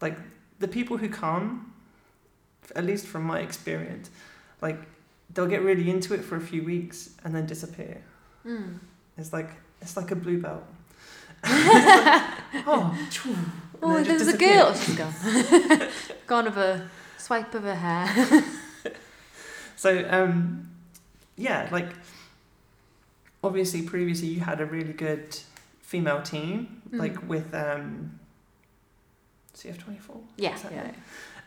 like 0.00 0.18
the 0.58 0.66
people 0.66 0.96
who 0.96 1.08
come 1.08 1.72
at 2.74 2.84
least 2.84 3.06
from 3.06 3.22
my 3.22 3.40
experience 3.40 4.10
like 4.62 4.80
they'll 5.34 5.46
get 5.46 5.62
really 5.62 5.90
into 5.90 6.14
it 6.14 6.22
for 6.24 6.36
a 6.36 6.40
few 6.40 6.62
weeks 6.62 7.10
and 7.24 7.34
then 7.34 7.44
disappear 7.46 8.00
Mm. 8.46 8.78
it's 9.18 9.32
like 9.32 9.50
it's 9.80 9.96
like 9.96 10.10
a 10.10 10.16
blue 10.16 10.40
belt 10.40 10.64
oh 11.44 12.96
Oh, 13.84 13.96
it 13.96 14.04
there's 14.04 14.28
a 14.28 14.36
girl. 14.36 14.72
She's 14.82 14.94
gone. 14.94 15.12
gone 16.28 16.44
with 16.44 16.56
a 16.56 16.88
swipe 17.18 17.52
of 17.54 17.64
her 17.64 17.74
hair. 17.74 18.44
So 19.76 20.06
um, 20.08 20.70
yeah, 21.36 21.68
like 21.72 21.88
obviously 23.42 23.82
previously 23.82 24.28
you 24.28 24.38
had 24.38 24.60
a 24.60 24.66
really 24.66 24.92
good 24.92 25.36
female 25.80 26.22
team, 26.22 26.82
like 26.92 27.14
Mhm. 27.14 27.26
with 27.26 27.52
um, 27.52 28.20
CF 29.56 29.78
twenty 29.78 29.98
four. 29.98 30.20
Yeah, 30.36 30.54
Is 30.54 30.62
yeah. 30.70 30.92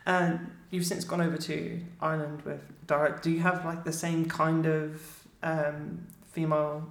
And 0.05 0.51
you've 0.69 0.85
since 0.85 1.03
gone 1.03 1.21
over 1.21 1.37
to 1.37 1.79
Ireland 2.01 2.41
with 2.43 2.61
Direct. 2.87 3.23
Do 3.23 3.31
you 3.31 3.39
have 3.39 3.65
like 3.65 3.83
the 3.83 3.93
same 3.93 4.25
kind 4.25 4.65
of 4.65 5.01
um, 5.41 6.05
female 6.31 6.87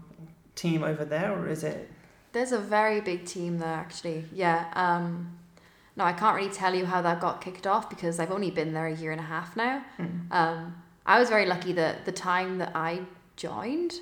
team 0.55 0.83
over 0.83 1.05
there, 1.05 1.33
or 1.33 1.49
is 1.49 1.65
it? 1.65 1.91
There's 2.33 2.53
a 2.53 2.59
very 2.59 3.01
big 3.01 3.25
team 3.25 3.59
there, 3.59 3.69
actually. 3.69 4.25
Yeah. 4.33 4.67
Um, 4.75 5.39
no, 5.97 6.05
I 6.05 6.13
can't 6.13 6.35
really 6.35 6.53
tell 6.53 6.75
you 6.75 6.87
how 6.87 7.01
that 7.03 7.21
got 7.21 7.41
kicked 7.41 7.67
off 7.67 7.89
because 7.89 8.19
I've 8.19 8.33
only 8.33 8.51
been 8.51 8.73
there 8.73 8.87
a 8.87 8.95
year 8.95 9.13
and 9.13 9.21
a 9.21 9.25
half 9.25 9.57
now. 9.57 9.85
Hmm. 9.97 10.07
Um, 10.33 10.75
I 11.07 11.21
was 11.21 11.29
very 11.29 11.47
lucky 11.47 11.73
that 11.75 12.05
the 12.05 12.13
time 12.13 12.59
that 12.59 12.73
I 12.75 13.03
joined, 13.37 13.95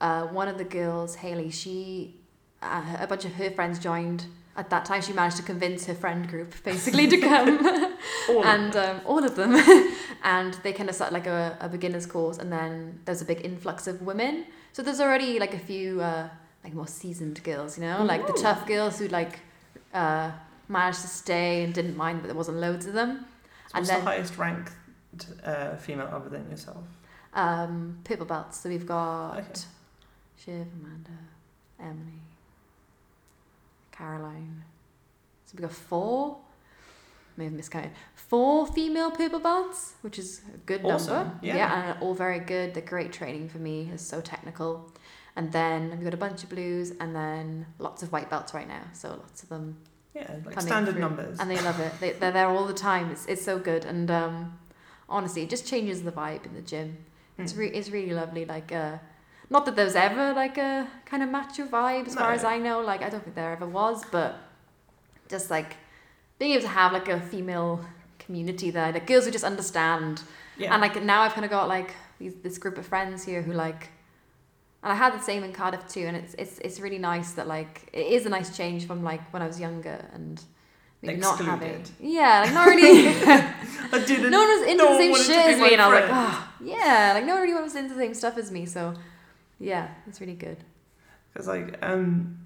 uh, 0.00 0.26
one 0.26 0.48
of 0.48 0.58
the 0.58 0.64
girls, 0.64 1.14
Haley, 1.16 1.50
she, 1.50 2.16
uh, 2.60 2.96
a 2.98 3.06
bunch 3.06 3.24
of 3.24 3.32
her 3.34 3.50
friends 3.50 3.78
joined. 3.78 4.26
At 4.54 4.68
that 4.70 4.84
time, 4.84 5.00
she 5.00 5.12
managed 5.14 5.38
to 5.38 5.42
convince 5.42 5.86
her 5.86 5.94
friend 5.94 6.28
group 6.28 6.54
basically 6.62 7.06
to 7.08 7.18
come. 7.18 7.58
All 8.28 8.44
and 8.54 8.76
um, 8.76 9.00
all 9.06 9.24
of 9.24 9.34
them. 9.36 9.52
And 10.24 10.54
they 10.62 10.72
kind 10.72 10.88
of 10.88 10.94
started 10.94 11.14
like 11.14 11.26
a, 11.26 11.56
a 11.60 11.68
beginner's 11.68 12.06
course 12.06 12.38
and 12.38 12.52
then 12.52 13.00
there's 13.06 13.20
a 13.22 13.24
big 13.24 13.44
influx 13.44 13.88
of 13.88 14.02
women. 14.02 14.44
So 14.72 14.80
there's 14.82 15.00
already 15.00 15.40
like 15.40 15.52
a 15.52 15.58
few 15.58 16.00
uh, 16.00 16.28
like 16.62 16.74
more 16.74 16.86
seasoned 16.86 17.42
girls 17.42 17.76
you 17.76 17.82
know? 17.84 18.04
Like 18.04 18.26
the 18.28 18.34
tough 18.34 18.64
girls 18.66 18.98
who 19.00 19.08
like 19.08 19.40
uh, 19.92 20.30
managed 20.68 21.00
to 21.00 21.08
stay 21.08 21.64
and 21.64 21.74
didn't 21.74 21.96
mind 21.96 22.20
that 22.22 22.28
there 22.28 22.36
wasn't 22.36 22.58
loads 22.58 22.86
of 22.86 22.92
them. 22.92 23.10
So 23.68 23.78
and 23.78 23.80
what's 23.82 23.88
then- 23.90 24.00
the 24.04 24.10
highest 24.10 24.38
ranked 24.38 24.72
uh, 25.44 25.74
female 25.76 26.08
other 26.12 26.28
than 26.28 26.48
yourself? 26.50 26.84
um, 27.34 27.98
purple 28.04 28.26
belts. 28.26 28.58
So 28.60 28.68
we've 28.68 28.86
got 28.86 29.38
Okay. 29.38 29.60
Shiv, 30.36 30.66
Amanda, 30.80 31.18
Emily, 31.80 32.20
Caroline. 34.06 34.64
So 35.46 35.52
we've 35.54 35.62
got 35.62 35.72
four, 35.72 36.38
may 37.36 37.44
have 37.44 37.52
miscounted, 37.52 37.92
four 38.14 38.66
female 38.66 39.10
purple 39.12 39.38
belts, 39.38 39.94
which 40.02 40.18
is 40.18 40.40
a 40.52 40.58
good 40.58 40.84
Awesome, 40.84 41.14
number. 41.28 41.38
yeah. 41.46 41.90
and 41.92 42.02
all 42.02 42.14
very 42.14 42.40
good. 42.40 42.74
They're 42.74 42.82
great 42.82 43.12
training 43.12 43.48
for 43.48 43.58
me. 43.58 43.90
It's 43.94 44.02
so 44.04 44.20
technical. 44.20 44.90
And 45.36 45.52
then 45.52 45.90
we've 45.92 46.02
got 46.04 46.14
a 46.14 46.24
bunch 46.26 46.42
of 46.42 46.48
blues 46.50 46.92
and 47.00 47.14
then 47.14 47.66
lots 47.78 48.02
of 48.02 48.10
white 48.12 48.28
belts 48.28 48.52
right 48.52 48.66
now. 48.68 48.82
So 48.92 49.08
lots 49.10 49.42
of 49.44 49.48
them 49.48 49.76
Yeah, 50.14 50.34
like 50.44 50.60
standard 50.60 50.92
through. 50.92 51.00
numbers. 51.00 51.38
and 51.38 51.48
they 51.50 51.60
love 51.60 51.78
it. 51.78 51.92
They, 52.00 52.10
they're 52.12 52.32
there 52.32 52.48
all 52.48 52.66
the 52.66 52.74
time. 52.74 53.10
It's, 53.12 53.24
it's 53.26 53.44
so 53.44 53.58
good. 53.58 53.84
And 53.84 54.10
um, 54.10 54.58
honestly, 55.08 55.42
it 55.42 55.48
just 55.50 55.66
changes 55.66 56.02
the 56.02 56.12
vibe 56.12 56.44
in 56.44 56.54
the 56.54 56.60
gym. 56.62 56.98
It's 57.38 57.52
Mm. 57.54 57.58
re- 57.58 57.68
it's 57.78 57.88
really 57.88 58.12
lovely. 58.12 58.44
Like, 58.44 58.72
uh, 58.72 58.98
not 59.52 59.66
that 59.66 59.76
there's 59.76 59.94
ever 59.94 60.32
like 60.32 60.56
a 60.56 60.88
kind 61.04 61.22
of 61.22 61.28
macho 61.28 61.66
vibe, 61.66 62.06
as 62.06 62.14
far 62.14 62.32
as 62.32 62.42
I 62.42 62.58
know. 62.58 62.80
Like, 62.80 63.02
I 63.02 63.10
don't 63.10 63.22
think 63.22 63.36
there 63.36 63.52
ever 63.52 63.66
was, 63.66 64.02
but 64.10 64.38
just 65.28 65.50
like 65.50 65.76
being 66.38 66.52
able 66.52 66.62
to 66.62 66.68
have 66.68 66.92
like 66.92 67.08
a 67.08 67.20
female 67.20 67.84
community 68.18 68.70
there, 68.70 68.92
like 68.92 69.06
girls 69.06 69.26
who 69.26 69.30
just 69.30 69.44
understand. 69.44 70.22
yeah. 70.56 70.72
And 70.72 70.80
like 70.80 71.02
now 71.02 71.20
I've 71.22 71.34
kind 71.34 71.44
of 71.44 71.50
got 71.50 71.68
like 71.68 71.94
these, 72.18 72.34
this 72.42 72.56
group 72.56 72.78
of 72.78 72.86
friends 72.86 73.24
here 73.24 73.42
who 73.42 73.52
like, 73.52 73.90
and 74.82 74.90
I 74.90 74.96
had 74.96 75.12
the 75.12 75.22
same 75.22 75.44
in 75.44 75.52
Cardiff 75.52 75.86
too. 75.86 76.06
And 76.08 76.16
it's 76.16 76.34
it's 76.34 76.58
it's 76.60 76.80
really 76.80 76.98
nice 76.98 77.32
that 77.32 77.46
like 77.46 77.90
it 77.92 78.06
is 78.06 78.26
a 78.26 78.30
nice 78.30 78.56
change 78.56 78.86
from 78.86 79.04
like 79.04 79.32
when 79.32 79.42
I 79.42 79.46
was 79.46 79.60
younger 79.60 80.04
and. 80.14 80.42
Maybe 81.04 81.18
not 81.18 81.40
having, 81.40 81.84
yeah, 81.98 82.42
like 82.44 82.54
not 82.54 82.66
really. 82.68 83.08
I 83.92 84.04
didn't. 84.06 84.30
no 84.30 84.38
one 84.38 84.60
was 84.60 84.68
into 84.68 84.84
no 84.84 84.92
the 84.92 84.98
same 84.98 85.14
shit 85.16 85.46
as 85.52 85.60
me, 85.60 85.72
and 85.72 85.82
I 85.82 85.88
was 85.88 86.00
like, 86.00 86.12
ah, 86.12 86.54
yeah, 86.60 87.10
like 87.14 87.24
no 87.24 87.32
one 87.34 87.42
really 87.42 87.60
was 87.60 87.74
into 87.74 87.92
the 87.94 88.00
same 88.00 88.14
stuff 88.14 88.38
as 88.38 88.52
me. 88.52 88.66
So, 88.66 88.94
yeah, 89.62 89.88
it's 90.06 90.20
really 90.20 90.34
good. 90.34 90.58
Because 91.32 91.46
like 91.46 91.78
um, 91.82 92.38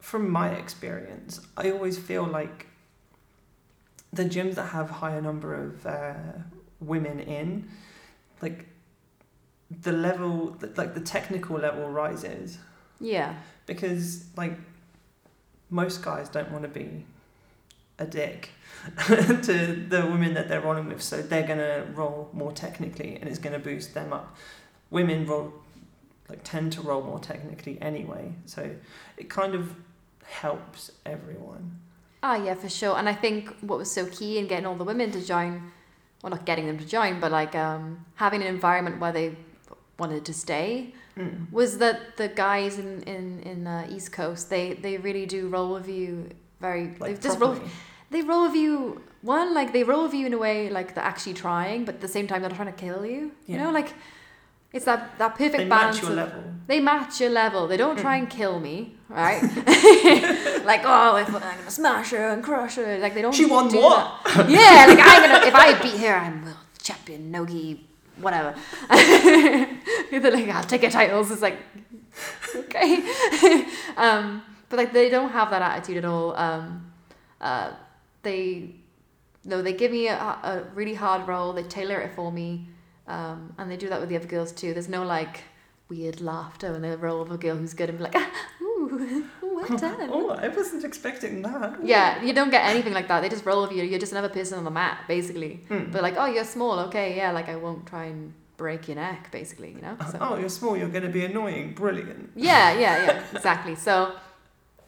from 0.00 0.28
my 0.28 0.50
experience, 0.50 1.40
I 1.56 1.70
always 1.70 1.98
feel 1.98 2.24
like 2.24 2.66
the 4.12 4.24
gyms 4.24 4.56
that 4.56 4.70
have 4.70 4.90
higher 4.90 5.22
number 5.22 5.54
of 5.54 5.86
uh, 5.86 6.14
women 6.80 7.20
in, 7.20 7.70
like 8.42 8.66
the 9.70 9.92
level, 9.92 10.56
like 10.76 10.94
the 10.94 11.00
technical 11.00 11.56
level 11.56 11.88
rises 11.88 12.58
Yeah, 13.00 13.36
because 13.66 14.24
like 14.36 14.58
most 15.70 16.02
guys 16.02 16.28
don't 16.28 16.50
want 16.50 16.64
to 16.64 16.68
be 16.68 17.06
a 17.98 18.04
dick 18.04 18.50
to 19.06 19.86
the 19.88 20.06
women 20.06 20.34
that 20.34 20.48
they're 20.48 20.60
rolling 20.60 20.88
with, 20.88 21.00
so 21.02 21.22
they're 21.22 21.46
gonna 21.46 21.86
roll 21.94 22.28
more 22.32 22.52
technically, 22.52 23.16
and 23.16 23.30
it's 23.30 23.38
gonna 23.38 23.60
boost 23.60 23.94
them 23.94 24.12
up. 24.12 24.36
Women 24.92 25.26
roll 25.26 25.52
like 26.28 26.40
tend 26.44 26.72
to 26.76 26.80
roll 26.82 27.02
more 27.02 27.18
technically 27.18 27.76
anyway, 27.90 28.24
so 28.46 28.60
it 29.16 29.28
kind 29.38 29.54
of 29.54 29.74
helps 30.42 30.90
everyone. 31.04 31.64
ah, 32.22 32.36
yeah, 32.46 32.54
for 32.54 32.68
sure. 32.68 32.96
And 32.98 33.08
I 33.08 33.14
think 33.24 33.38
what 33.68 33.78
was 33.82 33.90
so 33.90 34.06
key 34.06 34.38
in 34.38 34.46
getting 34.46 34.66
all 34.66 34.76
the 34.82 34.88
women 34.92 35.10
to 35.12 35.20
join, 35.34 35.52
well, 36.22 36.30
not 36.30 36.44
getting 36.46 36.66
them 36.68 36.78
to 36.78 36.86
join, 36.86 37.18
but 37.20 37.30
like 37.32 37.54
um, 37.68 37.82
having 38.14 38.40
an 38.42 38.46
environment 38.48 39.00
where 39.00 39.12
they 39.12 39.28
wanted 39.98 40.24
to 40.30 40.34
stay 40.46 40.94
Mm. 41.14 41.52
was 41.52 41.76
that 41.84 41.98
the 42.16 42.28
guys 42.28 42.78
in 42.78 43.02
in 43.14 43.24
in 43.50 43.66
uh, 43.66 43.86
East 43.94 44.12
Coast 44.18 44.48
they 44.48 44.64
they 44.84 44.94
really 44.96 45.26
do 45.26 45.40
roll 45.54 45.70
with 45.74 45.86
you 45.98 46.30
very 46.58 46.84
they 46.86 46.98
Like 47.06 47.20
just 47.20 47.38
roll 47.38 47.54
they 48.12 48.22
roll 48.22 48.42
with 48.46 48.56
you. 48.64 49.02
One, 49.20 49.48
like 49.58 49.70
they 49.74 49.84
roll 49.84 50.02
with 50.06 50.14
you 50.14 50.24
in 50.30 50.32
a 50.32 50.38
way 50.46 50.70
like 50.78 50.88
they're 50.94 51.10
actually 51.12 51.34
trying, 51.34 51.84
but 51.84 51.96
at 51.96 52.00
the 52.00 52.08
same 52.16 52.26
time 52.28 52.38
they're 52.40 52.48
not 52.54 52.56
trying 52.62 52.72
to 52.78 52.80
kill 52.86 53.04
you. 53.04 53.20
You 53.46 53.54
Yeah. 53.56 53.58
know, 53.64 53.70
like 53.80 53.90
it's 54.72 54.84
that 54.86 55.18
that 55.18 55.34
perfect 55.34 55.56
They 55.58 55.68
balance. 55.68 55.96
match 55.96 56.02
your 56.02 56.10
of- 56.12 56.16
level. 56.16 56.42
They 56.66 56.80
match 56.80 57.20
your 57.20 57.30
level. 57.30 57.66
They 57.66 57.76
don't 57.76 57.96
Hmm. 57.96 58.02
try 58.02 58.16
and 58.16 58.30
kill 58.30 58.60
me, 58.60 58.94
right? 59.08 59.42
like, 60.64 60.82
oh, 60.84 61.16
if 61.16 61.26
I'm 61.28 61.40
gonna 61.40 61.70
smash 61.70 62.10
her 62.10 62.28
and 62.28 62.42
crush 62.42 62.76
her. 62.76 62.98
Like 62.98 63.14
they 63.14 63.22
don't. 63.22 63.34
She 63.34 63.46
won 63.46 63.68
do 63.68 63.80
what? 63.80 64.20
that. 64.24 64.48
yeah, 64.58 64.86
like 64.88 64.98
I'm 65.02 65.22
gonna. 65.30 65.46
If 65.46 65.54
I 65.54 65.82
beat 65.82 65.98
her, 66.00 66.14
I'm 66.14 66.44
world 66.44 66.56
champion, 66.80 67.30
nogi, 67.30 67.86
whatever. 68.16 68.54
They're 68.88 70.30
like, 70.30 70.48
I'll 70.48 70.64
take 70.64 70.82
your 70.82 70.90
titles. 70.90 71.30
It's 71.32 71.42
like, 71.42 71.58
okay. 72.54 73.02
um, 73.96 74.42
but 74.68 74.76
like 74.78 74.92
they 74.92 75.08
don't 75.10 75.30
have 75.30 75.50
that 75.50 75.62
attitude 75.62 75.98
at 75.98 76.04
all. 76.04 76.34
Um, 76.36 76.92
uh, 77.40 77.72
they 78.22 78.76
no, 79.44 79.62
they 79.62 79.72
give 79.72 79.90
me 79.90 80.06
a, 80.08 80.14
a 80.14 80.62
really 80.74 80.94
hard 80.94 81.26
role. 81.26 81.52
They 81.52 81.64
tailor 81.64 82.00
it 82.00 82.14
for 82.14 82.30
me, 82.30 82.68
um, 83.06 83.54
and 83.58 83.70
they 83.70 83.76
do 83.76 83.88
that 83.88 84.00
with 84.00 84.08
the 84.08 84.16
other 84.16 84.26
girls 84.26 84.52
too. 84.52 84.72
There's 84.72 84.88
no 84.88 85.02
like 85.04 85.44
weird 85.88 86.20
laughter 86.20 86.72
when 86.72 86.82
they 86.82 86.94
roll 86.96 87.20
over 87.20 87.34
a 87.34 87.38
girl 87.38 87.56
who's 87.56 87.74
good 87.74 87.88
and 87.90 87.98
be 87.98 88.04
like, 88.04 88.14
ah, 88.16 88.30
ooh, 88.62 89.26
well 89.42 89.66
done. 89.78 90.08
Oh, 90.10 90.30
I 90.30 90.48
wasn't 90.48 90.84
expecting 90.84 91.42
that. 91.42 91.84
Yeah, 91.84 92.22
you 92.22 92.32
don't 92.32 92.50
get 92.50 92.64
anything 92.64 92.92
like 92.92 93.08
that. 93.08 93.20
They 93.20 93.28
just 93.28 93.44
roll 93.44 93.62
over 93.62 93.74
you. 93.74 93.82
You're 93.84 93.98
just 94.00 94.12
another 94.12 94.28
person 94.28 94.58
on 94.58 94.64
the 94.64 94.70
mat, 94.70 95.00
basically. 95.08 95.60
Hmm. 95.68 95.90
But 95.90 96.02
like, 96.02 96.14
oh, 96.16 96.26
you're 96.26 96.44
small. 96.44 96.78
Okay, 96.80 97.16
yeah. 97.16 97.32
Like 97.32 97.48
I 97.48 97.56
won't 97.56 97.86
try 97.86 98.04
and 98.04 98.32
break 98.56 98.88
your 98.88 98.96
neck, 98.96 99.30
basically. 99.30 99.72
You 99.72 99.82
know. 99.82 99.96
So. 100.10 100.18
Oh, 100.20 100.36
you're 100.38 100.48
small. 100.48 100.76
You're 100.76 100.88
going 100.88 101.02
to 101.04 101.08
be 101.10 101.24
annoying. 101.24 101.74
Brilliant. 101.74 102.30
Yeah, 102.36 102.72
yeah, 102.78 103.04
yeah, 103.04 103.24
exactly. 103.34 103.74
So 103.74 104.14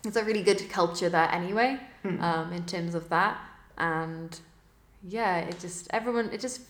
it's 0.04 0.16
a 0.16 0.24
really 0.24 0.42
good 0.42 0.68
culture 0.70 1.08
there 1.08 1.28
anyway, 1.30 1.80
Hmm. 2.02 2.20
um, 2.22 2.52
in 2.52 2.64
terms 2.66 2.94
of 2.94 3.08
that. 3.08 3.38
And 3.76 4.38
yeah, 5.02 5.38
it 5.38 5.58
just 5.60 5.88
everyone 5.90 6.30
it 6.32 6.40
just 6.40 6.60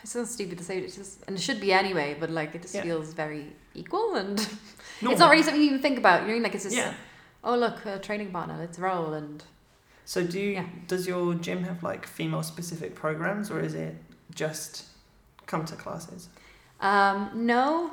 it 0.04 0.08
sounds 0.08 0.30
stupid 0.30 0.58
to 0.58 0.64
say 0.64 0.78
it 0.78 0.92
just 0.94 1.22
and 1.26 1.36
it 1.36 1.40
should 1.40 1.60
be 1.60 1.72
anyway, 1.72 2.16
but 2.18 2.30
like 2.30 2.54
it 2.54 2.62
just 2.62 2.74
Yeah. 2.74 2.82
feels 2.82 3.12
very 3.12 3.52
equal 3.74 4.14
and 4.16 4.38
it's 5.02 5.20
not 5.20 5.30
really 5.30 5.42
something 5.42 5.60
you 5.62 5.68
even 5.68 5.82
think 5.82 5.98
about. 5.98 6.22
You 6.22 6.26
know, 6.26 6.26
what 6.26 6.30
I 6.30 6.34
mean? 6.34 6.42
like 6.42 6.54
it's 6.54 6.64
just 6.64 6.76
Yeah. 6.76 6.94
oh 7.44 7.56
look, 7.56 7.84
a 7.86 7.98
training 7.98 8.30
partner, 8.32 8.56
let's 8.58 8.78
roll 8.78 9.12
and 9.14 9.42
So 10.04 10.22
do 10.26 10.40
you, 10.40 10.50
Yeah. 10.52 10.66
does 10.88 11.06
your 11.06 11.34
gym 11.34 11.62
have 11.64 11.82
like 11.82 12.06
female 12.06 12.42
specific 12.42 12.94
programs 12.94 13.50
or 13.50 13.60
is 13.60 13.74
it 13.74 13.94
just 14.34 14.84
come 15.46 15.64
to 15.66 15.76
classes? 15.76 16.28
Um, 16.80 17.30
no, 17.34 17.92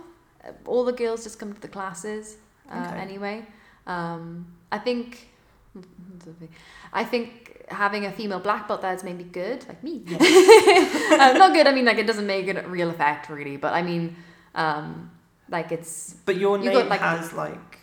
all 0.65 0.83
the 0.85 0.93
girls 0.93 1.23
just 1.23 1.37
come 1.39 1.53
to 1.53 1.59
the 1.61 1.67
classes 1.67 2.37
uh, 2.71 2.77
Okay. 2.87 3.01
anyway. 3.01 3.45
Um, 3.85 4.47
I 4.71 4.79
think, 4.79 5.29
I 6.93 7.03
think 7.03 7.46
having 7.67 8.05
a 8.05 8.11
female 8.11 8.39
black 8.39 8.67
belt 8.67 8.81
that's 8.81 9.03
maybe 9.03 9.23
good, 9.23 9.67
like 9.67 9.83
me. 9.83 10.03
uh, 10.09 11.33
not 11.37 11.53
good. 11.53 11.67
I 11.67 11.73
mean, 11.73 11.85
like 11.85 11.97
it 11.97 12.07
doesn't 12.07 12.27
make 12.27 12.47
a 12.47 12.67
real 12.67 12.89
effect 12.89 13.29
really, 13.29 13.57
but 13.57 13.73
I 13.73 13.81
mean, 13.81 14.15
um, 14.55 15.11
like 15.49 15.71
it's 15.71 16.15
But 16.25 16.37
your 16.37 16.57
You 16.57 16.65
name 16.65 16.73
got, 16.73 16.87
like, 16.87 17.01
has 17.01 17.33
like 17.33 17.79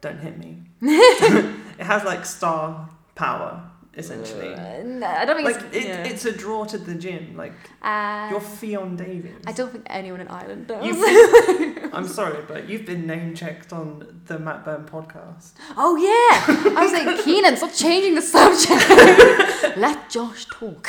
don't 0.00 0.18
hit 0.18 0.38
me. 0.38 0.58
it 0.82 1.84
has 1.84 2.04
like 2.04 2.24
star 2.24 2.88
power 3.14 3.67
essentially. 3.98 4.54
Uh, 4.54 4.82
no, 4.84 5.06
I 5.06 5.24
don't 5.24 5.36
think 5.36 5.48
like 5.48 5.64
it's. 5.66 5.76
it, 5.76 5.84
yeah. 5.86 6.04
it's 6.04 6.24
a 6.24 6.32
draw 6.32 6.64
to 6.64 6.78
the 6.78 6.94
gym. 6.94 7.36
Like 7.36 7.52
Uh, 7.82 8.28
you're 8.30 8.40
Ffion 8.40 8.96
Davies. 8.96 9.42
I 9.46 9.52
don't 9.52 9.70
think 9.72 9.86
anyone 9.90 10.20
in 10.20 10.28
Ireland 10.28 10.68
does. 10.68 10.82
I'm 11.92 12.06
sorry, 12.06 12.42
but 12.46 12.68
you've 12.68 12.86
been 12.86 13.06
name 13.06 13.34
checked 13.34 13.72
on 13.72 14.22
the 14.26 14.38
Matt 14.38 14.64
Burn 14.64 14.84
podcast. 14.84 15.52
Oh 15.76 15.96
yeah, 15.96 16.76
I 16.78 16.84
was 16.84 16.92
like, 16.92 17.18
Keenan, 17.24 17.56
stop 17.56 17.74
changing 17.74 18.14
the 18.14 18.22
subject. 18.22 18.88
Let 19.76 20.08
Josh 20.08 20.46
talk. 20.46 20.88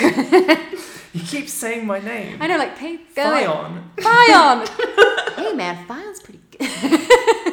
You 1.12 1.24
keep 1.26 1.50
saying 1.50 1.88
my 1.88 2.00
name. 2.00 2.38
I 2.40 2.46
know, 2.48 2.58
like, 2.58 2.78
hey, 2.78 3.00
go 3.16 3.36
in. 3.36 3.44
Ffion. 3.44 3.90
Ffion. 3.98 5.36
hey 5.36 5.54
man, 5.54 5.88
Ffion's 5.88 6.22
pretty 6.22 6.40
good. 6.52 7.46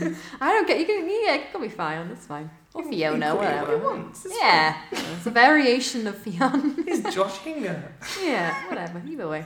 I 0.40 0.52
don't 0.52 0.66
get 0.66 0.78
you 0.80 0.86
can 0.86 1.08
yeah, 1.08 1.34
you 1.34 1.42
can 1.52 1.60
me 1.60 1.68
Ffion, 1.68 2.08
that's 2.08 2.26
fine. 2.26 2.50
Or 2.74 2.82
You 2.82 2.90
Fiona, 2.90 3.26
can 3.26 3.36
call 3.36 3.40
it 3.40 3.44
what 3.44 3.60
whatever. 3.62 3.78
he 3.78 3.84
wants, 3.84 4.26
Yeah. 4.40 4.76
It's 4.92 5.26
a 5.26 5.30
variation 5.30 6.06
of 6.06 6.16
Ffion. 6.16 6.84
He's 6.86 7.02
Josh 7.14 7.38
Hinger. 7.38 7.94
yeah, 8.22 8.68
whatever. 8.68 9.02
Either 9.08 9.28
way. 9.28 9.44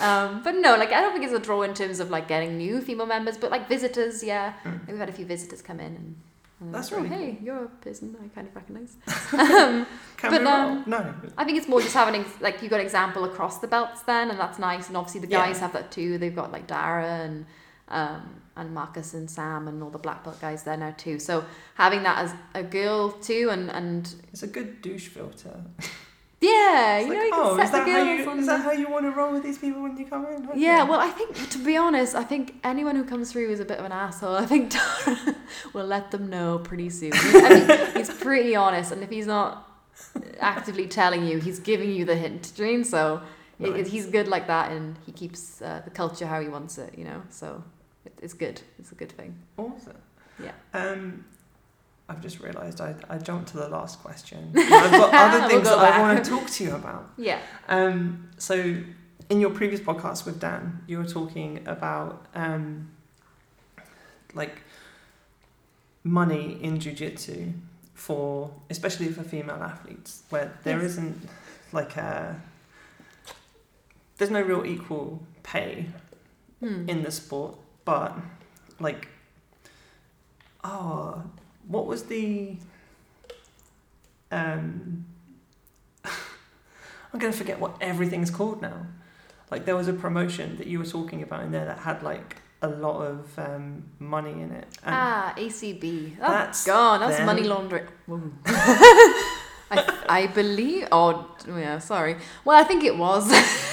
Um, 0.00 0.42
but 0.44 0.54
no, 0.54 0.76
like 0.76 0.92
I 0.92 1.00
don't 1.00 1.12
think 1.12 1.24
it's 1.24 1.34
a 1.34 1.40
draw 1.40 1.62
in 1.62 1.74
terms 1.74 1.98
of 1.98 2.08
like 2.10 2.28
getting 2.28 2.56
new 2.56 2.80
female 2.80 3.06
members, 3.06 3.36
but 3.36 3.50
like 3.50 3.68
visitors, 3.68 4.22
yeah. 4.22 4.54
Mm. 4.64 4.86
We've 4.86 4.98
had 4.98 5.08
a 5.08 5.12
few 5.12 5.26
visitors 5.26 5.60
come 5.60 5.80
in 5.80 5.96
and 6.60 6.72
That's 6.74 6.92
like, 6.92 7.02
really 7.02 7.14
oh, 7.16 7.18
hey, 7.18 7.38
you're 7.42 7.64
a 7.64 7.68
person 7.68 8.14
I 8.24 8.28
kind 8.28 8.46
of 8.46 8.54
recognise. 8.54 8.94
um, 9.32 9.86
But, 10.22 10.46
um, 10.46 10.84
no. 10.86 11.14
I 11.36 11.44
think 11.44 11.58
it's 11.58 11.66
more 11.68 11.80
just 11.80 11.94
having 11.94 12.20
ex- 12.20 12.40
like 12.40 12.62
you 12.62 12.68
got 12.68 12.78
example 12.80 13.24
across 13.24 13.58
the 13.58 13.66
belts 13.66 14.02
then, 14.02 14.30
and 14.30 14.38
that's 14.38 14.58
nice. 14.60 14.86
And 14.88 14.96
obviously 14.96 15.20
the 15.22 15.28
Yeah. 15.28 15.46
guys 15.46 15.58
have 15.58 15.72
that 15.72 15.90
too. 15.90 16.16
They've 16.18 16.34
got 16.34 16.52
like 16.52 16.68
Darragh 16.68 17.24
and 17.26 17.46
um, 17.90 18.40
and 18.56 18.74
Marcus 18.74 19.14
and 19.14 19.30
Sam 19.30 19.68
and 19.68 19.82
all 19.82 19.90
the 19.90 19.98
black 19.98 20.24
belt 20.24 20.40
guys 20.40 20.64
there 20.64 20.76
now 20.76 20.92
too. 20.96 21.18
So 21.18 21.44
having 21.74 22.02
that 22.02 22.18
as 22.18 22.34
a 22.54 22.62
girl 22.62 23.10
too, 23.12 23.48
and 23.50 23.70
and 23.70 24.12
It's 24.32 24.42
a 24.42 24.46
good 24.48 24.82
douche 24.82 25.08
filter. 25.08 25.60
yeah, 26.40 26.98
It's 26.98 27.06
you 27.08 27.14
like, 27.14 27.18
know, 27.18 27.24
you 27.24 27.30
can 27.32 27.40
oh, 27.40 27.56
set 27.56 27.64
is 27.64 27.70
the 27.70 27.76
that, 27.78 27.88
how 27.88 28.04
girls 28.04 28.20
you, 28.20 28.30
on 28.30 28.38
is 28.38 28.46
that 28.46 28.60
how 28.62 28.72
you 28.72 28.88
want 28.90 29.04
to 29.06 29.10
roll 29.10 29.32
with 29.32 29.42
these 29.42 29.58
people 29.58 29.82
when 29.82 29.96
you 29.96 30.06
come 30.06 30.26
in? 30.26 30.48
Yeah, 30.60 30.82
well, 30.84 31.00
I 31.00 31.08
think 31.10 31.50
to 31.50 31.58
be 31.58 31.76
honest, 31.76 32.14
I 32.14 32.22
think 32.24 32.54
anyone 32.64 32.94
who 32.96 33.04
comes 33.04 33.32
through 33.32 33.50
is 33.50 33.60
a 33.60 33.64
bit 33.64 33.78
of 33.78 33.84
an 33.84 33.92
asshole. 33.92 34.34
I 34.36 34.46
think 34.46 34.70
Darragh 34.72 35.34
will 35.72 35.86
let 35.86 36.10
them 36.10 36.28
know 36.30 36.58
pretty 36.58 36.90
soon. 36.90 37.12
I 37.14 37.48
mean, 37.66 37.90
he's 37.96 38.10
pretty 38.10 38.54
honest, 38.56 38.92
and 38.92 39.02
if 39.02 39.10
he's 39.10 39.26
not 39.26 39.68
actively 40.40 40.86
telling 40.86 41.26
you, 41.26 41.38
he's 41.38 41.58
giving 41.58 41.90
you 41.90 42.04
the 42.04 42.14
hint. 42.16 42.52
Do 42.56 42.64
you 42.64 42.72
mean? 42.76 42.84
So 42.84 43.20
it- 43.60 43.66
it- 43.68 43.76
Nice. 43.76 43.86
he's 43.90 44.06
good 44.06 44.28
like 44.28 44.46
that, 44.46 44.70
and 44.70 44.96
he 45.06 45.10
keeps 45.12 45.60
uh, 45.60 45.82
the 45.84 45.90
culture 45.90 46.26
how 46.26 46.40
he 46.40 46.48
wants 46.48 46.78
it. 46.78 46.96
You 46.96 47.04
know, 47.04 47.22
so 47.30 47.62
it's 48.22 48.34
good. 48.34 48.60
It's 48.78 48.92
a 48.92 48.94
good 48.94 49.12
thing. 49.12 49.36
Awesome. 49.56 49.96
Yeah. 50.42 50.52
Um, 50.74 51.24
I've 52.08 52.20
just 52.22 52.40
realised 52.40 52.80
I, 52.80 52.94
I 53.08 53.18
jumped 53.18 53.48
to 53.50 53.56
the 53.58 53.68
last 53.68 54.00
question. 54.00 54.52
I've 54.56 54.90
got 54.92 55.12
other 55.14 55.40
We'll 55.40 55.48
things 55.48 55.68
go 55.68 55.76
that 55.78 55.94
I 55.94 56.00
want 56.00 56.24
to 56.24 56.30
talk 56.30 56.48
to 56.48 56.64
you 56.64 56.74
about. 56.74 57.10
Yeah. 57.16 57.40
Um, 57.68 58.28
so, 58.38 58.76
in 59.28 59.40
your 59.40 59.50
previous 59.50 59.80
podcast 59.80 60.24
with 60.24 60.40
Dan, 60.40 60.82
you 60.86 60.98
were 60.98 61.04
talking 61.04 61.60
about 61.66 62.24
um, 62.34 62.90
like 64.34 64.62
money 66.04 66.58
in 66.62 66.78
jiu-jitsu 66.80 67.52
for 67.94 68.50
especially 68.70 69.08
for 69.08 69.22
female 69.22 69.62
athletes 69.62 70.22
where 70.30 70.52
there 70.62 70.80
Yes. 70.80 70.96
not 70.96 71.12
like 71.72 71.96
a 71.96 72.40
there's 74.16 74.30
no 74.30 74.40
real 74.40 74.64
equal 74.64 75.22
pay 75.42 75.86
Hmm. 76.60 76.88
in 76.88 77.02
the 77.04 77.10
sport, 77.12 77.56
but 77.88 78.14
like, 78.80 79.08
oh, 80.62 81.22
what 81.66 81.86
was 81.86 82.02
the? 82.02 82.54
Um, 84.30 85.06
I'm 86.04 87.18
gonna 87.18 87.32
forget 87.32 87.58
what 87.58 87.76
everything's 87.80 88.30
called 88.30 88.60
now. 88.60 88.84
Like 89.50 89.64
there 89.64 89.74
was 89.74 89.88
a 89.88 89.94
promotion 89.94 90.58
that 90.58 90.66
you 90.66 90.78
were 90.78 90.84
talking 90.84 91.22
about 91.22 91.44
in 91.44 91.50
there 91.50 91.64
that 91.64 91.78
had 91.78 92.02
like 92.02 92.36
a 92.60 92.68
lot 92.68 93.06
of 93.06 93.38
um, 93.38 93.84
money 93.98 94.32
in 94.32 94.52
it. 94.52 94.68
And 94.84 94.94
ah, 94.94 95.34
ACB. 95.38 96.16
Oh, 96.20 96.28
That's 96.28 96.66
gone. 96.66 97.00
That's 97.00 97.16
them. 97.16 97.24
money 97.24 97.44
laundering. 97.44 97.88
I, 99.70 99.78
I 100.10 100.26
believe. 100.26 100.88
Oh, 100.92 101.34
yeah. 101.46 101.78
Sorry. 101.78 102.16
Well, 102.44 102.60
I 102.60 102.64
think 102.64 102.84
it 102.84 102.98
was. 102.98 103.32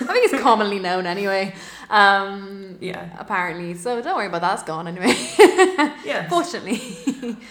I 0.00 0.04
think 0.12 0.32
it's 0.32 0.42
commonly 0.42 0.78
known 0.78 1.06
anyway. 1.06 1.54
Um, 1.90 2.78
yeah, 2.80 3.10
apparently. 3.18 3.74
So 3.74 4.00
don't 4.02 4.16
worry 4.16 4.26
about 4.26 4.40
that. 4.42 4.54
It's 4.54 4.62
gone 4.62 4.88
anyway. 4.88 5.14
yeah. 6.04 6.28
Fortunately. 6.28 6.80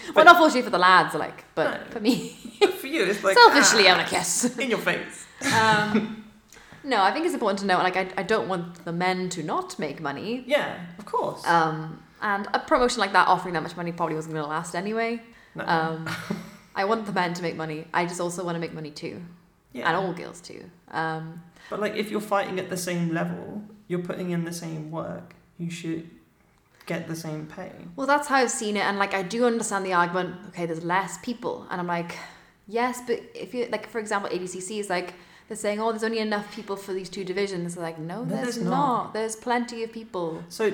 But- 0.06 0.14
well, 0.16 0.24
not 0.24 0.36
fortunately 0.36 0.62
for 0.62 0.70
the 0.70 0.78
lads, 0.78 1.14
like, 1.14 1.44
but 1.54 1.80
No. 1.86 1.90
for 1.90 2.00
me, 2.00 2.36
But 2.60 2.74
for 2.74 2.86
you, 2.86 3.04
it's 3.04 3.22
like 3.24 3.36
selfishly, 3.36 3.88
ah, 3.88 3.92
I'm 3.92 3.98
like 3.98 4.12
yes. 4.12 4.56
in 4.58 4.70
your 4.70 4.78
face. 4.78 5.26
Um, 5.54 6.24
no, 6.84 7.02
I 7.02 7.10
think 7.12 7.24
it's 7.26 7.34
important 7.34 7.58
to 7.60 7.66
know. 7.66 7.78
Like, 7.78 7.96
I, 7.96 8.08
I 8.16 8.22
don't 8.22 8.48
want 8.48 8.84
the 8.84 8.92
men 8.92 9.28
to 9.30 9.42
not 9.42 9.78
make 9.78 10.00
money. 10.00 10.44
Yeah, 10.46 10.78
of 10.98 11.04
course. 11.06 11.46
Um, 11.46 12.02
and 12.22 12.46
a 12.54 12.58
promotion 12.60 13.00
like 13.00 13.12
that, 13.12 13.26
offering 13.28 13.54
that 13.54 13.62
much 13.62 13.76
money, 13.76 13.92
probably 13.92 14.14
wasn't 14.14 14.34
going 14.34 14.44
to 14.44 14.48
last 14.50 14.74
anyway. 14.74 15.22
no. 15.54 15.64
Um, 15.66 16.08
I 16.76 16.84
want 16.86 17.06
the 17.06 17.12
men 17.12 17.34
to 17.34 17.42
make 17.42 17.56
money. 17.56 17.86
I 17.94 18.04
just 18.06 18.20
also 18.20 18.44
want 18.44 18.56
to 18.56 18.60
make 18.60 18.72
money 18.74 18.90
too, 18.90 19.22
yeah. 19.72 19.86
and 19.88 19.96
all 19.96 20.12
girls 20.12 20.40
too. 20.40 20.64
Um, 20.90 21.42
But 21.70 21.80
like, 21.80 21.94
if 21.96 22.10
you're 22.10 22.20
fighting 22.20 22.58
at 22.58 22.68
the 22.70 22.76
same 22.76 23.12
level, 23.14 23.62
you're 23.88 24.02
putting 24.02 24.30
in 24.30 24.44
the 24.44 24.52
same 24.52 24.90
work. 24.90 25.34
You 25.58 25.70
should 25.70 26.08
get 26.86 27.08
the 27.08 27.16
same 27.16 27.46
pay. 27.46 27.72
well, 27.96 28.06
that's 28.06 28.28
how 28.28 28.36
I've 28.36 28.50
seen 28.50 28.76
it, 28.76 28.84
and 28.84 28.98
like 28.98 29.14
I 29.14 29.22
do 29.22 29.46
understand 29.46 29.86
the 29.86 29.94
argument. 29.94 30.36
Okay, 30.48 30.66
there's 30.66 30.84
less 30.84 31.16
people, 31.18 31.66
and 31.70 31.80
I'm 31.80 31.86
like, 31.86 32.16
yes, 32.68 33.00
but 33.06 33.22
if 33.34 33.54
you 33.54 33.66
like, 33.70 33.88
for 33.88 33.98
example, 33.98 34.28
ADCC 34.30 34.80
is 34.80 34.90
like 34.90 35.14
they're 35.48 35.56
saying, 35.56 35.80
oh, 35.80 35.90
there's 35.92 36.04
only 36.04 36.18
enough 36.18 36.54
people 36.54 36.76
for 36.76 36.92
these 36.92 37.08
two 37.08 37.24
divisions. 37.24 37.74
They're 37.74 37.84
like, 37.84 37.98
no, 37.98 38.24
No, 38.24 38.36
there's, 38.36 38.56
there's 38.56 38.58
not. 38.58 38.70
not. 38.70 39.14
There's 39.14 39.36
plenty 39.36 39.82
of 39.82 39.92
people. 39.92 40.42
So, 40.48 40.72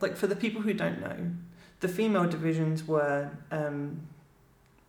like 0.00 0.16
for 0.16 0.26
the 0.26 0.36
people 0.36 0.62
who 0.62 0.72
don't 0.74 1.00
know, 1.00 1.16
the 1.80 1.88
female 1.88 2.26
divisions 2.26 2.86
were 2.86 3.30
um, 3.50 4.00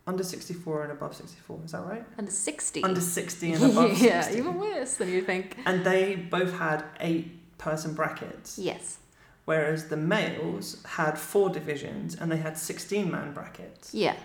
under 0.07 0.23
64 0.23 0.84
and 0.84 0.91
above 0.91 1.15
64. 1.15 1.60
Is 1.65 1.72
that 1.72 1.86
right? 1.86 2.06
Under 2.18 2.32
60. 2.32 2.84
Under 2.84 3.02
60 3.02 3.53
and 3.53 3.64
above 3.64 3.90
60. 3.98 4.06
yeah, 4.06 4.32
even 4.34 4.56
worse 4.56 4.95
than 4.98 5.10
you 5.11 5.22
think. 5.22 5.57
And 5.65 5.84
they 5.86 6.15
both 6.15 6.57
had 6.60 6.84
eight 6.99 7.57
person 7.57 7.94
brackets, 7.94 8.60
Yes. 8.60 8.98
whereas 9.45 9.88
the 9.88 9.98
males 9.98 10.84
had 10.86 11.18
four 11.18 11.49
divisions 11.49 12.15
and 12.15 12.32
they 12.32 12.38
had 12.38 12.57
16 12.57 13.10
man 13.10 13.34
brackets. 13.34 13.94
Yeah. 13.94 14.15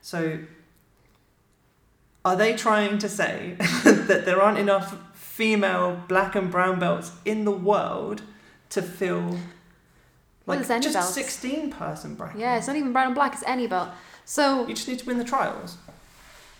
So, 0.00 0.40
are 2.24 2.36
they 2.36 2.54
trying 2.54 2.98
to 2.98 3.08
say 3.08 3.56
that 3.84 4.22
there 4.24 4.40
aren't 4.42 4.58
enough 4.58 4.96
female 5.16 6.02
black 6.08 6.34
and 6.34 6.50
brown 6.50 6.78
belts 6.78 7.12
in 7.24 7.44
the 7.44 7.50
world 7.52 8.22
to 8.70 8.82
fill 8.82 9.38
like 10.48 10.70
any 10.70 10.80
just 10.82 10.94
belts. 10.94 11.14
16 11.14 11.70
person 11.70 12.14
bracket? 12.14 12.40
Yeah, 12.40 12.56
it's 12.56 12.66
not 12.66 12.76
even 12.76 12.92
brown 12.92 13.06
and 13.06 13.14
black, 13.14 13.34
it's 13.34 13.44
any 13.46 13.66
belt. 13.66 13.90
So, 14.24 14.66
You 14.66 14.74
just 14.74 14.88
need 14.88 14.98
to 14.98 15.06
win 15.06 15.18
the 15.18 15.24
trials. 15.24 15.76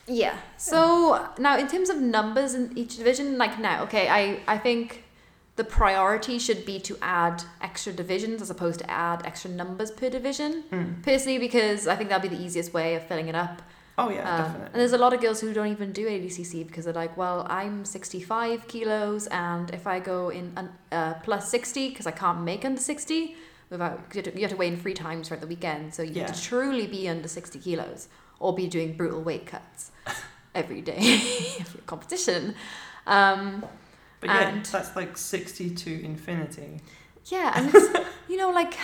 yeah. 0.07 0.37
So, 0.57 1.27
now 1.39 1.59
in 1.59 1.69
terms 1.69 1.91
of 1.91 2.01
numbers 2.01 2.55
in 2.55 2.77
each 2.77 2.97
division, 2.97 3.37
like 3.39 3.59
now, 3.59 3.83
okay, 3.85 4.09
I, 4.09 4.41
I 4.47 4.59
think 4.59 5.05
the 5.57 5.65
priority 5.65 6.39
should 6.39 6.65
be 6.65 6.79
to 6.81 6.97
add 7.03 7.43
extra 7.61 7.93
divisions 7.93 8.41
as 8.41 8.49
opposed 8.49 8.79
to 8.81 8.91
add 8.91 9.27
extra 9.27 9.51
numbers 9.51 9.91
per 9.91 10.09
division. 10.09 10.63
Mm. 10.71 11.03
Personally, 11.03 11.39
because 11.39 11.87
I 11.89 11.97
think 11.97 12.09
that'll 12.11 12.29
be 12.29 12.35
the 12.35 12.43
easiest 12.43 12.73
way 12.73 12.95
of 12.95 13.03
filling 13.07 13.29
it 13.29 13.35
up. 13.35 13.61
Oh 13.99 14.09
yeah, 14.11 14.21
Um, 14.21 14.43
definitely. 14.45 14.67
and 14.67 14.75
there's 14.77 14.93
a 14.93 14.99
lot 14.99 15.13
of 15.13 15.21
girls 15.21 15.41
who 15.41 15.53
don't 15.53 15.67
even 15.67 15.91
do 15.91 16.07
ADCC 16.07 16.65
because 16.65 16.85
they're 16.85 16.95
like, 16.95 17.17
well, 17.17 17.45
I'm 17.51 17.85
65 17.85 18.69
kilos, 18.69 19.27
and 19.27 19.71
if 19.75 19.89
I 19.89 19.99
go 19.99 20.29
in 20.29 20.53
un- 20.57 20.73
uh, 20.93 21.15
plus 21.25 21.49
60, 21.51 21.89
because 21.89 22.07
I 22.07 22.13
can't 22.13 22.43
make 22.43 22.65
under 22.65 22.81
60, 22.81 23.35
without 23.71 24.01
you 24.15 24.23
have, 24.23 24.33
to, 24.33 24.35
you 24.37 24.43
have 24.43 24.51
to 24.51 24.57
weigh 24.57 24.69
in 24.69 24.77
three 24.77 24.95
times 24.95 25.29
throughout 25.29 25.41
the 25.41 25.47
weekend, 25.47 25.95
so 25.95 26.03
you 26.03 26.13
Yeah. 26.15 26.27
have 26.27 26.37
to 26.37 26.43
truly 26.43 26.87
be 26.87 27.09
under 27.09 27.29
60 27.29 27.59
kilos 27.59 28.09
or 28.41 28.55
be 28.55 28.67
doing 28.69 28.97
brutal 28.97 29.23
weight 29.23 29.47
cuts 29.47 29.91
every 30.55 30.81
day 30.81 31.19
for 31.65 31.79
competition. 31.83 32.55
Um, 33.07 33.65
but 34.21 34.31
yeah, 34.31 34.49
and- 34.49 34.65
that's 34.67 34.95
like 34.97 35.17
60 35.17 35.71
to 35.71 36.05
infinity. 36.05 36.81
yeah, 37.27 37.53
and 37.57 37.71
it's, 37.75 37.99
you 38.29 38.37
know, 38.37 38.51
like 38.51 38.75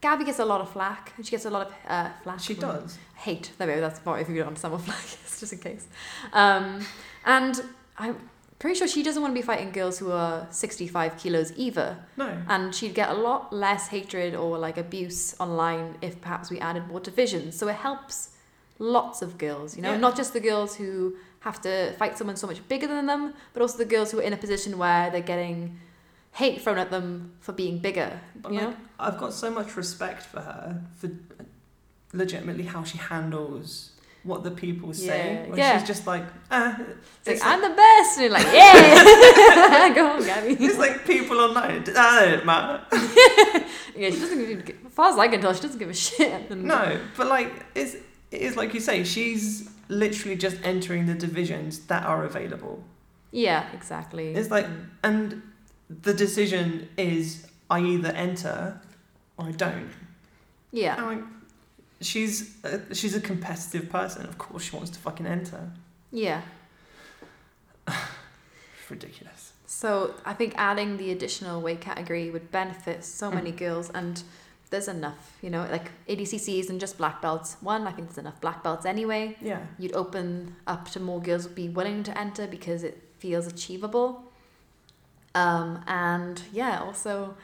Gabby 0.00 0.24
gets 0.24 0.38
a 0.40 0.44
lot 0.44 0.60
of 0.60 0.70
flack, 0.70 1.12
and 1.16 1.24
she 1.24 1.30
gets 1.30 1.44
a 1.44 1.50
lot 1.50 1.68
of 1.68 1.72
uh, 1.88 2.10
flack. 2.22 2.40
She 2.40 2.54
does. 2.54 2.98
hate. 3.14 3.52
There 3.56 3.68
we 3.68 3.74
go. 3.74 3.80
That's 3.80 4.00
about 4.00 4.20
if 4.20 4.28
you 4.28 4.42
on 4.42 4.56
someone 4.56 4.80
flag 4.80 4.98
is 5.24 5.38
just 5.40 5.52
in 5.52 5.58
case. 5.60 5.86
Um, 6.32 6.80
and 7.24 7.62
I'm 7.98 8.16
pretty 8.62 8.78
sure 8.78 8.86
she 8.86 9.02
doesn't 9.02 9.20
want 9.20 9.34
to 9.34 9.38
be 9.38 9.44
fighting 9.44 9.72
girls 9.72 9.98
who 9.98 10.12
are 10.12 10.46
65 10.50 11.18
kilos 11.18 11.52
either. 11.56 11.98
No. 12.16 12.40
And 12.48 12.72
she'd 12.72 12.94
get 12.94 13.10
a 13.10 13.14
lot 13.14 13.52
less 13.52 13.88
hatred 13.88 14.36
or 14.36 14.56
like 14.56 14.78
abuse 14.78 15.34
online 15.40 15.96
if 16.00 16.20
perhaps 16.20 16.48
we 16.48 16.60
added 16.60 16.86
more 16.86 17.00
divisions. 17.00 17.58
So 17.58 17.66
it 17.66 17.74
helps 17.74 18.30
lots 18.78 19.20
of 19.20 19.36
girls, 19.36 19.76
you 19.76 19.82
know, 19.82 19.90
Yeah. 19.94 19.98
not 20.06 20.16
just 20.16 20.32
the 20.32 20.38
girls 20.40 20.76
who 20.76 21.16
have 21.40 21.60
to 21.62 21.92
fight 21.94 22.16
someone 22.16 22.36
so 22.36 22.46
much 22.46 22.66
bigger 22.68 22.86
than 22.86 23.06
them, 23.06 23.34
but 23.52 23.62
also 23.62 23.78
the 23.78 23.84
girls 23.84 24.12
who 24.12 24.20
are 24.20 24.22
in 24.22 24.32
a 24.32 24.36
position 24.36 24.78
where 24.78 25.10
they're 25.10 25.20
getting 25.20 25.80
hate 26.30 26.62
thrown 26.62 26.78
at 26.78 26.90
them 26.92 27.32
for 27.40 27.52
being 27.52 27.78
bigger. 27.78 28.20
But 28.36 28.52
you 28.52 28.60
like, 28.60 28.68
know? 28.68 28.76
I've 29.00 29.18
got 29.18 29.32
so 29.32 29.50
much 29.50 29.76
respect 29.76 30.22
for 30.22 30.40
her 30.40 30.80
for 30.94 31.08
uh, 31.08 31.44
legitimately 32.12 32.64
how 32.64 32.84
she 32.84 32.98
handles 32.98 33.91
what 34.24 34.44
the 34.44 34.50
people 34.50 34.92
say. 34.94 35.46
Yeah, 35.48 35.54
yeah. 35.56 35.78
she's 35.78 35.86
just 35.88 36.06
like, 36.06 36.24
ah, 36.50 36.76
It's 36.78 37.26
like, 37.26 37.36
it's 37.36 37.44
I'm 37.44 37.60
the 37.60 37.70
best. 37.70 38.18
And 38.18 38.22
you're 38.24 38.32
like, 38.32 38.46
yeah. 38.52 39.92
Go 39.94 40.06
on, 40.12 40.24
Gabby. 40.24 40.56
It's 40.64 40.78
like 40.78 41.04
people 41.06 41.38
online. 41.40 41.82
It 41.82 41.86
don't 41.86 42.46
matter. 42.46 42.84
Yeah, 43.94 44.08
she 44.08 44.20
doesn't 44.20 44.64
give, 44.64 44.86
as 44.86 44.92
far 44.92 45.10
as 45.10 45.18
I 45.18 45.28
can 45.28 45.40
tell, 45.42 45.52
she 45.52 45.60
doesn't 45.60 45.78
give 45.78 45.90
a 45.90 45.94
shit. 45.94 46.50
No, 46.50 46.98
but 47.16 47.26
like 47.26 47.52
it's 47.74 47.94
it 48.30 48.40
is 48.40 48.56
like 48.56 48.72
you 48.72 48.80
say. 48.80 49.04
She's 49.04 49.68
literally 49.88 50.34
just 50.36 50.56
entering 50.64 51.04
the 51.06 51.14
divisions 51.14 51.80
that 51.88 52.04
are 52.06 52.24
available, 52.24 52.82
Yeah, 53.32 53.70
exactly. 53.74 54.34
It's 54.34 54.50
like- 54.50 54.66
Mm. 54.66 54.86
and 55.04 55.42
the 56.02 56.14
decision 56.14 56.88
is 56.96 57.46
I 57.68 57.80
either 57.80 58.08
enter 58.08 58.80
or 59.36 59.46
I 59.48 59.52
don't. 59.52 59.90
yeah, 60.72 60.94
like, 61.04 61.22
she's 62.02 62.56
a, 62.64 62.94
she's 62.94 63.14
a 63.16 63.20
competitive 63.20 63.88
person. 63.90 64.26
Of 64.26 64.36
course, 64.38 64.64
she 64.64 64.76
wants 64.76 64.90
to 64.90 64.98
fucking 64.98 65.26
enter. 65.26 65.70
yeah. 66.10 66.42
Ridiculous. 68.90 69.52
So 69.66 70.14
I 70.24 70.34
think 70.34 70.54
adding 70.56 70.96
the 70.98 71.12
additional 71.12 71.60
weight 71.62 71.80
category 71.80 72.30
would 72.30 72.50
benefit 72.50 73.04
so 73.04 73.30
Mm. 73.30 73.34
many 73.34 73.50
girls, 73.52 73.90
and 73.90 74.22
there's 74.70 74.88
enough. 74.88 75.38
You 75.42 75.50
know, 75.50 75.66
like 75.70 75.90
ADCCs 76.08 76.68
and 76.68 76.78
just 76.78 76.98
black 76.98 77.22
belts. 77.22 77.56
One, 77.60 77.86
I 77.86 77.92
think 77.92 78.08
there's 78.08 78.18
enough 78.18 78.40
black 78.40 78.62
belts 78.62 78.84
anyway. 78.84 79.36
Yeah. 79.40 79.60
You'd 79.78 79.94
open 79.94 80.56
up 80.66 80.90
to 80.90 81.00
more 81.00 81.20
girls 81.20 81.46
be 81.46 81.68
willing 81.68 82.02
to 82.04 82.18
enter 82.18 82.46
because 82.46 82.82
it 82.82 83.02
feels 83.18 83.46
achievable. 83.46 84.24
Um, 85.34 85.82
and 85.86 86.42
yeah, 86.52 86.80
also, 86.82 87.34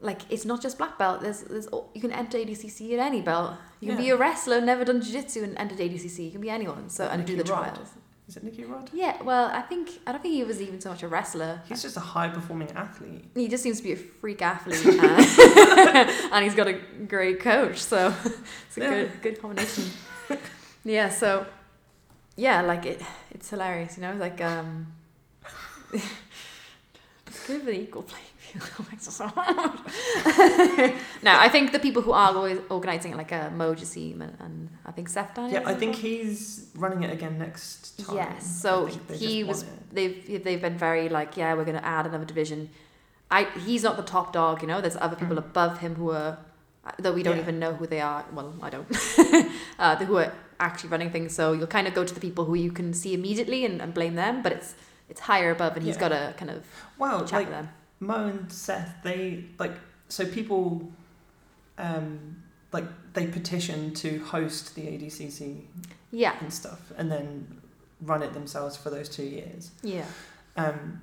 like 0.00 0.20
it's 0.30 0.44
not 0.44 0.60
just 0.62 0.78
black 0.78 0.98
belt. 0.98 1.20
There's 1.22 1.40
there's 1.42 1.68
you 1.94 2.00
can 2.00 2.12
enter 2.12 2.38
ADCC 2.38 2.92
at 2.94 2.98
any 3.00 3.20
belt. 3.22 3.54
You 3.80 3.88
can 3.88 3.98
be 3.98 4.10
a 4.10 4.16
wrestler, 4.16 4.60
never 4.60 4.84
done 4.84 5.00
jiu-jitsu 5.02 5.42
and 5.44 5.56
entered 5.58 5.78
ADCC. 5.78 6.24
You 6.26 6.30
can 6.30 6.40
be 6.40 6.50
anyone. 6.50 6.88
So 6.90 7.06
and 7.06 7.24
do 7.26 7.36
the 7.36 7.44
Rod. 7.44 7.74
trials. 7.74 7.88
Is 8.28 8.36
it 8.36 8.42
Nicky 8.42 8.64
Rod? 8.64 8.90
Yeah, 8.92 9.22
well, 9.22 9.46
I 9.52 9.60
think 9.62 9.88
I 10.04 10.10
don't 10.10 10.20
think 10.20 10.34
he 10.34 10.42
was 10.42 10.60
even 10.60 10.80
so 10.80 10.90
much 10.90 11.04
a 11.04 11.08
wrestler. 11.08 11.62
He's 11.68 11.82
just 11.82 11.96
a 11.96 12.00
high 12.00 12.28
performing 12.28 12.70
athlete. 12.72 13.24
He 13.36 13.46
just 13.46 13.62
seems 13.62 13.76
to 13.78 13.84
be 13.84 13.92
a 13.92 13.96
freak 13.96 14.42
athlete, 14.42 14.84
and, 15.00 16.10
and 16.32 16.44
he's 16.44 16.56
got 16.56 16.66
a 16.66 16.72
great 17.06 17.38
coach, 17.38 17.78
so 17.78 18.12
it's 18.66 18.76
a 18.78 18.80
Yeah. 18.80 18.90
good 18.90 19.22
good 19.22 19.40
combination. 19.40 19.84
Yeah, 20.84 21.08
so 21.08 21.46
yeah, 22.36 22.62
like 22.62 22.84
it, 22.84 23.00
it's 23.30 23.48
hilarious, 23.50 23.96
you 23.96 24.02
know, 24.02 24.14
like 24.14 24.40
um, 24.40 24.88
it's 25.92 27.46
good 27.46 27.60
for 27.60 27.66
the 27.66 27.80
equal 27.80 28.02
no, 31.22 31.32
I 31.46 31.48
think 31.48 31.72
the 31.72 31.78
people 31.78 32.02
who 32.02 32.12
are 32.12 32.34
always 32.34 32.58
organising 32.70 33.12
it, 33.12 33.16
like 33.16 33.32
uh, 33.32 33.50
Mo 33.50 33.74
Jassim 33.74 34.20
and, 34.20 34.36
and 34.40 34.68
I 34.84 34.92
think 34.92 35.08
Seth 35.08 35.34
Daniels. 35.34 35.52
Yeah, 35.62 35.68
I 35.68 35.74
think 35.74 35.96
he's 35.96 36.68
running 36.76 37.02
it 37.02 37.12
again 37.12 37.38
next 37.38 37.98
time. 38.06 38.16
Yes, 38.16 38.60
so 38.62 38.86
he 39.12 39.44
was. 39.44 39.64
They've 39.92 40.42
they've 40.44 40.60
been 40.60 40.78
very 40.78 41.08
like 41.08 41.36
yeah 41.36 41.54
we're 41.54 41.64
going 41.64 41.78
to 41.78 41.84
add 41.86 42.06
another 42.06 42.24
division 42.24 42.68
i 43.30 43.44
he's 43.64 43.82
not 43.82 43.96
the 43.96 44.02
top 44.02 44.32
dog 44.32 44.60
you 44.62 44.68
know 44.68 44.80
there's 44.80 44.96
other 44.96 45.16
people 45.16 45.36
Mm. 45.36 45.50
above 45.50 45.78
him 45.78 45.94
who 45.94 46.10
are 46.10 46.38
though 46.98 47.12
we 47.12 47.22
don't 47.22 47.36
Yeah. 47.36 47.42
even 47.42 47.58
know 47.58 47.72
who 47.74 47.86
they 47.86 48.00
are 48.00 48.24
well 48.32 48.54
i 48.62 48.68
don't 48.68 48.86
uh, 49.78 49.96
who 49.96 50.16
are 50.18 50.32
actually 50.60 50.90
running 50.90 51.10
things 51.10 51.34
so 51.34 51.52
you'll 51.52 51.66
kind 51.78 51.88
of 51.88 51.94
go 51.94 52.04
to 52.04 52.12
the 52.14 52.20
people 52.20 52.44
who 52.44 52.54
you 52.54 52.70
can 52.72 52.92
see 52.92 53.14
immediately 53.14 53.64
and, 53.64 53.80
and 53.80 53.94
blame 53.94 54.14
them 54.16 54.42
but 54.42 54.52
it's 54.52 54.74
it's 55.08 55.20
higher 55.20 55.50
above 55.50 55.76
and 55.76 55.84
he's 55.86 55.94
Yeah. 55.96 56.08
got 56.08 56.10
to 56.10 56.34
kind 56.36 56.50
of 56.50 56.64
Wow, 56.98 57.20
chat 57.20 57.32
like 57.32 57.46
with 57.46 57.54
them 57.56 57.68
Mo 58.00 58.26
and 58.28 58.52
Seth, 58.52 58.94
they 59.02 59.44
like 59.58 59.72
so 60.08 60.26
people, 60.26 60.90
um, 61.78 62.42
like 62.72 62.84
they 63.14 63.26
petition 63.26 63.94
to 63.94 64.18
host 64.24 64.74
the 64.74 64.82
ADCC 64.82 65.62
yeah 66.12 66.36
and 66.40 66.52
stuff, 66.52 66.80
and 66.96 67.10
then 67.10 67.60
run 68.02 68.22
it 68.22 68.32
themselves 68.34 68.76
for 68.76 68.90
those 68.90 69.08
two 69.08 69.24
years. 69.24 69.70
yeah 69.82 70.04
Um, 70.56 71.00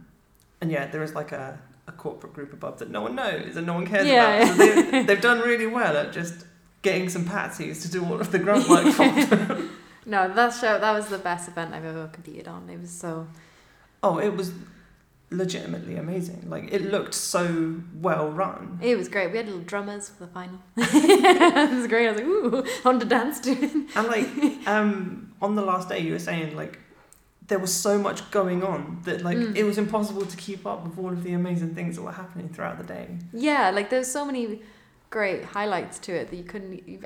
and 0.61 0.71
yeah, 0.71 0.87
there 0.87 1.03
is 1.03 1.13
like 1.15 1.31
a, 1.31 1.59
a 1.87 1.91
corporate 1.91 2.33
group 2.33 2.53
above 2.53 2.79
that 2.79 2.89
no 2.89 3.01
one 3.01 3.15
knows 3.15 3.55
and 3.57 3.65
no 3.67 3.73
one 3.73 3.85
cares 3.87 4.07
Yeah, 4.07 4.43
about. 4.43 4.57
So 4.57 4.91
they, 4.91 5.03
they've 5.07 5.21
done 5.21 5.39
really 5.39 5.65
well 5.67 5.97
at 5.97 6.13
just 6.13 6.45
getting 6.83 7.09
some 7.09 7.25
patsies 7.25 7.81
to 7.81 7.89
do 7.91 8.05
all 8.05 8.19
of 8.21 8.31
the 8.31 8.39
grunt 8.39 8.67
work 8.69 8.93
for 8.93 9.07
them. 9.35 9.69
no 10.05 10.31
that 10.33 10.53
show 10.53 10.77
that 10.79 10.91
was 10.91 11.07
the 11.07 11.17
best 11.17 11.47
event 11.47 11.73
i've 11.73 11.85
ever 11.85 12.07
competed 12.11 12.45
on 12.47 12.69
it 12.69 12.77
was 12.79 12.89
so 12.91 13.25
Oh, 14.05 14.17
it 14.19 14.35
was 14.35 14.51
legitimately 15.37 15.95
amazing. 15.97 16.45
Like 16.49 16.71
it 16.71 16.81
looked 16.91 17.13
so 17.13 17.81
well 18.01 18.29
run. 18.29 18.79
it 18.81 18.97
was 18.97 19.07
great 19.09 19.31
we 19.31 19.37
had 19.37 19.45
little 19.47 19.61
drummers 19.61 20.09
for 20.09 20.25
the 20.25 20.31
final 20.31 20.59
it 20.77 21.71
was 21.77 21.87
great 21.87 22.07
i 22.07 22.11
was 22.11 22.21
like 22.21 22.27
ooh 22.27 22.63
on 22.85 22.99
to 22.99 23.05
dance 23.05 23.39
to 23.41 23.51
And 23.95 24.07
like 24.07 24.27
um, 24.67 25.33
on 25.41 25.55
the 25.55 25.61
last 25.61 25.89
day, 25.89 25.99
you 25.99 26.13
were 26.13 26.19
saying 26.19 26.55
like 26.55 26.79
there 27.47 27.59
was 27.59 27.73
so 27.73 27.97
much 27.97 28.19
going 28.31 28.63
on 28.63 29.01
that 29.03 29.21
like 29.21 29.37
Mm. 29.37 29.55
it 29.55 29.63
was 29.63 29.77
impossible 29.77 30.25
to 30.25 30.37
keep 30.37 30.65
up 30.65 30.79
with 30.85 30.97
all 30.97 31.09
of 31.09 31.23
the 31.23 31.33
amazing 31.33 31.75
things 31.75 31.95
that 31.97 32.01
were 32.03 32.11
happening 32.23 32.47
throughout 32.53 32.77
the 32.77 32.85
day. 32.97 33.05
Yeah, 33.33 33.69
like 33.71 33.89
there's 33.89 34.09
so 34.09 34.23
many 34.25 34.61
great 35.09 35.43
highlights 35.43 35.99
to 36.05 36.11
it 36.13 36.29
that 36.29 36.35
you 36.37 36.43
couldn't. 36.43 36.87
You, 36.87 36.99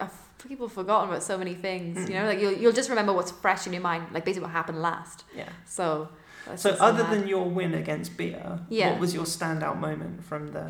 people 0.47 0.67
have 0.67 0.73
forgotten 0.73 1.09
about 1.09 1.23
so 1.23 1.35
many 1.37 1.55
things. 1.55 1.97
You 2.07 2.15
Mm. 2.15 2.19
know, 2.19 2.25
like 2.27 2.39
you'll 2.39 2.53
you'll 2.61 2.71
just 2.81 2.89
remember 2.89 3.13
what's 3.13 3.31
fresh 3.31 3.65
in 3.67 3.73
your 3.73 3.81
mind, 3.81 4.03
like 4.13 4.23
basically 4.25 4.45
what 4.47 4.51
happened 4.51 4.81
last. 4.81 5.23
Yeah. 5.35 5.49
So. 5.65 6.09
So 6.55 6.71
other 6.79 7.03
than 7.03 7.27
your 7.27 7.45
win 7.49 7.73
against 7.73 8.15
Bia, 8.17 8.59
Yeah. 8.69 8.91
what 8.91 8.99
was 8.99 9.13
your 9.13 9.25
standout 9.25 9.77
moment 9.79 10.23
from 10.23 10.51
the? 10.53 10.67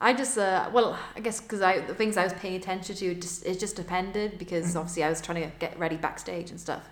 I 0.00 0.12
just 0.12 0.36
uh 0.36 0.68
well 0.72 0.98
I 1.16 1.20
guess 1.20 1.40
because 1.40 1.62
I 1.62 1.80
the 1.80 1.94
things 1.94 2.16
I 2.16 2.24
was 2.24 2.34
paying 2.34 2.56
attention 2.56 2.96
to 2.96 3.14
just 3.14 3.46
it 3.46 3.58
just 3.58 3.76
depended 3.76 4.38
because 4.38 4.66
Mhm. 4.74 4.80
obviously 4.80 5.04
I 5.04 5.08
was 5.08 5.20
trying 5.22 5.42
to 5.42 5.50
get 5.58 5.78
ready 5.78 5.96
backstage 5.96 6.50
and 6.50 6.60
stuff. 6.60 6.84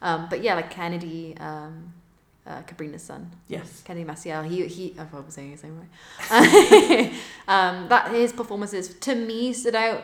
Um, 0.00 0.26
but 0.30 0.42
yeah, 0.42 0.54
like 0.54 0.70
Kennedy, 0.70 1.36
um, 1.38 1.92
uh, 2.46 2.62
Cobrinha's 2.62 3.02
son, 3.02 3.30
Yes. 3.48 3.82
Kennedy 3.84 4.04
Maciel, 4.08 4.44
he 4.48 4.66
he 4.66 4.94
I 4.98 5.04
was 5.16 5.34
saying 5.34 5.50
his 5.52 5.62
name 5.64 5.76
right. 6.30 7.12
um, 7.48 7.88
that 7.88 8.10
his 8.12 8.32
performances 8.32 8.94
to 9.00 9.14
me 9.14 9.52
stood 9.52 9.74
out 9.74 10.02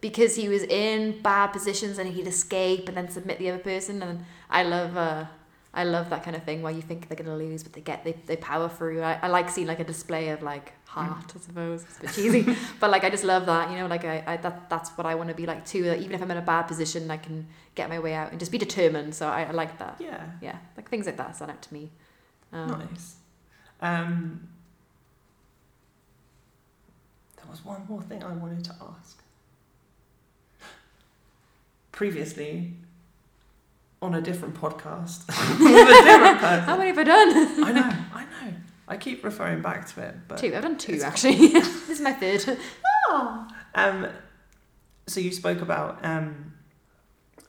because 0.00 0.36
he 0.36 0.48
was 0.48 0.62
in 0.62 1.20
bad 1.22 1.48
positions 1.48 1.98
and 1.98 2.08
he'd 2.14 2.26
escape 2.26 2.88
and 2.88 2.96
then 2.96 3.08
submit 3.08 3.38
the 3.38 3.50
other 3.50 3.58
person. 3.62 4.02
And 4.02 4.24
I 4.48 4.62
love, 4.62 4.96
uh, 4.96 5.24
I 5.72 5.84
love 5.84 6.10
that 6.10 6.24
kind 6.24 6.34
of 6.34 6.42
thing 6.42 6.62
where 6.62 6.72
you 6.72 6.82
think 6.82 7.08
they're 7.08 7.16
gonna 7.16 7.36
lose, 7.36 7.62
but 7.62 7.72
they 7.72 7.80
get 7.80 8.02
they, 8.02 8.12
they 8.26 8.36
power 8.36 8.68
through. 8.68 9.02
I, 9.02 9.20
I 9.22 9.28
like 9.28 9.48
seeing 9.48 9.68
like 9.68 9.78
a 9.78 9.84
display 9.84 10.30
of 10.30 10.42
like 10.42 10.72
heart, 10.86 11.32
I 11.36 11.38
suppose. 11.38 11.84
It's 11.84 11.98
a 11.98 12.00
bit 12.00 12.12
cheesy, 12.12 12.56
but 12.80 12.90
like 12.90 13.04
I 13.04 13.10
just 13.10 13.22
love 13.22 13.46
that. 13.46 13.70
You 13.70 13.78
know, 13.78 13.86
like 13.86 14.04
I, 14.04 14.24
I 14.26 14.36
that 14.38 14.68
that's 14.68 14.90
what 14.90 15.06
I 15.06 15.14
want 15.14 15.28
to 15.28 15.34
be 15.34 15.46
like 15.46 15.64
too. 15.64 15.84
That 15.84 16.00
even 16.00 16.12
if 16.12 16.22
I'm 16.22 16.30
in 16.30 16.36
a 16.38 16.42
bad 16.42 16.62
position, 16.62 17.08
I 17.08 17.18
can 17.18 17.46
get 17.76 17.88
my 17.88 18.00
way 18.00 18.14
out 18.14 18.32
and 18.32 18.40
just 18.40 18.50
be 18.50 18.58
determined. 18.58 19.14
So 19.14 19.28
I, 19.28 19.44
I 19.44 19.50
like 19.52 19.78
that. 19.78 19.96
Yeah. 20.00 20.24
Yeah, 20.40 20.56
like 20.76 20.88
things 20.88 21.06
like 21.06 21.16
that 21.18 21.36
stand 21.36 21.52
out 21.52 21.62
to 21.62 21.72
me. 21.72 21.90
Um, 22.52 22.70
Nice. 22.90 23.16
Um, 23.80 24.48
there 27.36 27.46
was 27.48 27.64
one 27.64 27.86
more 27.88 28.02
thing 28.02 28.24
I 28.24 28.32
wanted 28.32 28.64
to 28.64 28.74
ask. 28.98 29.22
Previously, 31.92 32.74
on 34.02 34.14
a 34.14 34.20
different 34.20 34.54
podcast 34.54 35.26
with 35.58 35.88
a 35.88 36.02
different 36.04 36.38
person. 36.38 36.64
How 36.64 36.76
many 36.76 36.88
have 36.90 36.98
I 36.98 37.04
done? 37.04 37.64
I 37.64 37.72
know, 37.72 37.96
I 38.14 38.24
know. 38.24 38.54
I 38.88 38.96
keep 38.96 39.22
referring 39.24 39.62
back 39.62 39.86
to 39.94 40.02
it, 40.02 40.14
but 40.26 40.38
two. 40.38 40.54
I've 40.54 40.62
done 40.62 40.76
two 40.78 41.00
actually. 41.02 41.48
this 41.48 41.90
is 41.90 42.00
my 42.00 42.12
third. 42.12 42.58
Um, 43.74 44.08
so 45.06 45.20
you 45.20 45.30
spoke 45.32 45.60
about 45.60 46.04
um, 46.04 46.54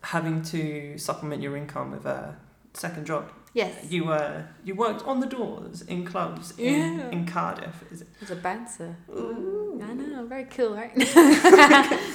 having 0.02 0.42
to 0.44 0.98
supplement 0.98 1.42
your 1.42 1.56
income 1.58 1.92
with 1.92 2.06
a 2.06 2.36
second 2.74 3.06
job. 3.08 3.32
Yes. 3.54 3.92
You 3.92 4.06
were 4.06 4.46
you 4.64 4.76
worked 4.76 5.04
on 5.06 5.20
the 5.20 5.26
doors 5.28 5.82
in 5.82 6.06
clubs 6.06 6.54
in, 6.58 7.00
Yeah. 7.00 7.10
in 7.10 7.26
Cardiff. 7.26 7.84
Is 7.92 8.02
it? 8.02 8.08
As 8.22 8.32
a 8.32 8.36
bouncer. 8.36 8.96
Ooh. 9.10 9.82
I 9.84 9.94
know, 9.94 10.26
very 10.26 10.46
cool, 10.46 10.76
right? 10.76 10.96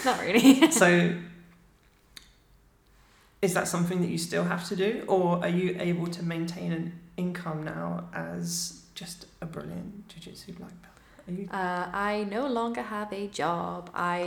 Not 0.04 0.20
really. 0.20 0.70
So, 0.70 1.14
is 3.46 3.52
that 3.58 3.66
something 3.74 3.98
that 4.02 4.10
you 4.14 4.18
still 4.30 4.44
have 4.54 4.64
to 4.70 4.74
do, 4.86 4.90
or 5.14 5.26
are 5.44 5.54
you 5.60 5.68
able 5.90 6.08
to 6.16 6.22
maintain 6.34 6.70
an 6.80 6.86
income 7.24 7.60
now 7.74 7.88
as 8.28 8.82
just 9.00 9.18
a 9.44 9.46
brilliant 9.54 9.90
jiu-jitsu 10.10 10.52
black 10.60 10.74
belt? 10.82 10.92
You? 11.28 11.48
Uh, 11.50 11.86
I 12.12 12.12
no 12.38 12.42
longer 12.58 12.82
have 12.96 13.10
a 13.12 13.24
job. 13.42 13.80
I 13.94 14.18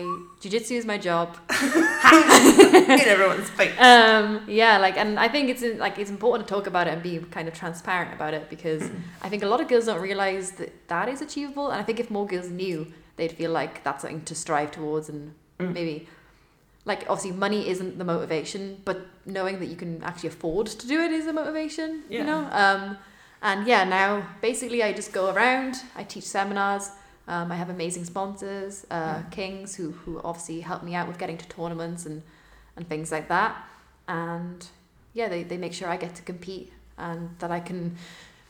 jiu-jitsu 0.42 0.74
is 0.82 0.86
my 0.94 0.98
job. 1.10 1.28
in 2.12 3.08
everyone's 3.16 3.50
face. 3.60 3.74
Um, 3.80 4.26
yeah, 4.48 4.78
like, 4.86 4.98
and 4.98 5.12
I 5.26 5.28
think 5.34 5.46
it's 5.54 5.64
like 5.86 5.96
it's 6.02 6.10
important 6.18 6.48
to 6.48 6.54
talk 6.54 6.68
about 6.68 6.88
it 6.88 6.94
and 6.96 7.02
be 7.12 7.16
kind 7.38 7.48
of 7.48 7.54
transparent 7.54 8.12
about 8.18 8.34
it 8.34 8.44
because 8.50 8.84
I 9.22 9.28
think 9.30 9.44
a 9.44 9.48
lot 9.54 9.60
of 9.62 9.68
girls 9.72 9.86
don't 9.90 10.02
realize 10.12 10.52
that 10.60 10.72
that 10.94 11.08
is 11.14 11.22
achievable, 11.22 11.68
and 11.72 11.80
I 11.82 11.84
think 11.88 12.00
if 12.00 12.10
more 12.18 12.28
girls 12.34 12.50
knew, 12.50 12.78
they'd 13.18 13.32
feel 13.42 13.52
like 13.52 13.74
that's 13.86 14.02
something 14.04 14.24
to 14.32 14.36
strive 14.36 14.72
towards, 14.72 15.08
and 15.10 15.22
Mm. 15.60 15.74
maybe, 15.74 16.08
like, 16.92 17.02
obviously, 17.10 17.32
money 17.32 17.62
isn't 17.74 17.98
the 18.02 18.04
motivation, 18.14 18.82
but 18.84 18.98
knowing 19.26 19.60
that 19.62 19.68
you 19.68 19.78
can 19.84 20.04
actually 20.04 20.30
afford 20.36 20.68
to 20.82 20.86
do 20.94 20.98
it 21.06 21.12
is 21.20 21.26
a 21.28 21.34
motivation. 21.42 21.90
Yeah. 22.10 22.20
You 22.20 22.26
know. 22.26 22.42
Um, 22.52 22.98
and 23.42 23.66
yeah, 23.66 23.84
now 23.86 24.10
basically 24.42 24.84
I 24.84 24.92
just 24.92 25.14
go 25.14 25.24
around. 25.34 25.76
I 25.96 26.04
teach 26.04 26.26
seminars. 26.26 26.86
Um, 27.28 27.52
I 27.52 27.56
have 27.56 27.70
amazing 27.70 28.06
sponsors, 28.06 28.86
uh, 28.90 29.20
Mm. 29.20 29.32
Kingz, 29.36 29.76
who 29.78 29.92
who 29.92 30.20
obviously 30.30 30.62
help 30.62 30.82
me 30.84 30.96
out 30.96 31.08
with 31.08 31.18
getting 31.22 31.38
to 31.38 31.48
tournaments 31.48 32.06
and 32.10 32.22
and 32.76 32.84
things 32.90 33.12
like 33.12 33.28
that. 33.36 33.52
And 34.08 34.60
yeah, 35.14 35.30
they, 35.30 35.44
they 35.44 35.58
make 35.58 35.74
sure 35.74 35.88
I 35.96 35.98
get 36.06 36.16
to 36.16 36.24
compete 36.24 36.74
and 36.98 37.30
that 37.40 37.52
I 37.52 37.62
can 37.70 37.96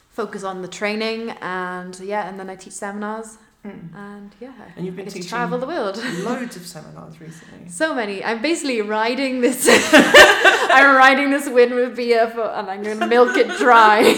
focus 0.10 0.44
on 0.44 0.62
the 0.62 0.68
training 0.68 1.22
and 1.42 2.00
yeah, 2.00 2.28
and 2.30 2.40
then 2.40 2.50
I 2.50 2.56
teach 2.56 2.74
seminars 2.74 3.38
Mm. 3.66 3.94
and 3.94 4.32
yeah, 4.40 4.54
And 4.78 4.86
you've 4.86 4.94
I 4.96 5.04
been 5.04 5.06
get 5.06 5.22
to 5.22 5.28
travel 5.28 5.60
the 5.60 5.68
world. 5.68 5.98
loads 6.24 6.56
of 6.56 6.66
seminars 6.66 7.20
recently. 7.20 7.68
So 7.68 7.94
many. 7.94 8.24
I'm 8.24 8.42
basically 8.42 8.82
riding 8.82 9.42
this. 9.42 9.68
I'm 9.94 10.96
riding 10.96 11.30
this 11.30 11.50
wind 11.50 11.74
with 11.76 11.96
Bia 11.96 12.30
for, 12.32 12.44
and 12.44 12.70
I'm 12.70 12.84
going 12.84 13.00
to 13.00 13.08
milk 13.08 13.36
it 13.36 13.50
dry. 13.58 14.00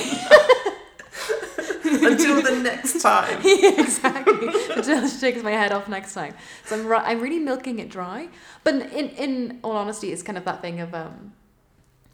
Until 1.83 2.41
the 2.41 2.61
next 2.63 3.01
time. 3.01 3.41
Yeah, 3.43 3.81
exactly. 3.81 4.47
Until 4.75 5.07
she 5.07 5.19
takes 5.19 5.43
my 5.43 5.51
head 5.51 5.71
off 5.71 5.87
next 5.87 6.13
time. 6.13 6.33
So 6.65 6.75
I'm, 6.79 6.91
I'm 6.93 7.19
really 7.19 7.39
milking 7.39 7.79
it 7.79 7.89
dry. 7.89 8.29
But 8.63 8.75
in, 8.75 9.09
in 9.09 9.59
all 9.63 9.73
honesty, 9.73 10.11
it's 10.11 10.23
kind 10.23 10.37
of 10.37 10.45
that 10.45 10.61
thing 10.61 10.79
of 10.79 10.93
um, 10.93 11.33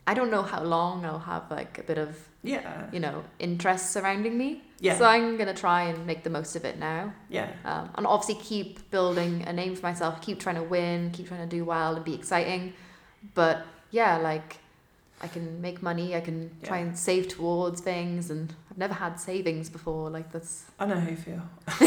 I 0.10 0.14
don't 0.14 0.32
know 0.32 0.42
how 0.42 0.64
long 0.64 1.06
I'll 1.06 1.20
have 1.34 1.52
like 1.52 1.78
a 1.78 1.84
bit 1.84 1.98
of 1.98 2.18
Yeah. 2.44 2.88
you 2.94 3.00
know 3.00 3.24
interest 3.40 3.92
surrounding 3.92 4.38
me. 4.38 4.64
Yeah. 4.80 4.98
So 4.98 5.06
I'm 5.06 5.38
gonna 5.38 5.54
try 5.54 5.82
and 5.90 6.06
make 6.08 6.24
the 6.24 6.30
most 6.30 6.56
of 6.56 6.64
it 6.64 6.78
now, 6.80 7.14
Yeah. 7.30 7.50
um, 7.66 7.90
and 7.96 8.08
obviously 8.08 8.36
keep 8.52 8.90
building 8.92 9.44
a 9.46 9.52
name 9.54 9.76
for 9.76 9.86
myself. 9.92 10.22
Keep 10.22 10.40
trying 10.40 10.56
to 10.56 10.64
win. 10.64 11.12
Keep 11.12 11.28
trying 11.28 11.48
to 11.50 11.56
do 11.58 11.66
well 11.66 11.96
and 11.96 12.06
be 12.06 12.14
exciting. 12.14 12.74
But 13.34 13.66
yeah, 13.92 14.18
like 14.18 14.58
I 15.20 15.28
can 15.28 15.62
make 15.62 15.82
money. 15.82 16.16
I 16.16 16.22
can 16.22 16.52
try 16.64 16.78
and 16.78 16.96
save 16.98 17.28
towards 17.28 17.82
things, 17.82 18.30
and 18.30 18.54
I've 18.70 18.78
never 18.78 18.94
had 18.94 19.20
savings 19.20 19.68
before. 19.70 20.10
Like 20.12 20.32
that's 20.32 20.66
I 20.80 20.86
know 20.86 21.00
how 21.00 21.10
you 21.10 21.18
feel. 21.18 21.42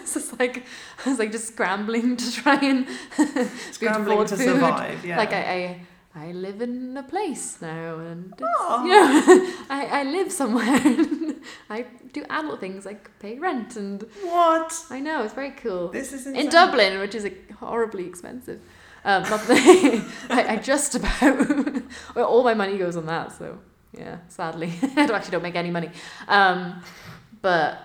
it's 0.00 0.14
just 0.14 0.38
like 0.38 0.64
I 1.04 1.08
was 1.10 1.18
like 1.18 1.32
just 1.32 1.48
scrambling 1.48 2.16
to 2.16 2.32
try 2.32 2.56
and 2.56 2.86
Scrambling 3.72 4.26
to 4.26 4.36
food. 4.36 4.44
survive. 4.46 5.04
Yeah. 5.04 5.18
like 5.18 5.32
I, 5.32 5.42
I 5.54 5.80
I 6.16 6.30
live 6.32 6.60
in 6.62 6.96
a 6.96 7.02
place 7.02 7.60
now 7.60 7.98
and 7.98 8.32
it's, 8.38 8.84
you 8.84 8.88
know 8.88 9.52
I, 9.68 9.86
I 10.00 10.02
live 10.04 10.30
somewhere 10.30 10.64
and 10.86 11.40
I 11.70 11.86
do 12.12 12.24
adult 12.30 12.60
things 12.60 12.86
like 12.86 13.10
pay 13.18 13.38
rent 13.38 13.76
and 13.76 14.02
what? 14.22 14.72
I 14.90 15.00
know 15.00 15.24
it's 15.24 15.34
very 15.34 15.50
cool 15.50 15.88
This 15.88 16.12
is 16.12 16.26
in. 16.26 16.48
Dublin 16.50 17.00
which 17.00 17.14
is 17.14 17.26
horribly 17.58 18.06
expensive 18.06 18.60
um 19.04 19.24
I, 20.30 20.46
I 20.50 20.56
just 20.56 20.94
about 20.94 21.82
well 22.14 22.26
all 22.26 22.44
my 22.44 22.54
money 22.54 22.78
goes 22.78 22.96
on 22.96 23.06
that 23.06 23.32
so 23.36 23.58
yeah 23.92 24.18
sadly 24.28 24.72
I 24.82 25.06
don't- 25.06 25.16
actually 25.16 25.32
don't 25.32 25.42
make 25.42 25.56
any 25.56 25.70
money 25.70 25.90
um 26.28 26.80
but 27.42 27.78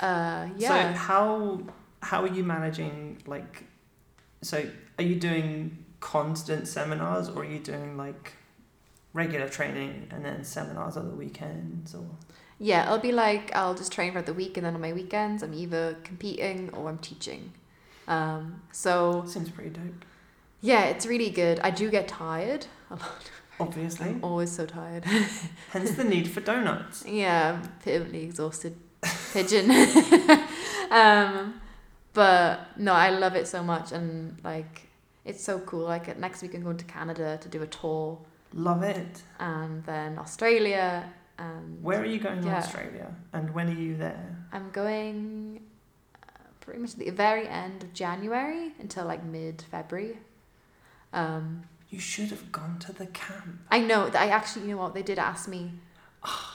uh 0.00 0.46
So 0.48 0.52
yeah 0.58 0.92
how 0.92 1.60
how 2.02 2.22
are 2.22 2.28
you 2.38 2.42
managing 2.44 3.18
like? 3.26 3.64
So 4.42 4.64
are 4.98 5.04
you 5.04 5.16
doing 5.16 5.84
constant 6.00 6.66
seminars, 6.68 7.28
or 7.28 7.42
are 7.42 7.44
you 7.44 7.58
doing 7.58 7.96
like 7.96 8.32
regular 9.12 9.48
training 9.48 10.08
and 10.10 10.24
then 10.24 10.44
seminars 10.44 10.96
on 10.96 11.08
the 11.08 11.14
weekends, 11.14 11.94
or? 11.94 12.04
Yeah, 12.58 12.84
it'll 12.86 12.98
be 12.98 13.12
like 13.12 13.54
I'll 13.54 13.74
just 13.74 13.92
train 13.92 14.12
for 14.12 14.22
the 14.22 14.34
week, 14.34 14.56
and 14.56 14.66
then 14.66 14.74
on 14.74 14.80
my 14.80 14.92
weekends, 14.92 15.42
I'm 15.42 15.54
either 15.54 15.96
competing 16.04 16.70
or 16.74 16.88
I'm 16.88 16.98
teaching. 16.98 17.52
Um, 18.08 18.62
so 18.72 19.24
Seems 19.26 19.50
pretty 19.50 19.70
dope. 19.70 20.04
yeah, 20.60 20.84
it's 20.84 21.06
really 21.06 21.30
good. 21.30 21.60
I 21.60 21.70
do 21.70 21.90
get 21.90 22.08
tired 22.08 22.66
a 22.90 22.94
lot. 22.94 23.30
Obviously. 23.60 24.06
I'm 24.08 24.24
always 24.24 24.50
so 24.50 24.64
tired. 24.66 25.04
Hence 25.70 25.92
the 25.92 26.04
need 26.04 26.28
for 26.28 26.40
donuts. 26.40 27.04
yeah, 27.06 27.60
I'm 27.62 27.68
pitifully 27.84 28.24
exhausted 28.24 28.74
pigeon. 29.32 29.70
um, 30.90 31.60
but 32.14 32.60
no, 32.78 32.92
I 32.92 33.10
love 33.10 33.36
it 33.36 33.46
so 33.46 33.62
much, 33.62 33.92
and 33.92 34.38
like 34.42 34.88
it's 35.30 35.42
so 35.50 35.58
cool. 35.60 35.84
Like 35.94 36.06
next 36.18 36.42
week, 36.42 36.54
I'm 36.54 36.62
going 36.62 36.76
to 36.84 36.84
Canada 36.84 37.38
to 37.40 37.48
do 37.48 37.62
a 37.62 37.66
tour, 37.66 38.18
Love 38.52 38.82
it. 38.82 39.22
and 39.38 39.82
then 39.84 40.18
Australia, 40.18 41.10
and 41.38 41.82
Where 41.82 42.00
are 42.02 42.10
you 42.14 42.20
going 42.20 42.42
Yeah. 42.42 42.50
to 42.60 42.66
Australia, 42.66 43.08
and 43.32 43.54
when 43.54 43.66
are 43.68 43.80
you 43.86 43.96
there? 43.96 44.26
I'm 44.52 44.68
going 44.70 45.60
uh, 46.22 46.26
pretty 46.60 46.80
much 46.82 46.92
at 46.94 46.98
the 46.98 47.10
very 47.10 47.46
end 47.48 47.82
of 47.84 47.90
January 47.94 48.72
until 48.78 49.04
like 49.12 49.22
mid 49.24 49.62
February. 49.70 50.18
Um, 51.12 51.62
You 51.90 51.98
should 51.98 52.30
have 52.30 52.52
gone 52.52 52.78
to 52.86 52.92
the 52.92 53.06
camp. 53.06 53.58
I 53.70 53.80
know 53.80 54.00
I 54.14 54.28
actually, 54.38 54.62
you 54.66 54.72
know 54.74 54.82
what, 54.84 54.94
they 54.94 55.02
did 55.02 55.18
ask 55.18 55.48
me, 55.48 55.62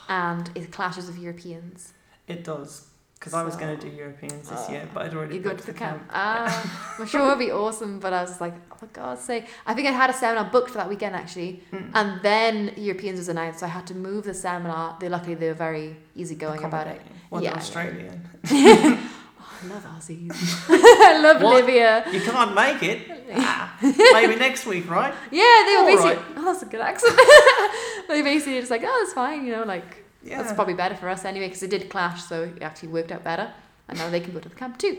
and 0.08 0.44
it 0.54 0.70
clashes 0.72 1.06
with 1.08 1.18
Europeans. 1.18 1.92
It 2.28 2.42
does. 2.44 2.72
Because 3.18 3.32
I 3.34 3.42
was 3.42 3.56
going 3.56 3.76
to 3.78 3.90
do 3.90 3.94
Europeans 3.96 4.48
this 4.50 4.64
Oh. 4.68 4.72
year, 4.72 4.88
but 4.92 5.06
I'd 5.06 5.14
already 5.14 5.36
You 5.36 5.40
go 5.40 5.54
to 5.54 5.66
the 5.66 5.72
camp. 5.72 6.02
Ah, 6.10 6.96
I'm 6.98 7.06
sure 7.06 7.22
it 7.22 7.26
would 7.26 7.38
be 7.38 7.50
awesome, 7.50 7.98
but 7.98 8.12
I 8.12 8.20
was 8.20 8.40
like, 8.40 8.54
oh, 8.70 8.76
for 8.76 8.86
God's 8.86 9.22
sake. 9.22 9.46
I 9.66 9.72
think 9.74 9.88
I 9.88 9.90
had 9.92 10.10
a 10.10 10.12
seminar 10.12 10.44
booked 10.44 10.70
for 10.70 10.78
that 10.78 10.88
weekend 10.88 11.16
actually, 11.16 11.62
Mm. 11.72 11.90
and 11.94 12.08
then 12.22 12.72
Europeans 12.76 13.18
was 13.18 13.28
announced, 13.28 13.60
so 13.60 13.66
I 13.66 13.70
had 13.70 13.86
to 13.88 13.94
move 13.94 14.24
the 14.24 14.34
seminar. 14.34 14.96
They 15.00 15.08
luckily 15.08 15.34
they 15.34 15.48
were 15.48 15.54
very 15.68 15.96
easygoing 16.14 16.62
about 16.62 16.86
it. 16.88 17.00
Well, 17.30 17.42
Yeah. 17.42 17.54
Australian. 17.54 18.28
Oh, 19.38 19.68
I 19.70 19.74
love 19.74 19.84
Aussies. 19.96 20.36
I 20.68 21.18
love 21.22 21.40
What? 21.42 21.64
Libya. 21.64 22.04
You 22.12 22.20
can't 22.20 22.54
make 22.54 22.82
it. 22.82 22.98
Ah, 23.34 23.74
maybe 24.12 24.36
next 24.36 24.66
week, 24.66 24.88
right? 24.90 25.14
Yeah, 25.30 25.56
they 25.66 25.72
were 25.76 25.78
All 25.78 25.86
basically. 25.86 26.16
right. 26.16 26.24
Oh, 26.36 26.44
that's 26.44 26.62
a 26.62 26.66
good 26.66 26.80
accent. 26.82 27.18
they 28.08 28.20
basically 28.22 28.58
just 28.60 28.70
like, 28.70 28.82
oh, 28.84 29.00
it's 29.04 29.14
fine, 29.14 29.46
you 29.46 29.52
know, 29.52 29.64
like 29.64 30.04
Yeah. 30.26 30.42
that's 30.42 30.52
probably 30.54 30.74
better 30.74 30.96
for 30.96 31.08
us 31.08 31.24
anyway 31.24 31.46
because 31.48 31.62
it 31.62 31.70
did 31.70 31.88
clash, 31.88 32.22
so 32.24 32.42
it 32.44 32.62
actually 32.62 32.88
worked 32.88 33.12
out 33.12 33.22
better, 33.24 33.50
and 33.88 33.98
now 33.98 34.10
they 34.10 34.20
can 34.20 34.32
go 34.32 34.40
to 34.40 34.48
the 34.48 34.54
camp 34.54 34.78
too. 34.78 34.98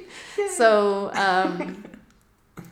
So, 0.55 1.11
um, 1.13 1.83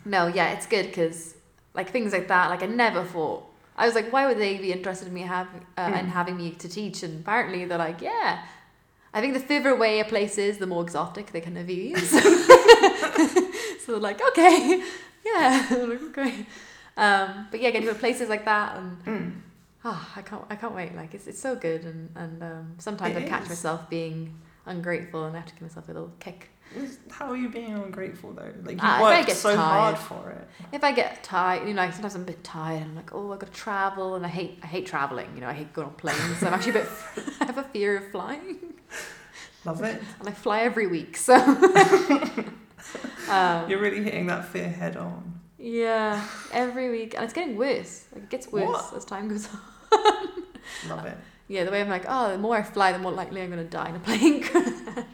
no, 0.06 0.27
yeah, 0.27 0.53
it's 0.53 0.65
good 0.68 0.88
because 0.88 1.36
like 1.73 1.90
things 1.91 2.14
like 2.14 2.27
that, 2.30 2.49
like 2.49 2.64
I 2.64 2.68
never 2.68 3.03
thought. 3.03 3.44
I 3.77 3.86
was 3.86 3.95
like, 3.95 4.14
why 4.14 4.26
would 4.27 4.38
they 4.38 4.57
be 4.57 4.72
interested 4.72 5.07
in 5.10 5.14
me 5.14 5.22
having 5.23 5.65
uh, 5.77 5.90
Mm. 5.90 6.07
having 6.07 6.38
me 6.38 6.52
to 6.52 6.69
teach? 6.69 7.03
And 7.03 7.19
apparently, 7.22 7.65
they're 7.65 7.77
like, 7.77 8.02
yeah. 8.02 8.45
I 9.14 9.22
think 9.22 9.34
the 9.34 9.40
further 9.40 9.69
away 9.69 9.99
a 9.99 10.06
place 10.06 10.38
is, 10.38 10.57
the 10.57 10.68
more 10.68 10.82
exotic 10.84 11.32
they 11.34 11.41
kind 11.41 11.57
of 11.57 11.65
view 11.68 11.84
you. 11.91 11.95
So, 12.14 12.19
so 13.80 13.91
they're 13.91 13.99
like, 13.99 14.22
okay, 14.30 14.84
yeah, 15.26 15.68
like, 15.72 16.02
okay. 16.10 16.45
Um, 16.98 17.48
but 17.52 17.60
yeah, 17.61 17.72
getting 17.72 17.88
to 17.90 17.95
places 17.95 18.30
like 18.30 18.45
that 18.45 18.77
and 18.77 19.03
Mm. 19.06 19.32
Oh, 19.86 20.07
I 20.16 20.22
can't 20.22 20.44
I 20.49 20.56
can't 20.56 20.76
wait. 20.76 20.95
Like 20.95 21.14
it's 21.14 21.28
it's 21.28 21.40
so 21.40 21.56
good 21.56 21.84
and 21.86 22.10
and 22.16 22.44
um, 22.44 22.76
sometimes 22.80 23.16
It 23.16 23.24
I 23.24 23.28
catch 23.28 23.48
myself 23.48 23.90
being 23.90 24.34
ungrateful 24.66 25.26
and 25.26 25.36
I 25.36 25.40
have 25.40 25.48
to 25.49 25.53
give 25.53 25.62
myself 25.62 25.88
a 25.90 25.91
little 25.94 26.12
kick. 26.20 26.49
How 27.12 27.30
are 27.30 27.38
you 27.38 27.48
being 27.49 27.74
ungrateful 27.74 28.34
though? 28.34 28.52
Like 28.64 28.76
you 28.78 28.82
Ah, 28.82 28.99
worked 29.02 29.28
get 29.28 29.38
so 29.38 29.56
hard 29.56 29.95
tired. 29.95 30.07
for 30.07 30.32
it. 30.32 30.48
If 30.74 30.84
I 30.84 30.91
get 30.91 31.24
tired, 31.24 31.68
you 31.68 31.74
know, 31.76 31.84
like 31.84 31.94
sometimes 31.94 32.16
I'm 32.16 32.24
a 32.24 32.26
bit 32.26 32.44
tired 32.44 32.82
and 32.82 32.90
I'm 32.91 32.95
like, 32.95 33.14
oh, 33.14 33.32
I 33.32 33.38
got 33.38 33.53
to 33.53 33.60
travel 33.66 34.16
and 34.16 34.26
I 34.26 34.30
hate 34.30 34.60
I 34.64 34.68
hate 34.68 34.86
traveling. 34.88 35.30
You 35.36 35.41
know, 35.41 35.48
I 35.48 35.53
hate 35.53 35.72
going 35.74 35.88
on 35.88 35.94
planes. 35.94 36.38
So 36.40 36.48
I'm 36.48 36.53
actually 36.56 36.72
a 36.72 36.84
bit 36.84 36.90
I 37.41 37.45
have 37.45 37.57
a 37.60 37.64
fear 37.64 37.98
of 37.98 38.12
flying 38.12 38.57
Love 39.64 39.84
it. 39.84 40.02
and 40.20 40.28
I 40.28 40.32
fly 40.32 40.62
every 40.62 40.88
week. 40.88 41.16
So 41.18 41.36
um, 43.30 43.70
You're 43.70 43.80
really 43.80 44.03
hitting 44.03 44.28
that 44.28 44.45
fear 44.45 44.70
head 44.70 44.98
on. 44.98 45.40
yeah, 45.57 46.28
every 46.52 46.90
week 46.91 47.14
and 47.16 47.24
it's 47.24 47.34
getting 47.34 47.56
worse. 47.57 48.06
Like 48.14 48.24
it 48.24 48.30
gets 48.30 48.48
worse 48.52 48.68
What? 48.68 48.94
as 48.98 49.06
time 49.06 49.28
goes 49.30 49.48
on. 49.53 49.60
Love 50.90 51.06
it. 51.06 51.18
Yeah, 51.48 51.64
the 51.64 51.72
way 51.72 51.82
I'm 51.82 51.90
like, 51.90 52.06
oh, 52.08 52.32
the 52.32 52.38
more 52.38 52.58
I 52.58 52.64
fly, 52.64 52.92
the 52.92 53.00
more 53.00 53.12
likely 53.12 53.42
I'm 53.42 53.50
gonna 53.50 53.64
die 53.64 53.90
in 53.90 53.96
a 53.96 54.00
plane 54.00 54.44
crash. 54.44 55.06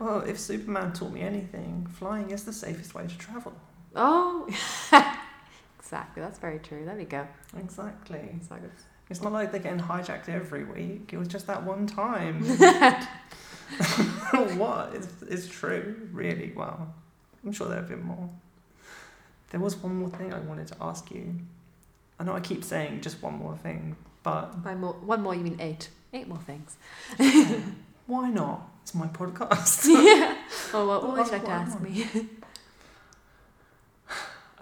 Well, 0.00 0.20
if 0.22 0.38
Superman 0.40 0.94
taught 0.94 1.12
me 1.12 1.20
anything, 1.20 1.86
flying 1.92 2.30
is 2.30 2.44
the 2.44 2.54
safest 2.54 2.94
way 2.94 3.06
to 3.06 3.18
travel. 3.18 3.52
Oh, 3.94 4.46
exactly. 5.78 6.22
That's 6.22 6.38
very 6.38 6.58
true. 6.58 6.86
There 6.86 6.96
we 6.96 7.04
go. 7.04 7.28
Exactly. 7.58 8.20
Exactly. 8.32 8.70
It's 9.10 9.20
not 9.20 9.32
like 9.32 9.52
they're 9.52 9.60
getting 9.60 9.80
hijacked 9.80 10.30
every 10.30 10.64
week. 10.64 11.10
It 11.12 11.18
was 11.18 11.28
just 11.28 11.46
that 11.48 11.62
one 11.64 11.86
time. 11.86 12.42
what? 14.56 14.94
It's, 14.94 15.08
it's 15.28 15.46
true, 15.46 16.08
really. 16.12 16.52
Well, 16.56 16.94
I'm 17.44 17.52
sure 17.52 17.68
there 17.68 17.76
have 17.76 17.88
been 17.88 18.02
more. 18.02 18.30
There 19.50 19.60
was 19.60 19.76
one 19.76 19.96
more 19.96 20.08
thing 20.08 20.32
I 20.32 20.38
wanted 20.38 20.68
to 20.68 20.76
ask 20.80 21.10
you. 21.10 21.34
I 22.20 22.24
know 22.24 22.34
I 22.34 22.40
keep 22.40 22.62
saying 22.64 23.00
just 23.00 23.22
one 23.22 23.34
more 23.38 23.56
thing, 23.56 23.96
but 24.22 24.62
By 24.62 24.74
more, 24.74 24.92
one 24.92 25.22
more, 25.22 25.34
you 25.34 25.40
mean 25.42 25.56
eight. 25.58 25.88
Eight 26.12 26.28
more 26.28 26.38
things. 26.38 26.76
why 28.06 28.28
not? 28.28 28.68
It's 28.82 28.94
my 28.94 29.06
podcast. 29.06 29.86
yeah. 29.88 30.36
Oh, 30.74 30.86
well, 30.86 31.00
Well, 31.00 31.00
what 31.00 31.02
would 31.02 31.10
you 31.10 31.16
that's 31.16 31.32
like 31.32 31.44
to 31.44 31.50
ask 31.50 31.80
me? 31.80 32.06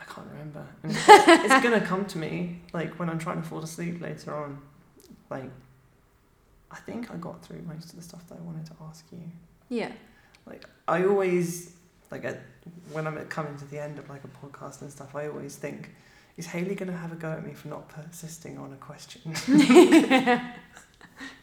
I 0.00 0.04
can't 0.04 0.26
remember. 0.30 0.64
It's, 0.84 0.98
it's 1.08 1.62
gonna 1.62 1.80
come 1.80 2.04
to 2.06 2.18
me 2.18 2.60
like 2.72 2.98
when 2.98 3.10
I'm 3.10 3.18
trying 3.18 3.42
to 3.42 3.48
fall 3.48 3.60
asleep 3.62 4.00
later 4.00 4.34
on. 4.34 4.60
Like, 5.30 5.50
I 6.70 6.76
think 6.76 7.10
I 7.10 7.16
got 7.16 7.42
through 7.44 7.62
most 7.62 7.90
of 7.90 7.96
the 7.96 8.02
stuff 8.02 8.26
that 8.28 8.38
I 8.38 8.42
wanted 8.42 8.66
to 8.66 8.72
ask 8.88 9.04
you. 9.12 9.22
yeah. 9.68 9.90
Like 10.46 10.64
I 10.86 11.04
always 11.04 11.74
like 12.10 12.24
at, 12.24 12.40
when 12.92 13.06
I'm 13.06 13.18
coming 13.26 13.56
to 13.58 13.64
the 13.66 13.78
end 13.82 13.98
of 13.98 14.08
like 14.08 14.22
a 14.24 14.46
podcast 14.46 14.80
and 14.80 14.90
stuff. 14.90 15.14
I 15.14 15.28
always 15.28 15.56
think, 15.56 15.90
is 16.38 16.46
Haley 16.46 16.74
gonna 16.74 16.96
have 16.96 17.12
a 17.12 17.16
go 17.16 17.30
at 17.32 17.44
me 17.46 17.52
for 17.52 17.68
not 17.68 17.88
persisting 17.90 18.56
on 18.56 18.72
a 18.72 18.76
question? 18.76 19.20
yeah. 19.48 20.52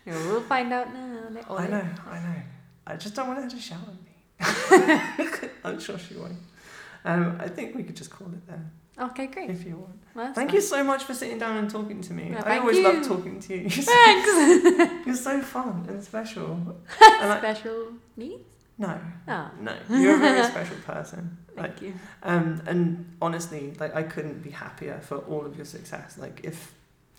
We'll 0.05 0.41
find 0.41 0.71
out 0.73 0.93
now. 0.93 1.19
Let- 1.29 1.51
I 1.51 1.67
know, 1.67 1.85
I 2.09 2.19
know. 2.19 2.41
I 2.87 2.95
just 2.95 3.13
don't 3.15 3.27
want 3.27 3.43
her 3.43 3.49
to 3.49 3.59
shout 3.59 3.79
at 3.87 4.01
me. 4.03 5.49
I'm 5.63 5.79
sure 5.79 5.97
she 5.97 6.15
won't. 6.15 6.37
Um, 7.03 7.37
I 7.39 7.47
think 7.47 7.75
we 7.75 7.83
could 7.83 7.95
just 7.95 8.09
call 8.09 8.27
it 8.27 8.45
there 8.47 8.71
Okay, 8.99 9.27
great. 9.27 9.49
if 9.49 9.65
you 9.65 9.77
want. 9.77 9.99
Well, 10.15 10.33
Thank 10.33 10.53
you 10.53 10.61
so 10.61 10.83
much 10.83 11.03
for 11.03 11.13
sitting 11.13 11.37
down 11.37 11.57
and 11.57 11.69
talking 11.69 12.01
to 12.01 12.13
me. 12.13 12.29
Yeah, 12.31 12.41
I 12.45 12.59
always 12.59 12.77
you. 12.77 12.83
love 12.83 13.05
talking 13.05 13.39
to 13.41 13.53
you. 13.55 13.61
You're 13.61 13.69
so, 13.71 13.91
Thanks. 13.91 15.05
you're 15.05 15.15
so 15.15 15.41
fun 15.41 15.85
and 15.89 16.01
special. 16.03 16.53
And 17.01 17.31
I, 17.33 17.37
Special 17.39 17.87
needs? 18.15 18.43
no, 18.77 18.99
Oh, 19.27 19.51
no, 19.59 19.73
you're 19.89 20.15
a 20.15 20.19
very 20.19 20.43
special 20.43 20.77
person. 20.77 21.37
Like, 21.55 21.79
thank 21.79 21.81
you. 21.81 21.93
Um, 22.23 22.61
and 22.67 23.15
honestly, 23.21 23.73
like 23.79 23.95
I 23.95 24.03
couldn't 24.03 24.41
be 24.43 24.49
happier 24.51 24.99
for 25.01 25.17
all 25.19 25.45
of 25.45 25.55
your 25.55 25.65
success. 25.65 26.17
Like 26.17 26.41
if 26.43 26.73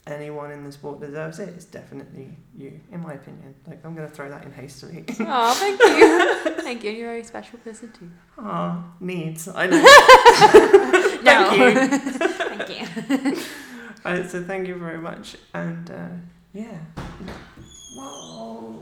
anyone 0.06 0.52
in 0.52 0.62
the 0.64 0.70
sport 0.70 1.00
deserves 1.00 1.38
it, 1.40 1.48
it's 1.48 1.64
definitely 1.64 2.28
you, 2.56 2.80
in 2.92 3.02
my 3.02 3.14
opinion. 3.14 3.54
Like 3.66 3.84
I'm 3.84 3.94
gonna 3.94 4.08
throw 4.08 4.28
that 4.28 4.44
in 4.44 4.52
hastily. 4.52 5.04
Oh, 5.20 5.54
thank 5.54 5.80
you. 5.80 6.52
thank 6.62 6.84
you. 6.84 6.90
You're 6.92 7.08
a 7.08 7.12
very 7.12 7.24
special 7.24 7.58
person 7.60 7.90
too. 7.92 8.10
Ah, 8.38 8.84
needs. 9.00 9.48
I 9.48 9.66
know. 9.70 9.82
No. 11.22 11.52
you. 11.54 11.88
thank 11.88 12.68
you. 12.70 13.36
So 14.28 14.40
thank 14.44 14.68
you 14.68 14.76
very 14.76 14.98
much, 14.98 15.36
and 15.52 15.90
uh, 15.90 16.08
yeah. 16.54 16.78
Whoa. 17.96 18.80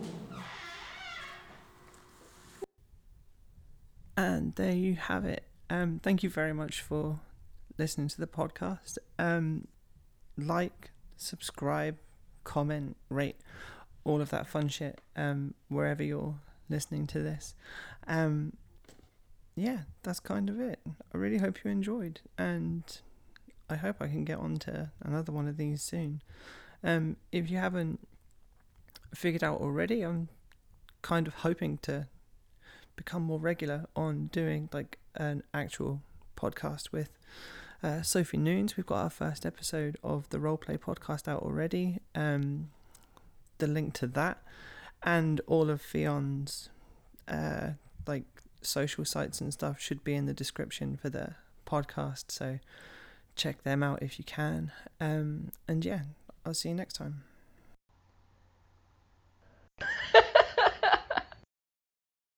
And 4.17 4.55
there 4.55 4.73
you 4.73 4.95
have 4.95 5.25
it. 5.25 5.45
Um, 5.71 6.01
thank 6.03 6.23
you 6.23 6.31
very 6.31 6.53
much 6.53 6.81
for 6.81 7.21
listening 7.79 8.09
to 8.09 8.21
the 8.21 8.27
podcast. 8.27 8.99
Um, 9.19 9.67
like, 10.37 10.91
subscribe, 11.17 11.97
comment, 12.45 12.97
rate, 13.09 13.37
all 14.05 14.21
of 14.21 14.31
that 14.31 14.47
fun 14.47 14.69
shit. 14.69 15.01
Um, 15.17 15.55
wherever 15.69 16.03
you're 16.03 16.37
listening 16.69 17.07
to 17.09 17.21
this. 17.21 17.55
Um, 18.07 18.53
yeah, 19.57 19.81
that's 20.03 20.21
kind 20.21 20.49
of 20.49 20.61
it. 20.61 20.81
I 21.13 21.17
really 21.17 21.39
hope 21.39 21.65
you 21.65 21.71
enjoyed, 21.71 22.21
and 22.37 22.83
I 23.71 23.77
hope 23.77 23.97
I 24.01 24.09
can 24.09 24.25
get 24.25 24.39
on 24.39 24.57
to 24.61 24.91
another 25.01 25.33
one 25.33 25.49
of 25.49 25.57
these 25.57 25.83
soon. 25.83 26.23
Um, 26.83 27.17
if 27.33 27.51
you 27.51 27.59
haven't 27.59 28.01
figured 29.15 29.45
out 29.45 29.61
already, 29.61 30.03
I'm 30.03 30.29
kind 31.03 31.27
of 31.27 31.35
hoping 31.35 31.79
to 31.83 32.09
become 32.97 33.23
more 33.23 33.39
regular 33.39 33.87
on 33.95 34.29
doing 34.33 34.69
like 34.73 34.99
an 35.15 35.43
actual 35.53 36.01
podcast 36.37 36.93
with 36.93 37.11
uh, 37.83 38.03
Sophie 38.03 38.37
Noons. 38.39 38.77
We've 38.77 38.87
got 38.87 39.03
our 39.03 39.11
first 39.11 39.45
episode 39.45 39.97
of 40.03 40.29
the 40.31 40.39
Roleplay 40.39 40.79
podcast 40.79 41.29
out 41.29 41.43
already. 41.43 42.01
Um, 42.15 42.71
the 43.59 43.67
link 43.67 43.95
to 43.95 44.07
that 44.09 44.43
and 45.03 45.41
all 45.47 45.71
of 45.71 45.83
Ffion's 45.83 46.71
uh, 47.29 47.71
like 48.07 48.25
social 48.63 49.05
sites 49.05 49.41
and 49.41 49.53
stuff 49.53 49.81
should 49.81 50.03
be 50.03 50.15
in 50.15 50.27
the 50.27 50.33
description 50.33 50.97
for 50.97 51.11
the 51.11 51.35
podcast. 51.67 52.25
So 52.29 52.59
check 53.37 53.63
them 53.63 53.83
out 53.83 54.03
if 54.03 54.19
you 54.19 54.25
can. 54.25 54.73
Um, 55.01 55.53
and 55.69 55.85
yeah, 55.85 56.03
I'll 56.45 56.55
see 56.55 56.71
you 56.71 56.75
next 56.75 56.95
time. 56.95 57.25